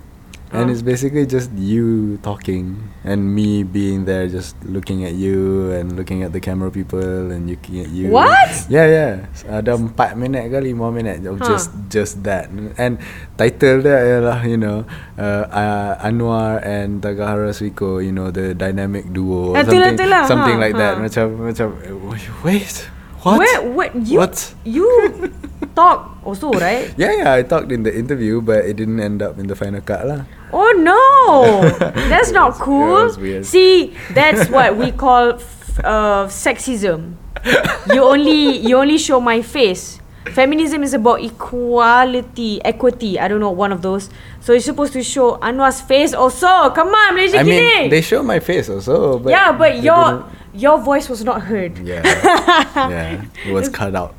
and 0.52 0.68
Oh. 0.68 0.72
it's 0.72 0.84
basically 0.84 1.24
just 1.24 1.48
you 1.56 2.20
talking 2.20 2.92
and 3.02 3.24
me 3.26 3.64
being 3.64 4.04
there, 4.04 4.28
just 4.28 4.54
looking 4.68 5.04
at 5.04 5.16
you 5.16 5.72
and 5.72 5.96
looking 5.96 6.22
at 6.22 6.36
the 6.36 6.40
camera 6.40 6.68
people 6.68 7.00
and 7.32 7.48
looking 7.48 7.80
at 7.80 7.90
you. 7.90 8.12
What? 8.12 8.68
Yeah, 8.68 8.88
yeah. 8.88 9.12
Ada 9.48 9.80
empat 9.80 10.20
minit 10.20 10.52
ke 10.52 10.60
lima 10.60 10.92
minit 10.92 11.24
of 11.24 11.40
Huh. 11.40 11.56
just 11.56 11.72
just 11.88 12.14
that. 12.28 12.52
And 12.76 13.00
title 13.36 13.80
dia 13.80 13.96
ialah 14.20 14.44
you 14.44 14.60
know 14.60 14.84
uh, 15.16 15.44
uh, 15.48 15.92
Anwar 16.04 16.60
and 16.62 17.00
Takahara 17.00 17.56
Suiko, 17.56 18.04
you 18.04 18.12
know 18.12 18.28
the 18.30 18.52
dynamic 18.52 19.08
duo. 19.10 19.56
or 19.56 19.58
Ah, 19.58 19.64
lah, 19.64 19.72
something 19.72 19.96
tu 19.96 20.06
lah. 20.06 20.24
something 20.28 20.58
Ha, 20.60 20.64
like 20.68 20.76
that. 20.76 21.00
ha. 21.00 21.02
Macam 21.02 21.26
macam 21.40 21.68
wait. 22.44 22.76
What? 23.22 23.38
Where 23.38 23.62
what 23.70 23.90
you 24.02 24.18
What? 24.18 24.34
you 24.66 24.90
talk 25.78 26.18
also 26.26 26.50
right 26.58 26.90
Yeah, 27.02 27.14
yeah, 27.22 27.30
I 27.38 27.46
talked 27.46 27.70
in 27.70 27.86
the 27.86 27.94
interview, 27.94 28.42
but 28.42 28.66
it 28.66 28.82
didn't 28.82 28.98
end 28.98 29.22
up 29.22 29.38
in 29.38 29.46
the 29.46 29.54
final 29.54 29.80
cut 29.80 30.10
lah. 30.10 30.26
Oh 30.54 30.72
no 30.78 31.70
that's 32.10 32.32
not 32.32 32.54
cool. 32.56 33.10
See 33.44 33.96
that's 34.14 34.50
what 34.50 34.78
we 34.78 34.92
call 34.92 35.34
f- 35.34 35.80
uh, 35.84 36.28
sexism 36.28 37.16
you 37.94 38.04
only 38.04 38.58
you 38.60 38.78
only 38.78 38.98
show 38.98 39.20
my 39.20 39.42
face 39.42 40.00
Feminism 40.32 40.84
is 40.84 40.94
about 40.94 41.20
equality, 41.20 42.64
equity. 42.64 43.20
I 43.20 43.28
don't 43.28 43.40
know, 43.40 43.50
one 43.50 43.72
of 43.72 43.82
those. 43.82 44.10
So 44.40 44.54
you're 44.54 44.62
supposed 44.62 44.94
to 44.94 45.02
show 45.04 45.38
Anwar's 45.42 45.82
face 45.82 46.14
also. 46.14 46.70
Come 46.70 46.90
on, 46.94 47.16
Malaysia 47.16 47.40
I 47.40 47.44
mean, 47.44 47.60
Kini. 47.74 47.90
they 47.90 48.02
show 48.02 48.22
my 48.22 48.40
face 48.40 48.70
also, 48.70 49.18
but 49.18 49.32
yeah, 49.32 49.52
but 49.52 49.82
your 49.82 50.24
your 50.54 50.78
voice 50.78 51.10
was 51.10 51.24
not 51.26 51.42
heard. 51.42 51.78
yeah, 51.80 52.04
yeah, 52.76 53.26
it 53.46 53.52
was 53.52 53.68
cut 53.68 53.96
out 53.96 54.14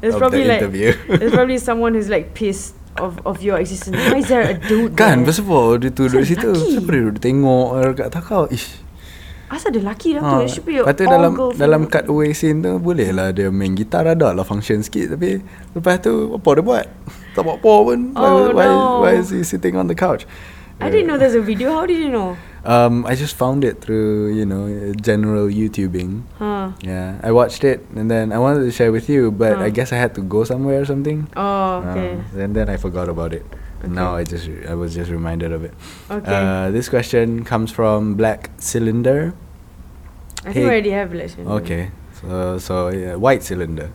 There's 0.00 0.14
probably 0.14 0.42
the 0.44 0.48
like 0.48 0.62
interview. 0.62 0.92
there's 1.08 1.32
probably 1.32 1.58
someone 1.58 1.94
who's 1.94 2.10
like 2.10 2.34
pissed 2.34 2.74
of 2.98 3.20
of 3.24 3.36
your 3.40 3.56
existence. 3.56 3.96
Why 4.08 4.20
is 4.20 4.28
there 4.28 4.44
a 4.44 4.54
dude? 4.56 4.96
kan, 5.00 5.22
there? 5.22 5.30
pasal 5.30 5.44
apa 5.46 5.60
dia 5.78 5.90
tu 5.90 6.02
duduk 6.06 6.24
situ? 6.24 6.50
lelaki. 6.50 6.72
Siapa 6.72 6.88
dia 6.90 7.02
duduk 7.06 7.22
tengok 7.22 7.66
dekat 7.94 8.08
takau? 8.10 8.42
Ish. 8.48 8.84
Asal 9.46 9.70
ada 9.70 9.78
lelaki 9.78 10.18
tu? 10.18 10.20
Ha, 10.26 10.42
It 10.42 10.50
should 10.50 10.66
be 10.66 10.82
lepas 10.82 10.94
tu 10.98 11.06
dalam 11.06 11.32
girl 11.38 11.54
dalam 11.54 11.86
cut 11.86 12.10
away 12.10 12.34
scene 12.34 12.66
tu 12.66 12.82
boleh 12.82 13.14
lah 13.14 13.30
dia 13.30 13.46
main 13.46 13.78
gitar 13.78 14.02
ada 14.02 14.34
lah 14.34 14.42
function 14.42 14.82
sikit 14.82 15.14
tapi 15.14 15.38
lepas 15.70 16.02
tu 16.02 16.34
apa 16.34 16.48
dia 16.50 16.64
buat? 16.66 16.86
Tak 17.38 17.42
buat 17.46 17.56
apa 17.62 17.74
pun. 17.86 17.98
Why, 18.10 18.26
Oh, 18.26 18.50
why, 18.50 18.66
no. 18.66 19.06
why 19.06 19.12
is 19.14 19.30
he 19.30 19.46
sitting 19.46 19.78
on 19.78 19.86
the 19.86 19.94
couch? 19.94 20.26
I 20.82 20.90
didn't 20.90 21.06
know 21.06 21.16
there's 21.16 21.38
a 21.38 21.40
video. 21.40 21.72
How 21.72 21.86
did 21.86 21.96
you 21.96 22.10
know? 22.10 22.34
Um, 22.66 23.06
I 23.06 23.14
just 23.14 23.36
found 23.36 23.64
it 23.64 23.80
through 23.80 24.34
you 24.34 24.44
know 24.44 24.92
general 24.94 25.46
YouTubing. 25.46 26.22
Huh. 26.38 26.72
Yeah, 26.82 27.20
I 27.22 27.30
watched 27.30 27.62
it 27.64 27.86
and 27.94 28.10
then 28.10 28.32
I 28.32 28.38
wanted 28.38 28.64
to 28.64 28.72
share 28.72 28.90
with 28.90 29.08
you, 29.08 29.30
but 29.30 29.58
I 29.58 29.70
guess 29.70 29.92
I 29.92 29.96
had 29.96 30.14
to 30.16 30.22
go 30.22 30.44
somewhere 30.44 30.80
or 30.82 30.84
something. 30.84 31.28
Oh, 31.36 31.86
okay. 31.86 32.12
Um, 32.12 32.40
and 32.40 32.56
then 32.56 32.68
I 32.68 32.76
forgot 32.76 33.08
about 33.08 33.32
it. 33.32 33.46
Okay. 33.84 33.92
Now 33.92 34.16
I 34.16 34.24
just 34.24 34.48
I 34.68 34.74
was 34.74 34.94
just 34.94 35.10
reminded 35.10 35.52
of 35.52 35.62
it. 35.62 35.74
Okay. 36.10 36.34
Uh, 36.34 36.70
this 36.70 36.88
question 36.88 37.44
comes 37.44 37.70
from 37.70 38.14
Black 38.14 38.50
Cylinder. 38.58 39.34
I 40.44 40.52
think 40.52 40.56
we 40.56 40.64
already 40.64 40.90
have 40.90 41.14
election. 41.14 41.46
Okay, 41.46 41.90
so 42.20 42.58
so 42.58 42.88
yeah, 42.88 43.14
White 43.14 43.42
Cylinder 43.42 43.90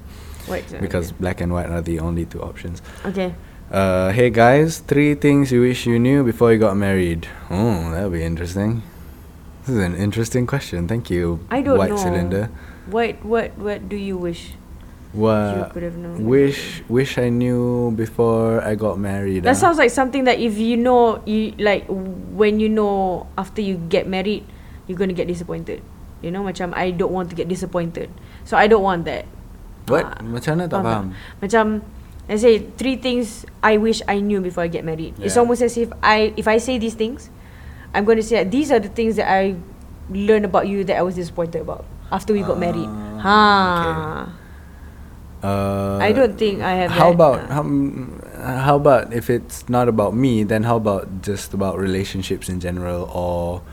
Wait. 0.48 0.68
uh, 0.73 0.80
because 0.80 1.11
black 1.11 1.39
and 1.39 1.52
white 1.53 1.69
are 1.69 1.81
the 1.81 1.99
only 1.99 2.26
two 2.26 2.41
options. 2.41 2.81
Okay. 3.06 3.35
Uh, 3.72 4.11
hey 4.11 4.27
guys, 4.27 4.84
three 4.84 5.15
things 5.15 5.48
you 5.48 5.64
wish 5.64 5.88
you 5.88 5.95
knew 5.95 6.27
before 6.27 6.52
you 6.52 6.60
got 6.60 6.76
married. 6.76 7.23
Oh, 7.48 7.88
that'll 7.95 8.11
be 8.11 8.19
interesting. 8.19 8.84
This 9.64 9.80
is 9.80 9.80
an 9.80 9.95
interesting 9.95 10.43
question. 10.43 10.91
Thank 10.91 11.07
you, 11.07 11.39
I 11.48 11.64
don't 11.64 11.80
White 11.80 11.95
know. 11.95 12.03
Cylinder. 12.03 12.52
What 12.91 13.23
what 13.23 13.56
what 13.56 13.88
do 13.88 13.95
you 13.95 14.19
wish 14.19 14.60
you 15.15 15.23
What 15.23 15.72
could 15.72 15.88
have 15.88 15.95
known? 15.95 16.27
wish 16.27 16.84
wish 16.91 17.15
I 17.15 17.31
knew 17.31 17.95
before 17.95 18.60
I 18.60 18.76
got 18.76 18.99
married. 18.99 19.48
That 19.48 19.56
ah? 19.56 19.64
sounds 19.64 19.80
like 19.80 19.95
something 19.95 20.27
that 20.27 20.43
if 20.43 20.60
you 20.60 20.76
know 20.76 21.23
you 21.23 21.56
like 21.56 21.88
when 22.35 22.60
you 22.60 22.68
know 22.68 23.31
after 23.39 23.64
you 23.64 23.80
get 23.88 24.03
married, 24.03 24.43
you're 24.91 24.99
gonna 24.99 25.15
get 25.15 25.31
disappointed. 25.31 25.80
You 26.19 26.35
know, 26.35 26.43
macam 26.43 26.76
I 26.76 26.91
don't 26.91 27.15
want 27.15 27.31
to 27.31 27.39
get 27.39 27.48
disappointed, 27.48 28.11
so 28.43 28.60
I 28.60 28.68
don't 28.68 28.84
want 28.84 29.07
that. 29.07 29.31
What? 29.88 30.03
Ah, 30.03 30.19
Macam 30.19 30.60
mana 30.60 30.68
tak 30.68 30.84
faham? 30.84 31.06
Macam 31.39 31.65
let's 32.30 32.41
say 32.41 32.60
three 32.60 32.95
things 32.95 33.45
I 33.64 33.77
wish 33.77 34.02
I 34.07 34.19
knew 34.19 34.41
before 34.41 34.64
I 34.64 34.68
get 34.68 34.85
married. 34.85 35.15
It's 35.19 35.38
almost 35.38 35.61
as 35.61 35.77
if 35.77 35.91
I 36.03 36.34
if 36.38 36.48
I 36.48 36.57
say 36.57 36.77
these 36.77 36.95
things, 36.95 37.30
I'm 37.93 38.06
going 38.06 38.18
to 38.18 38.23
say 38.23 38.43
that 38.43 38.52
these 38.52 38.72
are 38.72 38.80
the 38.80 38.89
things 38.89 39.15
that 39.15 39.30
I 39.31 39.56
learned 40.10 40.45
about 40.45 40.68
you 40.68 40.84
that 40.85 40.98
I 40.98 41.02
was 41.02 41.15
disappointed 41.15 41.61
about 41.61 41.85
after 42.11 42.34
we 42.34 42.41
got 42.43 42.60
married. 42.60 42.88
Ah, 42.88 44.27
Ha. 44.27 44.41
Uh, 45.41 45.98
I 45.98 46.11
don't 46.11 46.38
think 46.38 46.61
I 46.61 46.85
have 46.85 46.91
How 46.91 47.10
that, 47.10 47.15
about 47.18 47.38
uh, 47.49 47.53
how, 47.53 47.64
how 48.61 48.76
about 48.76 49.11
if 49.11 49.30
it's 49.30 49.68
not 49.69 49.89
about 49.89 50.14
me, 50.14 50.43
then 50.43 50.64
how 50.64 50.77
about 50.77 51.23
just 51.23 51.53
about 51.53 51.80
relationships 51.80 52.48
in 52.48 52.60
general, 52.60 53.10
or 53.10 53.64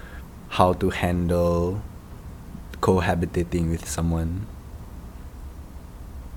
how 0.56 0.72
to 0.80 0.88
handle 0.88 1.82
cohabitating 2.80 3.68
with 3.68 3.86
someone? 3.86 4.46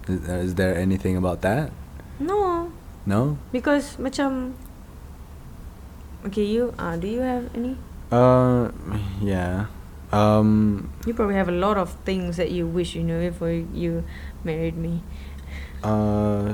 Is, 0.09 0.27
uh, 0.27 0.33
is 0.43 0.55
there 0.55 0.75
anything 0.75 1.15
about 1.15 1.41
that? 1.47 1.71
No, 2.21 2.69
No. 3.03 3.41
because 3.49 3.97
macam 3.97 4.53
Okay, 6.21 6.45
you 6.45 6.69
uh, 6.77 6.93
do 7.01 7.09
you 7.09 7.25
have 7.25 7.49
any? 7.57 7.73
Uh, 8.13 8.69
yeah. 9.17 9.65
Um, 10.13 10.91
You 11.07 11.17
probably 11.17 11.33
have 11.33 11.49
a 11.49 11.55
lot 11.55 11.81
of 11.81 11.97
things 12.05 12.37
that 12.37 12.53
you 12.53 12.69
wish 12.69 12.93
you 12.93 13.01
knew 13.01 13.17
before 13.17 13.49
you 13.49 14.05
married 14.45 14.77
me. 14.77 15.01
uh, 15.81 16.53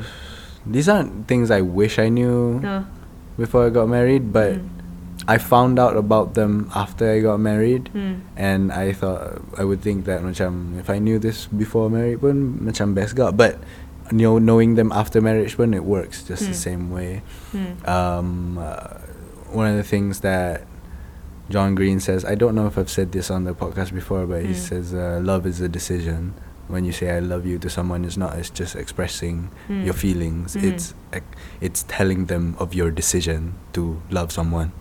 these 0.64 0.88
aren't 0.88 1.28
things 1.28 1.52
I 1.52 1.60
wish 1.60 2.00
I 2.00 2.08
knew 2.08 2.64
No. 2.64 2.88
before 3.36 3.68
I 3.68 3.70
got 3.70 3.92
married, 3.92 4.32
but 4.32 4.56
Mm. 4.64 4.72
I 5.28 5.36
found 5.36 5.76
out 5.76 6.00
about 6.00 6.40
them 6.40 6.72
after 6.72 7.04
I 7.12 7.20
got 7.20 7.44
married. 7.44 7.92
Hmm. 7.92 8.24
And 8.40 8.72
I 8.72 8.96
thought 8.96 9.44
I 9.60 9.68
would 9.68 9.84
think 9.84 10.08
that 10.08 10.24
macam 10.24 10.80
if 10.80 10.88
I 10.88 11.04
knew 11.04 11.20
this 11.20 11.52
before 11.52 11.92
married 11.92 12.24
pun 12.24 12.64
macam 12.64 12.96
best 12.96 13.20
gak. 13.20 13.36
But 13.36 13.60
know, 14.12 14.38
knowing 14.40 14.76
them 14.76 14.92
after 14.92 15.22
marriage 15.22 15.58
pun 15.58 15.74
it 15.74 15.84
works 15.84 16.24
just 16.24 16.42
the 16.44 16.48
Hmm. 16.56 16.68
same 16.68 16.84
way. 16.92 17.22
Hmm. 17.52 17.90
Um, 17.90 18.58
uh, 18.58 19.00
one 19.52 19.68
of 19.72 19.78
the 19.78 19.84
things 19.84 20.20
that 20.22 20.66
John 21.50 21.76
Green 21.76 22.00
says, 22.00 22.26
I 22.26 22.36
don't 22.36 22.56
know 22.56 22.68
if 22.68 22.78
I've 22.78 22.90
said 22.90 23.12
this 23.14 23.32
on 23.32 23.46
the 23.46 23.54
podcast 23.54 23.94
before, 23.94 24.26
but 24.28 24.42
he 24.44 24.48
Hmm. 24.54 24.68
says 24.68 24.94
uh, 24.94 25.20
love 25.24 25.46
is 25.48 25.62
a 25.62 25.70
decision. 25.70 26.34
When 26.68 26.84
you 26.84 26.92
say 26.92 27.16
I 27.16 27.20
love 27.24 27.46
you 27.48 27.58
to 27.64 27.70
someone, 27.72 28.04
it's 28.04 28.18
not 28.20 28.36
it's 28.38 28.50
just 28.52 28.76
expressing 28.76 29.50
Hmm. 29.72 29.84
your 29.88 29.94
feelings. 29.96 30.56
Mhm. 30.60 30.64
It's 30.68 30.94
it's 31.64 31.86
telling 31.88 32.26
them 32.28 32.56
of 32.60 32.74
your 32.76 32.92
decision 32.92 33.54
to 33.72 34.02
love 34.12 34.32
someone. 34.36 34.72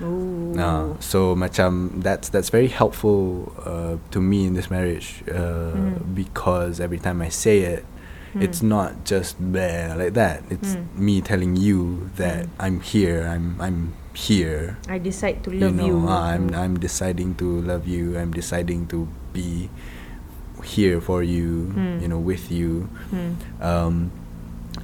Uh, 0.00 0.96
so 1.00 1.36
macam 1.36 2.00
that's 2.02 2.28
that's 2.32 2.48
very 2.48 2.68
helpful 2.68 3.52
uh, 3.64 3.96
to 4.10 4.20
me 4.20 4.46
in 4.48 4.54
this 4.56 4.70
marriage 4.70 5.22
uh, 5.28 5.76
Mm. 5.76 6.14
because 6.16 6.80
every 6.80 6.98
time 6.98 7.20
I 7.20 7.28
say 7.28 7.60
it, 7.60 7.84
Hmm. 8.32 8.42
it's 8.46 8.62
not 8.62 9.02
just 9.04 9.34
there 9.40 9.90
like 9.98 10.14
that. 10.14 10.46
It's 10.50 10.78
Mm. 10.78 10.86
me 10.94 11.14
telling 11.20 11.58
you 11.58 12.10
that 12.14 12.46
Mm. 12.46 12.62
I'm 12.62 12.76
here. 12.78 13.26
I'm 13.26 13.58
I'm 13.58 13.78
here. 14.14 14.78
I 14.86 14.98
decide 15.02 15.42
to 15.44 15.50
love 15.50 15.74
you 15.74 15.76
know, 15.76 15.86
you. 15.86 15.96
uh, 16.06 16.30
I'm 16.30 16.50
Mm. 16.50 16.58
I'm 16.58 16.74
deciding 16.78 17.34
to 17.42 17.46
love 17.66 17.90
you. 17.90 18.14
I'm 18.14 18.30
deciding 18.30 18.86
to 18.94 19.10
be 19.34 19.66
here 20.62 21.00
for 21.00 21.22
you, 21.26 21.72
Hmm. 21.74 21.98
you 22.02 22.08
know, 22.08 22.20
with 22.22 22.52
you. 22.52 22.86
Hmm. 23.10 23.34
Um, 23.58 23.94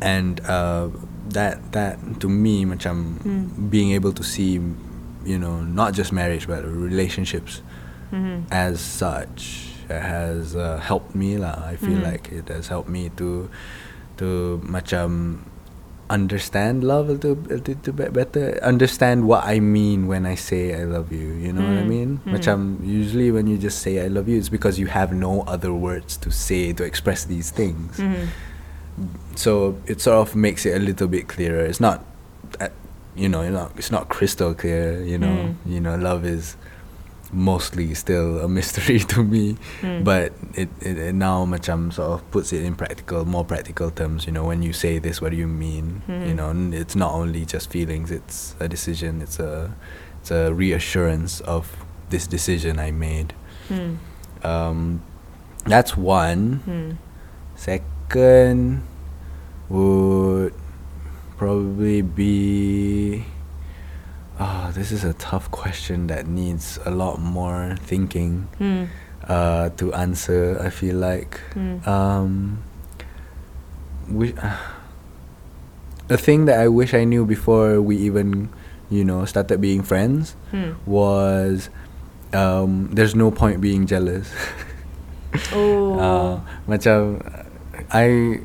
and 0.02 0.40
uh, 0.48 0.89
that 1.31 1.60
that 1.73 1.98
to 2.18 2.28
me, 2.28 2.64
macam 2.66 3.20
Hmm. 3.23 3.70
being 3.70 3.93
able 3.94 4.10
to 4.10 4.23
see, 4.27 4.59
you 5.23 5.39
know, 5.39 5.62
not 5.62 5.94
just 5.94 6.10
marriage 6.10 6.47
but 6.51 6.64
relationships 6.66 7.60
Mhm. 8.10 8.47
as 8.51 8.78
such 8.81 9.65
has 9.88 10.54
uh, 10.56 10.78
helped 10.82 11.14
me 11.14 11.36
lah. 11.38 11.62
I 11.66 11.76
feel 11.76 11.98
Mhm. 12.00 12.08
like 12.10 12.30
it 12.32 12.48
has 12.48 12.68
helped 12.68 12.88
me 12.88 13.10
to 13.16 13.48
to 14.16 14.60
macam 14.64 15.44
understand 16.08 16.84
love 16.86 17.10
a 17.10 17.18
little, 17.18 17.34
a 17.50 17.58
little 17.58 17.92
bit 17.92 18.12
better. 18.14 18.56
Understand 18.62 19.26
what 19.26 19.42
I 19.44 19.58
mean 19.58 20.06
when 20.06 20.24
I 20.24 20.36
say 20.38 20.70
I 20.78 20.84
love 20.86 21.10
you. 21.10 21.34
You 21.34 21.50
know 21.52 21.66
what 21.66 21.82
I 21.82 21.82
Mm, 21.82 21.88
mean? 21.90 22.10
mm. 22.22 22.30
Macam 22.30 22.78
usually 22.86 23.34
when 23.34 23.50
you 23.50 23.58
just 23.58 23.82
say 23.82 23.98
I 23.98 24.06
love 24.06 24.30
you, 24.30 24.38
it's 24.38 24.48
because 24.48 24.78
you 24.78 24.86
have 24.86 25.10
no 25.12 25.42
other 25.50 25.74
words 25.74 26.14
to 26.22 26.30
say 26.30 26.70
to 26.78 26.86
express 26.86 27.26
these 27.26 27.50
things. 27.50 27.98
Mhm. 27.98 28.30
So 29.36 29.76
it 29.86 30.00
sort 30.00 30.16
of 30.22 30.34
makes 30.36 30.64
it 30.64 30.74
a 30.76 30.82
little 30.82 31.08
bit 31.08 31.28
clearer. 31.28 31.66
It's 31.66 31.80
not, 31.80 32.04
uh, 32.60 32.68
you 33.14 33.28
know, 33.28 33.42
not 33.50 33.72
it's 33.76 33.90
not 33.90 34.08
crystal 34.08 34.54
clear. 34.54 35.02
You 35.02 35.18
know, 35.18 35.52
Mm. 35.52 35.54
you 35.66 35.80
know, 35.82 35.96
love 35.98 36.24
is 36.24 36.56
mostly 37.32 37.94
still 37.94 38.40
a 38.40 38.48
mystery 38.48 38.98
to 39.14 39.22
me. 39.24 39.56
Mm. 39.82 40.04
But 40.04 40.32
it, 40.54 40.68
it, 40.80 40.98
it 40.98 41.14
now 41.14 41.44
macam 41.46 41.92
sort 41.92 42.10
of 42.12 42.30
puts 42.30 42.52
it 42.52 42.64
in 42.64 42.74
practical, 42.76 43.24
more 43.24 43.44
practical 43.44 43.90
terms. 43.90 44.26
You 44.26 44.32
know, 44.32 44.44
when 44.44 44.62
you 44.62 44.72
say 44.72 44.98
this, 44.98 45.20
what 45.20 45.30
do 45.30 45.36
you 45.36 45.48
mean? 45.48 46.02
You 46.08 46.34
Mhm. 46.34 46.36
know, 46.36 46.50
it's 46.76 46.94
not 46.96 47.12
only 47.12 47.44
just 47.44 47.70
feelings. 47.70 48.10
It's 48.10 48.54
a 48.60 48.68
decision. 48.68 49.20
It's 49.22 49.38
a 49.38 49.74
it's 50.20 50.30
a 50.30 50.52
reassurance 50.54 51.40
of 51.42 51.70
this 52.10 52.26
decision 52.26 52.78
I 52.78 52.90
made. 52.90 53.34
Hmm. 53.68 53.98
Um, 54.46 55.02
that's 55.66 55.96
one. 55.96 56.62
Hmm. 56.66 56.90
Second 57.58 58.82
would 59.68 60.54
probably 61.36 62.02
be. 62.02 63.24
Oh, 64.38 64.70
this 64.74 64.92
is 64.92 65.04
a 65.04 65.14
tough 65.14 65.50
question 65.50 66.08
that 66.08 66.26
needs 66.26 66.78
a 66.84 66.90
lot 66.90 67.18
more 67.20 67.76
thinking 67.80 68.48
Hmm. 68.60 68.84
uh, 69.24 69.70
to 69.80 69.94
answer. 69.94 70.60
I 70.60 70.68
feel 70.70 70.96
like. 70.96 71.40
Hmm. 71.56 71.80
Um, 71.88 72.58
we, 74.12 74.34
a 76.08 76.16
thing 76.16 76.44
that 76.46 76.60
I 76.60 76.68
wish 76.68 76.94
I 76.94 77.04
knew 77.04 77.24
before 77.24 77.80
we 77.80 77.96
even, 77.96 78.50
you 78.90 79.04
know, 79.04 79.24
started 79.24 79.60
being 79.60 79.82
friends 79.82 80.36
Hmm. 80.52 80.76
was 80.84 81.70
um, 82.32 82.90
there's 82.92 83.14
no 83.14 83.30
point 83.30 83.60
being 83.60 83.86
jealous. 83.86 84.28
Oh. 85.52 86.00
Uh, 86.00 86.40
macam 86.64 87.20
I 87.92 88.40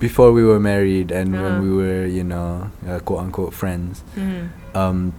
before 0.00 0.32
we 0.32 0.40
were 0.40 0.56
married 0.60 1.12
and 1.12 1.36
Ah. 1.36 1.44
when 1.44 1.54
we 1.60 1.68
were 1.68 2.08
you 2.08 2.24
know 2.24 2.72
uh, 2.88 3.04
quote 3.04 3.20
unquote 3.28 3.52
friends, 3.52 4.00
Mhm. 4.16 4.48
um, 4.72 5.12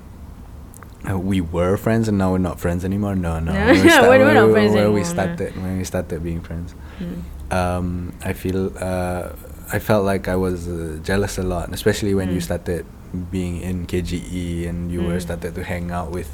uh, 1.10 1.18
we 1.20 1.42
were 1.42 1.76
friends 1.78 2.08
and 2.08 2.18
now 2.18 2.32
we're 2.32 2.38
not 2.50 2.60
friends 2.60 2.84
anymore. 2.86 3.16
No, 3.16 3.40
no. 3.40 3.52
No, 3.54 3.66
When 3.66 3.84
we 3.84 3.90
sta- 3.90 4.02
we're- 4.10 4.24
we're 4.26 4.34
not 4.34 4.52
friends 4.52 4.74
when 4.74 4.94
we 4.94 5.02
anymore, 5.02 5.04
started 5.06 5.56
when 5.62 5.78
we 5.78 5.84
started 5.84 6.24
being 6.24 6.42
friends. 6.42 6.74
Hmm. 7.00 7.54
Um, 7.54 8.14
I 8.24 8.34
feel 8.34 8.72
uh, 8.80 9.30
I 9.72 9.80
felt 9.80 10.06
like 10.06 10.28
I 10.28 10.36
was 10.36 10.68
uh, 10.68 11.00
jealous 11.04 11.38
a 11.38 11.44
lot, 11.44 11.74
especially 11.74 12.14
when 12.16 12.30
you 12.30 12.38
Mm. 12.40 12.44
started 12.50 12.86
being 13.32 13.62
in 13.62 13.86
KGE 13.86 14.68
and 14.68 14.92
you 14.92 15.02
were 15.04 15.18
Mm. 15.18 15.22
started 15.22 15.54
to 15.56 15.64
hang 15.64 15.92
out 15.92 16.10
with 16.12 16.30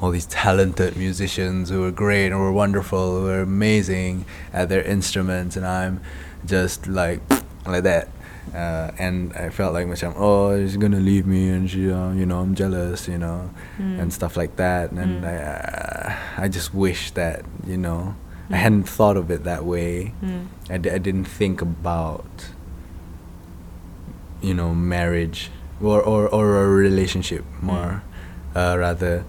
all 0.00 0.10
these 0.10 0.26
talented 0.26 0.96
musicians 0.96 1.70
who 1.70 1.80
were 1.82 1.90
great 1.92 2.28
and 2.32 2.40
were 2.40 2.52
wonderful, 2.52 3.20
who 3.20 3.24
were 3.26 3.40
amazing 3.42 4.24
at 4.52 4.68
their 4.68 4.82
instruments, 4.82 5.56
and 5.56 5.66
I'm 5.66 6.00
just 6.46 6.86
like 6.86 7.20
like 7.66 7.82
that. 7.84 8.08
Uh, 8.50 8.90
and 8.98 9.32
I 9.38 9.48
felt 9.54 9.72
like 9.72 9.86
macam, 9.86 10.12
oh, 10.18 10.58
she's 10.58 10.76
gonna 10.76 10.98
leave 11.00 11.24
me, 11.30 11.48
and 11.48 11.70
she, 11.70 11.86
uh, 11.90 12.10
you 12.12 12.26
know, 12.26 12.42
I'm 12.42 12.54
jealous, 12.58 13.06
you 13.06 13.16
know, 13.16 13.48
Mm. 13.78 14.02
and 14.02 14.08
stuff 14.12 14.36
like 14.36 14.56
that. 14.58 14.90
And 14.90 15.22
Mm. 15.22 15.30
I, 15.30 15.36
uh, 15.38 16.08
I 16.42 16.46
just 16.50 16.74
wish 16.74 17.14
that, 17.14 17.46
you 17.64 17.78
know, 17.78 18.18
I 18.50 18.58
Mm. 18.58 18.62
hadn't 18.66 18.86
thought 18.90 19.16
of 19.16 19.30
it 19.30 19.44
that 19.48 19.64
way. 19.64 20.12
Hmm. 20.20 20.50
I, 20.68 20.76
d- 20.76 20.90
I 20.92 20.98
didn't 20.98 21.24
think 21.30 21.62
about 21.62 22.50
you 24.42 24.54
know 24.54 24.74
marriage 24.74 25.50
or 25.80 26.02
or, 26.02 26.26
or 26.28 26.62
a 26.64 26.68
relationship 26.68 27.44
more 27.62 28.02
uh, 28.58 28.74
rather 28.78 29.24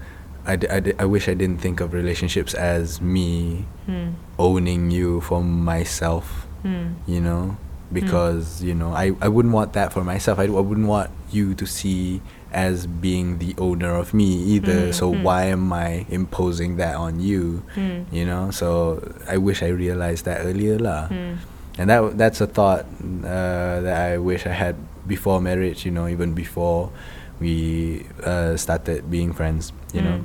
I, 0.45 0.55
d- 0.57 0.67
I, 0.67 0.79
d- 0.81 0.93
I 0.99 1.05
wish 1.05 1.29
I 1.29 1.35
didn't 1.35 1.61
think 1.61 1.79
of 1.79 1.93
relationships 1.93 2.53
as 2.53 2.99
me 3.01 3.65
Hmm. 3.85 4.17
owning 4.39 4.89
you 4.91 5.21
for 5.21 5.43
myself 5.43 6.47
Hmm. 6.63 6.97
you 7.05 7.21
know 7.21 7.57
because 7.93 8.63
you 8.63 8.73
know 8.73 8.91
I, 8.93 9.13
I 9.21 9.27
wouldn't 9.29 9.53
want 9.53 9.73
that 9.73 9.93
for 9.93 10.03
myself 10.03 10.39
I, 10.39 10.45
I 10.45 10.59
wouldn't 10.65 10.87
want 10.87 11.09
you 11.31 11.53
to 11.55 11.65
see 11.65 12.21
as 12.51 12.85
being 12.85 13.37
the 13.39 13.55
owner 13.57 13.95
of 13.95 14.13
me 14.13 14.29
either 14.57 14.89
Mm, 14.89 14.93
so 14.93 15.11
mm. 15.13 15.23
why 15.23 15.45
am 15.53 15.73
I 15.73 16.05
imposing 16.09 16.77
that 16.77 16.95
on 16.95 17.19
you 17.19 17.63
Hmm. 17.73 18.03
you 18.11 18.25
know 18.25 18.51
so 18.51 19.01
I 19.29 19.37
wish 19.37 19.61
I 19.63 19.69
realized 19.73 20.25
that 20.25 20.45
earlier 20.45 20.77
lah 20.77 21.07
Hmm. 21.09 21.41
and 21.77 21.89
that 21.89 22.01
that's 22.17 22.41
a 22.41 22.47
thought 22.49 22.85
uh, 23.25 23.81
that 23.81 23.97
I 24.13 24.17
wish 24.17 24.45
I 24.45 24.53
had 24.53 24.75
before 25.07 25.41
marriage. 25.41 25.83
You 25.83 25.91
know, 25.91 26.07
even 26.07 26.31
before 26.37 26.93
we 27.41 28.05
uh, 28.23 28.55
started 28.55 29.09
being 29.11 29.33
friends. 29.33 29.73
You 29.91 30.01
know, 30.05 30.17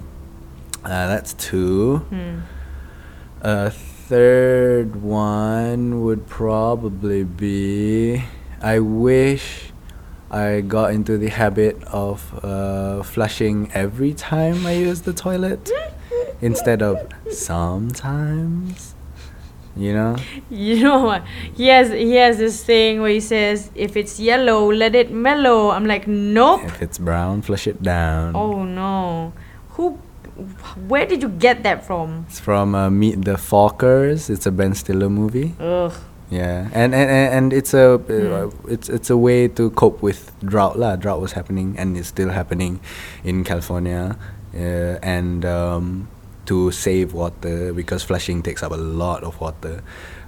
uh, 0.84 1.06
that's 1.10 1.32
two. 1.34 2.04
Hmm. 2.12 2.46
Third 4.08 5.02
one 5.02 6.02
would 6.02 6.26
probably 6.26 7.24
be 7.24 8.24
I 8.62 8.78
wish 8.78 9.70
I 10.30 10.62
got 10.62 10.94
into 10.94 11.18
the 11.18 11.28
habit 11.28 11.76
of 11.84 12.42
uh, 12.42 13.02
flushing 13.02 13.70
every 13.74 14.14
time 14.14 14.64
I 14.64 14.72
use 14.80 15.02
the 15.02 15.12
toilet 15.12 15.70
instead 16.40 16.80
of 16.80 17.06
sometimes. 17.30 18.94
You 19.76 19.92
know? 19.92 20.16
You 20.48 20.84
know 20.84 21.04
what? 21.04 21.24
He 21.54 21.66
has 21.68 21.90
he 21.90 22.14
has 22.14 22.38
this 22.38 22.64
thing 22.64 23.02
where 23.02 23.10
he 23.10 23.20
says, 23.20 23.70
"If 23.74 23.94
it's 23.94 24.18
yellow, 24.18 24.72
let 24.72 24.94
it 24.94 25.12
mellow." 25.12 25.68
I'm 25.68 25.84
like, 25.84 26.08
nope. 26.08 26.64
If 26.64 26.80
it's 26.80 26.96
brown, 26.96 27.42
flush 27.42 27.66
it 27.66 27.82
down. 27.82 28.34
Oh 28.34 28.64
no, 28.64 29.34
who? 29.76 29.98
Where 30.86 31.06
did 31.06 31.22
you 31.22 31.28
get 31.28 31.62
that 31.64 31.84
from? 31.86 32.26
It's 32.28 32.38
from 32.40 32.74
uh, 32.74 32.90
Meet 32.90 33.24
the 33.24 33.34
Fockers. 33.34 34.30
It's 34.30 34.46
a 34.46 34.52
Ben 34.52 34.74
Stiller 34.74 35.10
movie. 35.10 35.54
Ugh. 35.58 35.92
Yeah, 36.30 36.68
and 36.76 36.94
and, 36.94 37.08
and, 37.10 37.52
it's 37.56 37.72
a 37.72 37.96
Hmm. 37.96 38.52
it's 38.70 38.88
it's 38.92 39.08
a 39.08 39.16
way 39.16 39.48
to 39.48 39.70
cope 39.72 40.02
with 40.04 40.30
drought 40.44 40.78
lah. 40.78 40.94
Drought 40.96 41.20
was 41.24 41.32
happening 41.32 41.74
and 41.80 41.96
is 41.96 42.06
still 42.06 42.28
happening 42.28 42.80
in 43.24 43.44
California, 43.48 44.12
uh, 44.54 45.00
and 45.00 45.46
um, 45.48 46.06
to 46.44 46.70
save 46.70 47.14
water 47.16 47.72
because 47.72 48.04
flushing 48.04 48.42
takes 48.44 48.62
up 48.62 48.72
a 48.72 48.76
lot 48.76 49.24
of 49.24 49.40
water. 49.40 49.80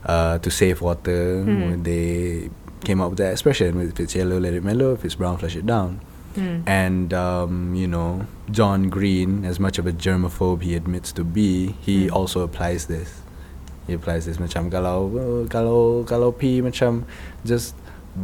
Uh, 0.08 0.38
to 0.40 0.48
save 0.50 0.80
water, 0.80 1.44
Hmm. 1.44 1.82
they 1.84 2.48
came 2.80 3.04
up 3.04 3.10
with 3.12 3.18
that 3.20 3.32
expression: 3.36 3.76
if 3.84 4.00
it's 4.00 4.16
yellow, 4.16 4.40
let 4.40 4.54
it 4.56 4.64
mellow. 4.64 4.96
If 4.96 5.04
it's 5.04 5.14
brown, 5.20 5.36
flush 5.36 5.54
it 5.54 5.66
down. 5.68 6.00
Hmm. 6.34 6.62
And 6.66 7.12
um, 7.12 7.74
you 7.74 7.86
know, 7.90 8.26
John 8.50 8.88
Green, 8.88 9.44
as 9.44 9.58
much 9.58 9.78
of 9.78 9.86
a 9.86 9.92
germaphobe 9.92 10.62
he 10.62 10.74
admits 10.74 11.10
to 11.18 11.24
be, 11.24 11.74
he 11.82 12.06
Hmm. 12.06 12.14
also 12.14 12.40
applies 12.46 12.86
this. 12.86 13.22
He 13.86 13.94
applies 13.98 14.26
this 14.30 14.38
macam 14.38 14.70
kalau 14.70 15.10
kalau 15.50 16.06
kalau 16.06 16.30
pee 16.30 16.62
macam 16.62 17.02
just 17.42 17.74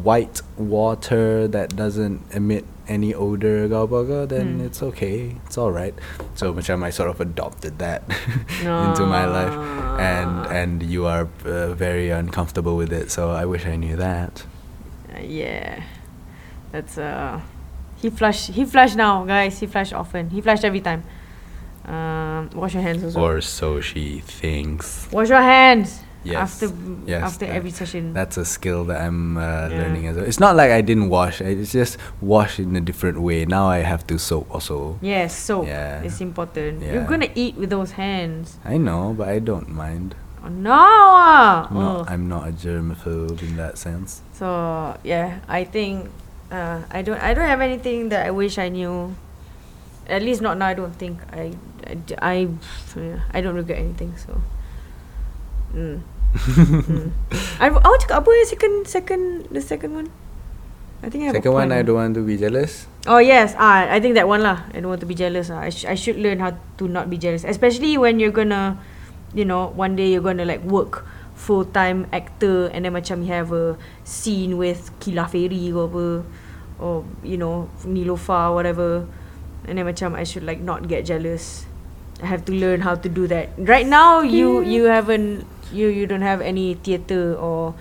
white 0.03 0.43
water 0.59 1.47
that 1.51 1.75
doesn't 1.75 2.23
emit 2.35 2.63
any 2.87 3.11
odor 3.15 3.67
apa 3.75 4.27
then 4.31 4.63
Hmm. 4.63 4.67
it's 4.71 4.79
okay. 4.83 5.35
It's 5.47 5.59
all 5.59 5.75
right. 5.75 5.95
So 6.39 6.55
macam 6.55 6.87
I 6.87 6.95
sort 6.95 7.11
of 7.11 7.19
adopted 7.19 7.83
that 7.83 8.07
into 8.63 9.03
my 9.11 9.27
life, 9.27 9.55
and 9.99 10.47
Ah. 10.47 10.55
and 10.63 10.87
you 10.87 11.11
are 11.11 11.27
uh, 11.43 11.75
very 11.75 12.15
uncomfortable 12.15 12.79
with 12.79 12.95
it. 12.95 13.11
So 13.11 13.35
I 13.35 13.43
wish 13.43 13.67
I 13.67 13.75
knew 13.75 13.99
that. 13.99 14.47
Uh, 15.11 15.19
yeah, 15.23 15.83
that's 16.71 16.95
uh, 16.95 17.43
he 17.97 18.11
flush 18.11 18.49
he 18.49 18.65
flush 18.65 18.95
now, 18.95 19.25
guys. 19.25 19.59
He 19.61 19.67
flush 19.67 19.93
often. 19.93 20.31
He 20.31 20.41
flush 20.41 20.63
every 20.65 20.81
time. 20.81 21.03
Um, 21.85 22.51
wash 22.55 22.75
your 22.75 22.83
hands 22.83 23.05
also. 23.05 23.21
Or 23.21 23.41
so 23.41 23.81
she 23.81 24.19
thinks. 24.21 25.09
wash 25.13 25.29
your 25.29 25.41
hands 25.43 26.03
Yes. 26.25 26.37
after 26.63 26.75
Yes, 27.07 27.23
after 27.23 27.47
that- 27.47 27.55
every 27.55 27.71
session. 27.71 28.13
That's 28.13 28.37
a 28.37 28.45
skill 28.45 28.83
that 28.91 29.01
I'm 29.01 29.37
uh, 29.39 29.69
Yeah. 29.71 29.79
learning 29.79 30.09
as 30.09 30.17
well. 30.17 30.25
It's 30.27 30.41
not 30.41 30.57
like 30.57 30.73
I 30.73 30.81
didn't 30.83 31.09
wash. 31.11 31.41
It's 31.41 31.71
just 31.71 31.99
wash 32.21 32.59
in 32.59 32.75
a 32.75 32.81
different 32.81 33.21
way. 33.23 33.45
Now 33.47 33.69
I 33.71 33.79
have 33.87 34.05
to 34.09 34.19
soap 34.19 34.51
also. 34.51 34.99
yes, 35.01 35.31
so 35.37 35.63
Yeah. 35.65 36.03
it's 36.03 36.21
important. 36.21 36.83
Yeah. 36.83 36.95
You're 36.95 37.05
gonna 37.07 37.31
eat 37.37 37.55
with 37.57 37.71
those 37.71 37.93
hands. 37.93 38.59
I 38.65 38.77
know, 38.79 39.15
but 39.17 39.29
I 39.29 39.39
don't 39.39 39.69
mind. 39.71 40.17
Oh, 40.45 40.49
no. 40.49 41.67
not, 41.71 42.11
I'm 42.11 42.27
not 42.29 42.49
a 42.49 42.53
germaphobe 42.53 43.43
in 43.43 43.57
that 43.57 43.79
sense. 43.79 44.23
So 44.35 44.97
yeah, 45.05 45.39
I 45.49 45.63
think 45.63 46.11
uh, 46.51 46.83
I 46.91 47.03
don't 47.03 47.21
I 47.21 47.35
don't 47.35 47.47
have 47.47 47.61
anything 47.61 48.09
that 48.11 48.27
I 48.27 48.31
wish 48.31 48.59
I 48.59 48.69
knew. 48.69 49.15
At 50.07 50.23
least 50.23 50.41
not 50.41 50.59
now. 50.59 50.71
I 50.71 50.75
don't 50.75 50.95
think 50.95 51.19
I 51.35 51.55
I, 51.87 51.97
I, 52.23 52.35
I 53.35 53.41
don't 53.41 53.55
regret 53.55 53.79
anything. 53.79 54.15
So 54.17 54.39
mm. 55.75 55.99
hmm. 56.37 57.09
I, 57.63 57.71
awak 57.71 58.05
cakap 58.05 58.27
apa 58.27 58.31
second 58.45 58.75
second 58.87 59.23
the 59.51 59.63
second 59.63 59.95
one? 59.95 60.09
I 61.05 61.11
think 61.11 61.23
I 61.23 61.27
have 61.31 61.37
Second 61.39 61.53
one. 61.53 61.71
I 61.73 61.83
don't 61.83 61.97
want 61.97 62.15
to 62.17 62.25
be 62.25 62.37
jealous. 62.37 62.89
Oh 63.07 63.19
yes, 63.19 63.55
ah, 63.61 63.87
I 63.87 64.01
think 64.01 64.17
that 64.17 64.27
one 64.27 64.43
lah. 64.43 64.65
I 64.73 64.81
don't 64.81 64.91
want 64.91 65.03
to 65.05 65.09
be 65.09 65.15
jealous. 65.15 65.53
Ah. 65.53 65.63
I, 65.67 65.71
sh- 65.71 65.87
I 65.87 65.95
should 65.95 66.17
learn 66.19 66.41
how 66.41 66.57
to 66.81 66.85
not 66.89 67.11
be 67.13 67.21
jealous, 67.21 67.45
especially 67.45 67.95
when 68.01 68.19
you're 68.19 68.35
gonna, 68.35 68.81
you 69.37 69.45
know, 69.45 69.71
one 69.77 69.95
day 69.95 70.11
you're 70.11 70.25
gonna 70.25 70.49
like 70.49 70.65
work 70.65 71.07
full 71.37 71.69
time 71.69 72.09
actor 72.17 72.67
and 72.73 72.89
then 72.89 72.97
macam 72.97 73.21
you 73.23 73.31
have 73.31 73.53
a 73.53 73.77
scene 74.03 74.57
with 74.57 74.89
Kila 75.05 75.29
Ferry 75.29 75.69
or 75.71 75.85
apa, 75.87 76.07
or 76.81 76.95
you 77.23 77.37
know 77.37 77.69
Nilofa 77.85 78.51
whatever, 78.51 79.05
and 79.69 79.77
then 79.79 79.85
macam 79.85 80.17
I 80.17 80.25
should 80.25 80.43
like 80.49 80.65
not 80.65 80.89
get 80.89 81.05
jealous. 81.05 81.69
I 82.25 82.33
have 82.33 82.49
to 82.49 82.53
learn 82.57 82.81
how 82.81 82.97
to 82.97 83.09
do 83.13 83.29
that. 83.29 83.53
Right 83.61 83.85
now, 83.85 84.25
you 84.25 84.65
you 84.65 84.89
haven't 84.89 85.45
you 85.69 85.93
you 85.93 86.09
don't 86.09 86.25
have 86.25 86.41
any 86.41 86.73
theatre 86.81 87.37
or 87.37 87.77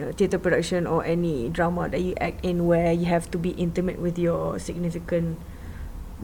uh, 0.00 0.08
theatre 0.16 0.40
production 0.40 0.88
or 0.88 1.04
any 1.04 1.52
drama 1.52 1.92
that 1.92 2.00
you 2.00 2.16
act 2.16 2.40
in 2.40 2.64
where 2.64 2.96
you 2.96 3.04
have 3.12 3.28
to 3.30 3.36
be 3.36 3.52
intimate 3.60 4.00
with 4.00 4.16
your 4.16 4.56
significant 4.56 5.36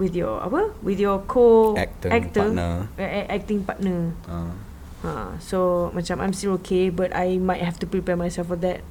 with 0.00 0.16
your 0.16 0.40
apa 0.40 0.72
with 0.80 0.96
your 0.96 1.20
co 1.28 1.76
Actor, 1.76 2.08
actor 2.08 2.48
partner. 2.48 2.88
uh, 2.96 3.02
a- 3.04 3.28
acting 3.28 3.60
partner 3.66 4.14
Uh, 4.24 4.54
ha 5.02 5.38
so 5.38 5.90
macam 5.94 6.18
I'm 6.18 6.34
still 6.34 6.58
okay 6.62 6.90
but 6.90 7.14
I 7.14 7.38
might 7.38 7.62
have 7.62 7.78
to 7.80 7.86
prepare 7.86 8.16
myself 8.18 8.50
for 8.50 8.58
that 8.62 8.82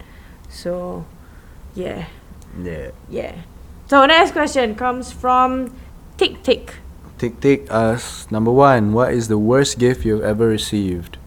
so 0.47 1.03
yeah 1.75 2.07
yeah. 2.55 2.91
yeah 3.11 3.43
so 3.87 4.03
next 4.07 4.31
question 4.31 4.75
comes 4.75 5.11
from 5.11 5.75
Tick 6.15 6.41
Tick 6.43 6.79
Tick 7.17 7.41
tick 7.41 7.65
us 7.73 8.29
number 8.29 8.53
one. 8.53 8.93
What 8.93 9.09
is 9.09 9.25
the 9.25 9.41
worst 9.41 9.81
gift 9.81 10.05
you've 10.05 10.21
ever 10.21 10.45
received? 10.45 11.17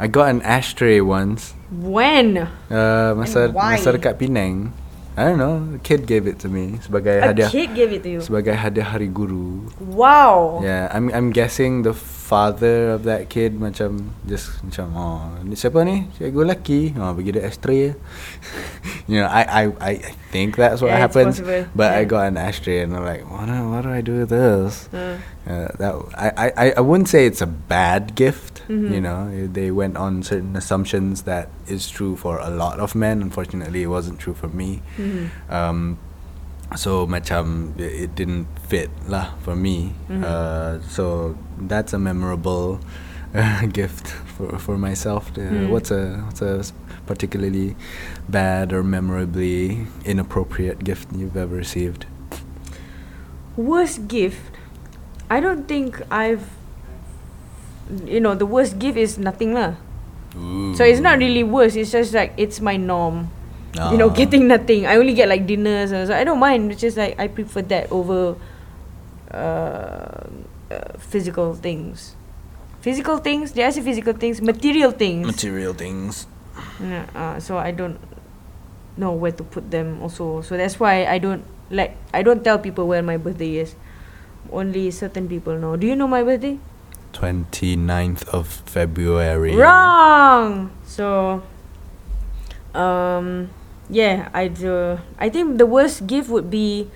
I 0.00 0.08
got 0.08 0.32
an 0.32 0.40
ashtray 0.40 1.04
once. 1.04 1.52
when 1.68 2.48
Uh, 2.72 3.12
masa 3.12 3.52
And 3.52 3.52
why? 3.52 3.76
masa 3.76 4.00
dekat 4.00 4.16
Penang. 4.16 4.72
I 5.12 5.28
don't 5.28 5.36
know. 5.36 5.76
A 5.76 5.80
kid 5.84 6.08
gave 6.08 6.24
it 6.24 6.40
to 6.40 6.48
me 6.48 6.80
sebagai 6.80 7.20
a 7.20 7.36
hadiah 7.36 7.52
kid 7.52 7.76
gave 7.76 7.92
it 7.92 8.00
to 8.02 8.16
you 8.16 8.20
sebagai 8.24 8.56
hadiah 8.56 8.96
hari 8.96 9.12
guru. 9.12 9.68
wow 9.76 10.64
Yeah, 10.64 10.88
I'm 10.88 11.12
I'm 11.12 11.28
guessing 11.36 11.84
the 11.84 11.92
father 12.24 12.96
of 12.96 13.04
that 13.04 13.28
kid 13.28 13.52
macam 13.60 14.16
just 14.24 14.56
macam 14.64 14.96
oh 14.96 15.28
ni 15.44 15.52
siapa 15.52 15.84
ni? 15.84 16.08
Cikgu 16.16 16.40
lelaki. 16.48 16.96
Oh 16.96 17.12
bagi 17.12 17.36
dia 17.36 17.44
ashtray. 17.44 17.92
je." 17.92 17.92
you 19.12 19.20
know, 19.20 19.28
I 19.28 19.44
I 19.44 19.62
I 19.76 19.92
think 20.32 20.56
that's 20.56 20.80
what 20.80 20.88
Yeah, 20.96 21.04
happens. 21.04 21.44
But 21.76 21.92
I 21.92 22.08
got 22.08 22.32
an 22.32 22.40
ashtray 22.40 22.80
and 22.80 22.96
I'm 22.96 23.04
like, 23.04 23.28
what 23.28 23.44
do, 23.44 23.52
what 23.68 23.84
do 23.84 23.90
I 23.92 24.00
do 24.00 24.24
with 24.24 24.32
this? 24.32 24.88
uh, 24.96 25.20
Uh, 25.44 25.68
that 25.76 25.92
I, 26.16 26.48
I, 26.56 26.66
I- 26.72 26.80
wouldn't 26.80 27.12
say 27.12 27.28
it's 27.28 27.44
a 27.44 27.50
bad 27.68 28.16
gift. 28.16 28.64
You 28.64 28.96
Mhm. 28.96 29.04
know, 29.04 29.20
they 29.44 29.68
went 29.68 30.00
on 30.00 30.24
certain 30.24 30.56
assumptions 30.56 31.28
that 31.28 31.52
is 31.68 31.84
true 31.92 32.16
for 32.16 32.40
a 32.40 32.48
lot 32.48 32.80
of 32.80 32.96
men. 32.96 33.20
Unfortunately, 33.20 33.84
it 33.84 33.92
wasn't 33.92 34.16
true 34.16 34.32
for 34.32 34.48
me. 34.48 34.80
mhm. 34.96 35.28
Um, 35.52 36.00
so 36.76 37.06
macam 37.06 37.72
it, 37.78 38.08
it 38.08 38.10
didn't 38.14 38.46
fit 38.68 38.90
lah 39.08 39.34
for 39.42 39.54
me. 39.56 39.94
Mhm. 40.10 40.22
Uh, 40.24 40.72
so 40.88 41.34
that's 41.70 41.92
a 41.94 41.98
memorable 41.98 42.80
uh, 43.34 43.66
gift 43.70 44.08
for 44.38 44.58
for 44.58 44.76
myself. 44.78 45.30
Uh, 45.38 45.42
Mm. 45.42 45.70
What's 45.70 45.90
a 45.90 46.22
what's 46.26 46.42
a 46.42 46.62
particularly 47.06 47.76
bad 48.28 48.72
or 48.72 48.82
memorably 48.82 49.86
inappropriate 50.08 50.82
gift 50.84 51.12
you've 51.12 51.36
ever 51.36 51.54
received? 51.54 52.06
worst 53.54 54.10
gift 54.10 54.50
I 55.30 55.38
don't 55.38 55.70
think 55.70 56.02
I've 56.10 56.42
you 58.02 58.18
know 58.18 58.34
the 58.34 58.46
worst 58.46 58.82
gift 58.82 58.98
is 58.98 59.14
nothing 59.14 59.54
lah 59.54 59.78
so 60.74 60.82
it's 60.82 60.98
not 60.98 61.22
really 61.22 61.46
worst 61.46 61.78
it's 61.78 61.94
just 61.94 62.10
like 62.10 62.34
it's 62.34 62.58
my 62.58 62.74
norm 62.74 63.30
you 63.74 63.98
know 63.98 64.06
Ah. 64.10 64.14
getting 64.14 64.46
nothing 64.46 64.86
I 64.86 64.96
only 64.96 65.14
get 65.14 65.28
like 65.28 65.46
dinners 65.46 65.90
so 65.90 66.14
I 66.14 66.22
don't 66.22 66.38
mind 66.38 66.70
it's 66.72 66.80
just 66.80 66.96
like 66.96 67.18
I 67.18 67.26
prefer 67.26 67.62
that 67.74 67.90
over 67.90 68.36
uh, 69.34 69.34
uh, 70.70 70.94
physical 70.98 71.54
things 71.54 72.14
physical 72.80 73.18
things 73.18 73.50
did 73.52 73.64
I 73.66 73.70
say 73.70 73.82
physical 73.82 74.12
things 74.14 74.40
material 74.40 74.90
things 74.92 75.26
material 75.26 75.74
things. 75.74 76.26
Yeah, 76.78 77.06
uh, 77.18 77.40
so 77.40 77.58
I 77.58 77.72
don't 77.72 77.98
know 78.96 79.10
where 79.10 79.32
to 79.32 79.42
put 79.42 79.72
them 79.74 79.98
also. 80.02 80.38
So 80.46 80.54
that's 80.56 80.78
why 80.78 81.02
I 81.06 81.18
don't 81.18 81.42
like 81.70 81.96
I 82.14 82.22
don't 82.22 82.44
tell 82.44 82.58
people 82.62 82.86
when 82.86 83.04
my 83.06 83.16
birthday 83.16 83.56
is. 83.58 83.74
Only 84.52 84.92
certain 84.92 85.26
people 85.26 85.58
know. 85.58 85.74
Do 85.74 85.88
you 85.88 85.96
know 85.96 86.06
my 86.06 86.22
birthday? 86.22 86.60
29th 87.12 88.28
of 88.30 88.46
February. 88.70 89.56
Wrong. 89.56 90.70
So 90.86 91.42
um 92.74 93.50
yeah, 93.90 94.28
I 94.32 94.48
do 94.48 94.98
I 95.18 95.28
think 95.28 95.58
the 95.58 95.66
worst 95.66 96.06
gift 96.06 96.28
would 96.30 96.50
be 96.50 96.88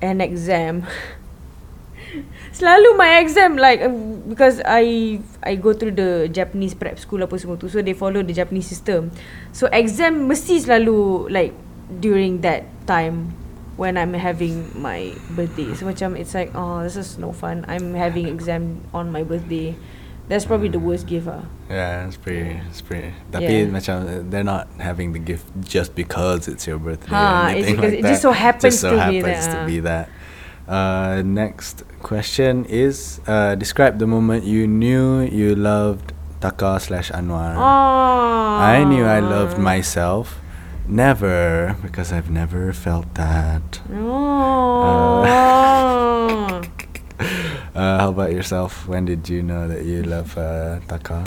an 0.00 0.20
exam. 0.20 0.84
Selalu 2.52 2.98
my 3.00 3.24
exam 3.24 3.56
like 3.56 3.80
um, 3.80 4.20
because 4.28 4.60
I 4.68 5.16
I 5.40 5.56
go 5.56 5.72
through 5.72 5.96
the 5.96 6.28
Japanese 6.28 6.76
prep 6.76 7.00
school 7.00 7.24
apa 7.24 7.40
semua 7.40 7.56
tu 7.56 7.72
so 7.72 7.80
they 7.80 7.96
follow 7.96 8.20
the 8.20 8.36
Japanese 8.36 8.68
system. 8.68 9.08
So 9.56 9.72
exam 9.72 10.28
mesti 10.28 10.60
selalu 10.60 11.32
like 11.32 11.56
during 11.88 12.44
that 12.44 12.68
time 12.84 13.32
when 13.80 13.96
I'm 13.96 14.12
having 14.12 14.68
my 14.76 15.16
birthday. 15.32 15.72
So 15.72 15.88
macam 15.88 16.12
it's 16.20 16.36
like 16.36 16.52
oh 16.52 16.84
this 16.84 17.00
is 17.00 17.16
no 17.16 17.32
fun. 17.32 17.64
I'm 17.64 17.96
having 17.96 18.28
exam 18.28 18.84
on 18.92 19.08
my 19.08 19.24
birthday. 19.24 19.72
That's 20.28 20.44
probably 20.44 20.68
the 20.68 20.78
worst 20.78 21.06
gift 21.06 21.26
ah. 21.28 21.44
Yeah, 21.68 22.06
it's 22.06 22.16
pretty, 22.16 22.60
it's 22.70 22.80
pretty. 22.80 23.12
Tapi 23.32 23.66
Yeah. 23.66 23.72
macam 23.74 24.30
they're 24.30 24.46
not 24.46 24.68
having 24.78 25.12
the 25.12 25.18
gift 25.18 25.44
just 25.60 25.94
because 25.94 26.46
it's 26.46 26.66
your 26.66 26.78
birthday 26.78 27.10
Ha, 27.10 27.18
or 27.18 27.56
it's 27.56 27.66
anything 27.68 27.76
like 27.80 27.92
it 27.98 28.02
just 28.06 28.22
so 28.22 28.32
happens 28.32 28.78
just 28.78 28.80
so 28.80 28.94
to 28.94 28.96
be 28.96 29.18
happens 29.18 29.46
that, 29.46 29.52
to 29.52 29.58
ah. 29.60 29.66
be 29.66 29.78
that. 29.80 30.06
Uh, 30.62 31.22
next 31.26 31.82
question 32.00 32.64
is 32.70 33.20
uh, 33.26 33.58
describe 33.58 33.98
the 33.98 34.06
moment 34.06 34.44
you 34.44 34.66
knew 34.66 35.20
you 35.26 35.54
loved 35.58 36.14
Taka 36.40 36.78
slash 36.80 37.10
Anwar. 37.10 37.54
Oh. 37.54 38.58
I 38.62 38.84
knew 38.84 39.04
I 39.04 39.20
loved 39.20 39.58
myself. 39.58 40.38
Never, 40.88 41.76
because 41.82 42.12
I've 42.12 42.30
never 42.30 42.72
felt 42.72 43.14
that. 43.14 43.80
Oh. 43.94 45.22
Uh, 45.22 46.62
how 47.74 48.08
about 48.10 48.32
yourself? 48.32 48.86
When 48.88 49.04
did 49.04 49.28
you 49.28 49.42
know 49.42 49.68
that 49.68 49.84
you 49.84 50.02
love 50.02 50.36
uh, 50.36 50.80
Taka? 50.88 51.24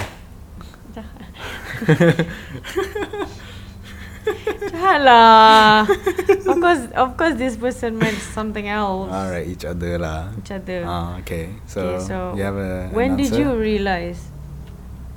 Jahat 4.72 5.00
lah. 5.06 5.86
of 6.50 6.58
course, 6.58 6.84
of 6.98 7.10
course, 7.18 7.36
this 7.38 7.58
person 7.58 7.98
meant 7.98 8.18
something 8.18 8.68
else. 8.68 9.12
Alright, 9.12 9.48
each 9.48 9.66
other 9.66 9.98
lah. 10.02 10.34
Each 10.38 10.52
other. 10.52 10.82
Ah, 10.86 11.18
okay. 11.22 11.54
So, 11.70 11.98
Okay, 11.98 12.06
so 12.06 12.16
you 12.34 12.44
have 12.44 12.58
a. 12.58 12.90
an 12.90 12.94
when 12.94 13.18
did 13.18 13.34
you 13.36 13.54
realize? 13.54 14.22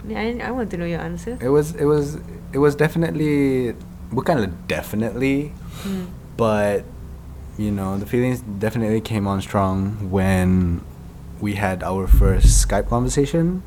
I, 0.08 0.40
I 0.40 0.50
want 0.52 0.70
to 0.72 0.76
know 0.76 0.84
your 0.88 1.00
answer. 1.00 1.36
It 1.40 1.48
was. 1.48 1.74
It 1.76 1.84
was. 1.84 2.16
It 2.52 2.58
was 2.60 2.74
definitely. 2.76 3.74
Bukanlah 4.08 4.48
definitely, 4.72 5.52
Hmm. 5.84 6.08
but 6.32 6.80
you 7.60 7.68
know 7.68 8.00
the 8.00 8.08
feelings 8.08 8.40
definitely 8.40 9.04
came 9.04 9.28
on 9.28 9.44
strong 9.44 10.08
when 10.08 10.80
we 11.40 11.54
had 11.54 11.82
our 11.82 12.06
first 12.06 12.66
Skype 12.66 12.88
conversation. 12.88 13.62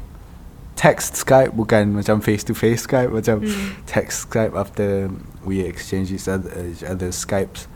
Text 0.75 1.13
Skype 1.13 1.53
bukan 1.53 1.93
macam 1.93 2.23
face 2.23 2.43
to 2.43 2.53
face 2.57 2.83
Skype 2.87 3.13
macam 3.13 3.45
Hmm. 3.45 3.77
text 3.85 4.27
Skype 4.27 4.57
after 4.57 5.11
we 5.45 5.61
exchange 5.61 6.09
each 6.11 6.25
other 6.27 6.49
each 6.65 6.81
other's 6.83 7.15
Skypes 7.15 7.70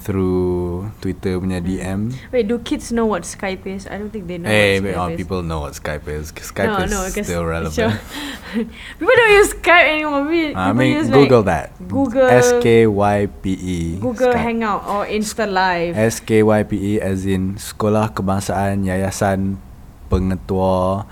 through 0.00 0.88
Twitter 1.04 1.36
punya 1.36 1.60
DM. 1.60 2.16
Wait, 2.32 2.48
do 2.48 2.56
kids 2.64 2.88
know 2.88 3.04
what 3.04 3.28
Skype 3.28 3.68
is? 3.68 3.84
I 3.84 4.00
don't 4.00 4.08
think 4.08 4.24
they 4.24 4.40
know. 4.40 4.48
Hey, 4.48 4.80
what 4.80 4.88
but, 4.88 4.96
Skype 4.96 5.00
oh, 5.00 5.08
is. 5.12 5.16
people 5.20 5.40
know 5.44 5.60
what 5.60 5.72
Skype 5.76 6.06
is. 6.08 6.32
Skype 6.32 6.72
no, 6.72 6.76
is 6.80 6.90
no, 6.90 7.22
still 7.22 7.44
relevant. 7.44 7.76
sure. 7.76 7.92
people 8.98 9.14
don't 9.14 9.34
use 9.36 9.52
Skype 9.60 9.86
anymore. 9.92 10.24
People 10.24 10.56
I 10.56 10.72
people 10.72 10.80
mean, 10.80 10.92
use 10.96 11.08
Google 11.12 11.44
like 11.44 11.52
that. 11.52 11.66
Google 11.84 12.28
S 12.32 12.48
K 12.64 12.88
Y 12.88 13.18
P 13.28 13.44
E. 13.52 13.78
Google 14.00 14.32
Skype. 14.32 14.40
Hangout 14.40 14.82
or 14.88 15.04
Insta 15.04 15.44
Live. 15.44 15.92
S 15.96 16.16
K 16.24 16.42
Y 16.42 16.60
P 16.64 16.72
E 16.76 16.92
as 17.00 17.28
in 17.28 17.60
Sekolah 17.60 18.08
Kebangsaan 18.08 18.88
Yayasan 18.88 19.60
Pengetua 20.08 21.04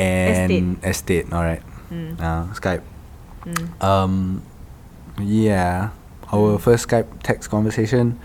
and 0.00 0.80
Estate. 0.80 1.28
Alright. 1.28 1.62
Hmm. 1.92 2.16
Uh, 2.16 2.48
Skype. 2.56 2.84
Hmm. 3.44 3.64
Um, 3.84 4.12
yeah. 5.20 5.95
Our 6.32 6.56
Mm. 6.56 6.60
first 6.60 6.88
Skype 6.88 7.06
text 7.22 7.50
conversation 7.50 8.18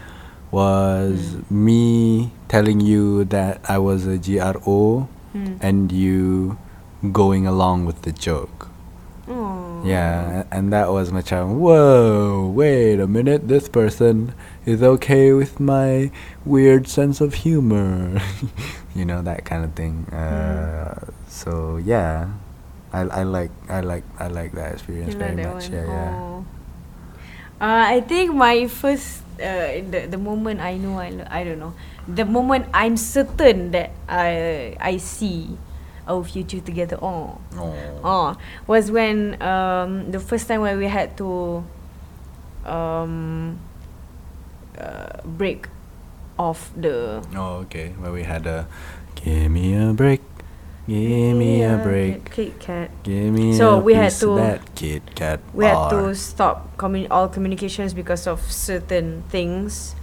was 0.51 1.35
Mm. 1.37 1.51
me 1.51 2.31
telling 2.47 2.79
you 2.81 3.23
that 3.25 3.61
I 3.69 3.77
was 3.77 4.05
a 4.05 4.17
GRO 4.17 5.07
Hmm. 5.33 5.55
and 5.61 5.91
you 5.91 6.57
going 7.11 7.47
along 7.47 7.85
with 7.85 8.01
the 8.03 8.11
joke. 8.11 8.67
Oh. 9.29 9.79
Yeah, 9.85 10.43
and 10.51 10.73
that 10.73 10.91
was 10.91 11.09
my 11.11 11.21
macam, 11.21 11.57
whoa, 11.57 12.51
wait 12.53 12.99
a 12.99 13.07
minute, 13.07 13.47
this 13.47 13.69
person 13.69 14.33
is 14.65 14.83
okay 14.83 15.31
with 15.31 15.57
my 15.59 16.11
weird 16.45 16.85
sense 16.91 17.21
of 17.21 17.47
humor. 17.47 18.19
you 18.97 19.05
know, 19.05 19.21
that 19.23 19.45
kind 19.45 19.63
of 19.63 19.71
thing. 19.73 20.05
Uh, 20.11 20.99
So, 21.31 21.77
yeah. 21.79 22.27
I 22.91 23.07
I 23.07 23.23
like 23.23 23.55
I 23.71 23.79
like 23.79 24.03
I 24.19 24.27
like 24.27 24.51
that 24.59 24.75
experience 24.75 25.15
You 25.15 25.19
very 25.23 25.39
like 25.39 25.47
much. 25.47 25.71
Yeah, 25.71 25.87
yeah. 25.87 26.13
Uh, 27.61 27.93
I 27.93 28.01
think 28.01 28.33
my 28.33 28.65
first 28.65 29.21
uh, 29.37 29.85
the 29.85 30.09
the 30.09 30.17
moment 30.17 30.65
I 30.65 30.81
know 30.81 30.97
I 30.97 31.13
I 31.29 31.45
don't 31.45 31.61
know 31.61 31.77
the 32.09 32.25
moment 32.25 32.65
I'm 32.73 32.97
certain 32.97 33.69
that 33.77 33.93
I 34.09 34.73
I 34.81 34.97
see 34.97 35.53
our 36.09 36.25
future 36.25 36.57
together. 36.59 36.97
Oh, 36.97 37.37
Oh. 37.53 38.01
oh 38.01 38.27
was 38.65 38.89
when 38.89 39.37
um 39.45 40.09
the 40.09 40.17
first 40.17 40.49
time 40.49 40.65
when 40.65 40.81
we 40.81 40.89
had 40.89 41.13
to 41.21 41.61
um 42.65 43.61
uh, 44.81 45.21
break 45.37 45.69
off 46.41 46.73
the 46.73 47.21
Oh, 47.37 47.61
okay. 47.69 47.93
Where 48.01 48.11
we 48.11 48.25
had 48.25 48.49
a 48.49 48.65
give 49.13 49.53
me 49.53 49.77
a 49.77 49.93
break, 49.93 50.21
give 50.87 51.37
me 51.37 51.63
a 51.63 51.77
break, 51.77 52.29
Kit 52.31 52.59
Kat. 52.59 52.89
give 53.03 53.31
me 53.33 53.53
So 53.55 53.77
a 53.77 53.79
we 53.79 53.93
had 53.93 54.11
piece 54.11 54.23
of 54.23 54.29
to- 54.37 54.41
that 54.41 54.59
Kit 54.75 55.03
Kat 55.15 55.39
we 55.53 55.65
had 55.65 55.75
bar. 55.75 55.89
to 55.91 56.15
stop 56.15 56.77
commun- 56.77 57.07
all 57.11 57.27
communications 57.29 57.93
because 57.93 58.25
of 58.27 58.41
certain 58.51 59.23
things, 59.29 59.95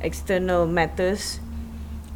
external 0.00 0.66
matters. 0.66 1.40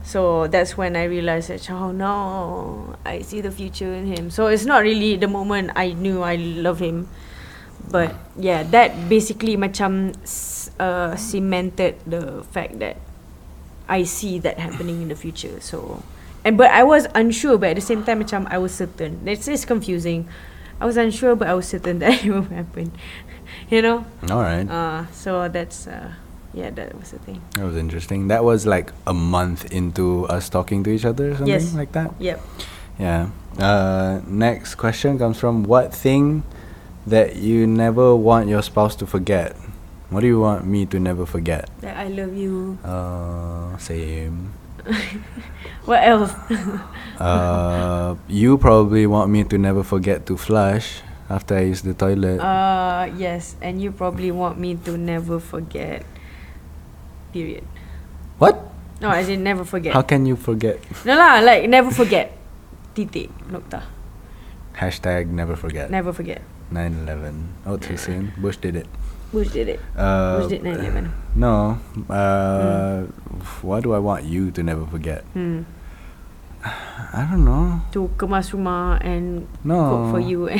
So 0.05 0.47
that's 0.49 0.77
when 0.77 0.97
I 0.97 1.05
realized 1.05 1.49
that 1.53 1.69
oh 1.71 1.93
no, 1.93 2.97
I 3.05 3.21
see 3.23 3.41
the 3.41 3.51
future 3.53 3.93
in 3.93 4.07
him. 4.09 4.31
So 4.31 4.47
it's 4.49 4.65
not 4.65 4.83
really 4.83 5.17
the 5.17 5.29
moment 5.29 5.73
I 5.77 5.93
knew 5.93 6.23
I 6.25 6.37
love 6.37 6.81
him, 6.81 7.07
but 7.91 8.15
yeah, 8.37 8.65
that 8.73 9.09
basically 9.09 9.57
macam 9.61 10.17
s- 10.25 10.73
uh, 10.81 11.15
cemented 11.17 12.01
the 12.09 12.43
fact 12.51 12.81
that 12.81 12.97
I 13.89 14.05
see 14.09 14.39
that 14.41 14.59
happening 14.59 15.03
in 15.05 15.09
the 15.13 15.19
future. 15.19 15.61
So 15.61 16.03
and 16.45 16.57
but 16.57 16.71
I 16.71 16.83
was 16.85 17.07
unsure, 17.15 17.59
but 17.59 17.71
at 17.71 17.77
the 17.77 17.85
same 17.85 18.05
time 18.05 18.23
macam 18.23 18.47
I 18.51 18.59
was 18.59 18.73
certain. 18.75 19.21
It's 19.27 19.49
it's 19.49 19.65
confusing. 19.65 20.29
I 20.81 20.87
was 20.87 20.97
unsure, 20.97 21.37
but 21.37 21.49
I 21.49 21.55
was 21.55 21.69
certain 21.69 21.99
that 22.03 22.25
it 22.25 22.31
will 22.31 22.49
happen. 22.49 22.93
you 23.69 23.83
know. 23.83 24.05
All 24.31 24.41
right. 24.43 24.65
Uh, 24.69 25.07
so 25.13 25.49
that's 25.49 25.87
uh, 25.87 26.13
yeah, 26.55 26.71
that 26.71 26.97
was 26.99 27.13
the 27.13 27.19
thing. 27.21 27.41
that 27.55 27.65
was 27.65 27.77
interesting. 27.77 28.29
That 28.29 28.43
was 28.45 28.65
like 28.67 28.93
a 29.07 29.15
month 29.15 29.71
into 29.71 30.25
us 30.27 30.49
talking 30.49 30.83
to 30.85 30.91
each 30.91 31.05
other 31.05 31.33
or 31.33 31.37
something 31.37 31.53
Yes. 31.53 31.75
like 31.75 31.93
that. 31.93 32.11
Yep. 32.19 32.41
Yeah. 32.99 33.31
Uh, 33.59 34.21
next 34.27 34.77
question 34.77 35.19
comes 35.19 35.39
from 35.39 35.63
what 35.65 35.93
thing 35.95 36.43
that 37.07 37.37
you 37.37 37.67
never 37.67 38.15
want 38.17 38.49
your 38.49 38.63
spouse 38.63 38.95
to 38.97 39.07
forget? 39.07 39.57
What 40.11 40.21
do 40.21 40.27
you 40.27 40.41
want 40.41 40.67
me 40.67 40.87
to 40.91 40.99
never 40.99 41.25
forget? 41.25 41.71
That 41.81 41.97
I 41.97 42.09
love 42.11 42.35
you. 42.35 42.79
Uh, 42.83 43.79
same. 43.79 44.53
What 45.89 46.03
else? 46.05 46.33
Uh, 47.21 48.17
you 48.33 48.57
probably 48.57 49.05
want 49.05 49.29
me 49.29 49.45
to 49.45 49.61
never 49.61 49.85
forget 49.85 50.25
to 50.25 50.41
flush 50.41 51.05
after 51.29 51.53
I 51.53 51.69
use 51.69 51.85
the 51.85 51.93
toilet. 51.93 52.41
uh, 52.41 53.13
yes, 53.13 53.61
and 53.61 53.77
you 53.77 53.93
probably 53.93 54.33
want 54.33 54.57
me 54.57 54.81
to 54.89 54.97
never 54.97 55.37
forget. 55.37 56.01
Period. 57.37 57.61
what? 58.41 58.57
No, 59.05 59.13
I 59.13 59.21
in 59.29 59.45
never 59.45 59.69
forget. 59.69 59.93
How 59.93 60.01
can 60.01 60.25
you 60.25 60.33
forget? 60.33 60.81
no 61.05 61.13
lah, 61.13 61.45
like 61.45 61.69
never 61.69 61.93
forget. 61.93 62.33
Titik. 62.97 63.29
Nokta. 63.53 63.85
Hashtag 64.81 65.29
never 65.29 65.61
forget. 65.61 65.93
Never 65.93 66.17
forget. 66.17 66.41
9-11. 66.73 67.69
Oh, 67.69 67.77
too 67.77 68.01
soon. 68.01 68.33
Bush 68.41 68.57
did 68.57 68.81
it. 68.81 68.89
Bush 69.29 69.53
did 69.53 69.69
it. 69.77 69.81
Uh, 69.93 70.41
Bush 70.41 70.57
did 70.57 70.65
9/11. 70.65 71.13
No. 71.35 71.79
Uh, 72.11 73.07
What 73.63 73.85
do 73.87 73.95
I 73.95 73.99
want 74.03 74.25
you 74.27 74.51
to 74.53 74.63
never 74.63 74.85
forget? 74.87 75.23
Hmm. 75.33 75.63
I 77.17 77.25
don't 77.31 77.45
know. 77.49 77.81
To 77.97 78.11
kemas 78.21 78.53
rumah 78.53 79.01
and 79.01 79.47
No. 79.65 79.81
cook 79.89 80.05
for 80.19 80.21
you. 80.21 80.51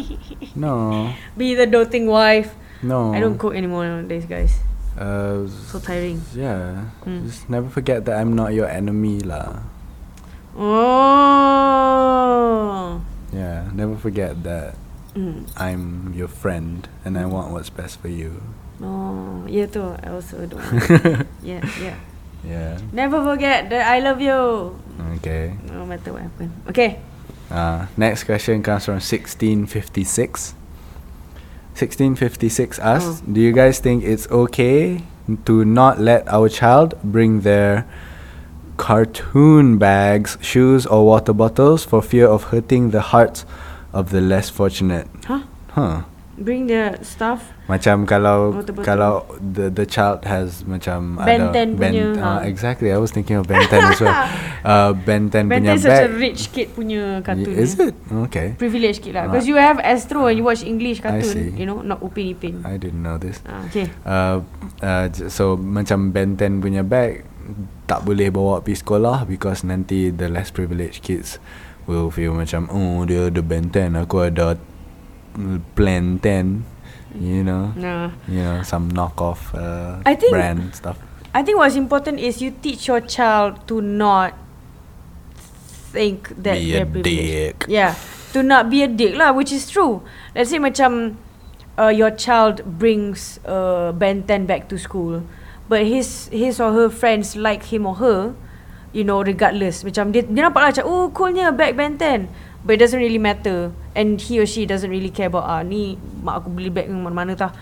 No. 0.58 1.10
Be 1.38 1.54
the 1.54 1.66
doting 1.66 2.06
wife. 2.10 2.54
No. 2.82 3.14
I 3.14 3.20
don't 3.20 3.38
cook 3.38 3.54
anymore 3.54 3.86
nowadays, 3.86 4.26
guys. 4.26 4.58
Uh, 4.98 5.46
So 5.70 5.78
tiring. 5.78 6.22
yeah. 6.34 6.90
Hmm. 7.06 7.26
Just 7.26 7.46
never 7.50 7.68
forget 7.70 8.04
that 8.06 8.18
I'm 8.18 8.34
not 8.34 8.54
your 8.54 8.66
enemy, 8.70 9.20
lah. 9.22 9.62
Oh. 11.24 13.00
Yeah. 13.34 13.70
Never 13.74 13.96
forget 13.98 14.42
that 14.46 14.74
Mm. 15.14 15.46
I'm 15.54 16.10
your 16.10 16.26
friend 16.26 16.90
and 17.06 17.14
I 17.14 17.22
want 17.30 17.54
what's 17.54 17.70
best 17.70 18.02
for 18.02 18.10
you. 18.10 18.42
Oh, 18.84 19.46
yeah 19.48 19.64
tu. 19.66 19.80
I 19.80 20.12
also 20.12 20.44
don't. 20.44 20.60
yeah, 21.42 21.64
yeah. 21.80 21.96
Yeah. 22.44 22.76
Never 22.92 23.24
forget 23.24 23.70
that 23.70 23.88
I 23.88 24.00
love 24.04 24.20
you. 24.20 24.76
Okay. 25.16 25.56
No 25.72 25.86
matter 25.86 26.12
what 26.12 26.22
happen. 26.22 26.52
Okay. 26.68 27.00
Uh, 27.50 27.86
next 27.96 28.24
question 28.24 28.62
comes 28.62 28.84
from 28.84 29.00
1656. 29.00 30.52
1656 31.74 32.78
asks, 32.78 33.22
Oh. 33.24 33.32
Do 33.32 33.40
you 33.40 33.52
guys 33.52 33.80
think 33.80 34.04
it's 34.04 34.28
okay 34.30 35.02
to 35.46 35.64
not 35.64 35.98
let 36.00 36.28
our 36.28 36.48
child 36.48 36.94
bring 37.02 37.40
their 37.40 37.86
cartoon 38.76 39.78
bags, 39.78 40.36
shoes, 40.40 40.86
or 40.86 41.06
water 41.06 41.32
bottles 41.32 41.84
for 41.84 42.02
fear 42.02 42.28
of 42.28 42.44
hurting 42.44 42.90
the 42.90 43.00
hearts 43.00 43.46
of 43.92 44.10
the 44.10 44.20
less 44.20 44.50
fortunate? 44.50 45.08
Huh? 45.26 45.42
Huh. 45.70 46.02
Bring 46.34 46.66
the 46.66 46.98
stuff. 47.00 47.54
Macam 47.64 48.04
kalau 48.04 48.50
kalau 48.82 49.22
the 49.38 49.70
the 49.70 49.86
child 49.86 50.26
has 50.26 50.66
macam 50.66 51.14
Ben 51.16 51.46
ada 51.46 51.62
10 51.64 51.78
punya, 51.78 52.06
uh, 52.18 52.40
exactly 52.42 52.90
I 52.90 52.98
was 52.98 53.08
thinking 53.08 53.38
of 53.38 53.46
Ben 53.46 53.62
10 53.62 53.70
as 53.88 54.00
well. 54.00 54.12
Uh, 54.64 54.96
Ben 54.96 55.28
10 55.28 55.44
Ben 55.46 55.60
punya 55.60 55.76
10 55.76 55.84
such 55.84 55.92
a 55.92 56.08
bag. 56.08 56.16
rich 56.16 56.42
kid 56.48 56.72
punya 56.72 57.20
cartoon. 57.20 57.52
Y- 57.52 57.60
Is 57.60 57.76
eh. 57.76 57.92
it? 57.92 57.94
Okay. 58.26 58.56
Privilege 58.56 58.98
kid 58.98 59.12
Ah. 59.12 59.22
lah. 59.22 59.24
Because 59.28 59.44
you 59.44 59.54
have 59.54 59.76
Astro 59.78 60.24
and 60.24 60.40
you 60.40 60.44
watch 60.44 60.64
English 60.64 61.04
I 61.04 61.20
see. 61.20 61.52
cartoon. 61.52 61.52
You 61.54 61.68
know, 61.68 61.84
not 61.84 62.00
Upin 62.00 62.32
Ipin. 62.32 62.64
I 62.64 62.80
didn't 62.80 63.04
know 63.04 63.20
this. 63.20 63.44
Ah, 63.44 63.60
okay. 63.68 63.92
Uh, 64.02 64.40
uh, 64.80 65.04
j- 65.06 65.28
so 65.28 65.54
macam 65.54 66.10
Ben 66.10 66.34
10 66.34 66.64
punya 66.64 66.80
bag 66.80 67.28
tak 67.84 68.08
boleh 68.08 68.32
bawa 68.32 68.64
pergi 68.64 68.80
sekolah 68.80 69.28
because 69.28 69.60
nanti 69.62 70.08
the 70.08 70.32
less 70.32 70.48
privileged 70.48 71.04
kids 71.04 71.36
will 71.84 72.08
feel 72.08 72.32
macam 72.32 72.64
oh 72.72 73.04
dia 73.04 73.28
ada 73.28 73.44
Ben 73.44 73.68
10 73.68 73.92
aku 74.00 74.24
ada 74.24 74.56
Plan 75.74 76.18
10 76.22 76.64
you 77.18 77.42
know 77.42 77.70
Nah. 77.74 78.10
you 78.26 78.42
know 78.42 78.62
some 78.62 78.90
knockoff 78.90 79.50
uh, 79.54 79.98
I 80.06 80.14
think- 80.14 80.34
brand 80.34 80.74
stuff 80.74 80.98
I 81.34 81.42
think 81.42 81.58
what's 81.58 81.74
important 81.74 82.22
is 82.22 82.38
you 82.38 82.54
teach 82.54 82.86
your 82.86 83.02
child 83.02 83.66
to 83.66 83.82
not 83.82 84.38
think 85.90 86.30
that 86.42 86.54
Be 86.58 86.74
a 86.78 86.86
privileged. 86.86 87.04
dick. 87.04 87.56
Yeah, 87.66 87.94
to 88.32 88.42
not 88.42 88.70
be 88.70 88.82
a 88.82 88.88
dick 88.90 89.14
lah, 89.18 89.32
which 89.34 89.50
is 89.50 89.66
true. 89.70 90.02
Let's 90.34 90.50
say 90.50 90.58
macam 90.62 91.18
uh, 91.74 91.90
your 91.90 92.10
child 92.14 92.62
brings 92.78 93.38
uh, 93.46 93.90
Ben 93.94 94.22
10 94.22 94.46
back 94.46 94.70
to 94.70 94.78
school, 94.78 95.22
but 95.66 95.82
his 95.86 96.30
his 96.30 96.62
or 96.62 96.70
her 96.70 96.90
friends 96.90 97.34
like 97.34 97.70
him 97.70 97.86
or 97.86 97.98
her, 97.98 98.34
you 98.94 99.02
know, 99.02 99.22
regardless. 99.22 99.82
Macam 99.82 100.10
dia, 100.14 100.22
dia 100.22 100.46
nampak 100.46 100.60
lah 100.62 100.70
macam, 100.70 100.86
oh 100.86 101.10
coolnya 101.10 101.50
bag 101.50 101.74
Ben 101.74 101.98
10. 101.98 102.30
But 102.62 102.78
it 102.78 102.86
doesn't 102.86 102.98
really 103.02 103.18
matter. 103.22 103.74
And 103.94 104.18
he 104.18 104.42
or 104.42 104.46
she 104.46 104.66
doesn't 104.66 104.90
really 104.90 105.10
care 105.10 105.30
about, 105.30 105.46
ah 105.46 105.62
ni 105.62 105.94
mak 106.20 106.42
aku 106.42 106.50
beli 106.50 106.70
bag 106.70 106.90
mana-mana 106.90 107.38
tah. 107.38 107.52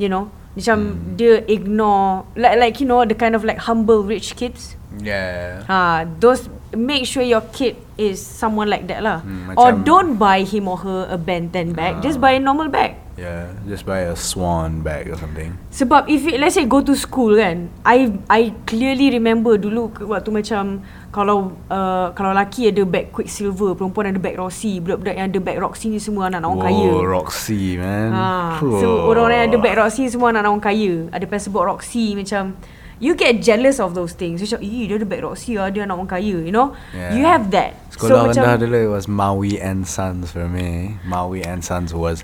You 0.00 0.08
know, 0.08 0.26
macam 0.56 0.78
Hmm. 0.80 1.14
dia 1.14 1.44
ignore, 1.46 2.24
like, 2.34 2.56
like 2.56 2.76
you 2.80 2.88
know, 2.88 3.04
the 3.04 3.14
kind 3.14 3.36
of 3.36 3.44
like 3.44 3.60
humble 3.62 4.00
rich 4.02 4.32
kids. 4.34 4.80
yeah 4.94 5.66
Ha, 5.66 6.06
those 6.22 6.46
make 6.70 7.02
sure 7.02 7.18
your 7.20 7.42
kid 7.50 7.74
is 7.98 8.22
someone 8.22 8.70
like 8.70 8.86
that 8.86 9.02
lah. 9.02 9.20
Hmm, 9.26 9.58
or 9.58 9.74
don't 9.74 10.16
buy 10.16 10.46
him 10.46 10.70
or 10.70 10.78
her 10.86 11.06
a 11.10 11.18
Ben 11.18 11.50
10 11.50 11.74
bag. 11.74 11.98
Just 12.00 12.16
buy 12.18 12.38
a 12.38 12.42
normal 12.42 12.70
bag. 12.70 12.94
Yeah 13.14 13.50
just 13.66 13.86
buy 13.86 14.10
a 14.10 14.16
swan 14.18 14.82
bag 14.82 15.06
or 15.06 15.16
something 15.16 15.54
Sebab 15.74 16.06
if 16.06 16.22
it, 16.26 16.38
let's 16.38 16.54
say 16.54 16.66
go 16.66 16.78
to 16.82 16.94
school 16.94 17.34
kan, 17.34 17.66
I 17.82 18.14
I 18.30 18.54
clearly 18.62 19.10
remember 19.10 19.58
dulu 19.58 19.90
waktu 20.06 20.30
macam 20.30 20.86
kalau 21.10 21.54
uh, 21.66 22.14
kalau 22.14 22.30
lelaki 22.30 22.70
ada 22.70 22.86
bag 22.86 23.10
Quicksilver, 23.10 23.74
perempuan 23.74 24.14
ada 24.14 24.22
bag 24.22 24.38
Roxy, 24.38 24.78
budak-budak 24.78 25.14
yang 25.18 25.30
ada 25.30 25.40
bag 25.42 25.58
Roxy 25.58 25.90
ni 25.90 25.98
semua 25.98 26.30
anak-anak 26.30 26.50
orang 26.50 26.62
kaya. 26.70 26.90
Whoa, 26.90 27.02
Roxy 27.06 27.62
man 27.78 28.10
Ha, 28.14 28.26
so 28.62 28.86
orang-orang 29.10 29.36
yang 29.42 29.48
ada 29.50 29.58
bag 29.58 29.74
Roxy 29.78 30.02
semua 30.10 30.30
anak-anak 30.30 30.50
orang 30.54 30.62
kaya. 30.62 30.94
Ada 31.10 31.26
passport 31.26 31.66
Roxy 31.66 32.14
macam 32.14 32.54
You 33.02 33.18
get 33.18 33.42
jealous 33.42 33.82
of 33.82 33.98
those 33.98 34.14
things 34.14 34.38
Macam 34.38 34.62
Eh 34.62 34.86
dia 34.86 34.94
ada 34.94 35.02
bag 35.02 35.26
Roxy 35.26 35.58
lah 35.58 35.66
Dia 35.66 35.82
anak 35.82 35.98
orang 35.98 36.06
kaya 36.06 36.38
You 36.38 36.54
know 36.54 36.78
Yeah. 36.94 37.10
You 37.18 37.26
have 37.26 37.50
that 37.50 37.74
Sekolah 37.90 38.30
so, 38.30 38.42
rendah 38.42 38.54
dulu 38.62 38.78
it 38.86 38.90
was 38.90 39.06
Maui 39.10 39.58
and 39.58 39.82
Sons 39.82 40.30
for 40.30 40.46
me. 40.46 40.98
Maui 41.02 41.42
and 41.42 41.62
Sons 41.62 41.90
was 41.90 42.22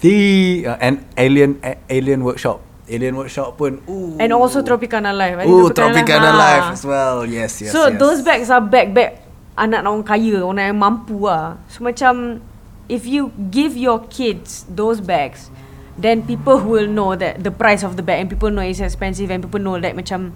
the 0.00 0.66
uh, 0.66 0.78
and 0.80 1.04
Alien 1.16 1.60
a, 1.62 1.76
Alien 1.90 2.24
Workshop. 2.24 2.62
Alien 2.88 3.16
Workshop 3.16 3.60
pun. 3.60 3.84
Ooh. 3.88 4.16
And 4.16 4.32
also 4.32 4.64
Tropicana 4.64 5.12
Life 5.12 5.44
Ooh, 5.44 5.68
Tropicana 5.70 6.32
ha. 6.32 6.40
Life 6.40 6.68
as 6.72 6.84
well. 6.84 7.26
Yes, 7.28 7.60
yes. 7.60 7.72
So 7.72 7.88
yes. 7.88 8.00
those 8.00 8.24
bags 8.24 8.48
are 8.48 8.64
bag-bag 8.64 9.20
Anak 9.58 9.84
orang 9.84 10.06
kaya 10.06 10.40
Orang 10.40 10.64
yang 10.72 10.78
mampu 10.80 11.18
lah 11.28 11.58
So 11.68 11.84
macam 11.84 12.40
If 12.88 13.04
you 13.04 13.34
give 13.52 13.76
your 13.76 14.06
kids 14.08 14.64
Those 14.70 15.02
bags 15.02 15.52
Then 15.98 16.24
people 16.24 16.62
will 16.62 16.88
know 16.88 17.18
that 17.18 17.44
The 17.44 17.52
price 17.52 17.84
of 17.84 17.98
the 17.98 18.04
bag 18.06 18.24
And 18.24 18.28
people 18.30 18.48
know 18.48 18.64
it's 18.64 18.80
expensive 18.80 19.28
And 19.28 19.44
people 19.44 19.60
know 19.60 19.76
that 19.76 19.92
macam 19.98 20.32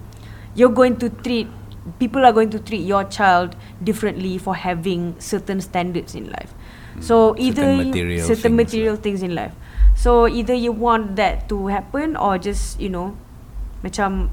You're 0.58 0.74
going 0.74 1.00
to 1.00 1.08
treat 1.08 1.48
People 2.02 2.26
are 2.26 2.34
going 2.34 2.50
to 2.50 2.60
treat 2.60 2.82
your 2.82 3.06
child 3.08 3.54
Differently 3.80 4.36
For 4.36 4.58
having 4.58 5.16
Certain 5.22 5.62
standards 5.62 6.18
in 6.18 6.28
life 6.28 6.52
So 7.00 7.32
either 7.38 7.62
Certain 7.62 7.78
you- 7.78 7.88
material 7.88 8.24
certain 8.26 8.52
things, 8.52 8.60
material 8.66 8.96
things 8.96 9.20
in 9.22 9.32
life. 9.32 9.54
So 9.94 10.26
either 10.26 10.52
you 10.52 10.72
want 10.72 11.16
that 11.16 11.48
to 11.48 11.68
happen 11.68 12.16
or 12.16 12.36
just 12.36 12.76
you 12.76 12.88
know 12.88 13.14
macam 13.80 14.28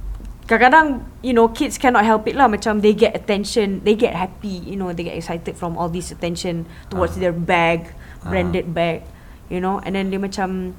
kadang-kadang 0.50 1.06
you 1.22 1.30
know 1.32 1.46
kids 1.48 1.78
cannot 1.78 2.04
help 2.04 2.26
it 2.26 2.34
lah. 2.34 2.50
Macam 2.50 2.82
they 2.82 2.92
get 2.92 3.14
attention 3.14 3.86
they 3.86 3.94
get 3.94 4.18
happy 4.18 4.60
you 4.66 4.74
know 4.74 4.90
they 4.92 5.06
get 5.06 5.14
excited 5.14 5.54
from 5.54 5.78
all 5.78 5.88
this 5.88 6.10
attention 6.10 6.66
towards 6.90 7.16
Ah. 7.16 7.30
their 7.30 7.36
bag 7.36 7.94
branded 8.26 8.74
bag 8.74 9.06
you 9.48 9.62
know. 9.62 9.78
And 9.86 9.94
then 9.94 10.10
they 10.10 10.18
macam 10.18 10.74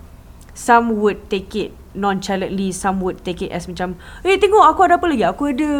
some 0.52 0.98
would 0.98 1.30
take 1.30 1.54
it 1.54 1.70
nonchalantly 1.90 2.70
some 2.70 3.02
would 3.02 3.22
take 3.22 3.42
it 3.42 3.50
as 3.50 3.66
macam 3.66 3.98
eh 4.22 4.38
tengok 4.38 4.62
aku 4.62 4.86
ada 4.86 4.94
apa 4.98 5.06
lagi? 5.06 5.24
Aku 5.26 5.50
ada 5.50 5.70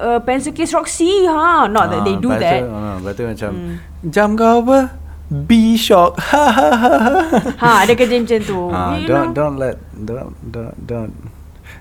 uh, 0.00 0.20
pencil 0.20 0.52
case 0.52 0.72
Roxy 0.72 1.24
ha? 1.28 1.64
Not 1.68 1.88
that 1.92 2.00
they 2.04 2.16
Ah, 2.16 2.20
do 2.20 2.30
that. 2.32 2.60
ah, 2.64 2.96
lepas 3.00 3.12
tu 3.12 3.24
macam 3.24 3.50
Hmm. 3.52 3.74
jam 4.08 4.28
kau 4.34 4.64
apa 4.64 4.78
B-shock 5.30 6.20
ha 6.20 6.52
ha 6.58 6.68
ha 6.76 6.92
ha 7.00 7.40
ha 7.56 7.70
ada 7.82 7.96
kerja 7.96 8.20
macam 8.20 8.40
tu 8.44 8.58
you 9.00 9.08
don't 9.08 9.32
know 9.32 9.32
don't 9.32 9.56
let 9.56 9.76
don't 9.96 10.34
don't 10.52 10.76
don't 10.84 11.12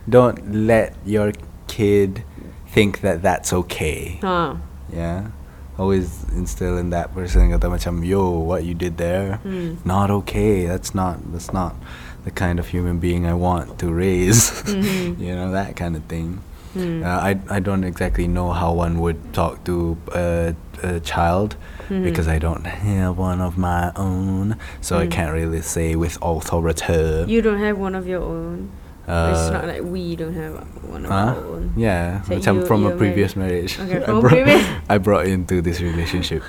don't 0.08 0.40
let 0.52 0.96
your 1.04 1.32
kid 1.68 2.24
think 2.72 3.02
that 3.04 3.22
that's 3.22 3.52
okay. 3.54 4.18
ha 4.24 4.56
Yeah, 4.94 5.34
always 5.78 6.24
instill 6.38 6.78
in 6.78 6.94
that 6.94 7.12
person 7.18 7.50
kata 7.50 7.66
macam 7.68 8.06
yo 8.06 8.30
what 8.46 8.62
you 8.64 8.74
did 8.78 8.96
there 9.02 9.42
Hmm. 9.44 9.82
not 9.84 10.08
okay. 10.24 10.66
That's 10.70 10.94
not 10.96 11.20
that's 11.34 11.50
not 11.52 11.76
the 12.24 12.32
kind 12.32 12.62
of 12.62 12.70
human 12.72 13.02
being 13.02 13.26
I 13.28 13.34
want 13.36 13.76
to 13.84 13.90
raise. 13.92 14.54
Mhm. 14.70 15.18
you 15.20 15.34
know 15.36 15.50
that 15.52 15.76
kind 15.76 15.98
of 16.00 16.06
thing. 16.08 16.40
Hmm. 16.78 17.02
Uh, 17.06 17.20
I 17.22 17.32
I 17.52 17.60
don't 17.62 17.84
exactly 17.84 18.26
know 18.26 18.54
how 18.56 18.72
one 18.74 18.98
would 19.04 19.20
talk 19.34 19.62
to 19.70 19.98
a, 20.16 20.54
a 20.82 20.98
child 21.02 21.58
Mhm. 21.90 22.04
because 22.04 22.28
I 22.28 22.40
don't 22.40 22.64
have 22.66 23.18
one 23.18 23.42
of 23.42 23.58
my 23.58 23.92
own, 23.96 24.56
so 24.80 24.98
I 24.98 25.08
Mm. 25.08 25.12
can't 25.12 25.34
really 25.34 25.62
say 25.62 25.96
with 25.96 26.18
authority. 26.22 27.26
you 27.28 27.42
don't 27.42 27.60
have 27.60 27.78
one 27.78 27.96
of 27.96 28.08
your 28.08 28.22
own 28.24 28.70
it's 29.04 29.52
Uh, 29.52 29.52
not 29.60 29.68
like 29.68 29.84
we 29.84 30.16
don't 30.16 30.32
have 30.32 30.64
one 30.88 31.04
of 31.04 31.12
Huh? 31.12 31.36
our 31.36 31.44
own 31.60 31.76
Yeah, 31.76 32.24
So 32.24 32.40
macam 32.40 32.54
you- 32.64 32.66
from 32.66 32.88
a 32.88 32.96
previous 32.96 33.36
married. 33.36 33.68
marriage. 33.68 33.76
Okay, 33.84 34.00
I 34.04 34.06
from 34.08 34.16
a 34.16 34.22
brought, 34.24 34.32
previous- 34.32 34.66
I 34.94 34.96
brought 34.96 35.26
into 35.28 35.60
this 35.60 35.84
relationship. 35.84 36.40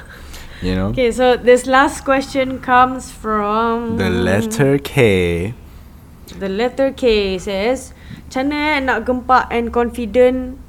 You 0.62 0.78
know, 0.78 0.88
Okay, 0.94 1.10
so 1.10 1.34
this 1.36 1.66
last 1.66 2.06
question 2.06 2.62
comes 2.62 3.10
from 3.10 3.98
the 3.98 4.06
letter 4.08 4.78
K. 4.78 5.52
The 6.30 6.46
letter 6.48 6.94
K 6.94 7.36
says, 7.42 7.90
"Macam 8.30 8.54
nak 8.86 9.02
gempak 9.04 9.50
and 9.50 9.74
confident 9.74 10.62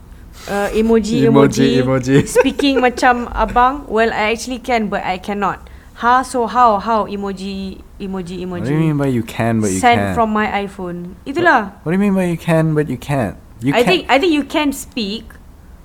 uh, 0.48 0.70
emoji, 0.76 1.26
Emoji, 1.26 1.82
emoji 1.82 1.82
emoji. 1.82 2.16
speaking 2.40 2.78
macam 2.80 3.28
abang? 3.34 3.88
Well, 3.88 4.12
I 4.14 4.32
actually 4.36 4.60
can, 4.60 4.88
but 4.88 5.02
I 5.04 5.18
cannot. 5.18 5.64
Ha, 6.04 6.22
so 6.28 6.44
how 6.46 6.78
how 6.84 7.08
emoji 7.08 7.80
emoji 8.00 8.44
emoji? 8.44 8.60
What 8.62 8.68
do 8.68 8.76
you 8.76 8.84
mean 8.92 8.98
by 9.00 9.08
you 9.08 9.24
can 9.24 9.64
but 9.64 9.72
you 9.72 9.80
Send 9.80 10.00
can't? 10.00 10.16
from 10.16 10.36
my 10.36 10.48
iPhone. 10.68 11.16
Itulah. 11.24 11.80
What 11.88 11.92
do 11.92 11.96
you 11.96 12.04
mean 12.04 12.16
by 12.16 12.28
you 12.28 12.36
can 12.38 12.76
but 12.76 12.92
you 12.92 13.00
can't? 13.00 13.40
You 13.64 13.72
I 13.72 13.80
can't. 13.82 13.88
think 13.88 14.02
I 14.12 14.20
think 14.20 14.32
you 14.36 14.44
can 14.44 14.76
speak. 14.76 15.24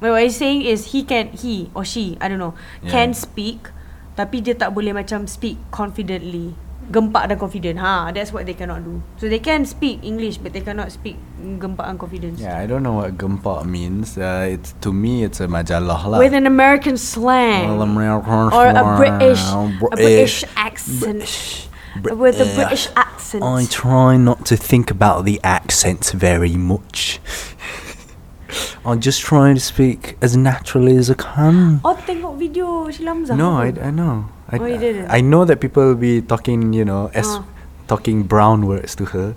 But 0.00 0.16
what 0.16 0.24
I'm 0.24 0.32
saying 0.34 0.64
is 0.66 0.96
he 0.96 1.04
can 1.04 1.28
he 1.36 1.68
or 1.76 1.84
she 1.84 2.16
I 2.24 2.26
don't 2.32 2.40
know 2.42 2.56
can 2.90 3.12
Yeah. 3.12 3.20
speak, 3.20 3.68
tapi 4.16 4.40
dia 4.42 4.56
tak 4.56 4.72
boleh 4.74 4.90
macam 4.96 5.28
speak 5.30 5.60
confidently. 5.70 6.56
Gempak 6.90 7.30
dan 7.30 7.38
confident. 7.38 7.78
Ha, 7.78 8.10
that's 8.10 8.34
what 8.34 8.46
they 8.46 8.54
cannot 8.54 8.82
do. 8.82 8.98
So 9.16 9.30
they 9.30 9.38
can 9.38 9.62
speak 9.64 10.02
English, 10.02 10.38
but 10.42 10.52
they 10.52 10.60
cannot 10.60 10.90
speak 10.90 11.14
gempak 11.38 11.86
and 11.86 11.98
confidence. 11.98 12.40
yeah, 12.40 12.58
I 12.58 12.66
don't 12.66 12.82
know 12.82 12.98
what 12.98 13.16
gempa 13.16 13.64
means. 13.64 14.18
Uh, 14.18 14.50
it's 14.50 14.74
to 14.82 14.92
me, 14.92 15.22
it's 15.22 15.38
a 15.38 15.46
majalah 15.46 16.02
lah. 16.04 16.18
With 16.18 16.34
an 16.34 16.50
American 16.50 16.98
slang 16.98 17.78
Well, 17.78 17.82
American 17.86 18.50
or 18.50 18.66
a 18.74 18.84
British, 18.98 19.38
a 19.38 19.70
British 19.78 20.42
accent. 20.56 21.22
British. 21.22 21.68
With 22.02 22.42
a 22.42 22.46
British. 22.46 22.54
British 22.58 22.86
accent. 22.96 23.42
I 23.46 23.66
try 23.70 24.16
not 24.16 24.46
to 24.46 24.56
think 24.56 24.90
about 24.90 25.24
the 25.24 25.38
accents 25.46 26.10
very 26.10 26.58
much. 26.58 27.22
I 28.84 28.96
just 28.96 29.20
try 29.20 29.54
to 29.54 29.60
speak 29.60 30.16
as 30.20 30.36
naturally 30.36 30.96
as 30.96 31.10
I 31.10 31.14
can. 31.14 31.80
Oh, 31.84 31.94
tengok 31.94 32.34
video 32.34 32.90
Sheila 32.90 33.14
Hamzah. 33.14 33.36
No, 33.36 33.62
I. 33.62 33.70
I 33.78 33.90
know. 33.94 34.26
I, 34.52 34.58
Oh, 34.58 34.66
you 34.66 34.78
didn't? 34.78 35.08
I 35.10 35.20
know 35.20 35.44
that 35.44 35.60
people 35.60 35.84
will 35.86 35.94
be 36.00 36.20
talking, 36.20 36.72
you 36.74 36.84
know, 36.84 37.10
as 37.14 37.26
Ah. 37.26 37.44
talking 37.86 38.22
brown 38.26 38.66
words 38.66 38.94
to 38.98 39.04
her 39.14 39.34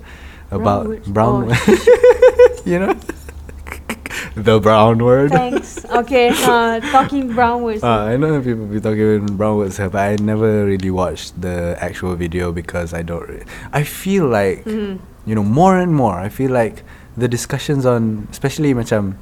about 0.50 0.86
words? 0.88 1.06
brown, 1.08 1.46
Oh. 1.46 1.46
words. 1.50 1.86
you 2.66 2.78
know, 2.78 2.94
the 4.34 4.58
brown 4.60 4.98
word. 4.98 5.30
Thanks. 5.30 5.84
Okay, 5.86 6.30
uh, 6.34 6.80
talking 6.90 7.32
brown 7.34 7.62
words. 7.62 7.82
Uh, 7.82 8.10
I 8.10 8.16
know 8.16 8.32
that 8.34 8.42
people 8.44 8.66
be 8.66 8.80
talking 8.80 9.22
in 9.22 9.36
brown 9.36 9.56
words, 9.58 9.76
here, 9.78 9.88
but 9.90 10.00
I 10.02 10.16
never 10.18 10.66
really 10.66 10.90
watched 10.90 11.40
the 11.40 11.76
actual 11.78 12.14
video 12.16 12.50
because 12.52 12.92
I 12.94 13.02
don't. 13.02 13.22
Re- 13.28 13.46
I 13.72 13.82
feel 13.86 14.26
like 14.26 14.64
Mhm. 14.66 14.98
you 15.26 15.34
know 15.34 15.44
more 15.46 15.78
and 15.78 15.94
more. 15.94 16.18
I 16.18 16.28
feel 16.28 16.50
like 16.50 16.82
the 17.16 17.28
discussions 17.30 17.86
on, 17.86 18.26
especially 18.34 18.74
macam 18.74 19.14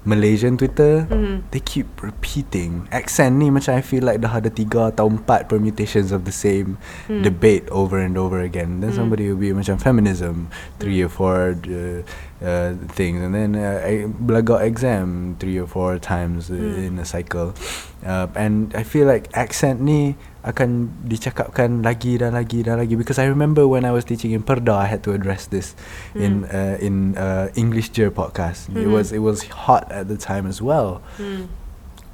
Malaysian 0.00 0.56
Twitter, 0.56 1.04
Mhm. 1.12 1.44
they 1.52 1.60
keep 1.60 1.84
repeating 2.00 2.88
accent 2.88 3.36
ni 3.36 3.52
macam 3.52 3.76
I 3.76 3.84
feel 3.84 4.00
like 4.00 4.24
dah 4.24 4.32
ada 4.40 4.48
tiga 4.48 4.88
atau 4.88 5.12
empat 5.12 5.44
permutations 5.44 6.08
of 6.08 6.24
the 6.24 6.32
same 6.32 6.80
Hmm. 7.04 7.20
debate 7.20 7.68
over 7.68 8.00
and 8.00 8.16
over 8.16 8.40
again. 8.40 8.80
Then 8.80 8.96
Hmm. 8.96 9.04
somebody 9.04 9.28
will 9.28 9.36
be 9.36 9.52
macam 9.52 9.76
feminism, 9.76 10.48
three 10.80 11.04
or 11.04 11.12
four 11.12 11.52
uh, 11.68 12.00
uh, 12.40 12.72
things, 12.96 13.20
and 13.20 13.36
then 13.36 13.52
uh, 13.52 13.84
I 13.84 14.08
belaga 14.08 14.64
exam 14.64 15.36
three 15.36 15.60
or 15.60 15.68
four 15.68 16.00
times 16.00 16.48
uh, 16.48 16.56
Hmm. 16.56 16.80
in 16.80 16.92
a 16.96 17.04
cycle. 17.04 17.52
Uh, 18.00 18.32
and 18.32 18.72
I 18.72 18.80
feel 18.80 19.04
like 19.04 19.28
accent 19.36 19.84
ni 19.84 20.16
akan 20.40 20.88
dicakapkan 21.04 21.84
lagi 21.84 22.16
dan 22.16 22.32
lagi 22.32 22.64
dan 22.64 22.80
lagi 22.80 22.96
because 22.96 23.20
I 23.20 23.28
remember 23.28 23.68
when 23.68 23.84
I 23.84 23.92
was 23.92 24.08
teaching 24.08 24.32
in 24.32 24.40
Perda 24.40 24.72
I 24.72 24.88
had 24.88 25.04
to 25.04 25.12
address 25.12 25.44
this 25.44 25.76
in 26.16 26.48
Hmm. 26.48 26.56
uh, 26.56 26.76
in 26.80 26.94
uh, 27.20 27.52
English 27.52 27.92
Jer 27.92 28.08
podcast. 28.08 28.72
It 28.72 28.88
Mhm. 28.88 28.92
was 28.96 29.12
it 29.12 29.20
was 29.20 29.44
hot 29.68 29.84
at 29.92 30.08
the 30.08 30.16
time 30.16 30.48
as 30.48 30.64
well. 30.64 31.04
Hmm. 31.20 31.52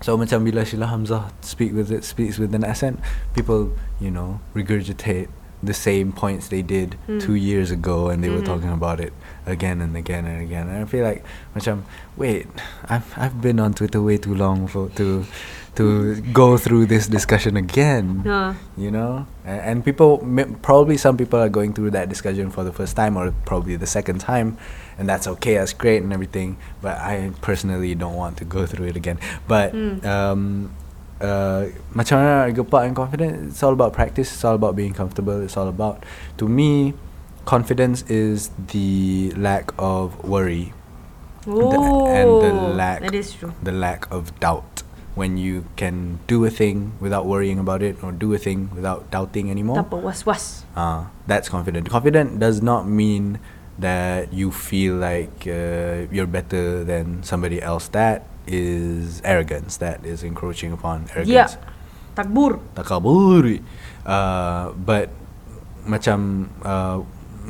So 0.02 0.18
macam 0.18 0.42
bila 0.42 0.66
Sheila 0.66 0.90
Hamzah 0.90 1.30
speak 1.40 1.70
with 1.70 1.88
it 1.94 2.02
speaks 2.02 2.36
with 2.36 2.50
an 2.50 2.66
accent, 2.66 2.98
people 3.32 3.70
you 4.02 4.10
know 4.10 4.42
regurgitate 4.58 5.30
the 5.64 5.72
same 5.72 6.12
points 6.12 6.50
they 6.52 6.60
did 6.60 6.98
Hmm. 7.08 7.16
two 7.22 7.32
years 7.38 7.70
ago, 7.72 8.12
and 8.12 8.20
they 8.20 8.28
were 8.28 8.44
Mhm. 8.44 8.50
talking 8.58 8.74
about 8.74 9.00
it 9.00 9.14
again 9.48 9.80
and 9.80 9.96
again 9.96 10.26
and 10.28 10.42
again. 10.42 10.68
And 10.68 10.82
I 10.82 10.86
feel 10.90 11.06
like 11.06 11.22
macam 11.56 11.86
wait, 12.18 12.50
I've 12.90 13.06
I've 13.16 13.38
been 13.40 13.62
on 13.62 13.72
Twitter 13.72 14.02
way 14.02 14.18
too 14.20 14.34
long 14.34 14.66
for 14.68 14.90
to 15.00 15.24
to 15.76 16.16
go 16.32 16.56
through 16.56 16.86
this 16.86 17.06
discussion 17.06 17.56
again. 17.56 18.24
Ha. 18.26 18.56
You 18.76 18.90
know, 18.90 19.26
and, 19.44 19.60
and 19.60 19.76
people 19.84 20.18
probably 20.62 20.96
some 20.96 21.16
people 21.16 21.38
are 21.38 21.48
going 21.48 21.72
through 21.72 21.92
that 21.92 22.08
discussion 22.08 22.50
for 22.50 22.64
the 22.64 22.72
first 22.72 22.96
time 22.96 23.16
or 23.16 23.32
probably 23.44 23.76
the 23.76 23.86
second 23.86 24.20
time, 24.20 24.56
and 24.98 25.08
that's 25.08 25.26
okay, 25.38 25.54
that's 25.60 25.72
great 25.72 26.02
and 26.02 26.12
everything. 26.12 26.56
But 26.80 26.98
I 26.98 27.30
personally 27.40 27.94
don't 27.94 28.14
want 28.16 28.36
to 28.38 28.44
go 28.44 28.66
through 28.66 28.86
it 28.92 28.96
again. 28.96 29.18
But 29.46 29.72
Hmm. 29.72 30.00
um, 30.04 30.42
uh, 31.20 31.72
macam 31.96 32.20
mana 32.20 32.52
gepak 32.52 32.82
and 32.88 32.96
confident? 32.96 33.48
It's 33.52 33.62
all 33.64 33.72
about 33.72 33.92
practice. 33.96 34.28
It's 34.32 34.44
all 34.44 34.56
about 34.56 34.76
being 34.76 34.92
comfortable. 34.92 35.40
It's 35.40 35.56
all 35.56 35.68
about, 35.68 36.04
to 36.36 36.44
me, 36.48 36.92
confidence 37.48 38.02
is 38.10 38.50
the 38.72 39.32
lack 39.36 39.72
of 39.78 40.18
worry, 40.24 40.72
Oh, 41.46 42.04
and 42.10 42.28
the 42.42 42.52
lack 42.74 43.00
that 43.06 43.14
is 43.14 43.32
true. 43.32 43.54
the 43.62 43.70
lack 43.72 44.10
of 44.10 44.34
doubt 44.42 44.82
when 45.16 45.40
you 45.40 45.64
can 45.80 46.20
do 46.28 46.44
a 46.44 46.52
thing 46.52 46.92
without 47.00 47.24
worrying 47.24 47.58
about 47.58 47.80
it 47.80 47.96
or 48.04 48.12
do 48.12 48.36
a 48.36 48.38
thing 48.38 48.68
without 48.76 49.10
doubting 49.10 49.50
anymore. 49.50 49.80
Tanpa 49.80 49.96
was-was. 49.96 50.68
uh, 50.76 51.08
that's 51.26 51.48
confident. 51.48 51.88
Confident 51.88 52.38
does 52.38 52.60
not 52.60 52.86
mean 52.86 53.40
that 53.80 54.32
you 54.32 54.52
feel 54.52 54.94
like 54.96 55.48
uh, 55.48 56.04
you're 56.12 56.28
better 56.28 56.84
than 56.84 57.24
somebody 57.24 57.60
else. 57.60 57.88
That 57.96 58.28
is 58.46 59.20
arrogance. 59.24 59.80
That 59.80 60.04
is 60.04 60.22
encroaching 60.22 60.72
upon 60.72 61.08
arrogance. 61.16 61.56
Takbur. 62.14 62.60
takaburi. 62.76 63.60
Uh, 64.04 64.72
but 64.72 65.08
macam 65.84 66.48
uh, 66.64 67.00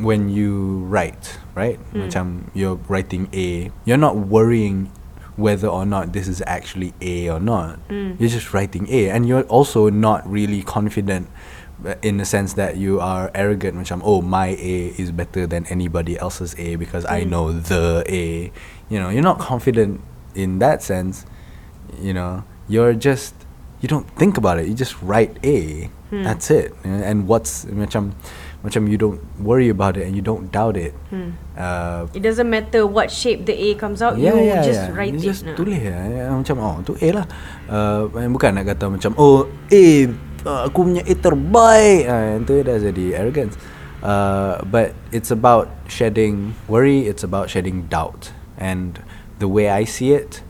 when 0.02 0.28
you 0.28 0.82
write 0.86 1.38
right? 1.56 1.80
Hmm. 1.90 2.06
macam 2.06 2.24
you're 2.52 2.76
writing 2.86 3.32
A 3.32 3.72
you're 3.88 4.01
not 4.01 4.16
worrying 4.16 4.93
whether 5.37 5.69
or 5.69 5.85
not 5.85 6.13
this 6.13 6.29
is 6.29 6.43
actually 6.47 6.93
A 7.01 7.29
or 7.29 7.41
not 7.41 7.79
Mm. 7.89 8.17
you're 8.19 8.33
just 8.33 8.53
writing 8.55 8.89
A 8.91 9.11
and 9.11 9.29
you're 9.29 9.45
also 9.53 9.89
not 9.91 10.25
really 10.29 10.63
confident 10.65 11.29
uh, 11.85 11.95
in 12.01 12.17
the 12.17 12.25
sense 12.25 12.55
that 12.57 12.77
you 12.81 13.01
are 13.01 13.31
arrogant 13.37 13.77
which 13.77 13.93
I'm, 13.93 14.01
oh 14.05 14.23
my 14.23 14.57
A 14.57 14.77
is 14.97 15.13
better 15.13 15.47
than 15.47 15.67
anybody 15.69 16.17
else's 16.19 16.57
A 16.59 16.77
because 16.77 17.05
I 17.05 17.23
Mm. 17.25 17.29
know 17.29 17.45
the 17.53 18.03
A 18.09 18.51
you 18.89 18.99
know 18.99 19.09
you're 19.13 19.23
not 19.23 19.39
confident 19.39 20.01
in 20.35 20.59
that 20.59 20.83
sense 20.83 21.27
you 22.01 22.13
know 22.17 22.45
you're 22.69 22.95
just 22.95 23.35
you 23.85 23.89
don't 23.93 24.09
think 24.17 24.37
about 24.41 24.59
it 24.59 24.67
you 24.67 24.75
just 24.75 24.97
write 25.03 25.37
A 25.45 25.91
Hmm. 26.09 26.23
that's 26.23 26.51
it 26.55 26.71
and 26.87 27.27
what's 27.27 27.67
macam 27.67 28.15
macam 28.66 28.90
you 28.90 28.98
don't 28.98 29.22
worry 29.38 29.70
about 29.70 29.94
it 29.94 30.02
and 30.05 30.18
you 30.18 30.24
don't 30.24 30.51
doubt 30.51 30.74
it 30.74 30.90
Hmm. 31.14 31.38
uh, 31.55 32.10
It 32.10 32.26
doesn't 32.26 32.51
matter 32.51 32.82
what 32.82 33.09
shape 33.09 33.47
the 33.47 33.55
A 33.55 33.78
comes 33.78 34.02
out, 34.02 34.18
you 34.18 34.26
just 34.66 34.90
write 34.93 35.14
you 35.14 35.22
it. 35.22 35.26
just 35.30 35.47
nah. 35.47 35.55
tulis 35.55 35.78
lah. 35.78 36.02
Ya, 36.10 36.24
macam 36.34 36.56
oh 36.59 36.76
tu 36.82 36.98
A 36.98 37.09
lah 37.14 37.26
uh, 37.70 38.10
bukan 38.10 38.59
nak 38.59 38.66
kata 38.66 38.90
macam 38.90 39.14
oh 39.14 39.47
A 39.70 39.86
"Ah, 40.43 40.66
aku 40.66 40.86
punya 40.86 41.02
A 41.02 41.14
terbaik 41.14 42.02
ah, 42.06 42.22
yang 42.34 42.43
tu 42.43 42.59
dah 42.62 42.78
jadi 42.78 43.18
arrogance 43.18 43.55
uh, 44.02 44.62
but 44.66 44.94
it's 45.10 45.30
about 45.30 45.66
shedding 45.90 46.55
worry 46.66 47.06
it's 47.06 47.22
about 47.22 47.47
shedding 47.51 47.86
doubt 47.90 48.30
and 48.59 49.02
the 49.38 49.47
way 49.51 49.66
I 49.66 49.82
see 49.86 50.14
it 50.14 50.43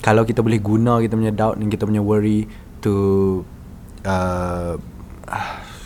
kalau 0.00 0.24
kita 0.24 0.44
boleh 0.44 0.60
guna 0.60 1.00
kita 1.00 1.16
punya 1.16 1.32
doubt 1.32 1.56
dan 1.58 1.68
kita 1.68 1.88
punya 1.88 2.04
worry 2.04 2.44
to 2.80 2.94
uh, 4.04 4.76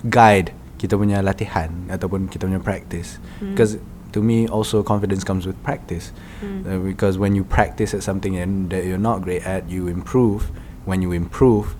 guide 0.04 0.50
kita 0.82 0.98
punya 0.98 1.22
latihan 1.22 1.86
ataupun 1.86 2.26
kita 2.26 2.50
punya 2.50 2.58
practice. 2.58 3.22
Hmm. 3.38 3.54
Because 3.54 3.78
to 4.10 4.18
me 4.18 4.50
also 4.50 4.82
confidence 4.82 5.22
comes 5.22 5.46
with 5.46 5.54
practice. 5.62 6.10
Hmm. 6.42 6.66
Uh, 6.66 6.82
because 6.82 7.22
when 7.22 7.38
you 7.38 7.46
practice 7.46 7.94
at 7.94 8.02
something 8.02 8.34
and 8.34 8.74
that 8.74 8.82
you're 8.82 8.98
not 8.98 9.22
great 9.22 9.46
at 9.46 9.70
you 9.70 9.86
improve. 9.86 10.50
When 10.82 10.98
you 10.98 11.14
improve 11.14 11.78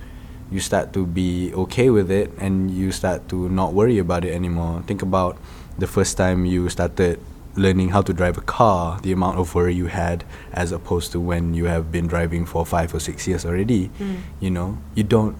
you 0.53 0.63
start 0.63 0.93
to 0.93 1.03
be 1.03 1.51
okay 1.57 1.91
with 1.91 2.13
it 2.13 2.31
and 2.39 2.71
you 2.71 2.93
start 2.93 3.27
to 3.27 3.49
not 3.49 3.75
worry 3.75 3.99
about 3.99 4.23
it 4.23 4.31
anymore. 4.31 4.87
Think 4.87 5.03
about 5.03 5.35
the 5.75 5.91
first 5.91 6.15
time 6.15 6.47
you 6.47 6.69
started 6.69 7.19
learning 7.57 7.91
how 7.91 8.01
to 8.01 8.13
drive 8.13 8.39
a 8.39 8.47
car 8.47 9.01
the 9.03 9.13
amount 9.13 9.37
of 9.37 9.55
worry 9.55 9.75
you 9.75 9.87
had 9.87 10.25
as 10.53 10.71
opposed 10.71 11.11
to 11.13 11.21
when 11.21 11.53
you 11.53 11.67
have 11.67 11.91
been 11.91 12.07
driving 12.07 12.47
for 12.47 12.65
5 12.65 12.95
or 12.95 13.01
6 13.01 13.27
years 13.27 13.45
already. 13.45 13.91
Hmm. 13.99 14.23
You 14.39 14.55
know 14.55 14.79
you 14.95 15.03
don't 15.03 15.35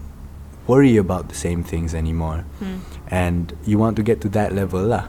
worry 0.67 0.97
about 0.97 1.29
the 1.29 1.35
same 1.35 1.63
things 1.63 1.93
anymore. 1.93 2.45
And 3.09 3.53
you 3.65 3.77
want 3.77 3.95
to 3.97 4.03
get 4.03 4.21
to 4.21 4.29
that 4.29 4.53
level 4.53 4.81
lah. 4.83 5.07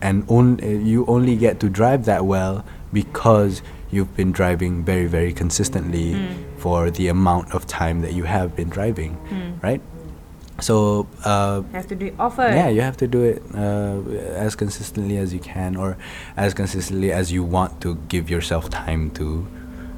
And 0.00 0.24
on, 0.28 0.60
uh, 0.62 0.66
you 0.66 1.04
only 1.06 1.36
get 1.36 1.60
to 1.60 1.68
drive 1.68 2.04
that 2.06 2.24
well 2.24 2.64
because 2.92 3.60
you've 3.90 4.16
been 4.16 4.32
driving 4.32 4.84
very 4.84 5.06
very 5.06 5.32
consistently 5.32 6.16
for 6.58 6.90
the 6.90 7.08
amount 7.08 7.52
of 7.54 7.66
time 7.66 8.00
that 8.00 8.12
you 8.14 8.24
have 8.24 8.56
been 8.56 8.68
driving 8.68 9.16
right? 9.62 9.80
So 10.60 11.06
uh, 11.24 11.60
Have 11.72 11.86
to 11.88 11.94
do 11.94 12.06
it 12.06 12.14
often. 12.18 12.54
yeah, 12.56 12.68
you 12.68 12.80
have 12.80 12.96
to 12.96 13.06
do 13.06 13.22
it 13.22 13.42
uh, 13.54 14.00
as 14.40 14.56
consistently 14.56 15.18
as 15.18 15.34
you 15.34 15.40
can, 15.40 15.76
or 15.76 15.98
as 16.36 16.54
consistently 16.54 17.12
as 17.12 17.30
you 17.30 17.44
want 17.44 17.80
to 17.82 17.96
give 18.08 18.30
yourself 18.30 18.70
time 18.70 19.10
to 19.20 19.46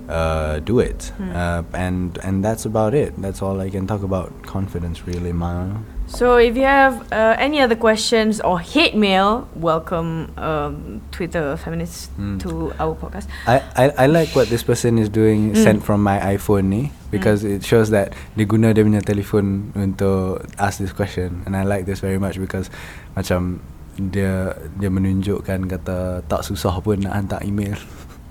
uh, 0.09 0.59
do 0.60 0.80
it. 0.80 1.12
Uh, 1.20 1.62
and 1.72 2.18
and 2.24 2.40
that's 2.43 2.64
about 2.64 2.93
it. 2.97 3.12
That's 3.20 3.40
all 3.44 3.60
I 3.60 3.70
can 3.70 3.86
talk 3.86 4.02
about 4.02 4.32
confidence, 4.43 5.06
really, 5.06 5.32
Ma. 5.32 5.78
So 6.09 6.40
if 6.40 6.56
you 6.56 6.64
have 6.64 7.05
uh, 7.12 7.36
any 7.36 7.60
other 7.60 7.76
questions 7.76 8.40
or 8.40 8.56
hate 8.59 8.97
mail, 8.97 9.44
welcome 9.52 10.32
um, 10.40 11.05
Twitter 11.12 11.52
feminists 11.60 12.09
Mm. 12.16 12.40
to 12.40 12.72
our 12.80 12.97
podcast. 12.97 13.28
I, 13.44 13.60
I, 13.76 13.85
I 14.05 14.06
like 14.09 14.32
what 14.32 14.48
this 14.48 14.64
person 14.64 14.97
is 14.97 15.12
doing 15.12 15.52
Mm. 15.52 15.62
sent 15.62 15.78
from 15.85 16.01
my 16.01 16.16
iPhone 16.18 16.72
ni 16.72 16.97
because 17.12 17.44
it 17.44 17.60
shows 17.60 17.93
that 17.93 18.16
dia 18.40 18.48
guna 18.48 18.72
dia 18.72 18.89
punya 18.89 19.05
telefon 19.05 19.68
untuk 19.76 20.48
ask 20.56 20.80
this 20.80 20.97
question 20.97 21.44
and 21.44 21.52
I 21.52 21.68
like 21.68 21.85
this 21.85 22.01
very 22.01 22.16
much 22.16 22.40
because 22.40 22.72
macam 23.12 23.60
dia 24.01 24.56
dia 24.80 24.89
menunjukkan 24.89 25.68
kata 25.68 26.24
tak 26.24 26.40
susah 26.40 26.80
pun 26.80 27.05
nak 27.05 27.20
hantar 27.20 27.44
email. 27.44 27.76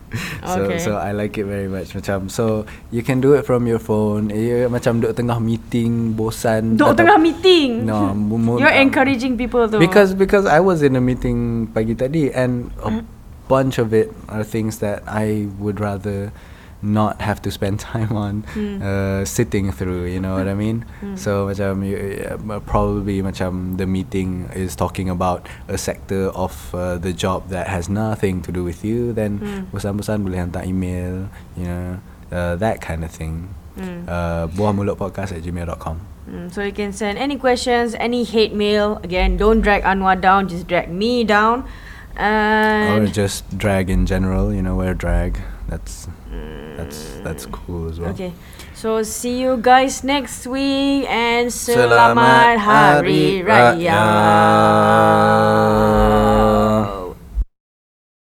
so 0.48 0.64
Okay. 0.64 0.80
so 0.80 0.96
I 0.96 1.12
like 1.12 1.36
it 1.36 1.44
very 1.44 1.68
much 1.68 1.92
macam 1.92 2.32
so 2.32 2.64
you 2.90 3.04
can 3.04 3.20
do 3.20 3.36
it 3.36 3.44
from 3.44 3.68
your 3.68 3.78
phone. 3.78 4.32
Eh, 4.32 4.64
macam 4.68 5.04
duduk 5.04 5.14
tengah 5.14 5.36
meeting 5.38 6.16
bosan. 6.16 6.80
Duk 6.80 6.96
atau- 6.96 7.04
tengah 7.04 7.20
meeting. 7.20 7.84
No, 7.84 8.16
You're 8.56 8.72
encouraging 8.72 9.36
people 9.36 9.68
to. 9.68 9.76
because 9.76 10.16
because 10.16 10.48
I 10.48 10.64
was 10.64 10.80
in 10.80 10.96
a 10.96 11.04
meeting 11.04 11.68
pagi 11.70 11.92
tadi 11.92 12.32
and 12.32 12.72
a 12.80 12.90
Mm. 12.90 13.04
bunch 13.48 13.80
of 13.80 13.92
it 13.92 14.12
are 14.28 14.44
things 14.44 14.80
that 14.80 15.04
I 15.08 15.48
would 15.60 15.80
rather 15.80 16.32
not 16.82 17.22
have 17.26 17.42
to 17.42 17.50
spend 17.50 17.80
time 17.94 18.14
on 18.14 18.46
Mm. 18.54 18.82
uh, 18.82 19.26
sitting 19.26 19.72
through 19.74 20.06
you 20.06 20.20
know 20.22 20.38
what 20.38 20.46
I 20.48 20.54
mean 20.54 20.86
Mm. 21.02 21.18
so 21.18 21.50
macam 21.50 21.82
you, 21.82 21.98
uh, 22.22 22.60
probably 22.70 23.22
macam 23.26 23.78
the 23.82 23.90
meeting 23.90 24.46
is 24.54 24.78
talking 24.78 25.10
about 25.10 25.50
a 25.68 25.78
sector 25.78 26.30
of 26.38 26.54
uh, 26.78 27.02
the 27.02 27.14
job 27.14 27.50
that 27.50 27.68
has 27.68 27.90
nothing 27.90 28.46
to 28.46 28.52
do 28.54 28.62
with 28.64 28.86
you 28.86 29.10
then 29.14 29.42
bosan-bosan 29.74 30.22
boleh 30.22 30.38
hantar 30.38 30.62
email 30.66 31.34
you 31.58 31.66
know 31.66 31.98
uh, 32.30 32.54
that 32.56 32.78
kind 32.82 33.02
of 33.02 33.10
thing 33.10 33.50
Mm. 33.78 34.10
uh, 34.10 34.50
buahmulutpodcast 34.58 35.38
at 35.38 35.42
gmail.com 35.46 36.02
Mm, 36.28 36.52
so 36.52 36.60
you 36.60 36.76
can 36.76 36.92
send 36.92 37.16
any 37.16 37.40
questions, 37.40 37.96
any 38.04 38.28
hate 38.28 38.52
mail. 38.52 39.00
Again, 39.00 39.40
don't 39.40 39.64
drag 39.64 39.88
Anwar 39.88 40.20
down, 40.20 40.52
just 40.52 40.68
drag 40.68 40.92
me 40.92 41.24
down. 41.24 41.64
or 42.20 43.06
just 43.08 43.46
drag 43.58 43.90
in 43.90 44.06
general 44.10 44.52
you 44.54 44.62
know 44.62 44.76
wear 44.76 44.94
drag 44.94 45.38
that's 45.70 46.08
that's 46.78 47.20
that's 47.26 47.46
cool 47.48 47.90
as 47.90 48.00
well 48.00 48.12
okay, 48.12 48.32
so 48.74 49.02
see 49.02 49.40
you 49.42 49.58
guys 49.58 50.04
next 50.04 50.46
week 50.46 51.06
and 51.10 51.50
Selamat 51.50 51.90
selamat 51.90 52.56
hari 52.62 53.42
raya. 53.42 53.98
Raya. 56.94 57.07